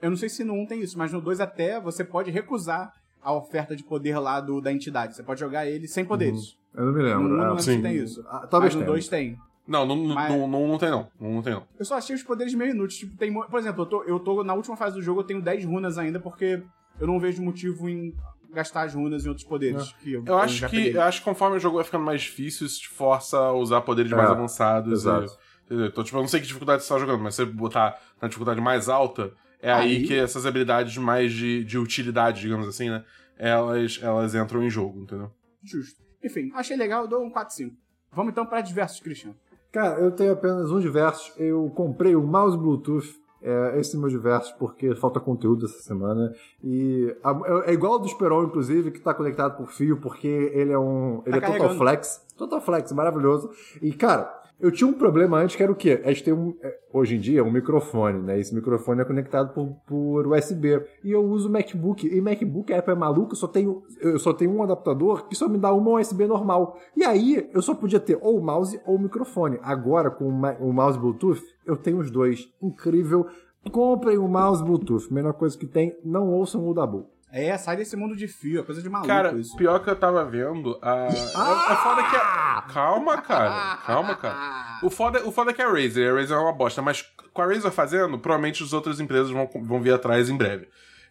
Eu 0.00 0.10
não 0.10 0.16
sei 0.16 0.28
se 0.28 0.44
no 0.44 0.54
1 0.54 0.66
tem 0.66 0.80
isso, 0.82 0.96
mas 0.96 1.12
no 1.12 1.20
2 1.20 1.40
até 1.40 1.80
você 1.80 2.04
pode 2.04 2.30
recusar 2.30 2.92
a 3.22 3.32
oferta 3.34 3.74
de 3.74 3.82
poder 3.82 4.16
lá 4.20 4.40
do, 4.40 4.60
da 4.60 4.72
entidade. 4.72 5.16
Você 5.16 5.22
pode 5.24 5.40
jogar 5.40 5.66
ele 5.66 5.88
sem 5.88 6.04
poderes. 6.04 6.56
Eu 6.74 6.84
não 6.86 6.92
me 6.92 7.02
No 7.02 7.04
1 7.08 7.08
lembro. 7.08 7.28
não 7.28 7.36
é. 7.44 7.48
lembro 7.48 7.62
sim. 7.62 7.76
se 7.76 7.82
tem 7.82 7.96
isso. 7.96 8.24
Ah, 8.28 8.46
talvez 8.48 8.72
mas 8.72 8.74
no 8.74 8.80
tenha. 8.82 8.92
2 8.92 9.08
tem. 9.08 9.36
Não, 9.66 9.84
não, 9.84 9.96
não, 9.96 10.14
Mas- 10.14 10.30
não, 10.32 10.46
não, 10.48 10.68
não 10.68 10.78
tem 10.78 10.90
não. 10.90 11.08
Não, 11.20 11.32
não 11.34 11.42
tem 11.42 11.52
não. 11.54 11.66
Eu 11.78 11.84
só 11.84 11.96
achei 11.96 12.14
os 12.14 12.22
poderes 12.22 12.54
meio 12.54 12.70
inúteis. 12.70 12.98
Tipo, 13.00 13.16
tem, 13.16 13.32
por 13.32 13.58
exemplo, 13.58 13.82
eu 13.82 13.86
tô, 13.86 14.02
eu 14.04 14.18
tô 14.20 14.44
na 14.44 14.54
última 14.54 14.76
fase 14.76 14.94
do 14.96 15.02
jogo, 15.02 15.20
eu 15.20 15.24
tenho 15.24 15.42
10 15.42 15.64
runas 15.64 15.98
ainda, 15.98 16.20
porque 16.20 16.62
eu 17.00 17.06
não 17.06 17.18
vejo 17.18 17.42
motivo 17.42 17.88
em 17.88 18.14
gastar 18.52 18.82
as 18.82 18.94
runas 18.94 19.26
em 19.26 19.28
outros 19.28 19.46
poderes. 19.46 19.92
Que 20.00 20.12
eu, 20.14 20.24
Eu 20.24 20.38
acho 20.38 20.54
já 20.54 20.68
que 20.68 20.76
peguei. 20.76 20.96
eu 20.96 21.02
acho 21.02 21.18
que 21.20 21.24
conforme 21.24 21.56
o 21.56 21.60
jogo 21.60 21.76
vai 21.76 21.84
ficando 21.84 22.04
mais 22.04 22.22
difícil, 22.22 22.66
isso 22.66 22.80
te 22.80 22.88
força 22.88 23.36
a 23.38 23.52
usar 23.52 23.80
poderes 23.82 24.10
É, 24.12 24.14
mais 24.14 24.30
avançados. 24.30 24.92
exato. 25.00 25.26
e- 25.32 25.64
entendeu? 25.66 25.86
Então, 25.86 26.04
tipo, 26.04 26.16
eu 26.16 26.20
não 26.22 26.28
sei 26.28 26.40
que 26.40 26.46
dificuldade 26.46 26.82
você 26.84 26.88
tá 26.94 26.98
jogando, 27.00 27.20
mas 27.22 27.34
se 27.34 27.44
você 27.44 27.50
botar 27.52 28.00
na 28.22 28.28
dificuldade 28.28 28.60
mais 28.60 28.88
alta, 28.88 29.32
é 29.60 29.72
aí, 29.72 29.96
Aí- 29.96 30.06
que 30.06 30.14
essas 30.14 30.46
habilidades 30.46 30.96
mais 30.96 31.32
de, 31.32 31.64
de 31.64 31.76
utilidade, 31.76 32.40
digamos 32.40 32.68
assim, 32.68 32.88
né? 32.88 33.04
Elas, 33.36 33.98
elas 34.00 34.34
entram 34.34 34.62
em 34.62 34.70
jogo, 34.70 35.00
entendeu? 35.02 35.30
Justo. 35.62 36.00
Enfim, 36.24 36.50
achei 36.54 36.76
legal, 36.76 37.02
eu 37.02 37.08
dou 37.08 37.22
um 37.24 37.30
4-5. 37.30 37.72
Vamos 38.12 38.32
então 38.32 38.46
pra 38.46 38.60
diversos, 38.62 39.00
Christian. 39.00 39.34
Cara, 39.76 40.00
eu 40.00 40.10
tenho 40.10 40.32
apenas 40.32 40.70
um 40.70 40.80
diversos. 40.80 41.34
Eu 41.36 41.70
comprei 41.74 42.16
o 42.16 42.22
mouse 42.22 42.56
Bluetooth. 42.56 43.14
É, 43.42 43.78
esse 43.78 43.94
é 43.94 44.00
meu 44.00 44.08
diversos 44.08 44.50
porque 44.52 44.94
falta 44.96 45.20
conteúdo 45.20 45.66
essa 45.66 45.78
semana. 45.82 46.32
E 46.64 47.14
a- 47.22 47.62
é 47.66 47.72
igual 47.74 47.92
ao 47.92 47.98
do 47.98 48.06
Esperon, 48.06 48.44
inclusive, 48.44 48.90
que 48.90 48.98
tá 48.98 49.12
conectado 49.12 49.56
por 49.58 49.70
fio, 49.70 49.98
porque 50.00 50.26
ele 50.26 50.72
é 50.72 50.78
um. 50.78 51.22
Ele 51.26 51.36
é 51.36 51.40
Total 51.40 51.52
carregando. 51.58 51.74
Flex. 51.78 52.26
Total 52.38 52.60
Flex, 52.60 52.90
maravilhoso. 52.92 53.50
E, 53.82 53.92
cara, 53.92 54.35
eu 54.58 54.70
tinha 54.72 54.88
um 54.88 54.92
problema 54.92 55.38
antes 55.38 55.54
que 55.54 55.62
era 55.62 55.70
o 55.70 55.74
quê? 55.74 56.00
A 56.04 56.08
gente 56.08 56.24
tem 56.24 56.32
um. 56.34 56.56
é, 56.62 56.78
Hoje 56.92 57.16
em 57.16 57.20
dia, 57.20 57.44
um 57.44 57.50
microfone, 57.50 58.22
né? 58.22 58.40
Esse 58.40 58.54
microfone 58.54 59.02
é 59.02 59.04
conectado 59.04 59.52
por, 59.52 59.76
por 59.86 60.26
USB. 60.28 60.82
E 61.04 61.12
eu 61.12 61.22
uso 61.22 61.50
MacBook. 61.50 62.06
E 62.06 62.20
MacBook, 62.22 62.72
é 62.72 62.94
maluca, 62.94 63.32
eu 63.32 63.36
só 63.36 63.46
tenho, 63.46 63.82
eu 64.00 64.18
só 64.18 64.32
tenho 64.32 64.50
um 64.50 64.62
adaptador 64.62 65.28
que 65.28 65.34
só 65.34 65.46
me 65.46 65.58
dá 65.58 65.74
uma 65.74 66.00
USB 66.00 66.26
normal. 66.26 66.78
E 66.96 67.04
aí, 67.04 67.50
eu 67.52 67.60
só 67.60 67.74
podia 67.74 68.00
ter 68.00 68.18
ou 68.22 68.40
mouse 68.40 68.80
ou 68.86 68.98
microfone. 68.98 69.58
Agora, 69.62 70.10
com 70.10 70.26
o 70.26 70.72
mouse 70.72 70.98
Bluetooth, 70.98 71.42
eu 71.66 71.76
tenho 71.76 71.98
os 71.98 72.10
dois. 72.10 72.48
Incrível. 72.62 73.26
Comprem 73.70 74.16
o 74.16 74.26
mouse 74.26 74.64
Bluetooth. 74.64 75.12
Melhor 75.12 75.34
coisa 75.34 75.58
que 75.58 75.66
tem, 75.66 75.94
não 76.02 76.32
ouçam 76.32 76.66
o 76.66 76.72
Dabu. 76.72 77.10
É, 77.38 77.58
sai 77.58 77.76
desse 77.76 77.94
mundo 77.96 78.16
de 78.16 78.26
fio, 78.26 78.62
é 78.62 78.64
coisa 78.64 78.80
de 78.80 78.88
maluco 78.88 79.08
Cara, 79.08 79.32
isso. 79.38 79.54
pior 79.56 79.78
que 79.80 79.90
eu 79.90 79.94
tava 79.94 80.24
vendo, 80.24 80.78
a... 80.80 81.04
é, 81.04 81.08
é 81.08 81.76
foda 81.76 82.02
que 82.08 82.16
a... 82.16 82.64
Calma, 82.72 83.20
cara. 83.20 83.76
Calma, 83.84 84.16
cara. 84.16 84.78
O 84.82 84.88
foda, 84.88 85.22
o 85.28 85.30
foda 85.30 85.50
é 85.50 85.54
que 85.54 85.60
a 85.60 85.70
Razer, 85.70 86.14
a 86.14 86.16
Razer 86.18 86.34
é 86.34 86.40
uma 86.40 86.54
bosta, 86.54 86.80
mas 86.80 87.02
com 87.34 87.42
a 87.42 87.46
Razer 87.46 87.70
fazendo, 87.70 88.18
provavelmente 88.18 88.62
as 88.62 88.72
outras 88.72 89.00
empresas 89.00 89.30
vão, 89.30 89.46
vão 89.64 89.82
vir 89.82 89.92
atrás 89.92 90.30
em 90.30 90.36
breve. 90.36 90.66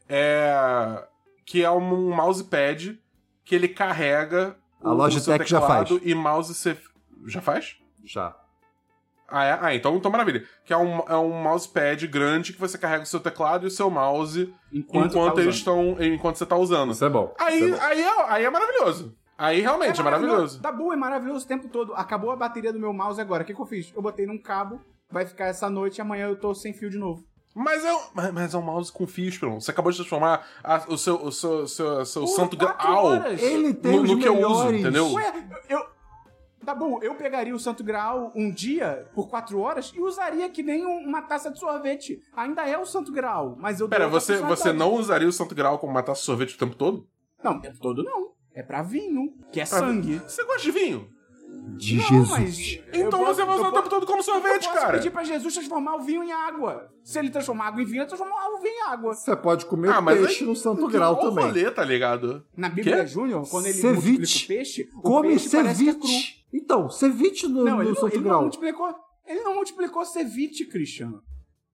É... 0.09 1.03
Que 1.45 1.63
é 1.63 1.69
um 1.69 2.15
mousepad 2.15 2.99
que 3.43 3.53
ele 3.53 3.67
carrega 3.67 4.57
A 4.83 4.91
Logitech 4.91 5.47
já 5.47 5.61
faz. 5.61 5.91
E 6.01 6.15
mouse 6.15 6.55
você... 6.55 6.75
Já 7.27 7.39
faz? 7.39 7.77
Já. 8.03 8.35
Ah, 9.27 9.43
é? 9.43 9.57
Ah, 9.61 9.75
então, 9.75 9.95
então 9.95 10.11
maravilha. 10.11 10.43
Que 10.63 10.71
é 10.73 10.77
um, 10.77 10.99
é 11.07 11.15
um 11.17 11.31
mousepad 11.41 12.05
grande 12.07 12.53
que 12.53 12.59
você 12.59 12.77
carrega 12.77 13.03
o 13.03 13.07
seu 13.07 13.19
teclado 13.19 13.65
e 13.65 13.67
o 13.67 13.71
seu 13.71 13.89
mouse 13.89 14.53
Enquanto, 14.71 15.11
enquanto, 15.11 15.35
tá 15.35 15.41
eles 15.41 15.55
estão. 15.55 15.97
Enquanto 15.99 16.35
você 16.37 16.45
tá 16.45 16.55
usando. 16.55 16.91
Isso 16.91 17.03
é 17.03 17.09
bom. 17.09 17.33
Aí, 17.39 17.55
Isso 17.57 17.75
é 17.75 17.77
bom. 17.77 17.83
aí, 17.83 18.01
é, 18.01 18.13
aí 18.31 18.45
é 18.45 18.49
maravilhoso. 18.49 19.15
Aí 19.37 19.59
realmente 19.61 19.99
é, 19.99 20.03
maravilhoso. 20.03 20.61
Tá 20.61 20.71
bom, 20.71 20.93
é 20.93 20.95
maravilhoso 20.95 21.43
o 21.43 21.47
tempo 21.47 21.67
todo. 21.67 21.93
Acabou 21.95 22.31
a 22.31 22.35
bateria 22.35 22.71
do 22.71 22.79
meu 22.79 22.93
mouse 22.93 23.19
agora. 23.19 23.43
O 23.43 23.45
que, 23.45 23.53
que 23.53 23.59
eu 23.61 23.65
fiz? 23.65 23.91
Eu 23.95 24.01
botei 24.01 24.25
num 24.25 24.37
cabo, 24.37 24.79
vai 25.11 25.25
ficar 25.25 25.47
essa 25.47 25.69
noite 25.69 25.97
e 25.97 26.01
amanhã 26.01 26.27
eu 26.27 26.35
tô 26.39 26.53
sem 26.53 26.71
fio 26.71 26.89
de 26.89 26.97
novo. 26.97 27.23
Mas 27.53 27.83
é, 27.85 27.93
um- 27.93 28.31
mas, 28.33 28.53
é 28.53 28.57
um 28.57 28.61
mouse 28.61 28.91
com 28.91 29.07
fios, 29.07 29.37
pronto. 29.37 29.61
Você 29.63 29.71
acabou 29.71 29.89
de 29.91 29.97
transformar 29.97 30.45
a- 30.63 30.83
o 30.87 30.97
seu, 30.97 31.15
o 31.15 31.31
seu, 31.31 31.67
seu, 31.67 32.05
seu 32.05 32.27
santo 32.27 32.55
graal. 32.57 33.13
Ele 33.39 33.73
tem 33.73 33.95
no, 33.97 34.03
no 34.03 34.19
que 34.19 34.27
eu 34.27 34.39
uso, 34.39 34.73
entendeu? 34.73 35.11
Ué, 35.13 35.33
eu. 35.69 35.85
Tá 36.65 36.73
bom, 36.73 36.99
eu 37.01 37.15
pegaria 37.15 37.53
o 37.55 37.59
Santo 37.59 37.83
Graal 37.83 38.31
um 38.35 38.51
dia, 38.51 39.07
por 39.13 39.29
quatro 39.29 39.59
horas, 39.59 39.91
e 39.95 40.01
usaria 40.01 40.49
que 40.49 40.63
nem 40.63 40.85
um- 40.85 41.07
uma 41.07 41.21
taça 41.21 41.51
de 41.51 41.59
sorvete. 41.59 42.19
Ainda 42.35 42.67
é 42.67 42.77
o 42.77 42.85
Santo 42.85 43.11
Graal, 43.11 43.55
mas 43.59 43.79
eu 43.79 43.87
dou 43.87 43.97
Pera, 43.97 44.09
você, 44.09 44.37
você 44.37 44.73
não 44.73 44.93
usaria 44.95 45.27
o 45.27 45.31
santo 45.31 45.53
graal 45.53 45.77
como 45.79 45.93
matar 45.93 46.15
sorvete 46.15 46.55
o 46.55 46.57
tempo 46.57 46.75
todo? 46.75 47.07
Não, 47.43 47.57
o 47.57 47.61
tempo 47.61 47.77
todo 47.79 48.03
não. 48.03 48.29
É 48.53 48.63
pra 48.63 48.81
vinho, 48.81 49.33
que 49.51 49.59
é 49.61 49.65
sangue. 49.65 50.19
Você 50.27 50.43
gosta 50.45 50.61
de 50.61 50.71
vinho? 50.71 51.09
De 51.77 51.97
Não, 51.97 52.25
mas 52.27 52.57
eu 52.93 53.07
Então 53.07 53.19
posso- 53.19 53.35
você 53.35 53.45
vai 53.45 53.55
usar 53.57 53.69
o 53.69 53.71
tempo 53.71 53.89
todo 53.89 54.05
como 54.05 54.21
sorvete, 54.21 54.65
eu 54.65 54.71
posso 54.71 54.81
cara. 54.85 54.97
pedir 54.97 55.09
pra 55.11 55.23
Jesus 55.23 55.53
transformar 55.53 55.95
o 55.95 56.01
vinho 56.01 56.23
em 56.23 56.31
água. 56.31 56.89
Se 57.03 57.17
ele 57.17 57.29
transformar 57.29 57.67
água 57.67 57.81
em 57.81 57.85
vinho, 57.85 58.03
eu 58.03 58.07
transformar 58.07 58.35
o 58.49 58.57
vinho 58.61 58.73
em 58.73 58.81
água. 58.83 59.13
Você 59.13 59.35
pode 59.35 59.65
comer 59.65 59.89
Ah, 59.89 60.01
mas 60.01 60.19
peixe 60.19 60.43
aí- 60.43 60.49
no 60.49 60.55
Santo 60.55 60.87
Grau 60.87 61.15
também. 61.17 61.45
rolê, 61.45 61.71
tá 61.71 61.83
ligado? 61.83 62.45
Na 62.55 62.69
Bíblia? 62.69 63.05
Júnior, 63.07 63.47
quando 63.49 63.65
ele 63.65 63.73
Ceviche. 63.73 64.11
multiplica 64.17 64.43
o 64.43 64.47
peixe, 64.47 64.89
o 64.95 65.01
Come 65.01 65.27
peixe 65.29 65.49
parece 65.49 65.83
que 65.83 65.89
é 65.89 65.93
cru. 65.93 66.07
Então, 66.53 66.89
ceviche 66.89 67.47
no, 67.47 67.63
Não, 67.63 67.77
no 67.77 67.81
ele, 67.81 67.89
não, 67.89 67.95
Santo 67.95 68.13
ele 68.13 68.17
não 68.17 68.29
Grau. 68.29 68.41
multiplicou. 68.43 68.95
Ele 69.25 69.41
não 69.41 69.55
multiplicou 69.55 70.05
ceviche, 70.05 70.65
Christian. 70.65 71.13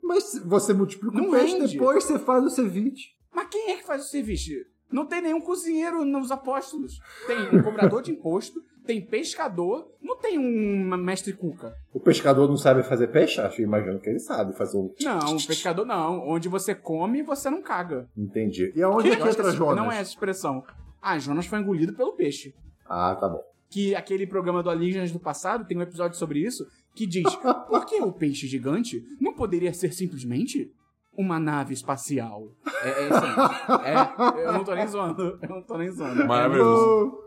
Mas 0.02 0.42
você 0.46 0.74
multiplica 0.74 1.16
Não 1.18 1.28
o 1.28 1.32
peixe, 1.32 1.60
depois 1.68 2.04
você 2.04 2.18
faz 2.18 2.44
o 2.44 2.50
ceviche. 2.50 3.10
Mas 3.34 3.48
quem 3.50 3.72
é 3.72 3.78
que 3.78 3.84
faz 3.86 4.06
o 4.06 4.08
ceviche? 4.10 4.66
Não 4.92 5.06
tem 5.06 5.22
nenhum 5.22 5.40
cozinheiro 5.40 6.04
nos 6.04 6.32
apóstolos. 6.32 7.00
Tem 7.28 7.38
um 7.58 7.62
cobrador 7.64 8.02
de 8.02 8.12
imposto, 8.12 8.62
tem 8.86 9.06
pescador, 9.06 9.88
não 10.02 10.18
tem 10.18 10.40
um 10.40 10.98
mestre 10.98 11.34
cuca. 11.34 11.74
O 11.94 12.00
pescador 12.00 12.48
não 12.50 12.58
sabe 12.58 12.84
fazer 12.84 13.08
peixe? 13.08 13.40
Acho 13.40 13.58
que 13.58 13.62
imagino 13.62 14.00
que 14.00 14.10
ele 14.10 14.20
sabe 14.20 14.58
fazer 14.58 14.78
um. 14.78 14.94
Não, 15.02 15.36
o 15.36 15.48
pescador 15.48 15.86
não. 15.86 16.28
Onde 16.28 16.50
você 16.50 16.74
come, 16.74 17.22
você 17.22 17.50
não 17.50 17.62
caga. 17.62 18.10
Entendi. 18.18 18.74
E 18.76 18.82
aonde 18.82 19.10
é 19.12 19.16
que 19.16 19.22
que 19.22 19.30
entra 19.30 19.52
Jonas? 19.52 19.78
Não 19.78 19.92
é 19.92 20.00
essa 20.00 20.10
expressão. 20.10 20.64
Ah, 21.02 21.18
Jonas 21.20 21.46
foi 21.46 21.60
engolido 21.60 21.94
pelo 21.94 22.14
peixe. 22.14 22.54
Ah, 22.86 23.16
tá 23.16 23.30
bom. 23.30 23.42
Que 23.72 23.96
aquele 23.96 24.28
programa 24.28 24.62
do 24.62 24.70
Alienígenas 24.70 25.12
do 25.12 25.20
passado 25.20 25.66
tem 25.66 25.78
um 25.78 25.82
episódio 25.82 26.18
sobre 26.18 26.40
isso 26.40 26.68
que 26.94 27.08
diz: 27.08 27.24
por 27.68 27.86
que 27.86 27.96
o 28.02 28.12
peixe 28.12 28.46
gigante 28.46 29.04
não 29.20 29.34
poderia 29.34 29.74
ser 29.74 29.94
simplesmente 29.94 30.70
uma 31.18 31.40
nave 31.40 31.74
espacial? 31.74 32.52
É, 32.84 32.90
é. 32.90 34.42
É, 34.42 34.48
eu 34.48 34.54
não 34.54 34.64
tô 34.64 34.76
nem 34.76 34.88
zoando. 34.88 35.40
Eu 35.42 35.50
não 35.50 35.62
tô 35.64 35.78
nem 35.78 35.90
zoando. 35.90 36.28
Maravilhoso. 36.28 37.18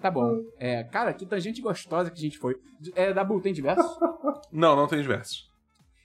Tá 0.00 0.10
bom. 0.10 0.42
É, 0.58 0.82
cara, 0.84 1.12
que 1.12 1.26
tanta 1.26 1.40
gente 1.40 1.60
gostosa 1.60 2.10
que 2.10 2.18
a 2.18 2.22
gente 2.22 2.38
foi. 2.38 2.56
É, 2.94 3.12
Dabu, 3.12 3.40
tem 3.40 3.52
diversos? 3.52 3.98
Não, 4.50 4.74
não 4.74 4.86
tem 4.86 5.02
diversos. 5.02 5.50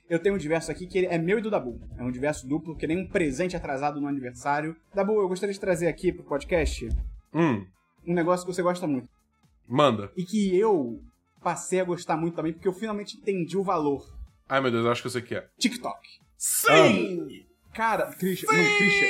Eu 0.08 0.20
tenho 0.20 0.34
um 0.34 0.38
diverso 0.38 0.70
aqui 0.70 0.86
que 0.86 1.06
é 1.06 1.18
meu 1.18 1.38
e 1.38 1.42
do 1.42 1.50
Dabu. 1.50 1.80
É 1.96 2.02
um 2.02 2.10
diverso 2.12 2.46
duplo, 2.46 2.76
que 2.76 2.86
nem 2.86 2.98
um 2.98 3.08
presente 3.08 3.56
atrasado 3.56 4.00
no 4.00 4.06
aniversário. 4.06 4.76
Dabu, 4.94 5.20
eu 5.20 5.28
gostaria 5.28 5.52
de 5.52 5.58
trazer 5.58 5.88
aqui 5.88 6.12
pro 6.12 6.24
podcast 6.24 6.88
Hum, 7.34 7.66
um 8.06 8.14
negócio 8.14 8.46
que 8.46 8.52
você 8.52 8.62
gosta 8.62 8.86
muito. 8.86 9.08
Manda. 9.68 10.10
E 10.16 10.24
que 10.24 10.56
eu 10.56 11.00
passei 11.42 11.80
a 11.80 11.84
gostar 11.84 12.16
muito 12.16 12.34
também, 12.34 12.52
porque 12.52 12.66
eu 12.68 12.72
finalmente 12.72 13.16
entendi 13.16 13.56
o 13.56 13.62
valor. 13.62 14.04
Ai, 14.48 14.60
meu 14.60 14.70
Deus, 14.70 14.84
eu 14.84 14.90
acho 14.90 15.00
que 15.02 15.06
eu 15.06 15.10
sei 15.12 15.22
o 15.22 15.24
que 15.24 15.34
é. 15.34 15.46
TikTok. 15.58 15.98
Sim! 16.36 17.44
Cara, 17.74 18.06
Christian, 18.06 18.52
não, 18.52 18.64
Christian, 18.78 19.06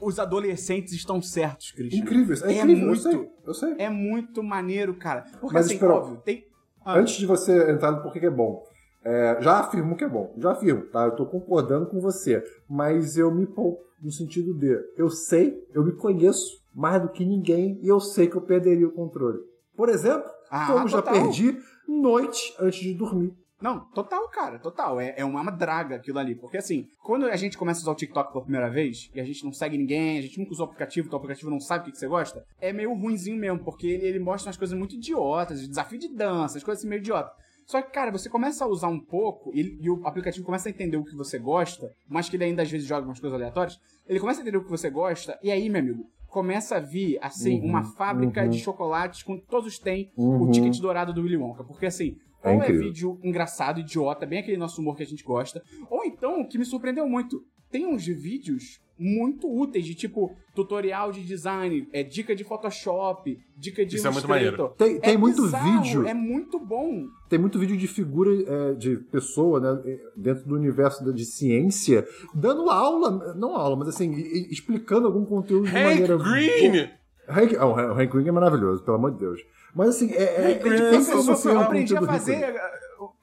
os 0.00 0.18
adolescentes 0.18 0.92
estão 0.92 1.20
certos, 1.20 1.70
Christian. 1.72 1.98
Incrível, 2.00 2.36
é, 2.44 2.52
É 2.52 2.58
incrível, 2.62 2.86
muito- 2.86 3.08
eu 3.08 3.12
sei. 3.12 3.30
Eu 3.46 3.54
sei. 3.54 3.74
É 3.78 3.90
muito 3.90 4.42
maneiro, 4.42 4.94
cara. 4.94 5.22
Porque 5.40 5.54
Mas 5.54 5.66
assim, 5.66 5.74
espera- 5.74 5.94
óbvio, 5.94 6.16
tem. 6.24 6.46
Ah, 6.84 6.98
Antes 6.98 7.16
de 7.16 7.26
você 7.26 7.70
entrar 7.70 7.90
no 7.92 8.02
porquê 8.02 8.20
que 8.20 8.26
é 8.26 8.30
bom, 8.30 8.64
é, 9.04 9.38
já 9.40 9.58
afirmo 9.60 9.96
que 9.96 10.04
é 10.04 10.08
bom. 10.08 10.32
Já 10.38 10.52
afirmo, 10.52 10.82
tá? 10.86 11.04
Eu 11.04 11.16
tô 11.16 11.26
concordando 11.26 11.86
com 11.86 12.00
você. 12.00 12.42
Mas 12.68 13.16
eu 13.16 13.30
me 13.34 13.44
poupo 13.46 13.82
no 14.00 14.10
sentido 14.12 14.54
de 14.54 14.78
eu 14.96 15.10
sei, 15.10 15.62
eu 15.74 15.84
me 15.84 15.92
conheço 15.92 16.62
mais 16.74 17.02
do 17.02 17.08
que 17.08 17.24
ninguém 17.24 17.78
e 17.82 17.88
eu 17.88 17.98
sei 18.00 18.28
que 18.28 18.36
eu 18.36 18.42
perderia 18.42 18.86
o 18.86 18.92
controle. 18.92 19.38
Por 19.76 19.88
exemplo, 19.88 20.30
Ah, 20.50 20.66
como 20.66 20.88
já 20.88 21.02
total. 21.02 21.14
perdi 21.22 21.58
noite 21.88 22.54
antes 22.58 22.80
de 22.80 22.94
dormir. 22.94 23.32
Não, 23.60 23.80
total, 23.92 24.28
cara, 24.28 24.58
total. 24.58 25.00
É, 25.00 25.14
é 25.16 25.24
uma 25.24 25.50
draga 25.50 25.96
aquilo 25.96 26.18
ali. 26.18 26.34
Porque 26.34 26.58
assim, 26.58 26.86
quando 27.02 27.24
a 27.26 27.36
gente 27.36 27.56
começa 27.56 27.80
a 27.80 27.82
usar 27.82 27.92
o 27.92 27.94
TikTok 27.94 28.30
pela 28.30 28.44
primeira 28.44 28.68
vez, 28.68 29.08
e 29.14 29.20
a 29.20 29.24
gente 29.24 29.42
não 29.44 29.52
segue 29.52 29.78
ninguém, 29.78 30.18
a 30.18 30.22
gente 30.22 30.38
nunca 30.38 30.52
usou 30.52 30.66
o 30.66 30.68
aplicativo, 30.68 31.06
então 31.06 31.16
o 31.16 31.20
aplicativo 31.20 31.50
não 31.50 31.58
sabe 31.58 31.82
o 31.82 31.84
que, 31.86 31.92
que 31.92 31.98
você 31.98 32.06
gosta, 32.06 32.44
é 32.60 32.70
meio 32.70 32.92
ruinzinho 32.92 33.38
mesmo, 33.38 33.58
porque 33.64 33.86
ele, 33.86 34.04
ele 34.06 34.18
mostra 34.18 34.48
umas 34.48 34.58
coisas 34.58 34.78
muito 34.78 34.94
idiotas, 34.94 35.66
desafio 35.66 35.98
de 35.98 36.08
dança, 36.14 36.58
as 36.58 36.64
coisas 36.64 36.82
assim 36.82 36.88
meio 36.88 37.00
idiotas. 37.00 37.32
Só 37.64 37.80
que, 37.82 37.90
cara, 37.90 38.12
você 38.12 38.28
começa 38.28 38.62
a 38.62 38.68
usar 38.68 38.88
um 38.88 39.00
pouco 39.00 39.50
e, 39.54 39.78
e 39.80 39.90
o 39.90 40.06
aplicativo 40.06 40.44
começa 40.44 40.68
a 40.68 40.70
entender 40.70 40.98
o 40.98 41.04
que 41.04 41.16
você 41.16 41.38
gosta, 41.38 41.90
mas 42.08 42.28
que 42.28 42.36
ele 42.36 42.44
ainda 42.44 42.62
às 42.62 42.70
vezes 42.70 42.86
joga 42.86 43.06
umas 43.06 43.18
coisas 43.18 43.34
aleatórias. 43.36 43.78
Ele 44.06 44.20
começa 44.20 44.40
a 44.40 44.42
entender 44.42 44.58
o 44.58 44.64
que 44.64 44.70
você 44.70 44.90
gosta, 44.90 45.36
e 45.42 45.50
aí, 45.50 45.68
meu 45.70 45.80
amigo, 45.80 46.04
começa 46.36 46.76
a 46.76 46.80
vir, 46.80 47.18
assim, 47.22 47.60
Uhum, 47.60 47.66
uma 47.70 47.82
fábrica 47.82 48.42
uhum. 48.42 48.50
de 48.50 48.58
chocolates 48.58 49.22
com 49.22 49.38
todos 49.38 49.78
têm 49.78 50.12
Uhum. 50.14 50.42
o 50.42 50.50
ticket 50.50 50.78
dourado 50.78 51.14
do 51.14 51.22
Willy 51.22 51.38
Wonka. 51.38 51.64
Porque, 51.64 51.86
assim, 51.86 52.18
É 52.42 52.48
ou 52.50 52.54
é 52.56 52.56
incrível. 52.58 52.82
vídeo 52.82 53.18
engraçado, 53.22 53.80
idiota, 53.80 54.26
bem 54.26 54.40
aquele 54.40 54.58
nosso 54.58 54.82
humor 54.82 54.94
que 54.96 55.02
a 55.02 55.06
gente 55.06 55.24
gosta, 55.24 55.62
ou 55.88 56.04
então, 56.04 56.42
o 56.42 56.46
que 56.46 56.58
me 56.58 56.66
surpreendeu 56.66 57.08
muito, 57.08 57.42
tem 57.70 57.86
uns 57.86 58.06
vídeos 58.06 58.80
muito 58.98 59.46
úteis, 59.46 59.84
de 59.84 59.94
tipo, 59.94 60.34
tutorial 60.54 61.12
de 61.12 61.22
design, 61.22 61.86
é 61.92 62.02
dica 62.02 62.34
de 62.34 62.42
Photoshop, 62.44 63.38
dica 63.56 63.84
de 63.84 63.96
Isso 63.96 64.06
é 64.08 64.10
muito 64.10 64.26
Illustrator. 64.26 64.70
Tem, 64.70 64.98
tem 64.98 65.14
É 65.14 65.16
muito 65.18 65.42
bizarro, 65.42 65.82
vídeo. 65.82 66.06
É 66.06 66.14
muito 66.14 66.58
bom. 66.58 67.06
Tem 67.28 67.38
muito 67.38 67.58
vídeo 67.58 67.76
de 67.76 67.86
figura 67.86 68.30
é, 68.32 68.74
de 68.74 68.96
pessoa, 68.96 69.60
né, 69.60 69.98
dentro 70.16 70.46
do 70.48 70.54
universo 70.54 71.04
da- 71.04 71.12
de 71.12 71.26
ciência, 71.26 72.06
dando 72.34 72.70
aula, 72.70 73.34
não 73.34 73.54
aula, 73.54 73.76
mas 73.76 73.88
assim, 73.88 74.12
explicando 74.50 75.06
algum 75.06 75.26
conteúdo 75.26 75.68
de 75.68 75.76
Hank 75.76 75.84
maneira. 75.84 76.16
Green! 76.16 76.90
Hank, 77.28 77.56
oh, 77.60 77.66
o 77.66 78.00
Hank 78.00 78.12
Green 78.12 78.28
é 78.28 78.32
maravilhoso, 78.32 78.82
pelo 78.82 78.96
amor 78.96 79.12
de 79.12 79.18
Deus. 79.18 79.40
Mas 79.74 79.90
assim, 79.90 80.10
é, 80.12 80.22
é, 80.22 80.50
é, 80.52 80.54
Green, 80.58 80.78
tem 80.78 81.52
eu 81.52 81.60
aprendi 81.60 81.96
a 81.96 82.02
fazer. 82.02 82.54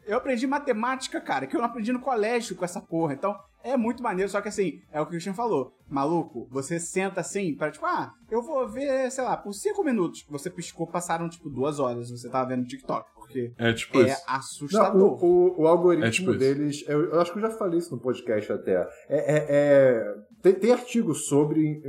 Eu 0.05 0.17
aprendi 0.17 0.45
matemática, 0.45 1.19
cara, 1.21 1.47
que 1.47 1.55
eu 1.55 1.61
não 1.61 1.67
aprendi 1.67 1.91
no 1.93 1.99
colégio 1.99 2.55
com 2.55 2.65
essa 2.65 2.81
porra. 2.81 3.13
Então, 3.13 3.35
é 3.63 3.77
muito 3.77 4.03
maneiro, 4.03 4.29
só 4.29 4.41
que 4.41 4.49
assim, 4.49 4.81
é 4.91 4.99
o 4.99 5.05
que 5.05 5.09
o 5.09 5.11
Christian 5.11 5.33
falou. 5.33 5.73
Maluco, 5.89 6.47
você 6.51 6.79
senta 6.79 7.21
assim 7.21 7.55
para 7.55 7.71
tipo, 7.71 7.85
ah, 7.85 8.11
eu 8.29 8.41
vou 8.41 8.67
ver, 8.67 9.09
sei 9.11 9.23
lá, 9.23 9.37
por 9.37 9.53
cinco 9.53 9.83
minutos. 9.83 10.25
Você 10.29 10.49
piscou, 10.49 10.87
passaram 10.87 11.29
tipo 11.29 11.49
duas 11.49 11.79
horas. 11.79 12.09
Você 12.09 12.29
tava 12.29 12.49
vendo 12.49 12.65
TikTok, 12.65 13.09
porque 13.15 13.53
É 13.57 13.73
tipo 13.73 13.99
é 14.01 14.07
isso. 14.07 14.21
Não, 14.27 14.35
assustador. 14.35 15.23
o, 15.23 15.25
o, 15.59 15.61
o 15.63 15.67
algoritmo 15.67 16.05
É 16.07 16.11
tipo 16.11 16.33
deles, 16.33 16.83
eu, 16.87 17.11
eu 17.11 17.21
acho 17.21 17.31
que 17.31 17.37
eu 17.37 17.41
já 17.43 17.51
falei 17.51 17.79
isso 17.79 17.95
no 17.95 18.01
podcast 18.01 18.51
até. 18.51 18.87
É, 19.07 19.35
é- 19.35 19.45
é- 19.49 20.15
tem, 20.41 20.53
tem 20.55 20.71
artigos 20.71 21.27
sobre, 21.27 21.81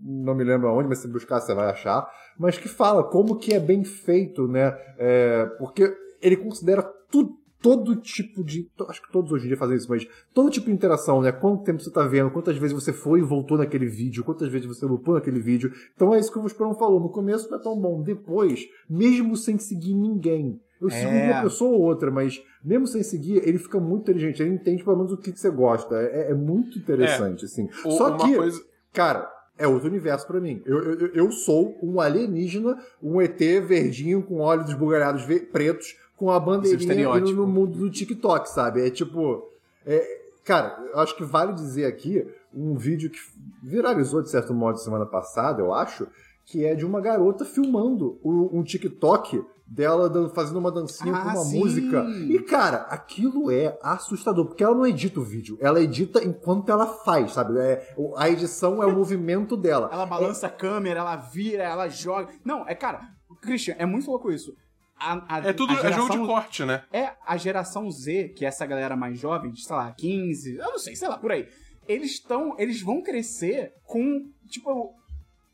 não 0.00 0.34
me 0.34 0.44
lembro 0.44 0.68
aonde, 0.68 0.88
mas 0.88 0.98
se 0.98 1.08
buscar 1.08 1.40
você 1.40 1.54
vai 1.54 1.68
achar, 1.70 2.08
mas 2.38 2.56
que 2.56 2.68
fala 2.68 3.02
como 3.02 3.36
que 3.36 3.52
é 3.54 3.58
bem 3.60 3.82
feito, 3.84 4.46
né? 4.46 4.72
É, 4.98 5.46
porque 5.58 5.92
ele 6.22 6.36
considera 6.36 6.82
tudo, 7.10 7.32
todo 7.60 7.96
tipo 7.96 8.42
de. 8.42 8.68
Acho 8.88 9.02
que 9.02 9.12
todos 9.12 9.30
hoje 9.32 9.44
em 9.44 9.48
dia 9.48 9.56
fazem 9.56 9.76
isso, 9.76 9.88
mas 9.88 10.06
todo 10.34 10.50
tipo 10.50 10.66
de 10.66 10.72
interação, 10.72 11.20
né? 11.20 11.30
Quanto 11.32 11.62
tempo 11.64 11.80
você 11.82 11.90
tá 11.90 12.06
vendo, 12.06 12.30
quantas 12.30 12.56
vezes 12.56 12.74
você 12.74 12.92
foi 12.92 13.20
e 13.20 13.22
voltou 13.22 13.58
naquele 13.58 13.86
vídeo, 13.86 14.24
quantas 14.24 14.48
vezes 14.50 14.66
você 14.66 14.86
lupou 14.86 15.14
naquele 15.14 15.40
vídeo. 15.40 15.72
Então 15.94 16.14
é 16.14 16.18
isso 16.18 16.32
que 16.32 16.38
o 16.38 16.46
Esperão 16.46 16.74
falou. 16.74 17.00
No 17.00 17.08
começo 17.10 17.50
não 17.50 17.58
é 17.58 17.62
tão 17.62 17.78
bom. 17.78 18.02
Depois, 18.02 18.66
mesmo 18.88 19.36
sem 19.36 19.58
seguir 19.58 19.94
ninguém. 19.94 20.60
Eu 20.80 20.88
sigo 20.88 21.10
É. 21.10 21.32
uma 21.32 21.42
pessoa 21.42 21.72
ou 21.76 21.82
outra, 21.82 22.10
mas 22.10 22.42
mesmo 22.64 22.86
sem 22.86 23.02
seguir, 23.02 23.46
ele 23.46 23.58
fica 23.58 23.78
muito 23.78 24.02
inteligente. 24.10 24.40
Ele 24.42 24.54
entende 24.54 24.82
pelo 24.82 24.96
menos 24.96 25.12
o 25.12 25.16
que, 25.18 25.30
que 25.30 25.38
você 25.38 25.50
gosta. 25.50 25.94
É, 25.96 26.30
é 26.30 26.34
muito 26.34 26.78
interessante, 26.78 27.44
assim. 27.44 27.68
O- 27.84 27.90
Só 27.90 28.16
que, 28.16 28.34
coisa- 28.34 28.62
cara, 28.90 29.30
é 29.58 29.68
outro 29.68 29.88
universo 29.88 30.26
pra 30.26 30.40
mim. 30.40 30.62
Eu, 30.64 30.78
eu, 30.94 31.06
eu 31.08 31.30
sou 31.32 31.76
um 31.82 32.00
alienígena, 32.00 32.78
um 33.02 33.20
ET 33.20 33.38
verdinho 33.60 34.22
com 34.22 34.38
olhos 34.40 34.70
esbugalhados 34.70 35.22
pretos, 35.52 35.96
com 36.20 36.30
a 36.30 36.38
bandeirinha 36.38 37.08
indo 37.18 37.32
no 37.34 37.46
mundo 37.46 37.78
do 37.78 37.90
TikTok, 37.90 38.46
sabe? 38.50 38.86
É 38.86 38.90
tipo. 38.90 39.42
é- 39.86 40.20
cara, 40.44 40.78
eu 40.92 40.98
acho 41.00 41.16
que 41.16 41.24
vale 41.24 41.54
dizer 41.54 41.86
aqui 41.86 42.26
um 42.54 42.76
vídeo 42.76 43.08
que 43.08 43.18
viralizou 43.62 44.20
de 44.20 44.28
certo 44.28 44.52
modo 44.52 44.76
semana 44.78 45.06
passada, 45.06 45.62
eu 45.62 45.72
acho, 45.72 46.06
que 46.44 46.62
é 46.66 46.74
de 46.74 46.84
uma 46.84 47.00
garota 47.00 47.42
filmando 47.46 48.18
um 48.22 48.62
TikTok 48.62 49.42
dela 49.66 50.28
fazendo 50.34 50.58
uma 50.58 50.70
dancinha 50.70 51.14
Ah, 51.14 51.20
com 51.22 51.28
uma 51.28 51.44
sim. 51.44 51.58
música. 51.60 52.04
E, 52.28 52.38
cara, 52.40 52.78
aquilo 52.90 53.50
é 53.50 53.78
assustador, 53.82 54.44
porque 54.46 54.62
ela 54.62 54.74
não 54.74 54.86
edita 54.86 55.20
o 55.20 55.24
vídeo, 55.24 55.56
ela 55.60 55.80
edita 55.80 56.22
enquanto 56.22 56.68
ela 56.70 56.86
faz, 56.86 57.32
sabe? 57.32 57.56
É, 57.58 57.94
a 58.16 58.28
edição 58.28 58.82
é 58.82 58.86
o 58.86 58.94
movimento 58.94 59.56
dela. 59.56 59.88
Ela 59.90 60.04
balança 60.04 60.48
a 60.48 60.50
câmera, 60.50 61.00
ela 61.00 61.16
vira, 61.16 61.62
ela 61.62 61.88
joga. 61.88 62.28
Não, 62.44 62.68
é 62.68 62.74
cara, 62.74 63.00
Christian, 63.40 63.76
é 63.78 63.86
muito 63.86 64.10
louco 64.10 64.30
isso. 64.30 64.54
A- 65.00 65.36
a- 65.36 65.48
É 65.48 65.52
tudo 65.54 65.72
a 65.72 65.76
é 65.76 65.76
jogo 65.78 65.88
de 65.88 65.92
geração- 66.12 66.26
corte, 66.26 66.64
né? 66.64 66.84
É 66.92 67.12
a 67.26 67.36
geração 67.36 67.90
Z, 67.90 68.34
que 68.36 68.44
é 68.44 68.48
essa 68.48 68.66
galera 68.66 68.94
mais 68.94 69.18
jovem, 69.18 69.50
de, 69.50 69.62
sei 69.64 69.74
lá, 69.74 69.92
15, 69.92 70.56
eu 70.56 70.64
não 70.72 70.78
sei, 70.78 70.94
sei 70.94 71.08
lá, 71.08 71.16
por 71.16 71.32
aí. 71.32 71.48
Eles 71.88 72.12
estão, 72.12 72.54
eles 72.58 72.82
vão 72.82 73.02
crescer 73.02 73.72
com, 73.84 74.22
tipo, 74.48 74.94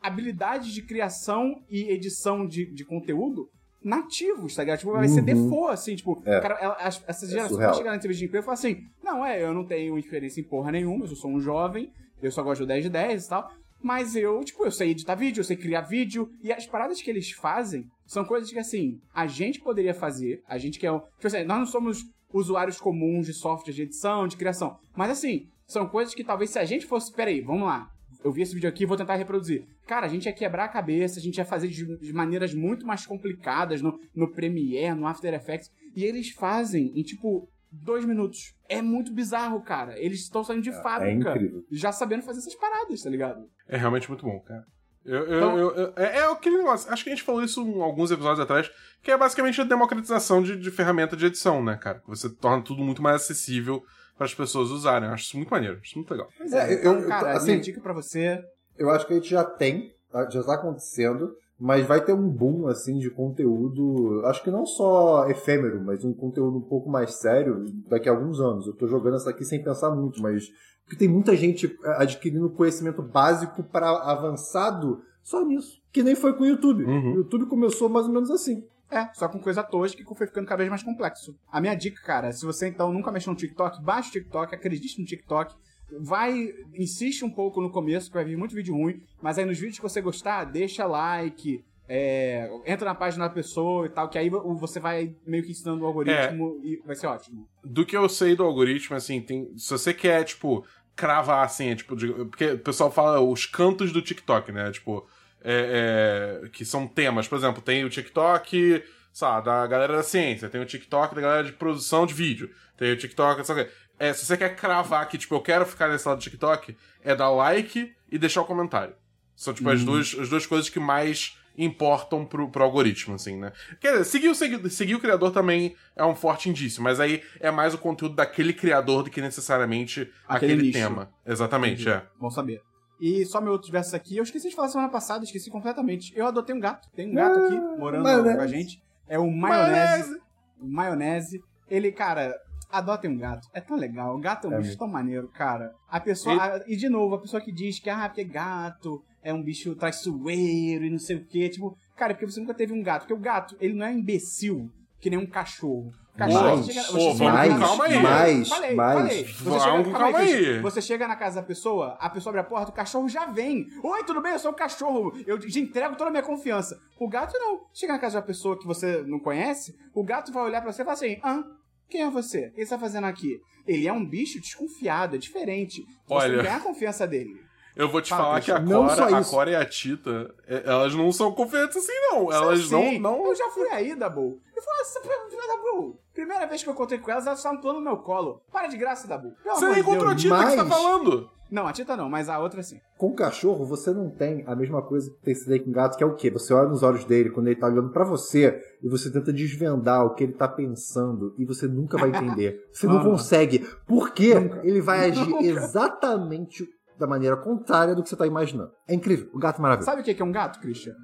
habilidades 0.03 0.73
de 0.73 0.83
criação 0.83 1.63
e 1.71 1.91
edição 1.91 2.47
de, 2.47 2.67
de 2.67 2.85
conteúdo 2.85 3.49
nativos, 3.83 4.55
tá 4.55 4.63
ligado? 4.63 4.79
Tipo, 4.81 4.93
vai 4.93 5.09
ser 5.09 5.21
Uhum. 5.21 5.25
default, 5.27 5.73
assim, 5.73 5.95
tipo, 5.97 6.21
É. 6.27 6.41
cara, 6.41 6.55
ela- 6.61 6.77
as- 6.81 7.03
essas 7.07 7.29
gerações 7.31 7.53
surreal. 7.53 7.71
vão 7.71 7.79
chegar 7.79 7.91
na 7.91 7.97
entrevista 7.97 8.19
de 8.21 8.25
emprego 8.27 8.43
e 8.43 8.45
falar 8.45 8.55
assim, 8.55 8.83
não, 9.03 9.25
é, 9.25 9.43
eu 9.43 9.55
não 9.55 9.65
tenho 9.65 9.97
experiência 9.99 10.41
em 10.41 10.45
porra 10.45 10.73
nenhuma, 10.73 11.05
eu 11.05 11.15
sou 11.17 11.31
um 11.31 11.41
jovem, 11.41 11.91
eu 12.21 12.31
só 12.33 12.43
gosto 12.43 12.61
do 12.63 12.67
10 12.67 12.83
de 12.85 12.91
10 12.91 13.27
e 13.27 13.29
tal, 13.29 13.49
mas 13.81 14.17
eu, 14.17 14.43
tipo, 14.45 14.65
eu 14.65 14.73
sei 14.73 14.91
editar 14.91 15.15
vídeo, 15.15 15.41
eu 15.41 15.45
sei 15.45 15.57
criar 15.57 15.83
vídeo, 15.83 16.29
e 16.43 16.53
as 16.53 16.67
paradas 16.67 17.01
que 17.01 17.09
eles 17.09 17.31
fazem 17.31 17.87
são 18.07 18.25
coisas 18.25 18.51
que, 18.51 18.59
assim, 18.59 19.01
a 19.15 19.27
gente 19.27 19.61
poderia 19.61 19.95
fazer, 19.95 20.43
a 20.49 20.57
gente 20.59 20.79
que 20.79 20.87
é 20.87 20.93
um... 20.93 21.01
Tipo 21.01 21.27
assim, 21.27 21.45
nós 21.45 21.59
não 21.59 21.67
somos 21.67 22.05
usuários 22.33 22.81
comuns 22.81 23.27
de 23.27 23.33
software 23.35 23.73
de 23.73 23.83
edição, 23.83 24.27
de 24.27 24.37
criação, 24.37 24.79
mas, 24.97 25.11
assim, 25.11 25.49
são 25.67 25.89
coisas 25.89 26.15
que 26.15 26.25
talvez 26.25 26.51
se 26.51 26.59
a 26.59 26.65
gente 26.65 26.87
fosse... 26.87 27.13
Peraí, 27.13 27.41
vamos 27.41 27.67
lá, 27.67 27.91
eu 28.25 28.33
vi 28.33 28.43
esse 28.43 28.55
vídeo 28.55 28.69
aqui, 28.69 28.87
vou 28.87 28.97
tentar 28.97 29.15
reproduzir. 29.17 29.65
Cara, 29.87 30.07
a 30.07 30.09
gente 30.09 30.27
ia 30.27 30.33
quebrar 30.33 30.65
a 30.65 30.69
cabeça, 30.69 31.19
a 31.19 31.23
gente 31.23 31.37
ia 31.39 31.45
fazer 31.45 31.69
de, 31.69 31.99
de 31.99 32.13
maneiras 32.13 32.53
muito 32.55 32.85
mais 32.85 33.07
complicadas 33.07 33.81
no, 33.81 33.99
no 34.15 34.33
Premiere, 34.33 34.99
no 34.99 35.07
After 35.07 35.33
Effects. 35.33 35.71
E 35.95 36.05
eles 36.05 36.31
fazem 36.31 36.93
em, 36.99 37.03
tipo, 37.03 37.49
dois 37.71 38.05
minutos. 38.05 38.55
É 38.69 38.83
muito 38.83 39.13
bizarro, 39.13 39.63
cara. 39.63 39.99
Eles 39.99 40.21
estão 40.21 40.43
saindo 40.43 40.63
de 40.63 40.71
É 40.71 40.83
fábrica, 40.83 41.31
incrível. 41.31 41.63
já 41.71 41.93
sabendo 41.93 42.23
fazer 42.23 42.41
essas 42.41 42.55
paradas, 42.57 43.01
tá 43.03 43.11
ligado? 43.11 43.49
É 43.69 43.77
realmente 43.77 44.09
muito 44.09 44.25
bom, 44.25 44.41
cara. 44.41 44.65
Eu, 45.07 45.25
eu- 45.27 45.37
Então- 45.37 45.59
eu- 45.59 45.71
eu- 45.77 45.93
é, 45.97 46.19
é 46.19 46.31
aquele 46.33 46.59
negócio. 46.59 46.93
Acho 46.93 47.05
que 47.05 47.11
a 47.11 47.15
gente 47.15 47.23
falou 47.25 47.43
isso 47.43 47.63
em 47.63 47.81
alguns 47.81 48.11
episódios 48.11 48.41
atrás, 48.41 48.71
que 49.03 49.11
é 49.11 49.17
basicamente 49.17 49.61
a 49.61 49.65
democratização 49.65 50.43
de, 50.43 50.57
de 50.57 50.71
ferramenta 50.71 51.17
de 51.17 51.27
edição, 51.27 51.63
né, 51.63 51.77
cara? 51.77 52.03
Você 52.09 52.29
torna 52.29 52.63
tudo 52.63 52.83
muito 52.83 53.01
mais 53.01 53.17
acessível 53.23 53.83
para 54.17 54.27
as 54.27 54.35
pessoas 54.35 54.71
usarem. 54.71 55.09
Eu 55.09 55.15
acho 55.15 55.25
isso 55.25 55.37
muito 55.37 55.51
maneiro, 55.51 55.77
acho 55.77 55.87
isso 55.87 55.99
muito 55.99 56.11
legal. 56.11 56.29
Pois 56.37 56.53
É, 56.53 56.71
é, 56.71 56.75
então, 56.75 56.95
eu- 56.95 57.01
eu- 57.03 57.09
cara, 57.09 57.33
assim- 57.37 57.53
minha 57.53 57.61
dica 57.61 57.81
pra 57.81 57.93
você... 57.93 58.43
Eu 58.77 58.91
acho 58.91 59.07
que 59.07 59.13
a 59.13 59.17
gente 59.17 59.29
já 59.31 59.45
tem 59.45 59.95
tá- 60.13 60.29
já 60.31 60.43
tá 60.43 60.55
acontecendo, 60.55 61.35
mas 61.59 61.87
vai 61.87 62.05
ter 62.05 62.13
um 62.13 62.29
boom, 62.29 62.67
assim, 62.67 62.99
de 62.99 63.11
conteúdo, 63.11 64.23
acho 64.27 64.43
que 64.43 64.51
não 64.51 64.67
só 64.67 65.29
efêmero, 65.29 65.83
mas 65.83 66.05
um 66.05 66.13
conteúdo 66.13 66.59
um 66.59 66.69
pouco 66.69 66.91
mais 66.91 67.19
sério 67.19 67.65
daqui 67.89 68.09
a 68.09 68.13
alguns 68.13 68.41
anos. 68.41 68.67
Eu 68.67 68.75
tô 68.75 68.87
jogando 68.87 69.17
essa 69.17 69.31
aqui 69.31 69.45
sem 69.45 69.63
pensar 69.63 69.91
muito, 69.91 70.21
mas 70.21 70.51
porque 70.85 70.97
tem 70.97 71.09
muita 71.09 71.35
gente 71.35 71.77
adquirindo 71.97 72.49
conhecimento 72.51 73.03
básico 73.03 73.63
para 73.65 73.89
avançado 73.89 75.03
só 75.23 75.45
nisso. 75.45 75.83
Que 75.93 76.03
nem 76.03 76.15
foi 76.15 76.35
com 76.35 76.45
o 76.45 76.47
YouTube. 76.47 76.85
Uhum. 76.85 77.13
O 77.13 77.17
YouTube 77.17 77.47
começou 77.47 77.89
mais 77.89 78.07
ou 78.07 78.13
menos 78.13 78.31
assim. 78.31 78.63
É, 78.89 79.13
só 79.15 79.29
com 79.29 79.41
coisa 79.41 79.65
tosca 79.65 80.05
que 80.05 80.15
foi 80.15 80.29
ficando 80.29 80.47
cada 80.47 80.59
vez 80.59 80.71
mais 80.71 80.85
complexo. 80.85 81.35
A 81.51 81.61
minha 81.61 81.75
dica, 81.75 82.01
cara, 82.05 82.31
se 82.31 82.47
você 82.47 82.69
então 82.69 82.93
nunca 82.93 83.11
mexeu 83.11 83.33
no 83.33 83.37
TikTok, 83.37 83.83
baixa 83.83 84.11
o 84.11 84.13
TikTok, 84.13 84.55
acredite 84.55 85.01
no 85.01 85.07
TikTok. 85.07 85.55
Vai, 86.01 86.53
insiste 86.75 87.25
um 87.25 87.31
pouco 87.31 87.61
no 87.61 87.71
começo, 87.71 88.09
que 88.09 88.15
vai 88.15 88.25
vir 88.25 88.37
muito 88.37 88.55
vídeo 88.55 88.75
ruim, 88.75 89.01
mas 89.23 89.39
aí 89.39 89.45
nos 89.45 89.59
vídeos 89.59 89.77
que 89.79 89.83
você 89.83 90.01
gostar, 90.01 90.45
deixa 90.45 90.85
like, 90.85 91.65
é, 91.89 92.51
entra 92.67 92.87
na 92.87 92.95
página 92.95 93.29
da 93.29 93.33
pessoa 93.35 93.87
e 93.87 93.89
tal, 93.89 94.09
que 94.09 94.19
aí 94.19 94.29
vo- 94.29 94.55
você 94.57 94.81
vai 94.81 95.15
meio 95.25 95.45
que 95.45 95.53
ensinando 95.53 95.85
o 95.85 95.87
algoritmo 95.87 96.61
e 96.65 96.83
vai 96.85 96.97
ser 96.97 97.07
ótimo. 97.07 97.47
do 97.65 97.87
que 97.87 97.97
eu 97.97 98.09
sei 98.09 98.35
do 98.35 98.43
algoritmo, 98.45 98.97
assim, 98.97 99.21
tem. 99.21 99.49
Se 99.57 99.71
você 99.71 99.93
quer, 99.95 100.25
tipo, 100.25 100.65
cravar 100.97 101.45
assim, 101.45 101.69
é, 101.71 101.75
tipo, 101.77 101.95
de- 101.95 102.13
porque 102.27 102.53
o 102.53 102.59
pessoal 102.59 102.91
fala 102.91 103.21
os 103.21 103.47
cantos 103.47 103.93
do 103.93 104.03
TikTok, 104.03 104.51
né? 104.51 104.71
Tipo, 104.73 105.07
é, 105.45 106.41
é, 106.45 106.49
que 106.49 106.65
são 106.65 106.87
temas. 106.89 107.29
Por 107.29 107.37
exemplo, 107.39 107.63
tem 107.63 107.85
o 107.85 107.91
TikTok, 107.91 108.83
sabe, 109.13 109.47
da 109.47 109.67
galera 109.67 109.95
da 109.97 110.03
ciência, 110.03 110.49
tem 110.49 110.61
o 110.61 110.67
TikTok 110.67 111.15
da 111.15 111.21
galera 111.21 111.45
de 111.45 111.53
produção 111.53 112.07
de 112.07 112.15
vídeo, 112.15 112.51
tem 112.77 112.93
o 112.93 112.97
TikTok, 112.97 113.45
sabe? 113.47 113.69
É, 113.99 114.13
se 114.13 114.27
você 114.27 114.37
quer 114.37 114.55
cravar 114.57 115.09
que, 115.09 115.17
tipo, 115.19 115.35
eu 115.35 115.41
quero 115.41 115.65
ficar 115.65 115.89
nesse 115.89 116.07
lado 116.07 116.19
do 116.19 116.23
TikTok, 116.23 116.77
é 117.03 117.15
dar 117.15 117.31
like 117.31 117.95
e 118.11 118.19
deixar 118.19 118.43
o 118.43 118.45
comentário. 118.45 118.95
São, 119.35 119.53
tipo, 119.55 119.69
as, 119.69 119.83
duas, 119.85 120.17
as 120.19 120.29
duas 120.29 120.47
coisas 120.47 120.69
que 120.69 120.79
mais 120.81 121.37
importam 121.59 122.25
pro, 122.25 122.51
pro 122.51 122.63
algoritmo, 122.65 123.15
assim, 123.15 123.39
né? 123.39 123.53
Quer 123.81 123.93
dizer, 123.93 124.05
seguir 124.05 124.29
o, 124.29 124.35
segui- 124.35 124.71
seguir 124.71 124.95
o 124.95 125.01
criador 125.01 125.31
também 125.31 125.75
é 125.95 126.05
um 126.05 126.15
forte 126.15 126.51
indício, 126.51 126.83
mas 126.83 127.01
aí 127.01 127.23
é 127.41 127.51
mais 127.51 127.73
o 127.73 127.79
conteúdo 127.79 128.15
daquele 128.15 128.53
criador 128.53 129.03
do 129.03 129.11
que 129.11 129.21
necessariamente 129.21 130.11
Aquele 130.29 130.53
aquele, 130.53 130.73
tema. 130.73 131.11
Exatamente, 131.25 131.89
é. 131.89 132.03
Bom 132.21 132.31
saber. 132.31 132.61
E 133.01 133.25
só 133.27 133.41
meu 133.41 133.53
outro 133.53 133.71
verso 133.71 133.95
aqui, 133.95 134.17
eu 134.17 134.23
esqueci 134.23 134.49
de 134.49 134.55
falar 134.55 134.69
semana 134.69 134.89
passada, 134.91 135.25
esqueci 135.25 135.51
completamente. 135.51 136.13
Eu 136.17 136.27
adotei 136.27 136.55
um 136.55 136.61
gato. 136.61 136.89
Tem 136.95 137.11
um 137.11 137.15
gato 137.15 137.39
aqui 137.39 137.55
morando 137.79 138.03
maionese. 138.05 138.37
com 138.37 138.43
a 138.43 138.47
gente. 138.47 138.83
É 139.09 139.19
o 139.19 139.31
maionese. 139.31 140.21
O 140.61 140.67
maionese. 140.67 141.43
Ele, 141.69 141.93
cara, 141.93 142.35
adotem 142.79 143.11
um 143.11 143.17
gato. 143.19 143.49
É 143.53 143.61
tão 143.61 143.77
legal. 143.77 144.17
O 144.17 144.21
gato 144.21 144.47
é 144.47 144.51
um 144.51 144.53
É 144.53 144.57
bicho 144.57 144.69
mesmo. 144.71 144.79
tão 144.79 144.89
maneiro, 144.89 145.29
cara. 145.29 145.73
A 145.89 146.01
pessoa. 146.01 146.33
Ele- 146.35 146.41
a- 146.43 146.65
e 146.67 146.77
de 146.77 146.89
novo, 146.89 147.15
a 147.15 147.21
pessoa 147.21 147.41
que 147.41 147.53
diz 147.53 147.79
que, 147.79 147.91
ah, 147.91 148.09
porque 148.09 148.25
gato 148.25 149.03
é 149.23 149.33
um 149.33 149.43
bicho 149.43 149.75
traiçoeiro 149.75 150.85
e 150.85 150.91
não 150.91 150.99
sei 150.99 151.17
o 151.17 151.25
quê. 151.25 151.49
Tipo, 151.49 151.77
cara, 151.97 152.15
porque 152.15 152.27
você 152.31 152.41
nunca 152.41 152.55
teve 152.55 152.73
um 152.73 152.83
gato. 152.83 153.03
Porque 153.03 153.15
o 153.15 153.19
gato, 153.19 153.57
ele 153.61 153.75
não 153.75 153.85
é 153.87 153.93
imbecil 153.93 154.71
que 155.01 155.11
nem 155.11 155.19
um 155.19 155.27
cachorro. 155.27 155.91
Cachorro, 156.17 156.45
Mais, 156.45 156.61
você 156.65 156.73
chega, 156.73 156.87
pô, 156.87 156.93
vamos 157.13 157.19
com 157.19 157.27
casa- 157.27 157.59
calma 157.59 157.85
aí. 157.85 158.03
mais, 158.03 158.49
falei, 158.49 158.75
mais. 158.75 158.99
falei. 158.99 159.25
Você 159.27 159.35
chega, 159.61 159.61
calma 159.61 159.99
calma 159.99 160.19
aí. 160.19 160.61
Você 160.61 160.81
chega 160.81 161.07
na 161.09 161.15
casa 161.17 161.43
da 161.43 161.47
pessoa, 161.47 161.95
a 162.01 162.09
pessoa 162.09 162.31
abre 162.31 162.41
a 162.41 162.45
porta, 162.45 162.71
o 162.71 162.75
cachorro 162.75 163.07
já 163.07 163.27
vem. 163.27 163.67
Oi, 163.83 164.03
tudo 164.05 164.23
bem? 164.23 164.33
Eu 164.33 164.39
sou 164.39 164.51
o 164.51 164.55
cachorro. 164.55 165.13
Eu 165.27 165.39
te 165.39 165.61
entrego 165.61 165.95
toda 165.95 166.09
a 166.09 166.11
minha 166.11 166.23
confiança. 166.23 166.81
O 166.99 167.07
gato 167.07 167.35
não. 167.39 167.61
Chega 167.75 167.93
na 167.93 167.99
casa 167.99 168.13
de 168.13 168.17
uma 168.17 168.27
pessoa 168.27 168.59
que 168.59 168.67
você 168.67 169.03
não 169.07 169.19
conhece, 169.21 169.77
o 169.93 170.03
gato 170.03 170.33
vai 170.33 170.43
olhar 170.45 170.63
pra 170.63 170.73
você 170.73 170.81
e 170.81 170.85
falar 170.87 170.95
assim: 170.95 171.19
ah, 171.23 171.45
quem 171.89 172.03
é 172.03 172.11
você? 172.11 172.49
O 172.49 172.53
que 172.53 172.65
você 172.65 172.71
tá 172.71 172.79
fazendo 172.79 173.05
aqui? 173.05 173.41
Ele 173.67 173.87
é 173.87 173.93
um 173.93 174.05
bicho 174.05 174.41
desconfiado, 174.41 175.17
é 175.17 175.19
diferente. 175.19 175.83
Você 175.83 176.15
Olha. 176.15 176.37
não 176.37 176.43
ganha 176.45 176.57
a 176.57 176.61
confiança 176.61 177.07
dele. 177.07 177.35
Eu 177.77 177.91
vou 177.91 178.01
te 178.01 178.09
Fala, 178.11 178.25
falar 178.25 178.41
que 178.41 178.51
a 178.51 178.65
Cora, 178.65 179.19
a. 179.19 179.25
Cora 179.25 179.51
e 179.51 179.55
a 179.55 179.65
Tita, 179.65 180.35
é, 180.49 180.63
elas 180.65 180.95
não 180.95 181.13
são 181.13 181.31
confiantes 181.33 181.77
assim, 181.77 181.93
não. 182.11 182.33
Elas 182.33 182.61
Sim, 182.67 182.99
não, 182.99 183.19
não. 183.19 183.27
Eu 183.27 183.37
já 183.37 183.49
fui 183.51 183.69
aí, 183.69 183.95
Dabu. 183.95 184.41
Eu 184.57 184.63
falei 184.63 184.81
assim, 184.81 185.01
Dabu, 185.47 185.99
primeira 186.15 186.47
vez 186.47 186.63
que 186.63 186.69
eu 186.69 186.73
encontrei 186.73 186.99
com 186.99 187.11
elas, 187.11 187.27
elas 187.27 187.39
estavam 187.39 187.61
pulando 187.61 187.77
no 187.79 187.85
meu 187.85 187.97
colo. 187.99 188.41
Para 188.51 188.67
de 188.69 188.77
graça, 188.79 189.07
Dabu. 189.07 189.33
Pelo 189.45 189.57
Você 189.57 189.69
nem 189.69 189.81
encontrou 189.81 190.09
a 190.11 190.15
Tita, 190.17 190.35
o 190.35 190.39
que 190.39 190.45
você 190.51 190.57
tá 190.57 190.65
mas- 190.65 190.79
falando? 190.79 191.31
Não, 191.49 191.65
a 191.65 191.73
Tita 191.73 191.97
não, 191.97 192.09
mas 192.09 192.29
a 192.29 192.41
outra 192.41 192.61
sim. 192.61 192.81
Com 192.99 193.15
cachorro, 193.15 193.65
você 193.65 193.93
não 193.93 194.11
tem 194.11 194.43
a 194.49 194.57
mesma 194.57 194.83
coisa 194.83 195.09
que 195.09 195.17
tem 195.23 195.33
esse 195.33 195.49
daí 195.49 195.61
com 195.61 195.71
gato, 195.71 195.97
que 195.97 196.03
é 196.03 196.07
o 196.07 196.17
quê? 196.17 196.29
Você 196.29 196.53
olha 196.53 196.69
nos 196.69 196.83
olhos 196.83 197.05
dele 197.05 197.31
quando 197.31 197.47
ele 197.47 197.55
tá 197.61 197.69
olhando 197.69 197.91
pra 197.91 198.03
você 198.03 198.61
e 198.83 198.89
você 198.89 199.13
tenta 199.13 199.33
desvendar 199.33 200.05
o 200.05 200.15
que 200.15 200.25
ele 200.25 200.33
tá 200.33 200.49
pensando 200.49 201.33
e 201.39 201.45
você 201.45 201.69
nunca 201.69 201.97
vai 201.99 202.09
entender. 202.09 202.67
Você 202.75 202.89
não 202.89 203.01
consegue. 203.03 203.61
Porque 203.87 204.35
Nunca. 204.35 204.61
ele 204.67 204.81
vai 204.81 205.09
agir 205.09 205.25
Nunca. 205.31 205.45
exatamente 205.45 206.69
da 206.99 207.07
maneira 207.07 207.37
contrária 207.37 207.95
do 207.95 208.03
que 208.03 208.09
você 208.09 208.17
tá 208.17 208.27
imaginando. 208.27 208.71
É 208.89 208.95
incrível. 208.95 209.29
O 209.35 209.39
gato 209.39 209.59
é 209.59 209.63
maravilhoso. 209.63 209.91
Sabe 209.91 210.03
o 210.03 210.05
que 210.05 210.15
que 210.15 210.23
é 210.23 210.25
um 210.25 210.33
gato, 210.33 210.61
Christian? 210.61 210.95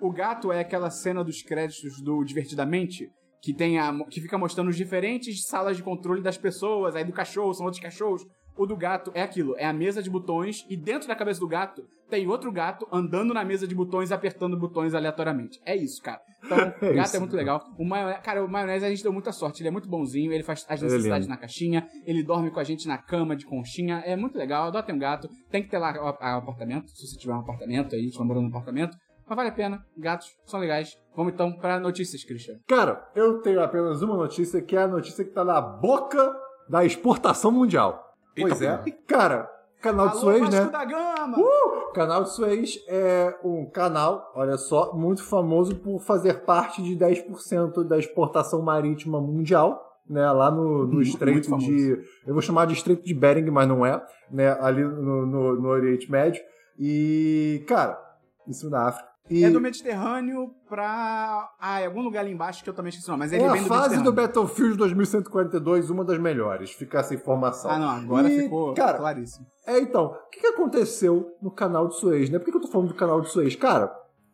O 0.00 0.12
gato 0.12 0.52
é 0.52 0.60
aquela 0.60 0.90
cena 0.90 1.24
dos 1.24 1.42
créditos 1.42 2.02
do 2.02 2.24
Divertidamente, 2.24 3.08
que 3.42 3.54
tem 3.54 3.78
a, 3.78 3.92
que 4.10 4.20
fica 4.20 4.36
mostrando 4.36 4.68
os 4.68 4.76
diferentes 4.76 5.46
salas 5.46 5.76
de 5.76 5.82
controle 5.82 6.22
das 6.22 6.36
pessoas, 6.36 6.96
aí 6.96 7.04
do 7.04 7.12
cachorro, 7.12 7.54
são 7.54 7.66
outros 7.66 7.82
cachorros. 7.82 8.22
O 8.56 8.66
do 8.66 8.76
gato 8.76 9.10
é 9.14 9.22
aquilo, 9.22 9.56
é 9.58 9.64
a 9.66 9.72
mesa 9.72 10.00
de 10.02 10.08
botões, 10.08 10.64
e 10.70 10.76
dentro 10.76 11.08
da 11.08 11.16
cabeça 11.16 11.40
do 11.40 11.48
gato 11.48 11.84
tem 12.08 12.28
outro 12.28 12.52
gato 12.52 12.86
andando 12.92 13.34
na 13.34 13.44
mesa 13.44 13.66
de 13.66 13.74
botões 13.74 14.12
apertando 14.12 14.56
botões 14.56 14.94
aleatoriamente. 14.94 15.60
É 15.66 15.74
isso, 15.74 16.00
cara. 16.00 16.20
Então, 16.44 16.58
o 16.80 16.84
É 16.84 16.92
gato 16.94 17.06
isso. 17.06 17.16
é 17.16 17.18
muito 17.18 17.34
legal. 17.34 17.60
O 17.76 17.84
maionese, 17.84 18.20
cara, 18.22 18.44
o 18.44 18.48
maionese 18.48 18.84
a 18.84 18.88
gente 18.90 19.02
deu 19.02 19.12
muita 19.12 19.32
sorte, 19.32 19.60
ele 19.60 19.68
é 19.68 19.72
muito 19.72 19.88
bonzinho, 19.88 20.32
ele 20.32 20.44
faz 20.44 20.64
as 20.68 20.80
é 20.80 20.84
necessidades 20.84 21.26
lindo. 21.26 21.34
na 21.34 21.40
caixinha, 21.40 21.88
ele 22.06 22.22
dorme 22.22 22.50
com 22.52 22.60
a 22.60 22.64
gente 22.64 22.86
na 22.86 22.96
cama 22.96 23.34
de 23.34 23.44
conchinha, 23.44 24.02
é 24.06 24.14
muito 24.14 24.38
legal. 24.38 24.68
Adotem 24.68 24.94
um 24.94 24.98
gato, 24.98 25.28
tem 25.50 25.62
que 25.62 25.68
ter 25.68 25.78
lá 25.78 25.92
o, 26.00 26.06
apartamento, 26.38 26.90
se 26.90 27.06
você 27.08 27.16
tiver 27.18 27.32
um 27.34 27.40
apartamento 27.40 27.96
aí, 27.96 28.04
estiver 28.06 28.24
morando 28.24 28.44
num 28.44 28.50
apartamento. 28.50 28.96
Mas 29.26 29.36
vale 29.36 29.48
a 29.48 29.52
pena, 29.52 29.82
gatos 29.96 30.28
são 30.44 30.60
legais. 30.60 30.96
Vamos 31.16 31.32
então 31.32 31.50
para 31.56 31.80
notícias, 31.80 32.22
Christian. 32.22 32.56
Cara, 32.68 33.10
eu 33.16 33.40
tenho 33.40 33.60
apenas 33.62 34.02
uma 34.02 34.16
notícia, 34.16 34.60
que 34.62 34.76
é 34.76 34.82
a 34.82 34.86
notícia 34.86 35.24
que 35.24 35.30
tá 35.32 35.42
na 35.42 35.60
boca 35.60 36.32
da 36.68 36.84
exportação 36.84 37.50
mundial. 37.50 38.03
Eita, 38.36 38.48
pois 38.48 38.62
é. 38.62 38.82
E, 38.86 38.92
cara, 38.92 39.50
canal 39.80 40.08
de 40.08 40.18
Suez, 40.18 40.40
Vasco 40.40 40.64
né? 40.64 40.70
da 40.70 40.84
Gama! 40.84 41.38
O 41.38 41.92
canal 41.92 42.24
de 42.24 42.30
Suez 42.32 42.84
é 42.88 43.38
um 43.44 43.66
canal, 43.66 44.32
olha 44.34 44.56
só, 44.56 44.92
muito 44.94 45.22
famoso 45.22 45.76
por 45.76 46.00
fazer 46.00 46.44
parte 46.44 46.82
de 46.82 46.96
10% 46.96 47.84
da 47.84 47.98
exportação 47.98 48.62
marítima 48.62 49.20
mundial, 49.20 49.80
né? 50.08 50.30
Lá 50.32 50.50
no, 50.50 50.86
no 50.86 50.94
Muito 50.94 51.08
estreito 51.08 51.56
de. 51.58 51.98
Eu 52.26 52.34
vou 52.34 52.42
chamar 52.42 52.66
de 52.66 52.74
estreito 52.74 53.04
de 53.04 53.14
Bering, 53.14 53.50
mas 53.50 53.68
não 53.68 53.86
é, 53.86 54.04
né? 54.30 54.50
Ali 54.60 54.82
no, 54.82 55.26
no, 55.26 55.60
no 55.60 55.68
Oriente 55.68 56.10
Médio. 56.10 56.42
E, 56.78 57.64
cara, 57.66 57.98
em 58.46 58.52
cima 58.52 58.70
da 58.70 58.88
África. 58.88 59.13
E 59.30 59.42
É 59.42 59.50
do 59.50 59.60
Mediterrâneo 59.60 60.54
pra. 60.68 61.48
Ah, 61.58 61.80
é 61.80 61.86
algum 61.86 62.02
lugar 62.02 62.20
ali 62.20 62.32
embaixo 62.32 62.62
que 62.62 62.68
eu 62.68 62.74
também 62.74 62.90
esqueci 62.90 63.08
o 63.08 63.12
nome, 63.12 63.24
mas 63.24 63.32
ele 63.32 63.42
é 63.42 63.46
é 63.46 63.48
a 63.48 63.52
bem 63.52 63.62
do 63.62 63.68
fase 63.68 64.02
do. 64.02 64.12
Battlefield 64.12 64.76
2142, 64.76 65.88
uma 65.88 66.04
das 66.04 66.18
melhores. 66.18 66.72
Fica 66.72 66.98
essa 66.98 67.14
informação. 67.14 67.70
Ah, 67.70 67.78
não, 67.78 67.88
agora 67.88 68.30
E, 68.30 68.42
ficou 68.42 68.74
cara, 68.74 68.98
claríssimo. 68.98 69.46
É, 69.66 69.78
então, 69.78 70.06
o 70.06 70.28
que, 70.30 70.40
que 70.40 70.46
aconteceu 70.48 71.26
no 71.40 71.50
canal 71.50 71.88
de 71.88 71.96
Suez, 71.96 72.28
né? 72.28 72.38
Por 72.38 72.44
que, 72.44 72.50
que 72.50 72.56
eu 72.58 72.62
tô 72.62 72.68
falando 72.68 72.88
do 72.88 72.94
canal 72.94 73.20
de 73.22 73.30
Suez? 73.30 73.56
Cara, 73.56 73.90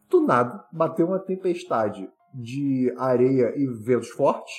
do 0.08 0.20
nada, 0.26 0.64
bateu 0.72 1.06
uma 1.06 1.20
tempestade 1.20 2.08
de 2.34 2.92
areia 2.98 3.54
e 3.56 3.66
ventos 3.66 4.08
fortes, 4.08 4.52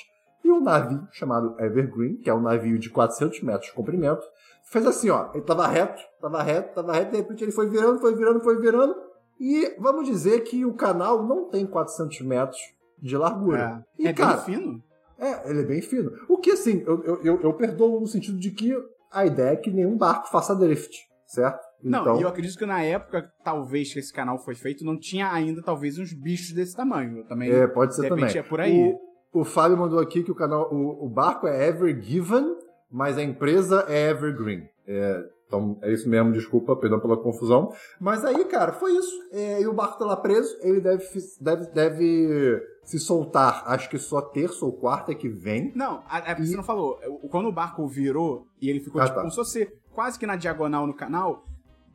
e 0.44 0.50
um 0.50 0.60
navio 0.60 1.06
chamado 1.12 1.54
Evergreen, 1.60 2.16
que 2.16 2.28
é 2.28 2.34
um 2.34 2.40
navio 2.40 2.78
de 2.78 2.90
400 2.90 3.42
metros 3.42 3.66
de 3.66 3.74
comprimento, 3.74 4.22
fez 4.64 4.86
assim, 4.86 5.10
ó, 5.10 5.30
ele 5.34 5.44
tava 5.44 5.66
reto, 5.66 6.02
tava 6.20 6.42
reto, 6.42 6.74
tava 6.74 6.92
reto, 6.92 7.10
de 7.12 7.18
repente 7.18 7.44
ele 7.44 7.52
foi 7.52 7.68
virando, 7.68 8.00
foi 8.00 8.14
virando, 8.14 8.40
foi 8.40 8.58
virando, 8.58 8.94
e 9.40 9.74
vamos 9.78 10.06
dizer 10.06 10.40
que 10.40 10.64
o 10.64 10.74
canal 10.74 11.22
não 11.26 11.48
tem 11.48 11.66
400 11.66 12.20
metros 12.22 12.60
de 13.00 13.16
largura. 13.16 13.84
É, 13.98 14.02
E, 14.02 14.08
é 14.08 14.12
cara, 14.12 14.36
bem 14.38 14.56
fino. 14.56 14.82
é, 15.18 15.50
ele 15.50 15.60
é 15.60 15.64
bem 15.64 15.82
fino. 15.82 16.12
O 16.28 16.38
que, 16.38 16.52
assim, 16.52 16.82
eu, 16.86 17.02
eu, 17.04 17.22
eu, 17.22 17.40
eu 17.42 17.52
perdoo 17.54 18.00
no 18.00 18.06
sentido 18.06 18.38
de 18.38 18.50
que 18.50 18.72
a 19.10 19.26
ideia 19.26 19.50
é 19.52 19.56
que 19.56 19.70
nenhum 19.70 19.96
barco 19.96 20.28
faça 20.28 20.54
drift, 20.54 20.96
certo? 21.26 21.60
Não, 21.82 22.02
então, 22.02 22.20
e 22.20 22.22
eu 22.22 22.28
acredito 22.28 22.56
que 22.56 22.64
na 22.64 22.80
época, 22.82 23.28
talvez 23.44 23.92
que 23.92 23.98
esse 23.98 24.12
canal 24.12 24.38
foi 24.38 24.54
feito, 24.54 24.84
não 24.84 24.96
tinha 24.96 25.30
ainda, 25.32 25.60
talvez, 25.62 25.98
uns 25.98 26.12
bichos 26.12 26.52
desse 26.52 26.76
tamanho. 26.76 27.18
Eu 27.18 27.24
também. 27.26 27.50
é, 27.50 27.66
pode 27.66 27.94
ser 27.96 28.02
de 28.02 28.08
repente 28.08 28.28
também. 28.28 28.38
é 28.38 28.42
por 28.42 28.60
aí. 28.60 28.94
O, 29.32 29.40
o 29.40 29.44
Fábio 29.44 29.76
mandou 29.76 29.98
aqui 29.98 30.22
que 30.22 30.30
o 30.30 30.34
canal, 30.34 30.72
o, 30.72 31.04
o 31.06 31.08
barco 31.08 31.48
é 31.48 31.66
Ever 31.68 32.00
Given, 32.00 32.56
mas 32.88 33.18
a 33.18 33.22
empresa 33.22 33.84
é 33.88 34.10
Evergreen. 34.10 34.68
É, 34.86 35.24
então, 35.52 35.78
é 35.82 35.92
isso 35.92 36.08
mesmo, 36.08 36.32
desculpa, 36.32 36.74
perdão 36.76 36.98
pela 37.00 37.16
confusão. 37.16 37.72
Mas 38.00 38.24
aí, 38.24 38.44
cara, 38.46 38.72
foi 38.72 38.92
isso. 38.96 39.12
É, 39.32 39.60
e 39.60 39.66
o 39.66 39.72
barco 39.74 39.98
tá 39.98 40.04
lá 40.06 40.16
preso, 40.16 40.56
ele 40.62 40.80
deve, 40.80 41.04
deve, 41.40 41.66
deve 41.72 42.62
se 42.84 42.98
soltar, 42.98 43.62
acho 43.66 43.88
que 43.90 43.98
só 43.98 44.20
terça 44.20 44.64
ou 44.64 44.72
quarta 44.72 45.14
que 45.14 45.28
vem. 45.28 45.72
Não, 45.74 46.02
a- 46.08 46.18
é 46.18 46.34
porque 46.34 46.46
você 46.46 46.56
não 46.56 46.64
falou. 46.64 46.98
O- 47.22 47.28
Quando 47.28 47.48
o 47.48 47.52
barco 47.52 47.86
virou 47.86 48.46
e 48.60 48.68
ele 48.70 48.80
ficou 48.80 49.00
Ah, 49.00 49.04
tipo, 49.04 49.14
tá. 49.16 49.20
como 49.20 49.30
se 49.30 49.36
fosse 49.36 49.72
quase 49.92 50.18
que 50.18 50.26
na 50.26 50.36
diagonal 50.36 50.86
no 50.86 50.94
canal, 50.94 51.44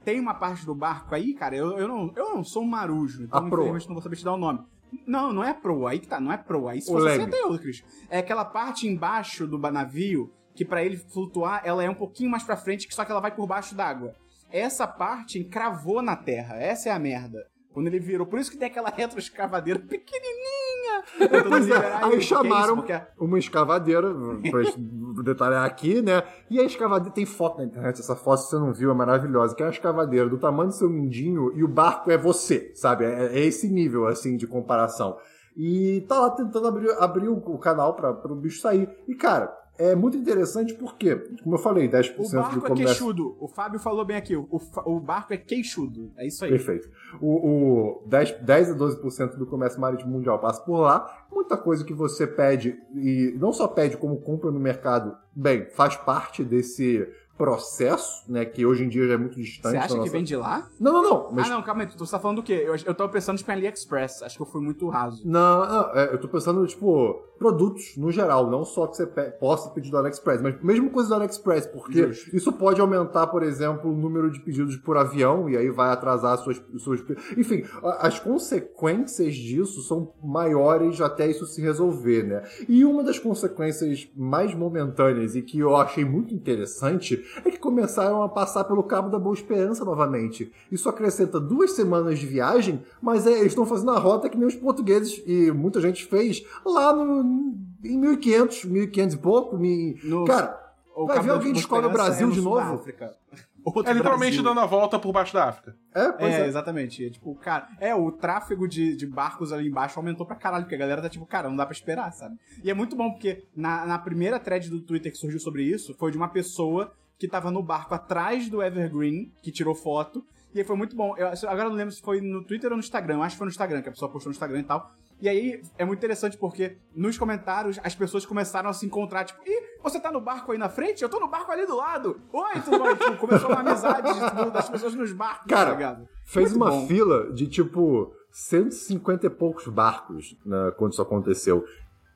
tem 0.05 0.19
uma 0.19 0.34
parte 0.35 0.65
do 0.65 0.73
barco 0.75 1.13
aí, 1.13 1.34
cara, 1.34 1.55
eu, 1.55 1.77
eu, 1.77 1.88
não, 1.88 2.11
eu 2.15 2.35
não 2.35 2.43
sou 2.43 2.63
um 2.63 2.67
marujo, 2.67 3.23
então 3.23 3.43
A 3.43 3.47
infelizmente 3.47 3.88
não 3.88 3.95
vou 3.95 4.01
saber 4.03 4.15
te 4.15 4.23
dar 4.23 4.34
o 4.34 4.38
nome. 4.38 4.59
Não, 5.05 5.34
não 5.34 5.43
é 5.43 5.53
proa, 5.53 5.89
aí 5.91 5.99
que 5.99 6.07
tá, 6.07 6.17
não 6.17 6.31
é 6.31 6.38
proa. 6.38 6.71
Aí 6.71 6.81
se 6.81 6.89
O 6.89 6.93
fosse 6.93 7.19
até 7.21 7.41
eu, 7.41 7.57
Cris. 7.59 7.84
É 8.09 8.19
aquela 8.19 8.45
parte 8.45 8.88
embaixo 8.88 9.45
do 9.45 9.57
navio, 9.57 10.31
que 10.57 10.65
pra 10.65 10.84
ele 10.84 10.97
flutuar, 10.97 11.61
ela 11.63 11.84
é 11.84 11.89
um 11.89 11.93
pouquinho 11.93 12.31
mais 12.31 12.43
pra 12.43 12.57
frente, 12.57 12.88
que 12.88 12.95
só 12.95 13.05
que 13.05 13.11
ela 13.11 13.21
vai 13.21 13.29
por 13.31 13.45
baixo 13.45 13.75
d'água. 13.75 14.13
Essa 14.51 14.88
parte 14.88 15.38
encravou 15.38 16.01
na 16.01 16.15
terra, 16.15 16.55
essa 16.57 16.89
é 16.89 16.91
a 16.91 16.97
merda. 16.97 17.45
Quando 17.71 17.85
ele 17.85 17.99
virou. 17.99 18.25
Por 18.25 18.39
isso 18.39 18.49
que 18.49 18.57
tem 18.57 18.67
aquela 18.67 18.89
retroescavadeira 18.95 19.79
pequenininha. 19.79 21.03
é, 21.21 21.57
ele. 21.57 21.73
aí 22.13 22.17
é 22.17 22.21
chamaram 22.21 22.75
Porque- 22.77 22.99
uma 23.19 23.38
escavadeira, 23.38 24.11
pra 24.49 24.61
detalhar 25.23 25.63
aqui, 25.63 26.01
né? 26.01 26.23
E 26.49 26.59
a 26.59 26.63
escavadeira, 26.63 27.13
tem 27.13 27.25
foto 27.25 27.59
na 27.59 27.65
internet, 27.65 27.99
essa 27.99 28.15
foto 28.15 28.41
se 28.41 28.49
você 28.49 28.55
não 28.55 28.73
viu, 28.73 28.89
é 28.89 28.93
maravilhosa, 28.95 29.53
que 29.55 29.61
é 29.61 29.65
uma 29.67 29.71
escavadeira 29.71 30.27
do 30.27 30.39
tamanho 30.39 30.69
do 30.69 30.75
seu 30.75 30.89
mindinho 30.89 31.51
e 31.55 31.63
o 31.63 31.67
barco 31.67 32.09
é 32.09 32.17
você, 32.17 32.71
sabe? 32.73 33.05
É, 33.05 33.27
é 33.38 33.39
esse 33.45 33.69
nível, 33.69 34.07
assim, 34.07 34.38
de 34.38 34.47
comparação. 34.47 35.17
E 35.55 36.03
tá 36.07 36.19
lá 36.19 36.29
tentando 36.31 36.67
abrir, 36.67 36.91
abrir 36.99 37.27
o, 37.29 37.38
o 37.38 37.57
canal 37.59 37.95
pra, 37.95 38.13
pro 38.13 38.35
bicho 38.35 38.59
sair. 38.61 38.89
E, 39.07 39.13
cara, 39.15 39.51
é 39.78 39.95
muito 39.95 40.18
interessante 40.18 40.74
porque, 40.74 41.16
como 41.44 41.56
eu 41.56 41.60
falei, 41.60 41.88
10% 41.90 42.16
O 42.18 42.32
barco 42.32 42.58
é 42.58 42.62
comércio... 42.62 42.86
queixudo. 42.86 43.38
O 43.40 43.48
Fábio 43.48 43.80
falou 43.80 44.04
bem 44.04 44.18
aqui. 44.18 44.36
O, 44.36 44.48
o 44.86 44.99
barco 44.99 45.34
é 45.34 45.38
queixudo. 45.38 46.12
É 46.18 46.26
isso 46.26 46.44
aí. 46.44 46.52
Perfeito. 46.52 46.90
O, 47.22 48.02
o 48.04 48.08
10, 48.08 48.40
10 48.41 48.72
a 48.72 48.76
12% 48.76 49.36
do 49.38 49.45
comércio 49.45 49.80
marítimo 49.80 50.12
mundial 50.12 50.40
passa 50.40 50.62
por 50.62 50.80
lá. 50.80 51.26
Muita 51.32 51.58
coisa 51.58 51.84
que 51.84 51.94
você 51.94 52.26
pede, 52.26 52.78
e 52.95 53.36
não 53.40 53.54
só 53.54 53.68
pede 53.68 53.98
como 53.98 54.20
compra 54.22 54.52
no 54.52 54.60
mercado, 54.60 55.16
bem, 55.36 55.70
faz 55.70 55.95
parte 55.95 56.44
desse 56.44 57.08
processo, 57.38 58.23
né, 58.31 58.43
que 58.45 58.65
hoje 58.65 58.84
em 58.84 58.89
dia 58.89 59.07
já 59.07 59.14
é 59.14 59.18
muito 59.18 59.35
distante. 59.35 59.73
Você 59.73 59.77
acha 59.77 59.88
que 59.93 59.99
nossa- 59.99 60.11
vem 60.11 60.23
de 60.23 60.35
lá? 60.35 60.68
Não, 60.80 60.91
não, 60.91 61.03
não. 61.03 61.30
Mas... 61.31 61.47
Ah, 61.47 61.49
não, 61.51 61.61
calma 61.61 61.84
aí. 61.84 61.88
Tu 61.88 62.05
tá 62.09 62.19
falando 62.19 62.38
do 62.38 62.43
quê? 62.43 62.64
Eu, 62.65 62.76
eu 62.85 62.95
tava 62.95 63.09
pensando 63.11 63.38
tipo, 63.38 63.49
em 63.51 63.53
AliExpress. 63.53 64.23
Acho 64.23 64.35
que 64.38 64.41
eu 64.41 64.45
fui 64.45 64.61
muito 64.61 64.88
raso. 64.89 65.22
Não, 65.26 65.59
não, 65.68 65.95
é, 65.95 66.14
eu 66.14 66.18
tô 66.19 66.27
pensando, 66.27 66.65
tipo, 66.65 67.22
produtos 67.38 67.95
no 67.97 68.11
geral, 68.11 68.49
não 68.49 68.65
só 68.65 68.88
que 68.88 68.97
você 68.97 69.05
pe- 69.05 69.31
possa 69.39 69.69
pedir 69.69 69.91
do 69.91 69.97
AliExpress, 69.97 70.41
mas 70.41 70.61
mesmo 70.61 70.89
coisa 70.89 71.09
do 71.09 71.15
AliExpress, 71.15 71.68
porque 71.68 72.07
Justo. 72.07 72.35
isso 72.35 72.51
pode 72.51 72.81
aumentar, 72.81 73.27
por 73.27 73.43
exemplo, 73.43 73.91
o 73.91 73.95
número 73.95 74.31
de 74.31 74.39
pedidos 74.39 74.76
por 74.77 74.97
avião, 74.97 75.49
e 75.49 75.55
aí 75.55 75.69
vai 75.69 75.91
atrasar 75.91 76.34
as 76.34 76.39
suas. 76.41 76.61
suas... 76.80 77.01
Enfim, 77.38 77.64
as 77.99 78.19
consequências 78.19 79.35
disso 79.35 79.81
são 79.81 80.14
maiores 80.23 80.99
até 81.01 81.30
isso 81.30 81.45
se 81.45 81.61
resolver, 81.61 82.23
né? 82.23 82.43
E 82.68 82.84
uma 82.84 83.03
das 83.03 83.19
consequências 83.19 84.07
mais 84.15 84.53
momentâneas 84.55 85.35
e 85.35 85.41
que 85.41 85.59
eu 85.59 85.76
achei 85.76 86.03
muito 86.03 86.34
interessante 86.34 87.23
é 87.45 87.52
que 87.52 87.58
começaram 87.60 88.22
a 88.24 88.30
passar 88.30 88.64
pelo 88.64 88.84
Cabo 88.84 89.10
da 89.10 89.20
Boa 89.20 89.34
Esperança 89.34 89.84
novamente. 89.86 90.52
Isso 90.72 90.88
acrescenta 90.90 91.40
duas 91.40 91.72
semanas 91.72 92.20
de 92.20 92.26
viagem, 92.26 92.82
mas 93.02 93.26
é, 93.28 93.32
eles 93.32 93.48
estão 93.54 93.66
fazendo 93.66 93.91
a 93.91 93.99
rota 93.99 94.30
que 94.30 94.38
nem 94.38 94.48
os 94.48 94.56
portugueses 94.56 95.22
e 95.26 95.52
muita 95.52 95.80
gente 95.82 96.06
fez 96.06 96.44
lá 96.66 96.94
no, 96.94 97.56
em 97.84 97.98
1500, 97.98 98.66
1500 98.66 99.16
e 99.16 99.18
pouco. 99.20 99.58
mi- 99.58 99.99
No- 100.04 100.26
Cara, 100.26 100.66
Vai 101.06 101.20
ver 101.22 101.30
alguém 101.32 101.54
descobre 101.54 101.86
o 101.86 101.91
Brasil 101.91 102.28
é 102.28 102.32
de 102.32 102.41
novo? 102.41 102.58
África. 102.60 103.16
Outro 103.64 103.91
É 103.91 103.94
literalmente 103.94 104.38
Brasil. 104.38 104.44
dando 104.44 104.60
a 104.62 104.66
volta 104.66 104.98
por 104.98 105.12
baixo 105.12 105.34
da 105.34 105.49
África. 105.49 105.76
é, 105.94 106.12
pois 106.14 106.34
É, 106.34 106.41
é. 106.41 106.48
exatamente. 106.48 107.06
É, 107.06 107.10
tipo, 107.10 107.36
cara, 107.36 107.68
é, 107.82 107.94
o 107.94 108.12
tráfego 108.12 108.66
de, 108.68 108.95
de 108.95 109.06
barcos 109.06 109.52
ali 109.54 109.68
embaixo 109.68 109.99
aumentou 109.99 110.26
pra 110.26 110.36
caralho, 110.38 110.64
porque 110.64 110.74
a 110.76 110.78
galera 110.80 111.02
tá 111.02 111.10
tipo, 111.10 111.26
cara, 111.26 111.49
não 111.49 111.56
dá 111.58 111.66
pra 111.66 111.74
esperar, 111.74 112.12
sabe? 112.14 112.36
E 112.64 112.72
é 112.72 112.74
muito 112.74 112.95
bom, 112.95 113.12
porque 113.12 113.44
na, 113.56 113.86
na 113.86 113.99
primeira 113.99 114.40
thread 114.40 114.70
do 114.70 114.80
Twitter 114.82 115.12
que 115.12 115.18
surgiu 115.18 115.40
sobre 115.40 115.64
isso, 115.64 115.94
foi 115.99 116.10
de 116.12 116.18
uma 116.18 116.30
pessoa 116.30 116.94
que 117.18 117.27
tava 117.27 117.52
no 117.52 117.64
barco 117.64 117.94
atrás 117.94 118.49
do 118.49 118.61
Evergreen, 118.61 119.31
que 119.41 119.52
tirou 119.52 119.73
foto, 119.73 120.23
e 120.53 120.60
aí 120.60 120.65
foi 120.65 120.76
muito 120.76 120.95
bom. 120.95 121.15
Eu, 121.18 121.27
agora 121.27 121.65
eu 121.65 121.69
não 121.69 121.76
lembro 121.76 121.94
se 121.94 122.02
foi 122.02 122.22
no 122.22 122.44
Twitter 122.44 122.72
ou 122.72 122.77
no 122.77 122.84
Instagram, 122.84 123.15
eu 123.15 123.23
acho 123.23 123.35
que 123.35 123.38
foi 123.38 123.45
no 123.45 123.52
Instagram, 123.52 123.81
que 123.81 123.89
a 123.89 123.91
pessoa 123.91 124.11
postou 124.11 124.30
no 124.30 124.34
Instagram 124.34 124.60
e 124.60 124.64
tal. 124.64 124.91
E 125.19 125.27
aí 125.27 125.61
é 125.77 125.84
muito 125.84 125.98
interessante 125.99 126.38
porque 126.38 126.77
nos 126.95 127.18
comentários 127.18 127.80
as 127.84 127.95
pessoas 127.95 128.26
começaram 128.26 128.69
a 128.69 128.73
se 128.73 128.85
encontrar, 128.85 129.26
tipo, 129.26 129.41
ih, 129.45 129.68
você 129.81 129.99
tá 129.99 130.11
no 130.11 130.22
barco 130.22 130.52
aí 130.52 130.57
na 130.57 130.69
frente? 130.69 131.02
Eu 131.02 131.10
tô 131.10 131.19
no 131.19 131.27
barco 131.27 131.52
ali 131.52 131.65
do 131.65 131.76
lado. 131.76 132.22
Oi, 132.31 132.61
tudo 132.64 132.77
bom? 132.77 132.95
Tipo, 132.95 133.18
começou 133.18 133.49
uma 133.49 133.61
amizade 133.61 134.07
tipo, 134.14 134.52
das 134.52 134.69
pessoas 134.69 134.94
nos 134.94 135.11
barcos, 135.11 135.48
Cara, 135.48 135.72
tá 135.72 135.76
ligado? 135.76 136.07
Fez 136.26 136.52
Muito 136.52 136.64
uma 136.64 136.72
bom. 136.72 136.88
fila 136.88 137.31
de 137.34 137.48
tipo 137.48 138.14
150 138.31 139.26
e 139.26 139.30
poucos 139.30 139.68
barcos 139.68 140.35
né, 140.45 140.72
quando 140.77 140.94
isso 140.94 141.02
aconteceu. 141.02 141.65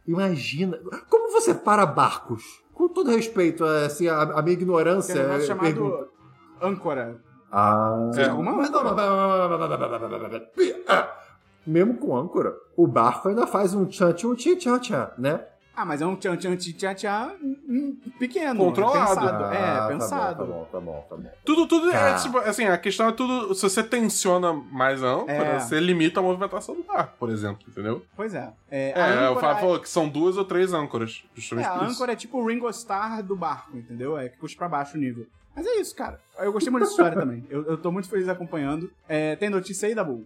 Imagina. 0.07 0.77
Como 1.09 1.31
você 1.31 1.53
para 1.53 1.85
barcos? 1.85 2.43
com 2.81 2.87
todo 2.87 3.11
respeito, 3.11 3.63
é, 3.63 3.85
assim, 3.85 4.07
a, 4.07 4.21
a 4.21 4.41
minha 4.41 4.53
ignorância. 4.53 5.13
Tem 5.13 5.23
um 5.23 5.27
negócio 5.27 5.47
chamado 5.47 6.09
âncora. 6.59 7.21
Ah. 7.51 8.09
É. 8.17 8.31
uma 8.31 8.63
âncora? 8.63 8.89
Mesmo 11.67 11.97
com 11.97 12.17
âncora, 12.17 12.55
o 12.75 12.87
barco 12.87 13.29
ainda 13.29 13.45
faz 13.45 13.75
um 13.75 13.85
tchan 13.85 14.13
tchan 14.13 14.33
tchan 14.35 14.79
tchan, 14.79 15.11
né? 15.17 15.45
Ah, 15.81 15.85
mas 15.85 15.99
é 16.01 16.05
um 16.05 16.15
tchan 16.15 16.35
tchan 16.37 16.55
tchan 16.55 16.93
tchan 16.93 17.31
pequeno. 18.19 18.59
Controlado. 18.65 19.09
Pensado. 19.19 19.43
Ah, 19.45 19.53
é, 19.55 19.77
tá 19.79 19.87
pensado. 19.87 20.45
bom, 20.45 20.65
Tá 20.71 20.79
bom, 20.79 20.79
tá 20.79 20.79
bom, 20.79 21.05
tá 21.09 21.15
bom. 21.29 21.31
Tudo, 21.43 21.67
tudo 21.67 21.91
Cara. 21.91 22.11
é 22.11 22.19
tipo, 22.19 22.37
assim, 22.37 22.65
a 22.65 22.77
questão 22.77 23.09
é 23.09 23.11
tudo. 23.11 23.53
Se 23.55 23.63
você 23.63 23.83
tensiona 23.83 24.53
mais 24.53 25.03
a 25.03 25.07
âncora, 25.07 25.33
É. 25.33 25.59
você 25.59 25.79
limita 25.79 26.19
a 26.19 26.23
movimentação 26.23 26.75
do 26.75 26.83
barco, 26.83 27.13
por 27.17 27.29
exemplo, 27.29 27.63
entendeu? 27.67 28.05
Pois 28.15 28.33
é. 28.35 28.53
É, 28.69 28.91
É, 28.91 29.01
a 29.01 29.07
o 29.29 29.31
âncora, 29.31 29.39
Fábio 29.47 29.61
falou 29.61 29.79
que 29.79 29.89
são 29.89 30.07
duas 30.07 30.37
ou 30.37 30.45
três 30.45 30.71
âncoras. 30.73 31.23
é, 31.25 31.29
Justamente 31.35 31.65
a 31.65 31.71
por 31.71 31.83
isso. 31.85 31.93
âncora 31.95 32.13
é 32.13 32.15
tipo 32.15 32.37
o 32.37 32.45
Ringo 32.47 32.69
Starr 32.69 33.23
do 33.23 33.35
barco, 33.35 33.75
entendeu? 33.75 34.17
É 34.17 34.29
que 34.29 34.37
puxa 34.37 34.55
pra 34.55 34.69
baixo 34.69 34.97
o 34.97 34.99
nível. 34.99 35.25
Mas 35.55 35.65
é 35.65 35.75
isso, 35.81 35.95
cara. 35.95 36.19
Eu 36.37 36.53
gostei 36.53 36.71
muito 36.71 36.83
dessa 36.83 36.93
história 36.93 37.17
também. 37.19 37.45
Eu, 37.49 37.63
eu 37.65 37.77
tô 37.77 37.91
muito 37.91 38.07
feliz 38.07 38.29
acompanhando. 38.29 38.91
É, 39.09 39.35
tem 39.35 39.49
notícia 39.49 39.87
aí, 39.87 39.95
Dabu? 39.95 40.25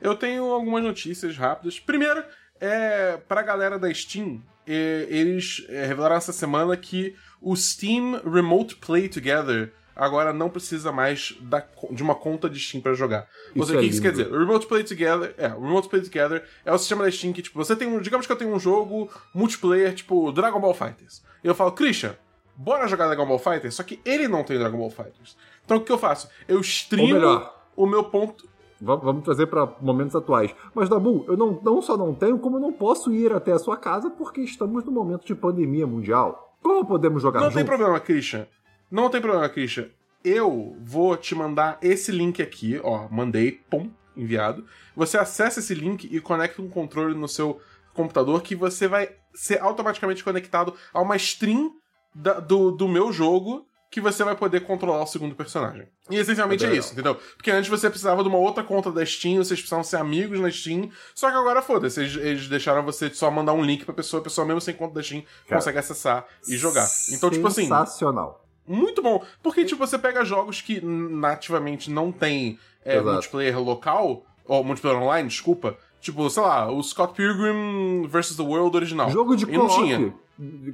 Eu 0.00 0.14
tenho 0.16 0.44
algumas 0.52 0.82
notícias 0.82 1.36
rápidas. 1.36 1.78
Primeiro, 1.78 2.24
é, 2.60 3.18
pra 3.28 3.42
galera 3.42 3.78
da 3.78 3.92
Steam, 3.92 4.36
é, 4.36 4.42
eles 4.66 5.64
é, 5.68 5.86
revelaram 5.86 6.16
essa 6.16 6.32
semana 6.32 6.76
que 6.76 7.14
o 7.40 7.54
Steam 7.54 8.20
Remote 8.24 8.76
Play 8.76 9.08
Together 9.08 9.72
agora 9.94 10.32
não 10.32 10.50
precisa 10.50 10.90
mais 10.90 11.36
da 11.40 11.64
de 11.90 12.02
uma 12.02 12.14
conta 12.14 12.48
de 12.48 12.58
Steam 12.58 12.80
pra 12.80 12.94
jogar. 12.94 13.28
Ou 13.54 13.64
seja, 13.64 13.78
o 13.78 13.80
é 13.80 13.84
que 13.84 13.90
isso 13.90 14.02
quer 14.02 14.10
dizer? 14.10 14.32
O 14.32 14.38
Remote 14.38 14.66
Play 14.66 14.82
Together, 14.84 15.34
é, 15.38 15.48
o 15.48 15.60
Remote 15.60 15.88
Play 15.88 16.02
Together 16.02 16.44
é 16.64 16.72
o 16.72 16.78
sistema 16.78 17.04
da 17.04 17.10
Steam 17.10 17.32
que, 17.32 17.42
tipo, 17.42 17.56
você 17.56 17.76
tem 17.76 17.86
um, 17.86 18.00
digamos 18.00 18.26
que 18.26 18.32
eu 18.32 18.36
tenho 18.36 18.52
um 18.52 18.58
jogo 18.58 19.10
multiplayer, 19.34 19.94
tipo, 19.94 20.32
Dragon 20.32 20.60
Ball 20.60 20.74
Fighters. 20.74 21.22
E 21.42 21.46
eu 21.46 21.54
falo, 21.54 21.72
Christian, 21.72 22.16
bora 22.56 22.88
jogar 22.88 23.06
Dragon 23.06 23.26
Ball 23.26 23.38
Fighters, 23.38 23.74
só 23.74 23.82
que 23.82 24.00
ele 24.04 24.26
não 24.26 24.42
tem 24.42 24.58
Dragon 24.58 24.78
Ball 24.78 24.90
Fighters. 24.90 25.36
Então 25.64 25.78
o 25.78 25.80
que 25.80 25.92
eu 25.92 25.98
faço? 25.98 26.28
Eu 26.48 26.60
streamo 26.60 27.46
o 27.76 27.86
meu 27.86 28.04
ponto. 28.04 28.48
Va- 28.80 28.96
Vamos 28.96 29.24
trazer 29.24 29.46
para 29.46 29.66
momentos 29.80 30.14
atuais. 30.16 30.54
Mas, 30.74 30.88
Dabu, 30.88 31.24
eu 31.28 31.36
não, 31.36 31.58
não 31.62 31.80
só 31.82 31.96
não 31.96 32.14
tenho, 32.14 32.38
como 32.38 32.56
eu 32.56 32.60
não 32.60 32.72
posso 32.72 33.12
ir 33.12 33.32
até 33.32 33.52
a 33.52 33.58
sua 33.58 33.76
casa 33.76 34.10
porque 34.10 34.40
estamos 34.40 34.84
no 34.84 34.92
momento 34.92 35.24
de 35.26 35.34
pandemia 35.34 35.86
mundial. 35.86 36.56
Como 36.62 36.84
podemos 36.84 37.22
jogar 37.22 37.40
Não 37.40 37.46
juntos? 37.50 37.56
tem 37.56 37.64
problema, 37.66 38.00
Christian. 38.00 38.46
Não 38.90 39.08
tem 39.10 39.20
problema, 39.20 39.48
Christian. 39.48 39.86
Eu 40.24 40.76
vou 40.80 41.16
te 41.16 41.34
mandar 41.34 41.78
esse 41.82 42.10
link 42.10 42.40
aqui, 42.42 42.80
ó. 42.82 43.06
Mandei, 43.10 43.52
pum, 43.52 43.90
enviado. 44.16 44.64
Você 44.96 45.18
acessa 45.18 45.60
esse 45.60 45.74
link 45.74 46.08
e 46.10 46.20
conecta 46.20 46.62
um 46.62 46.68
controle 46.68 47.14
no 47.14 47.28
seu 47.28 47.60
computador 47.92 48.42
que 48.42 48.56
você 48.56 48.88
vai 48.88 49.10
ser 49.34 49.60
automaticamente 49.60 50.24
conectado 50.24 50.72
a 50.92 51.00
uma 51.02 51.16
stream 51.16 51.72
da- 52.14 52.40
do, 52.40 52.70
do 52.70 52.88
meu 52.88 53.12
jogo 53.12 53.66
que 53.94 54.00
você 54.00 54.24
vai 54.24 54.34
poder 54.34 54.60
controlar 54.62 55.04
o 55.04 55.06
segundo 55.06 55.36
personagem. 55.36 55.86
E 56.10 56.16
essencialmente 56.16 56.64
é 56.64 56.66
Legal. 56.66 56.80
isso, 56.84 56.92
entendeu? 56.94 57.14
Porque 57.36 57.48
antes 57.52 57.70
você 57.70 57.88
precisava 57.88 58.24
de 58.24 58.28
uma 58.28 58.38
outra 58.38 58.64
conta 58.64 58.90
da 58.90 59.06
Steam, 59.06 59.36
vocês 59.36 59.60
precisavam 59.60 59.84
ser 59.84 59.98
amigos 59.98 60.40
na 60.40 60.50
Steam, 60.50 60.90
só 61.14 61.30
que 61.30 61.36
agora 61.36 61.62
foda-se, 61.62 62.00
eles, 62.00 62.16
eles 62.16 62.48
deixaram 62.48 62.82
você 62.84 63.08
só 63.14 63.30
mandar 63.30 63.52
um 63.52 63.62
link 63.64 63.84
pra 63.84 63.94
pessoa, 63.94 64.20
a 64.20 64.24
pessoa 64.24 64.44
mesmo 64.44 64.60
sem 64.60 64.74
conta 64.74 64.94
da 64.94 65.02
Steam 65.02 65.22
Cara, 65.46 65.60
consegue 65.60 65.78
acessar 65.78 66.26
e 66.48 66.56
jogar. 66.56 66.88
Então, 67.12 67.30
tipo 67.30 67.46
assim, 67.46 67.62
Sensacional. 67.62 68.44
muito 68.66 69.00
bom. 69.00 69.24
Porque, 69.40 69.64
tipo, 69.64 69.86
você 69.86 69.96
pega 69.96 70.24
jogos 70.24 70.60
que 70.60 70.80
nativamente 70.84 71.88
não 71.88 72.10
tem 72.10 72.58
é, 72.84 73.00
multiplayer 73.00 73.58
local, 73.60 74.26
ou 74.44 74.64
multiplayer 74.64 75.00
online, 75.00 75.28
desculpa. 75.28 75.76
Tipo, 76.00 76.28
sei 76.28 76.42
lá, 76.42 76.68
o 76.70 76.82
Scott 76.82 77.14
Pilgrim 77.14 78.06
vs. 78.08 78.36
The 78.36 78.42
World 78.42 78.76
original. 78.76 79.08
Jogo 79.10 79.36
de 79.36 79.44
E 79.44 79.56
não 79.56 79.68
tinha. 79.68 79.98
co-op. 80.00 80.14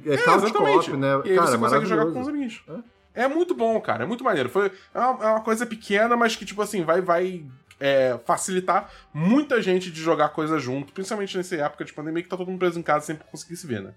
É, 0.07 0.09
É, 0.09 0.13
exatamente. 0.15 0.53
co-op, 0.57 0.97
né? 0.97 1.21
E 1.23 1.29
aí 1.29 1.35
Cara, 1.37 1.51
você 1.51 1.57
consegue 1.59 1.85
jogar 1.85 2.11
com 2.11 2.19
os 2.19 2.27
amigos. 2.27 2.63
É 2.67 3.00
muito 3.27 3.53
bom, 3.53 3.79
cara. 3.81 4.03
É 4.03 4.07
muito 4.07 4.23
maneiro. 4.23 4.49
Foi 4.49 4.71
é 4.93 4.99
uma, 4.99 5.23
é 5.23 5.27
uma 5.27 5.41
coisa 5.41 5.65
pequena, 5.65 6.15
mas 6.15 6.35
que, 6.35 6.45
tipo 6.45 6.61
assim, 6.61 6.83
vai, 6.83 7.01
vai 7.01 7.45
é, 7.79 8.17
facilitar 8.25 8.89
muita 9.13 9.61
gente 9.61 9.91
de 9.91 10.01
jogar 10.01 10.29
coisa 10.29 10.59
junto, 10.59 10.93
principalmente 10.93 11.35
nessa 11.35 11.55
época 11.55 11.83
de 11.83 11.91
pandemia 11.91 12.23
que 12.23 12.29
tá 12.29 12.37
todo 12.37 12.47
mundo 12.47 12.59
preso 12.59 12.79
em 12.79 12.83
casa 12.83 13.07
sem 13.07 13.15
conseguir 13.15 13.57
se 13.57 13.67
ver, 13.67 13.81
né? 13.81 13.93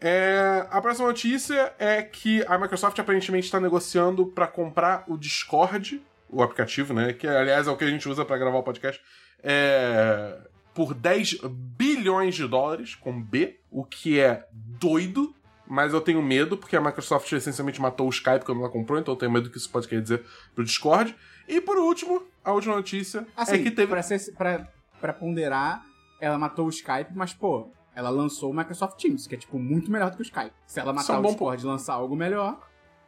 É, 0.00 0.66
a 0.70 0.80
próxima 0.80 1.08
notícia 1.08 1.72
é 1.78 2.02
que 2.02 2.44
a 2.46 2.56
Microsoft 2.56 2.98
aparentemente 2.98 3.46
está 3.46 3.60
negociando 3.60 4.26
para 4.26 4.46
comprar 4.46 5.04
o 5.08 5.16
Discord, 5.16 6.00
o 6.30 6.42
aplicativo, 6.42 6.94
né? 6.94 7.12
Que 7.12 7.26
aliás 7.26 7.66
é 7.66 7.70
o 7.70 7.76
que 7.76 7.84
a 7.84 7.90
gente 7.90 8.08
usa 8.08 8.24
para 8.24 8.38
gravar 8.38 8.58
o 8.58 8.62
podcast, 8.62 9.00
é, 9.42 10.38
por 10.72 10.94
10 10.94 11.40
bilhões 11.76 12.36
de 12.36 12.46
dólares, 12.46 12.94
com 12.94 13.20
B, 13.20 13.58
o 13.70 13.84
que 13.84 14.20
é 14.20 14.46
doido. 14.52 15.34
Mas 15.70 15.92
eu 15.92 16.00
tenho 16.00 16.22
medo, 16.22 16.56
porque 16.56 16.74
a 16.76 16.80
Microsoft 16.80 17.30
essencialmente 17.32 17.80
matou 17.80 18.06
o 18.06 18.10
Skype 18.10 18.44
quando 18.44 18.60
ela 18.60 18.70
comprou, 18.70 18.98
então 18.98 19.12
eu 19.12 19.18
tenho 19.18 19.30
medo 19.30 19.44
do 19.44 19.50
que 19.50 19.58
isso 19.58 19.70
pode 19.70 19.86
querer 19.86 20.00
dizer 20.00 20.24
pro 20.54 20.64
Discord. 20.64 21.14
E 21.46 21.60
por 21.60 21.76
último, 21.76 22.22
a 22.44 22.52
última 22.52 22.74
notícia 22.76 23.26
Assim, 23.36 23.56
é 23.56 23.58
que 23.58 23.70
teve. 23.70 23.88
pra, 23.90 24.02
ser, 24.02 24.32
pra, 24.34 24.66
pra 25.00 25.12
ponderar, 25.12 25.84
ela 26.20 26.38
matou 26.38 26.66
o 26.66 26.70
Skype, 26.70 27.10
mas, 27.14 27.34
pô, 27.34 27.68
ela 27.94 28.08
lançou 28.10 28.50
o 28.50 28.54
Microsoft 28.56 28.98
Teams, 29.00 29.26
que 29.26 29.34
é, 29.34 29.38
tipo, 29.38 29.58
muito 29.58 29.90
melhor 29.90 30.10
do 30.10 30.16
que 30.16 30.22
o 30.22 30.24
Skype. 30.24 30.52
Se 30.66 30.80
ela 30.80 30.90
é 30.90 30.94
matar 30.94 31.18
o 31.18 31.22
bom 31.22 31.28
Discord 31.30 31.62
e 31.62 31.66
lançar 31.66 31.94
algo 31.94 32.16
melhor, 32.16 32.58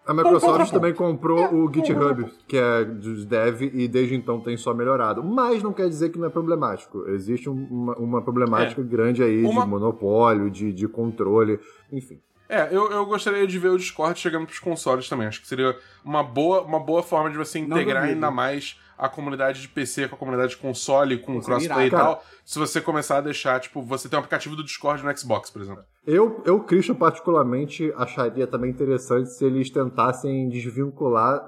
A 0.05 0.13
Microsoft 0.15 0.71
também 0.73 0.93
comprou 0.95 1.55
o 1.55 1.73
GitHub, 1.73 2.25
que 2.49 2.57
é 2.57 2.85
dos 2.85 3.25
dev, 3.27 3.63
e 3.63 3.87
desde 3.87 4.15
então 4.17 4.41
tem 4.41 4.57
só 4.57 4.75
melhorado. 4.75 5.23
Mas 5.23 5.63
não 5.63 5.73
quer 5.73 5.89
dizer 5.89 6.09
que 6.11 6.19
não 6.19 6.27
é 6.27 6.31
problemático. 6.31 7.07
Existe 7.09 7.49
um- 7.49 7.67
uma, 7.71 7.95
uma 7.97 8.23
problemática 8.23 8.83
grande 8.83 9.23
aí 9.23 9.45
Uma- 9.45 9.63
de 9.63 9.69
monopólio, 9.69 10.51
de, 10.51 10.73
de 10.73 10.89
controle, 10.89 11.61
enfim. 11.93 12.19
É, 12.51 12.69
eu, 12.73 12.91
eu 12.91 13.07
gostaria 13.07 13.47
de 13.47 13.59
ver 13.61 13.69
o 13.69 13.79
Discord 13.79 14.19
chegando 14.19 14.45
pros 14.45 14.59
consoles 14.59 15.09
também. 15.09 15.29
Acho 15.29 15.41
que 15.41 15.47
seria 15.47 15.79
uma 16.05 16.25
boa, 16.25 16.63
uma 16.63 16.81
boa 16.81 17.01
forma 17.01 17.31
de 17.31 17.39
você 17.39 17.61
integrar 17.61 18.03
ainda 18.03 18.29
mais 18.29 18.77
a 18.99 19.09
comunidade 19.09 19.63
de 19.63 19.69
PC 19.69 20.09
com 20.09 20.17
a 20.17 20.19
comunidade 20.19 20.51
de 20.51 20.57
console, 20.57 21.19
com 21.19 21.41
seria 21.41 21.45
crossplay 21.45 21.87
e 21.87 21.91
tal. 21.91 22.25
Se 22.45 22.59
você 22.59 22.81
começar 22.81 23.19
a 23.19 23.21
deixar, 23.21 23.61
tipo, 23.61 23.81
você 23.81 24.09
tem 24.09 24.17
um 24.17 24.21
aplicativo 24.21 24.57
do 24.57 24.65
Discord 24.65 25.05
no 25.05 25.17
Xbox, 25.17 25.49
por 25.49 25.63
exemplo. 25.63 25.85
Eu, 26.05 26.43
eu, 26.45 26.59
Christian, 26.65 26.97
particularmente, 26.97 27.93
acharia 27.97 28.49
também 28.49 28.71
interessante 28.71 29.31
se 29.31 29.45
eles 29.45 29.71
tentassem 29.71 30.49
desvincular 30.49 31.47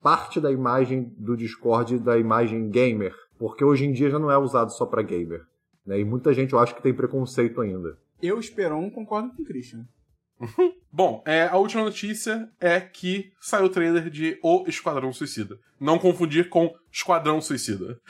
parte 0.00 0.40
da 0.40 0.50
imagem 0.50 1.12
do 1.18 1.36
Discord 1.36 1.98
da 1.98 2.16
imagem 2.18 2.70
gamer. 2.70 3.14
Porque 3.38 3.62
hoje 3.62 3.84
em 3.84 3.92
dia 3.92 4.08
já 4.08 4.18
não 4.18 4.30
é 4.30 4.38
usado 4.38 4.72
só 4.72 4.86
pra 4.86 5.02
gamer. 5.02 5.42
Né? 5.86 6.00
E 6.00 6.04
muita 6.04 6.32
gente 6.32 6.54
eu 6.54 6.58
acho 6.58 6.74
que 6.74 6.82
tem 6.82 6.94
preconceito 6.94 7.60
ainda. 7.60 7.98
Eu, 8.22 8.40
Esperon, 8.40 8.90
concordo 8.90 9.30
com 9.36 9.42
o 9.42 9.44
Christian. 9.44 9.86
Bom, 10.90 11.22
é, 11.26 11.44
a 11.44 11.56
última 11.56 11.82
notícia 11.82 12.48
é 12.60 12.80
que 12.80 13.32
saiu 13.40 13.66
o 13.66 13.68
trailer 13.68 14.08
de 14.08 14.38
O 14.42 14.64
Esquadrão 14.66 15.12
Suicida. 15.12 15.58
Não 15.78 15.98
confundir 15.98 16.48
com 16.48 16.74
Esquadrão 16.92 17.40
Suicida. 17.40 18.00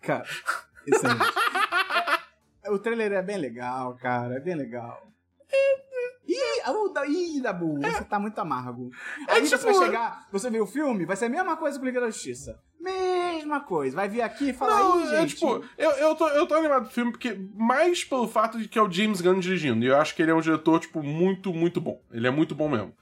Cara, 0.00 0.26
excelente. 0.86 1.24
É, 2.66 2.70
o 2.70 2.78
trailer 2.78 3.12
é 3.12 3.20
bem 3.20 3.36
legal, 3.36 3.94
cara. 3.96 4.36
É 4.36 4.40
bem 4.40 4.54
legal. 4.54 5.06
Ih, 5.52 5.83
o 6.70 6.88
da- 6.88 7.06
ih, 7.06 7.40
Dabu, 7.40 7.78
você 7.80 8.04
tá 8.04 8.18
muito 8.18 8.38
amargo. 8.38 8.90
Aí 9.28 9.46
você 9.46 9.56
tipo- 9.58 9.72
vai 9.72 9.86
chegar, 9.86 10.26
você 10.32 10.50
vê 10.50 10.60
o 10.60 10.66
filme, 10.66 11.04
vai 11.04 11.16
ser 11.16 11.26
a 11.26 11.28
mesma 11.28 11.56
coisa 11.56 11.78
com 11.78 11.84
o 11.84 11.86
Liga 11.86 12.00
da 12.00 12.06
Justiça. 12.10 12.58
Mesma 12.80 13.60
coisa. 13.60 13.96
Vai 13.96 14.08
vir 14.08 14.20
aqui 14.22 14.50
e 14.50 14.52
falar, 14.52 14.78
Não, 14.78 15.00
é 15.00 15.20
gente. 15.20 15.34
tipo, 15.36 15.64
eu, 15.78 15.90
eu, 15.92 16.14
tô, 16.14 16.28
eu 16.28 16.46
tô 16.46 16.54
animado 16.54 16.84
do 16.84 16.90
filme 16.90 17.10
porque 17.12 17.38
mais 17.54 18.04
pelo 18.04 18.28
fato 18.28 18.58
de 18.58 18.68
que 18.68 18.78
é 18.78 18.82
o 18.82 18.90
James 18.90 19.20
Gunn 19.22 19.40
dirigindo. 19.40 19.82
E 19.84 19.88
eu 19.88 19.96
acho 19.96 20.14
que 20.14 20.20
ele 20.22 20.30
é 20.30 20.34
um 20.34 20.40
diretor, 20.40 20.78
tipo, 20.80 21.02
muito, 21.02 21.52
muito 21.52 21.80
bom. 21.80 22.00
Ele 22.12 22.26
é 22.26 22.30
muito 22.30 22.54
bom 22.54 22.68
mesmo. 22.68 22.94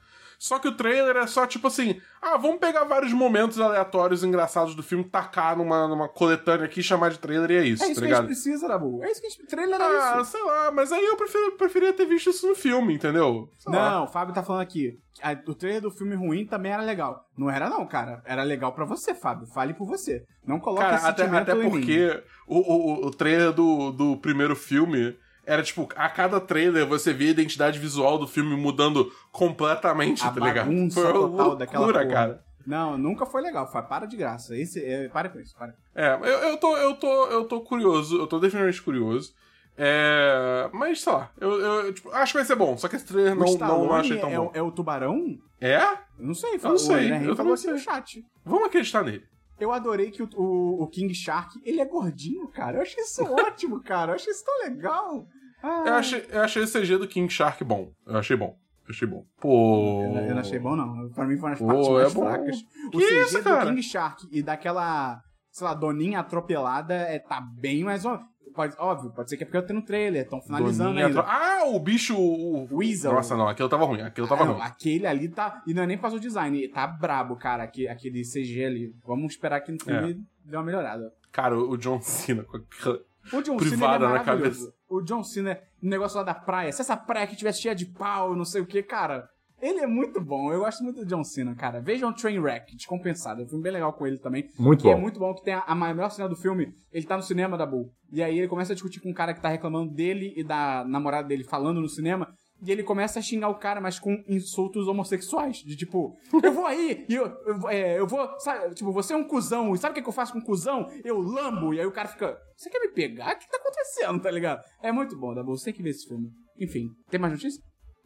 Só 0.43 0.59
que 0.59 0.67
o 0.67 0.73
trailer 0.75 1.15
é 1.15 1.25
só 1.25 1.47
tipo 1.47 1.67
assim: 1.67 2.01
ah, 2.21 2.35
vamos 2.35 2.57
pegar 2.59 2.83
vários 2.83 3.13
momentos 3.13 3.61
aleatórios 3.61 4.25
engraçados 4.25 4.75
do 4.75 4.83
filme, 4.83 5.05
tacar 5.05 5.55
numa, 5.55 5.87
numa 5.87 6.09
coletânea 6.09 6.65
aqui, 6.65 6.83
chamar 6.83 7.11
de 7.11 7.19
trailer 7.19 7.49
e 7.51 7.55
é 7.55 7.63
isso, 7.65 7.81
é 7.81 7.85
isso 7.91 7.95
tá 7.95 8.01
que 8.01 8.05
a 8.07 8.09
gente 8.09 8.09
ligado? 8.09 8.25
precisa, 8.25 8.67
Dabu. 8.67 9.01
É 9.05 9.09
isso 9.09 9.21
que 9.21 9.27
a 9.27 9.29
gente. 9.29 9.45
Trailer 9.45 9.79
é 9.79 9.83
Ah, 9.83 10.17
isso. 10.21 10.31
sei 10.31 10.43
lá, 10.43 10.69
mas 10.69 10.91
aí 10.91 11.01
eu 11.05 11.15
prefiro, 11.15 11.53
preferia 11.53 11.93
ter 11.93 12.05
visto 12.05 12.29
isso 12.29 12.45
no 12.45 12.55
filme, 12.55 12.93
entendeu? 12.93 13.47
Sei 13.57 13.71
lá. 13.71 13.91
Não, 13.91 14.03
o 14.03 14.07
Fábio 14.07 14.33
tá 14.35 14.43
falando 14.43 14.63
aqui. 14.63 14.99
a- 15.21 15.31
O 15.47 15.55
trailer 15.55 15.81
do 15.81 15.89
filme 15.91 16.13
ruim 16.13 16.45
também 16.45 16.73
era 16.73 16.83
legal. 16.83 17.25
Não 17.37 17.49
era, 17.49 17.69
não, 17.69 17.85
cara. 17.87 18.21
Era 18.25 18.43
legal 18.43 18.73
pra 18.73 18.83
você, 18.83 19.15
Fábio. 19.15 19.47
Fale 19.47 19.73
por 19.73 19.87
você. 19.87 20.25
Não 20.45 20.59
coloque 20.59 20.83
Cara, 20.83 20.97
esse 20.97 21.05
até, 21.07 21.23
até 21.23 21.55
porque 21.55 22.21
o, 22.45 22.57
o, 22.57 23.07
o 23.07 23.11
trailer 23.11 23.53
do, 23.53 23.91
do 23.93 24.17
primeiro 24.17 24.57
filme 24.57 25.15
era 25.45 25.61
tipo, 25.63 25.87
a 25.95 26.09
cada 26.09 26.39
trailer 26.39 26.85
você 26.85 27.13
via 27.13 27.29
a 27.29 27.31
identidade 27.31 27.79
visual 27.79 28.17
do 28.17 28.27
filme 28.27 28.55
mudando 28.55 29.11
completamente, 29.31 30.25
A 30.25 30.31
tá 30.31 30.45
ligado? 30.45 30.69
Foi 30.91 31.13
total 31.13 31.55
daquela 31.55 31.85
loucura, 31.85 32.05
porra. 32.05 32.13
cara. 32.15 32.43
Não, 32.65 32.97
nunca 32.97 33.25
foi 33.25 33.41
legal. 33.41 33.69
Fábio, 33.69 33.89
para 33.89 34.05
de 34.05 34.15
graça. 34.15 34.55
Esse, 34.55 34.83
é, 34.83 35.09
para 35.09 35.27
com 35.29 35.39
isso. 35.39 35.53
Para. 35.57 35.75
É, 35.93 36.13
eu, 36.13 36.49
eu, 36.49 36.57
tô, 36.57 36.77
eu, 36.77 36.95
tô, 36.95 37.25
eu 37.27 37.45
tô 37.45 37.61
curioso, 37.61 38.17
eu 38.17 38.25
tô 38.25 38.39
definitivamente 38.39 38.81
curioso. 38.81 39.33
É, 39.77 40.69
mas, 40.71 41.01
sei 41.01 41.11
lá, 41.11 41.31
eu, 41.41 41.59
eu 41.59 41.93
tipo, 41.93 42.11
acho 42.11 42.31
que 42.31 42.37
vai 42.37 42.45
ser 42.45 42.55
bom, 42.55 42.77
só 42.77 42.87
que 42.87 42.95
esse 42.95 43.05
trailer 43.05 43.33
O 43.33 43.35
não, 43.35 43.45
não, 43.45 43.53
Stallone 43.53 43.87
não 43.87 43.95
achei 43.95 44.17
tão 44.19 44.29
é, 44.29 44.37
bom. 44.37 44.51
é 44.53 44.61
o 44.61 44.71
tubarão? 44.71 45.37
É? 45.59 45.81
Eu 45.83 46.27
não 46.27 46.33
sei. 46.33 46.59
não 46.61 46.77
sei, 46.77 47.07
Henry 47.07 47.25
eu 47.27 47.35
falou 47.35 47.35
também 47.35 47.53
aqui 47.53 47.67
no 47.67 47.77
sei. 47.77 47.79
chat. 47.79 48.25
Vamos 48.45 48.67
acreditar 48.67 49.03
nele. 49.03 49.25
Eu 49.63 49.71
adorei 49.71 50.11
que 50.11 50.21
o, 50.23 50.29
o, 50.35 50.83
o 50.83 50.87
King 50.87 51.13
Shark, 51.13 51.59
ele 51.63 51.79
é 51.81 51.85
gordinho, 51.85 52.47
cara. 52.49 52.77
Eu 52.77 52.81
achei 52.83 53.03
isso 53.03 53.23
ótimo, 53.31 53.81
cara. 53.81 54.11
Eu 54.11 54.15
achei 54.15 54.31
isso 54.31 54.43
tão 54.45 54.59
legal. 54.69 55.25
Ah, 55.61 55.83
Eu 55.87 55.93
achei, 55.93 56.25
eu 56.29 56.41
achei 56.41 56.63
o 56.63 56.67
CG 56.71 56.97
do 56.97 57.07
King 57.07 57.31
Shark 57.31 57.63
bom. 57.63 57.91
Eu 58.05 58.17
achei 58.17 58.35
bom. 58.35 58.57
Eu 58.85 58.89
achei 58.89 59.07
bom. 59.07 59.25
Pô. 59.39 60.01
Eu, 60.03 60.21
eu 60.25 60.31
não 60.33 60.41
achei 60.41 60.59
bom, 60.59 60.75
não. 60.75 61.09
Pra 61.11 61.25
mim 61.25 61.37
foram 61.37 61.53
as 61.53 61.59
Pô, 61.59 61.67
partes 61.67 61.87
é 61.87 61.93
mais 61.93 62.13
bom. 62.13 62.21
fracas. 62.25 62.57
O 62.87 62.89
Que 62.91 62.97
CG 63.07 63.21
isso, 63.21 63.41
do? 63.43 63.65
King 63.67 63.81
Shark 63.83 64.27
e 64.29 64.43
daquela, 64.43 65.21
sei 65.51 65.65
lá, 65.67 65.73
Doninha 65.73 66.19
atropelada 66.19 66.93
é, 66.93 67.17
tá 67.19 67.39
bem 67.39 67.83
mais. 67.85 68.03
ó- 68.05 68.19
Pode, 68.53 68.75
óbvio, 68.77 69.09
pode 69.11 69.29
ser 69.29 69.37
que 69.37 69.43
é 69.43 69.45
porque 69.45 69.57
eu 69.57 69.65
tenho 69.65 69.79
no 69.79 69.85
trailer, 69.85 70.23
estão 70.23 70.41
finalizando 70.41 70.89
Doninha 70.91 71.07
ainda. 71.07 71.21
Ah, 71.21 71.63
o 71.65 71.79
bicho. 71.79 72.15
O... 72.17 72.67
Weasel. 72.71 73.13
Nossa, 73.13 73.35
não, 73.35 73.47
aquilo 73.47 73.67
tava 73.69 73.85
ruim. 73.85 74.01
Aquilo 74.01 74.27
tava 74.27 74.43
Ah, 74.43 74.45
não, 74.45 74.53
ruim. 74.53 74.61
aquele 74.63 75.07
ali 75.07 75.27
tá. 75.29 75.61
E 75.65 75.73
não 75.73 75.83
é 75.83 75.87
nem 75.87 75.97
causa 75.97 76.17
do 76.17 76.21
design, 76.21 76.67
tá 76.69 76.85
brabo, 76.85 77.35
cara, 77.35 77.63
aquele, 77.63 77.87
aquele 77.87 78.21
CG 78.23 78.63
ali. 78.65 78.95
Vamos 79.05 79.33
esperar 79.33 79.59
que 79.61 79.71
no 79.71 79.77
É. 79.77 79.79
filme 79.83 80.23
dê 80.45 80.55
uma 80.55 80.63
melhorada. 80.63 81.11
Cara, 81.31 81.57
o 81.57 81.75
John 81.77 81.99
Cena 82.01 82.43
com 82.43 82.57
aquela. 82.57 82.99
O 83.31 83.41
John 83.41 83.55
Privada 83.57 83.93
Cena 83.93 83.95
é 83.95 83.99
na 83.99 84.09
maravilhoso. 84.09 84.65
cabeça. 84.65 84.73
O 84.89 85.01
John 85.01 85.23
Cena, 85.23 85.59
o 85.81 85.87
negócio 85.87 86.17
lá 86.17 86.23
da 86.23 86.33
praia. 86.35 86.71
Se 86.71 86.81
essa 86.81 86.95
praia 86.97 87.23
aqui 87.23 87.35
tivesse 87.35 87.61
cheia 87.61 87.73
de 87.73 87.85
pau, 87.85 88.35
não 88.35 88.45
sei 88.45 88.61
o 88.61 88.65
que, 88.65 88.83
cara. 88.83 89.29
Ele 89.65 89.79
é 89.79 89.87
muito 89.87 90.19
bom. 90.19 90.51
Eu 90.51 90.59
gosto 90.59 90.83
muito 90.83 90.99
do 90.99 91.05
John 91.05 91.23
Cena, 91.23 91.55
cara. 91.55 91.79
Vejam 91.79 92.11
Trainwreck, 92.13 92.75
descompensado. 92.75 93.41
É 93.41 93.45
um 93.45 93.47
filme 93.47 93.63
bem 93.63 93.71
legal 93.71 93.93
com 93.93 94.05
ele 94.05 94.19
também. 94.19 94.43
Muito 94.59 94.81
que 94.81 94.89
é 94.89 94.93
bom. 94.93 94.99
muito 95.01 95.19
bom, 95.19 95.33
que 95.33 95.41
tem 95.43 95.53
a, 95.53 95.61
a 95.61 95.73
melhor 95.73 96.09
cena 96.11 96.27
do 96.27 96.35
filme. 96.35 96.67
Ele 96.91 97.05
tá 97.05 97.15
no 97.15 97.23
cinema 97.23 97.57
da 97.57 97.65
Bull. 97.65 97.89
E 98.11 98.21
aí 98.21 98.37
ele 98.37 98.47
começa 98.49 98.73
a 98.73 98.75
discutir 98.75 98.99
com 98.99 99.09
um 99.09 99.13
cara 99.13 99.33
que 99.33 99.41
tá 99.41 99.47
reclamando 99.49 99.93
dele 99.93 100.33
e 100.35 100.43
da 100.43 100.83
namorada 100.85 101.27
dele 101.29 101.43
falando 101.45 101.79
no 101.79 101.87
cinema. 101.87 102.27
E 102.65 102.71
ele 102.71 102.83
começa 102.83 103.19
a 103.19 103.21
xingar 103.21 103.49
o 103.49 103.55
cara, 103.59 103.81
mas 103.81 103.99
com 103.99 104.15
insultos 104.27 104.87
homossexuais. 104.87 105.57
De 105.57 105.75
tipo, 105.75 106.15
eu 106.41 106.51
vou 106.53 106.65
aí, 106.65 107.05
e 107.09 107.13
eu, 107.15 107.25
eu, 107.45 107.59
vou- 107.59 107.69
é, 107.69 107.99
eu 107.99 108.07
vou. 108.07 108.27
Sabe, 108.39 108.73
tipo, 108.73 108.91
você 108.93 109.13
é 109.13 109.17
um 109.17 109.27
cuzão. 109.27 109.73
E 109.73 109.77
sabe 109.77 109.91
o 109.91 109.95
que, 109.95 110.01
que 110.01 110.07
eu 110.09 110.13
faço 110.13 110.31
com 110.33 110.41
cuzão? 110.41 110.87
Eu 111.03 111.19
lambo. 111.19 111.73
E 111.73 111.79
aí 111.79 111.85
o 111.85 111.91
cara 111.91 112.07
fica, 112.07 112.37
você 112.55 112.69
quer 112.69 112.79
me 112.79 112.89
pegar? 112.93 113.35
O 113.35 113.39
que 113.39 113.49
tá 113.49 113.57
acontecendo, 113.57 114.21
tá 114.21 114.31
ligado? 114.31 114.61
É 114.81 114.91
muito 114.91 115.17
bom, 115.17 115.33
Dabu. 115.33 115.57
Você 115.57 115.65
tem 115.65 115.73
que 115.73 115.83
ver 115.83 115.89
esse 115.89 116.07
filme. 116.07 116.29
Enfim, 116.59 116.87
tem 117.09 117.19
mais 117.19 117.33
notícia? 117.33 117.61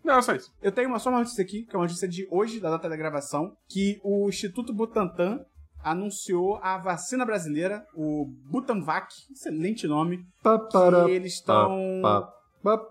Não, 0.07 0.21
só 0.21 0.33
isso. 0.33 0.51
Eu 0.61 0.71
tenho 0.71 0.87
uma, 0.87 0.99
só 0.99 1.09
uma 1.09 1.19
notícia 1.19 1.43
aqui, 1.43 1.63
que 1.65 1.75
é 1.75 1.77
uma 1.77 1.85
notícia 1.85 2.07
de 2.07 2.27
hoje, 2.31 2.59
da 2.59 2.69
data 2.69 2.87
da 2.89 2.95
gravação, 2.95 3.51
que 3.69 3.99
o 4.03 4.29
Instituto 4.29 4.73
Butantan 4.73 5.39
anunciou 5.83 6.57
a 6.63 6.77
vacina 6.77 7.25
brasileira, 7.25 7.85
o 7.93 8.25
Butanvac, 8.49 9.07
excelente 9.31 9.85
nome, 9.87 10.25
Pá, 10.41 10.57
para, 10.57 11.05
que 11.05 11.11
eles 11.11 11.33
estão... 11.33 12.01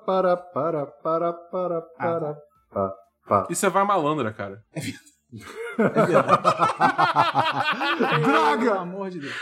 para, 0.05 0.37
para, 0.37 0.37
para, 0.37 0.87
para, 1.33 1.83
para, 1.83 2.37
pá. 3.27 3.47
Isso 3.51 3.67
é 3.67 3.71
vai 3.71 3.85
malandra, 3.85 4.33
cara. 4.33 4.63
É 4.73 4.81
verdade. 4.81 5.17
Droga! 8.25 8.65
Pelo 8.65 8.79
amor 8.79 9.11
de 9.11 9.21
Deus. 9.21 9.35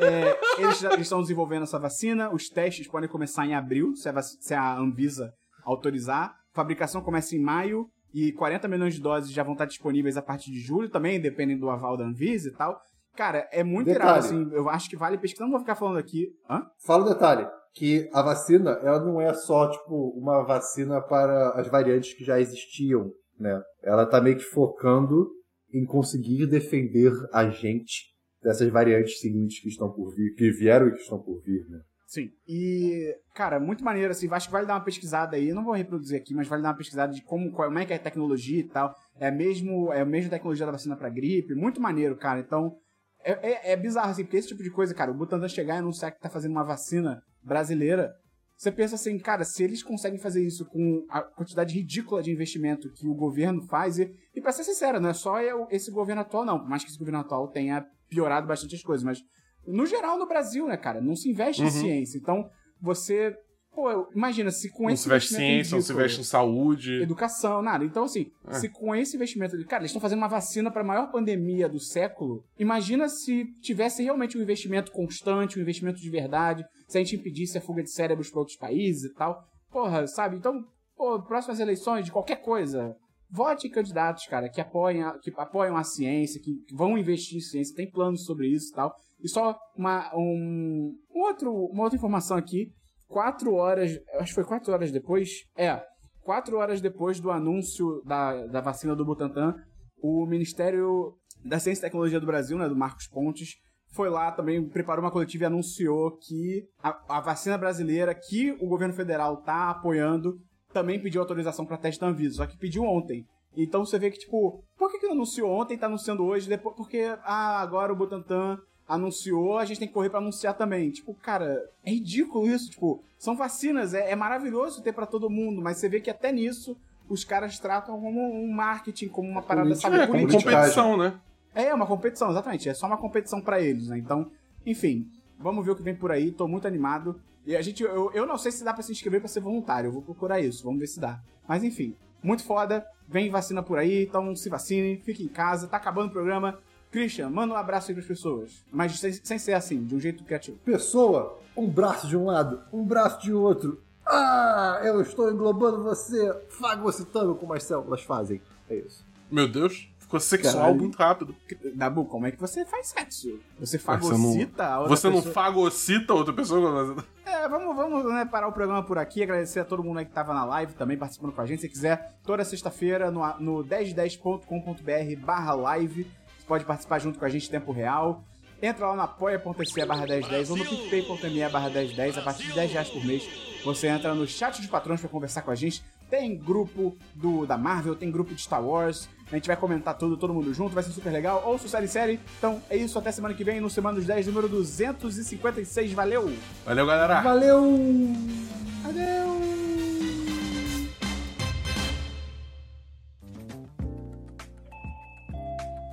É, 0.00 0.38
eles 0.60 0.78
já- 0.80 0.92
eles 0.92 1.06
estão 1.06 1.20
desenvolvendo 1.22 1.62
essa 1.62 1.78
vacina, 1.78 2.30
os 2.32 2.48
testes 2.48 2.88
podem 2.88 3.08
começar 3.08 3.46
em 3.46 3.54
abril, 3.54 3.94
se 3.94 4.08
a, 4.08 4.22
se 4.22 4.54
a 4.54 4.76
Anvisa 4.76 5.32
autorizar. 5.64 6.34
Fabricação 6.52 7.02
começa 7.02 7.34
em 7.34 7.40
maio 7.40 7.88
e 8.12 8.32
40 8.32 8.68
milhões 8.68 8.94
de 8.94 9.00
doses 9.00 9.32
já 9.32 9.42
vão 9.42 9.52
estar 9.52 9.64
disponíveis 9.64 10.16
a 10.16 10.22
partir 10.22 10.50
de 10.50 10.60
julho 10.60 10.88
também, 10.88 11.20
dependendo 11.20 11.60
do 11.60 11.70
aval 11.70 11.96
da 11.96 12.04
Anvisa 12.04 12.48
e 12.48 12.52
tal. 12.52 12.80
Cara, 13.16 13.48
é 13.52 13.62
muito 13.62 13.86
Detalhe. 13.86 14.04
irado, 14.04 14.18
assim, 14.18 14.54
eu 14.54 14.68
acho 14.68 14.88
que 14.88 14.96
vale 14.96 15.18
pesquisar, 15.18 15.44
não 15.44 15.50
vou 15.52 15.60
ficar 15.60 15.74
falando 15.74 15.98
aqui. 15.98 16.28
Hã? 16.48 16.62
Fala 16.84 17.04
o 17.04 17.08
detalhe, 17.08 17.46
que 17.74 18.08
a 18.12 18.22
vacina, 18.22 18.70
ela 18.82 19.00
não 19.00 19.20
é 19.20 19.32
só, 19.34 19.70
tipo, 19.70 20.10
uma 20.18 20.42
vacina 20.42 21.00
para 21.00 21.50
as 21.50 21.68
variantes 21.68 22.14
que 22.14 22.24
já 22.24 22.40
existiam, 22.40 23.10
né? 23.38 23.62
Ela 23.82 24.06
tá 24.06 24.20
meio 24.20 24.36
que 24.36 24.44
focando 24.44 25.30
em 25.72 25.84
conseguir 25.84 26.46
defender 26.46 27.12
a 27.32 27.48
gente 27.48 28.12
dessas 28.42 28.68
variantes 28.70 29.20
seguintes 29.20 29.60
que 29.60 29.68
estão 29.68 29.90
por 29.90 30.14
vir, 30.14 30.34
que 30.34 30.50
vieram 30.50 30.88
e 30.88 30.92
que 30.92 31.00
estão 31.00 31.18
por 31.18 31.40
vir, 31.42 31.66
né? 31.68 31.80
Sim. 32.12 32.30
E, 32.46 33.16
cara, 33.34 33.58
muito 33.58 33.82
maneiro, 33.82 34.10
assim, 34.10 34.28
acho 34.30 34.46
que 34.46 34.52
vale 34.52 34.66
dar 34.66 34.74
uma 34.74 34.84
pesquisada 34.84 35.34
aí, 35.34 35.50
não 35.50 35.64
vou 35.64 35.72
reproduzir 35.72 36.20
aqui, 36.20 36.34
mas 36.34 36.46
vale 36.46 36.62
dar 36.62 36.68
uma 36.68 36.76
pesquisada 36.76 37.10
de 37.10 37.22
como, 37.22 37.50
como 37.50 37.78
é 37.78 37.86
que 37.86 37.92
é 37.94 37.96
a 37.96 37.98
tecnologia 37.98 38.60
e 38.60 38.68
tal. 38.68 38.94
É 39.18 39.30
mesmo, 39.30 39.90
é 39.90 40.02
a 40.02 40.04
mesma 40.04 40.28
tecnologia 40.28 40.66
da 40.66 40.72
vacina 40.72 40.94
pra 40.94 41.08
gripe, 41.08 41.54
muito 41.54 41.80
maneiro, 41.80 42.14
cara. 42.14 42.40
Então, 42.40 42.76
é, 43.24 43.70
é, 43.70 43.72
é 43.72 43.76
bizarro, 43.78 44.10
assim, 44.10 44.24
porque 44.24 44.36
esse 44.36 44.48
tipo 44.48 44.62
de 44.62 44.70
coisa, 44.70 44.92
cara, 44.92 45.10
o 45.10 45.14
Butantan 45.14 45.48
chegar 45.48 45.76
e 45.76 45.78
anunciar 45.78 46.12
que 46.12 46.20
tá 46.20 46.28
fazendo 46.28 46.50
uma 46.50 46.64
vacina 46.64 47.22
brasileira, 47.42 48.12
você 48.58 48.70
pensa 48.70 48.96
assim, 48.96 49.18
cara, 49.18 49.42
se 49.42 49.64
eles 49.64 49.82
conseguem 49.82 50.18
fazer 50.18 50.46
isso 50.46 50.66
com 50.66 51.06
a 51.08 51.22
quantidade 51.22 51.74
ridícula 51.74 52.22
de 52.22 52.30
investimento 52.30 52.92
que 52.92 53.08
o 53.08 53.14
governo 53.14 53.62
faz, 53.62 53.98
e, 53.98 54.14
e 54.34 54.40
pra 54.42 54.52
ser 54.52 54.64
sincero, 54.64 55.00
não 55.00 55.08
é 55.08 55.14
só 55.14 55.36
esse 55.70 55.90
governo 55.90 56.20
atual, 56.20 56.44
não, 56.44 56.58
por 56.58 56.68
mais 56.68 56.84
que 56.84 56.90
esse 56.90 56.98
governo 56.98 57.20
atual 57.20 57.48
tenha 57.48 57.86
piorado 58.10 58.46
bastante 58.46 58.74
as 58.74 58.82
coisas, 58.82 59.02
mas 59.02 59.18
no 59.66 59.86
geral 59.86 60.18
no 60.18 60.26
Brasil, 60.26 60.66
né, 60.66 60.76
cara, 60.76 61.00
não 61.00 61.14
se 61.16 61.28
investe 61.30 61.62
em 61.62 61.66
Uhum. 61.66 61.70
ciência, 61.70 62.18
então 62.18 62.48
você, 62.80 63.34
pô, 63.74 64.08
imagina 64.14 64.50
se 64.50 64.68
com 64.70 64.84
Não 64.84 64.90
esse 64.90 65.04
se 65.04 65.08
veste 65.08 65.32
investimento 65.34 65.54
ciência, 65.54 65.74
não 65.76 65.80
se 65.82 65.86
ridículo- 65.88 66.02
veste 66.02 66.20
em 66.20 66.24
saúde. 66.24 67.02
educação, 67.02 67.62
nada. 67.62 67.84
Então, 67.84 68.04
assim, 68.04 68.26
É. 68.48 68.54
se 68.54 68.68
com 68.68 68.94
esse 68.94 69.16
investimento. 69.16 69.56
de- 69.56 69.64
Cara, 69.64 69.82
eles 69.82 69.90
estão 69.90 70.00
fazendo 70.00 70.18
uma 70.18 70.28
vacina 70.28 70.70
para 70.70 70.82
a 70.82 70.84
maior 70.84 71.10
pandemia 71.10 71.68
do 71.68 71.78
século. 71.78 72.44
Imagina 72.58 73.08
se 73.08 73.44
tivesse 73.60 74.02
realmente 74.02 74.36
um 74.36 74.42
investimento 74.42 74.90
constante, 74.92 75.58
um 75.58 75.62
investimento 75.62 76.00
de 76.00 76.10
verdade, 76.10 76.64
se 76.88 76.98
a 76.98 77.00
gente 77.00 77.16
impedisse 77.16 77.56
a 77.56 77.60
fuga 77.60 77.82
de 77.82 77.90
cérebros 77.90 78.30
para 78.30 78.40
outros 78.40 78.56
países 78.56 79.04
e 79.10 79.14
tal. 79.14 79.42
Porra, 79.70 80.06
sabe? 80.06 80.36
Então, 80.36 80.64
pô, 80.96 81.22
próximas 81.22 81.58
eleições 81.60 82.04
de 82.04 82.12
qualquer 82.12 82.36
coisa. 82.42 82.96
vote 83.34 83.66
em 83.66 83.70
candidatos, 83.70 84.26
cara, 84.26 84.46
que 84.50 84.60
apoiam, 84.60 85.08
a- 85.08 85.18
que 85.18 85.32
apoiam 85.38 85.74
a 85.74 85.82
ciência, 85.82 86.38
que 86.38 86.52
que 86.68 86.74
vão 86.74 86.98
investir 86.98 87.38
em 87.38 87.40
ciência, 87.40 87.74
tem 87.74 87.90
planos 87.90 88.26
sobre 88.26 88.46
isso 88.46 88.70
e 88.70 88.74
tal. 88.74 88.94
E 89.22 89.28
só 89.28 89.56
uma, 89.76 90.10
um, 90.14 90.94
um 91.14 91.20
outro, 91.20 91.52
uma 91.66 91.84
outra 91.84 91.96
informação 91.96 92.36
aqui. 92.36 92.72
Quatro 93.08 93.54
horas, 93.54 93.98
acho 94.14 94.28
que 94.28 94.34
foi 94.34 94.44
quatro 94.44 94.72
horas 94.72 94.90
depois. 94.90 95.28
É, 95.56 95.82
quatro 96.22 96.56
horas 96.56 96.80
depois 96.80 97.20
do 97.20 97.30
anúncio 97.30 98.02
da, 98.04 98.46
da 98.46 98.60
vacina 98.60 98.96
do 98.96 99.04
Butantan, 99.04 99.54
o 100.02 100.26
Ministério 100.26 101.14
da 101.44 101.58
Ciência 101.58 101.82
e 101.82 101.88
Tecnologia 101.88 102.20
do 102.20 102.26
Brasil, 102.26 102.56
né, 102.56 102.68
do 102.68 102.76
Marcos 102.76 103.06
Pontes, 103.06 103.56
foi 103.92 104.08
lá 104.08 104.32
também, 104.32 104.66
preparou 104.68 105.04
uma 105.04 105.10
coletiva 105.10 105.44
e 105.44 105.46
anunciou 105.46 106.16
que 106.16 106.66
a, 106.82 107.18
a 107.18 107.20
vacina 107.20 107.58
brasileira 107.58 108.14
que 108.14 108.52
o 108.52 108.66
governo 108.66 108.94
federal 108.94 109.42
tá 109.42 109.70
apoiando 109.70 110.38
também 110.72 111.00
pediu 111.00 111.20
autorização 111.20 111.66
para 111.66 111.76
teste 111.76 112.00
da 112.00 112.08
Anvisa, 112.08 112.36
só 112.36 112.46
que 112.46 112.56
pediu 112.56 112.84
ontem. 112.84 113.26
Então 113.54 113.84
você 113.84 113.98
vê 113.98 114.10
que, 114.10 114.18
tipo, 114.18 114.64
por 114.78 114.90
que, 114.90 114.98
que 114.98 115.06
não 115.06 115.12
anunciou 115.12 115.50
ontem 115.50 115.74
e 115.74 115.78
tá 115.78 115.86
anunciando 115.86 116.24
hoje? 116.24 116.48
Depois, 116.48 116.74
porque, 116.74 117.14
ah, 117.22 117.60
agora 117.60 117.92
o 117.92 117.96
Butantan 117.96 118.58
anunciou, 118.88 119.58
a 119.58 119.64
gente 119.64 119.78
tem 119.78 119.88
que 119.88 119.94
correr 119.94 120.10
pra 120.10 120.18
anunciar 120.18 120.54
também. 120.54 120.90
Tipo, 120.90 121.14
cara, 121.14 121.62
é 121.84 121.90
ridículo 121.90 122.46
isso. 122.48 122.70
Tipo, 122.70 123.02
são 123.18 123.36
vacinas, 123.36 123.94
é, 123.94 124.10
é 124.10 124.16
maravilhoso 124.16 124.82
ter 124.82 124.92
pra 124.92 125.06
todo 125.06 125.30
mundo, 125.30 125.62
mas 125.62 125.78
você 125.78 125.88
vê 125.88 126.00
que 126.00 126.10
até 126.10 126.30
nisso 126.32 126.76
os 127.08 127.24
caras 127.24 127.58
tratam 127.58 128.00
como 128.00 128.20
um 128.20 128.50
marketing, 128.52 129.08
como 129.08 129.28
uma 129.28 129.42
parada, 129.42 129.68
política, 129.68 129.90
sabe, 129.90 130.02
É, 130.02 130.06
com 130.06 130.12
política. 130.12 130.50
competição, 130.50 130.96
né? 130.96 131.14
É, 131.54 131.74
uma 131.74 131.86
competição, 131.86 132.30
exatamente. 132.30 132.68
É 132.68 132.74
só 132.74 132.86
uma 132.86 132.96
competição 132.96 133.40
pra 133.40 133.60
eles, 133.60 133.88
né? 133.88 133.98
Então, 133.98 134.30
enfim, 134.64 135.06
vamos 135.38 135.64
ver 135.64 135.72
o 135.72 135.76
que 135.76 135.82
vem 135.82 135.94
por 135.94 136.10
aí. 136.10 136.30
Tô 136.30 136.48
muito 136.48 136.66
animado. 136.66 137.20
E 137.44 137.56
a 137.56 137.60
gente, 137.60 137.82
eu, 137.82 138.10
eu 138.12 138.24
não 138.24 138.38
sei 138.38 138.52
se 138.52 138.64
dá 138.64 138.72
pra 138.72 138.82
se 138.82 138.92
inscrever 138.92 139.20
pra 139.20 139.28
ser 139.28 139.40
voluntário. 139.40 139.88
Eu 139.88 139.92
vou 139.92 140.00
procurar 140.02 140.40
isso, 140.40 140.64
vamos 140.64 140.80
ver 140.80 140.86
se 140.86 140.98
dá. 141.00 141.20
Mas 141.46 141.62
enfim, 141.64 141.94
muito 142.22 142.44
foda. 142.44 142.86
Vem 143.08 143.28
vacina 143.30 143.62
por 143.62 143.78
aí, 143.78 144.04
então 144.04 144.34
se 144.34 144.48
vacine, 144.48 144.96
fique 145.04 145.22
em 145.24 145.28
casa. 145.28 145.66
Tá 145.66 145.76
acabando 145.76 146.08
o 146.08 146.12
programa. 146.12 146.58
Christian, 146.92 147.30
manda 147.30 147.54
um 147.54 147.56
abraço 147.56 147.90
aí 147.90 147.94
pras 147.94 148.06
pessoas. 148.06 148.62
Mas 148.70 149.00
sem, 149.00 149.12
sem 149.12 149.38
ser 149.38 149.54
assim, 149.54 149.82
de 149.82 149.94
um 149.94 149.98
jeito 150.00 150.22
criativo. 150.22 150.58
Pessoa, 150.58 151.38
um 151.56 151.66
braço 151.66 152.06
de 152.06 152.16
um 152.16 152.26
lado, 152.26 152.60
um 152.72 152.84
braço 152.84 153.20
de 153.22 153.32
outro. 153.32 153.82
Ah, 154.06 154.80
eu 154.84 155.00
estou 155.00 155.30
englobando 155.32 155.82
você, 155.82 156.32
fagocitando 156.50 157.34
como 157.34 157.54
as 157.54 157.62
células 157.64 158.02
fazem. 158.02 158.42
É 158.68 158.76
isso. 158.76 159.04
Meu 159.30 159.48
Deus, 159.48 159.88
ficou 159.98 160.20
sexual 160.20 160.54
Caralho. 160.54 160.78
muito 160.78 160.96
rápido. 160.98 161.34
Dabu, 161.74 162.04
como 162.04 162.26
é 162.26 162.30
que 162.30 162.38
você 162.38 162.66
faz 162.66 162.88
sexo? 162.88 163.40
Você 163.58 163.78
Você 163.78 163.78
fagocita 163.78 164.66
a 164.66 164.80
outra 164.80 164.96
Você 164.96 165.08
não 165.08 165.16
pessoa? 165.16 165.32
fagocita 165.34 166.12
outra 166.14 166.34
pessoa? 166.34 167.02
É, 167.24 167.48
vamos, 167.48 167.74
vamos 167.74 168.04
né, 168.12 168.26
parar 168.26 168.48
o 168.48 168.52
programa 168.52 168.82
por 168.82 168.98
aqui. 168.98 169.22
Agradecer 169.22 169.60
a 169.60 169.64
todo 169.64 169.82
mundo 169.82 169.98
aí 170.00 170.04
que 170.04 170.12
tava 170.12 170.34
na 170.34 170.44
live 170.44 170.74
também 170.74 170.98
participando 170.98 171.32
com 171.32 171.40
a 171.40 171.46
gente. 171.46 171.62
Se 171.62 171.68
quiser, 171.68 172.18
toda 172.24 172.44
sexta-feira 172.44 173.10
no, 173.10 173.22
no 173.38 173.64
1010.com.br 173.64 175.24
barra 175.24 175.54
live. 175.54 176.06
Você 176.42 176.48
pode 176.48 176.64
participar 176.64 176.98
junto 176.98 177.20
com 177.20 177.24
a 177.24 177.28
gente 177.28 177.46
em 177.46 177.50
tempo 177.50 177.70
real. 177.70 178.24
Entra 178.60 178.88
lá 178.88 178.96
no 178.96 179.02
apoia.se 179.02 179.86
barra 179.86 180.06
1010 180.06 180.50
ou 180.50 180.56
no 180.56 180.64
picpay.me 180.64 181.48
barra 181.48 181.70
1010. 181.70 182.18
A 182.18 182.22
partir 182.22 182.44
de 182.44 182.52
10 182.52 182.72
reais 182.72 182.88
por 182.88 183.04
mês, 183.04 183.28
você 183.64 183.86
entra 183.86 184.12
no 184.14 184.26
chat 184.26 184.60
dos 184.60 184.68
patrões 184.68 185.00
pra 185.00 185.08
conversar 185.08 185.42
com 185.42 185.52
a 185.52 185.54
gente. 185.54 185.84
Tem 186.10 186.36
grupo 186.36 186.96
do, 187.14 187.46
da 187.46 187.56
Marvel, 187.56 187.94
tem 187.94 188.10
grupo 188.10 188.34
de 188.34 188.42
Star 188.42 188.62
Wars. 188.62 189.08
A 189.30 189.36
gente 189.36 189.46
vai 189.46 189.56
comentar 189.56 189.96
tudo, 189.96 190.16
todo 190.16 190.34
mundo 190.34 190.52
junto, 190.52 190.74
vai 190.74 190.82
ser 190.82 190.90
super 190.90 191.10
legal. 191.10 191.42
Ouça 191.46 191.66
o 191.66 191.68
série 191.68 191.88
série. 191.88 192.20
Então 192.38 192.60
é 192.68 192.76
isso, 192.76 192.98
até 192.98 193.12
semana 193.12 193.34
que 193.34 193.44
vem, 193.44 193.60
no 193.60 193.70
Semana 193.70 193.96
dos 193.96 194.06
10, 194.06 194.26
número 194.26 194.48
256. 194.48 195.92
Valeu! 195.92 196.32
Valeu, 196.64 196.86
galera. 196.86 197.20
Valeu! 197.22 197.62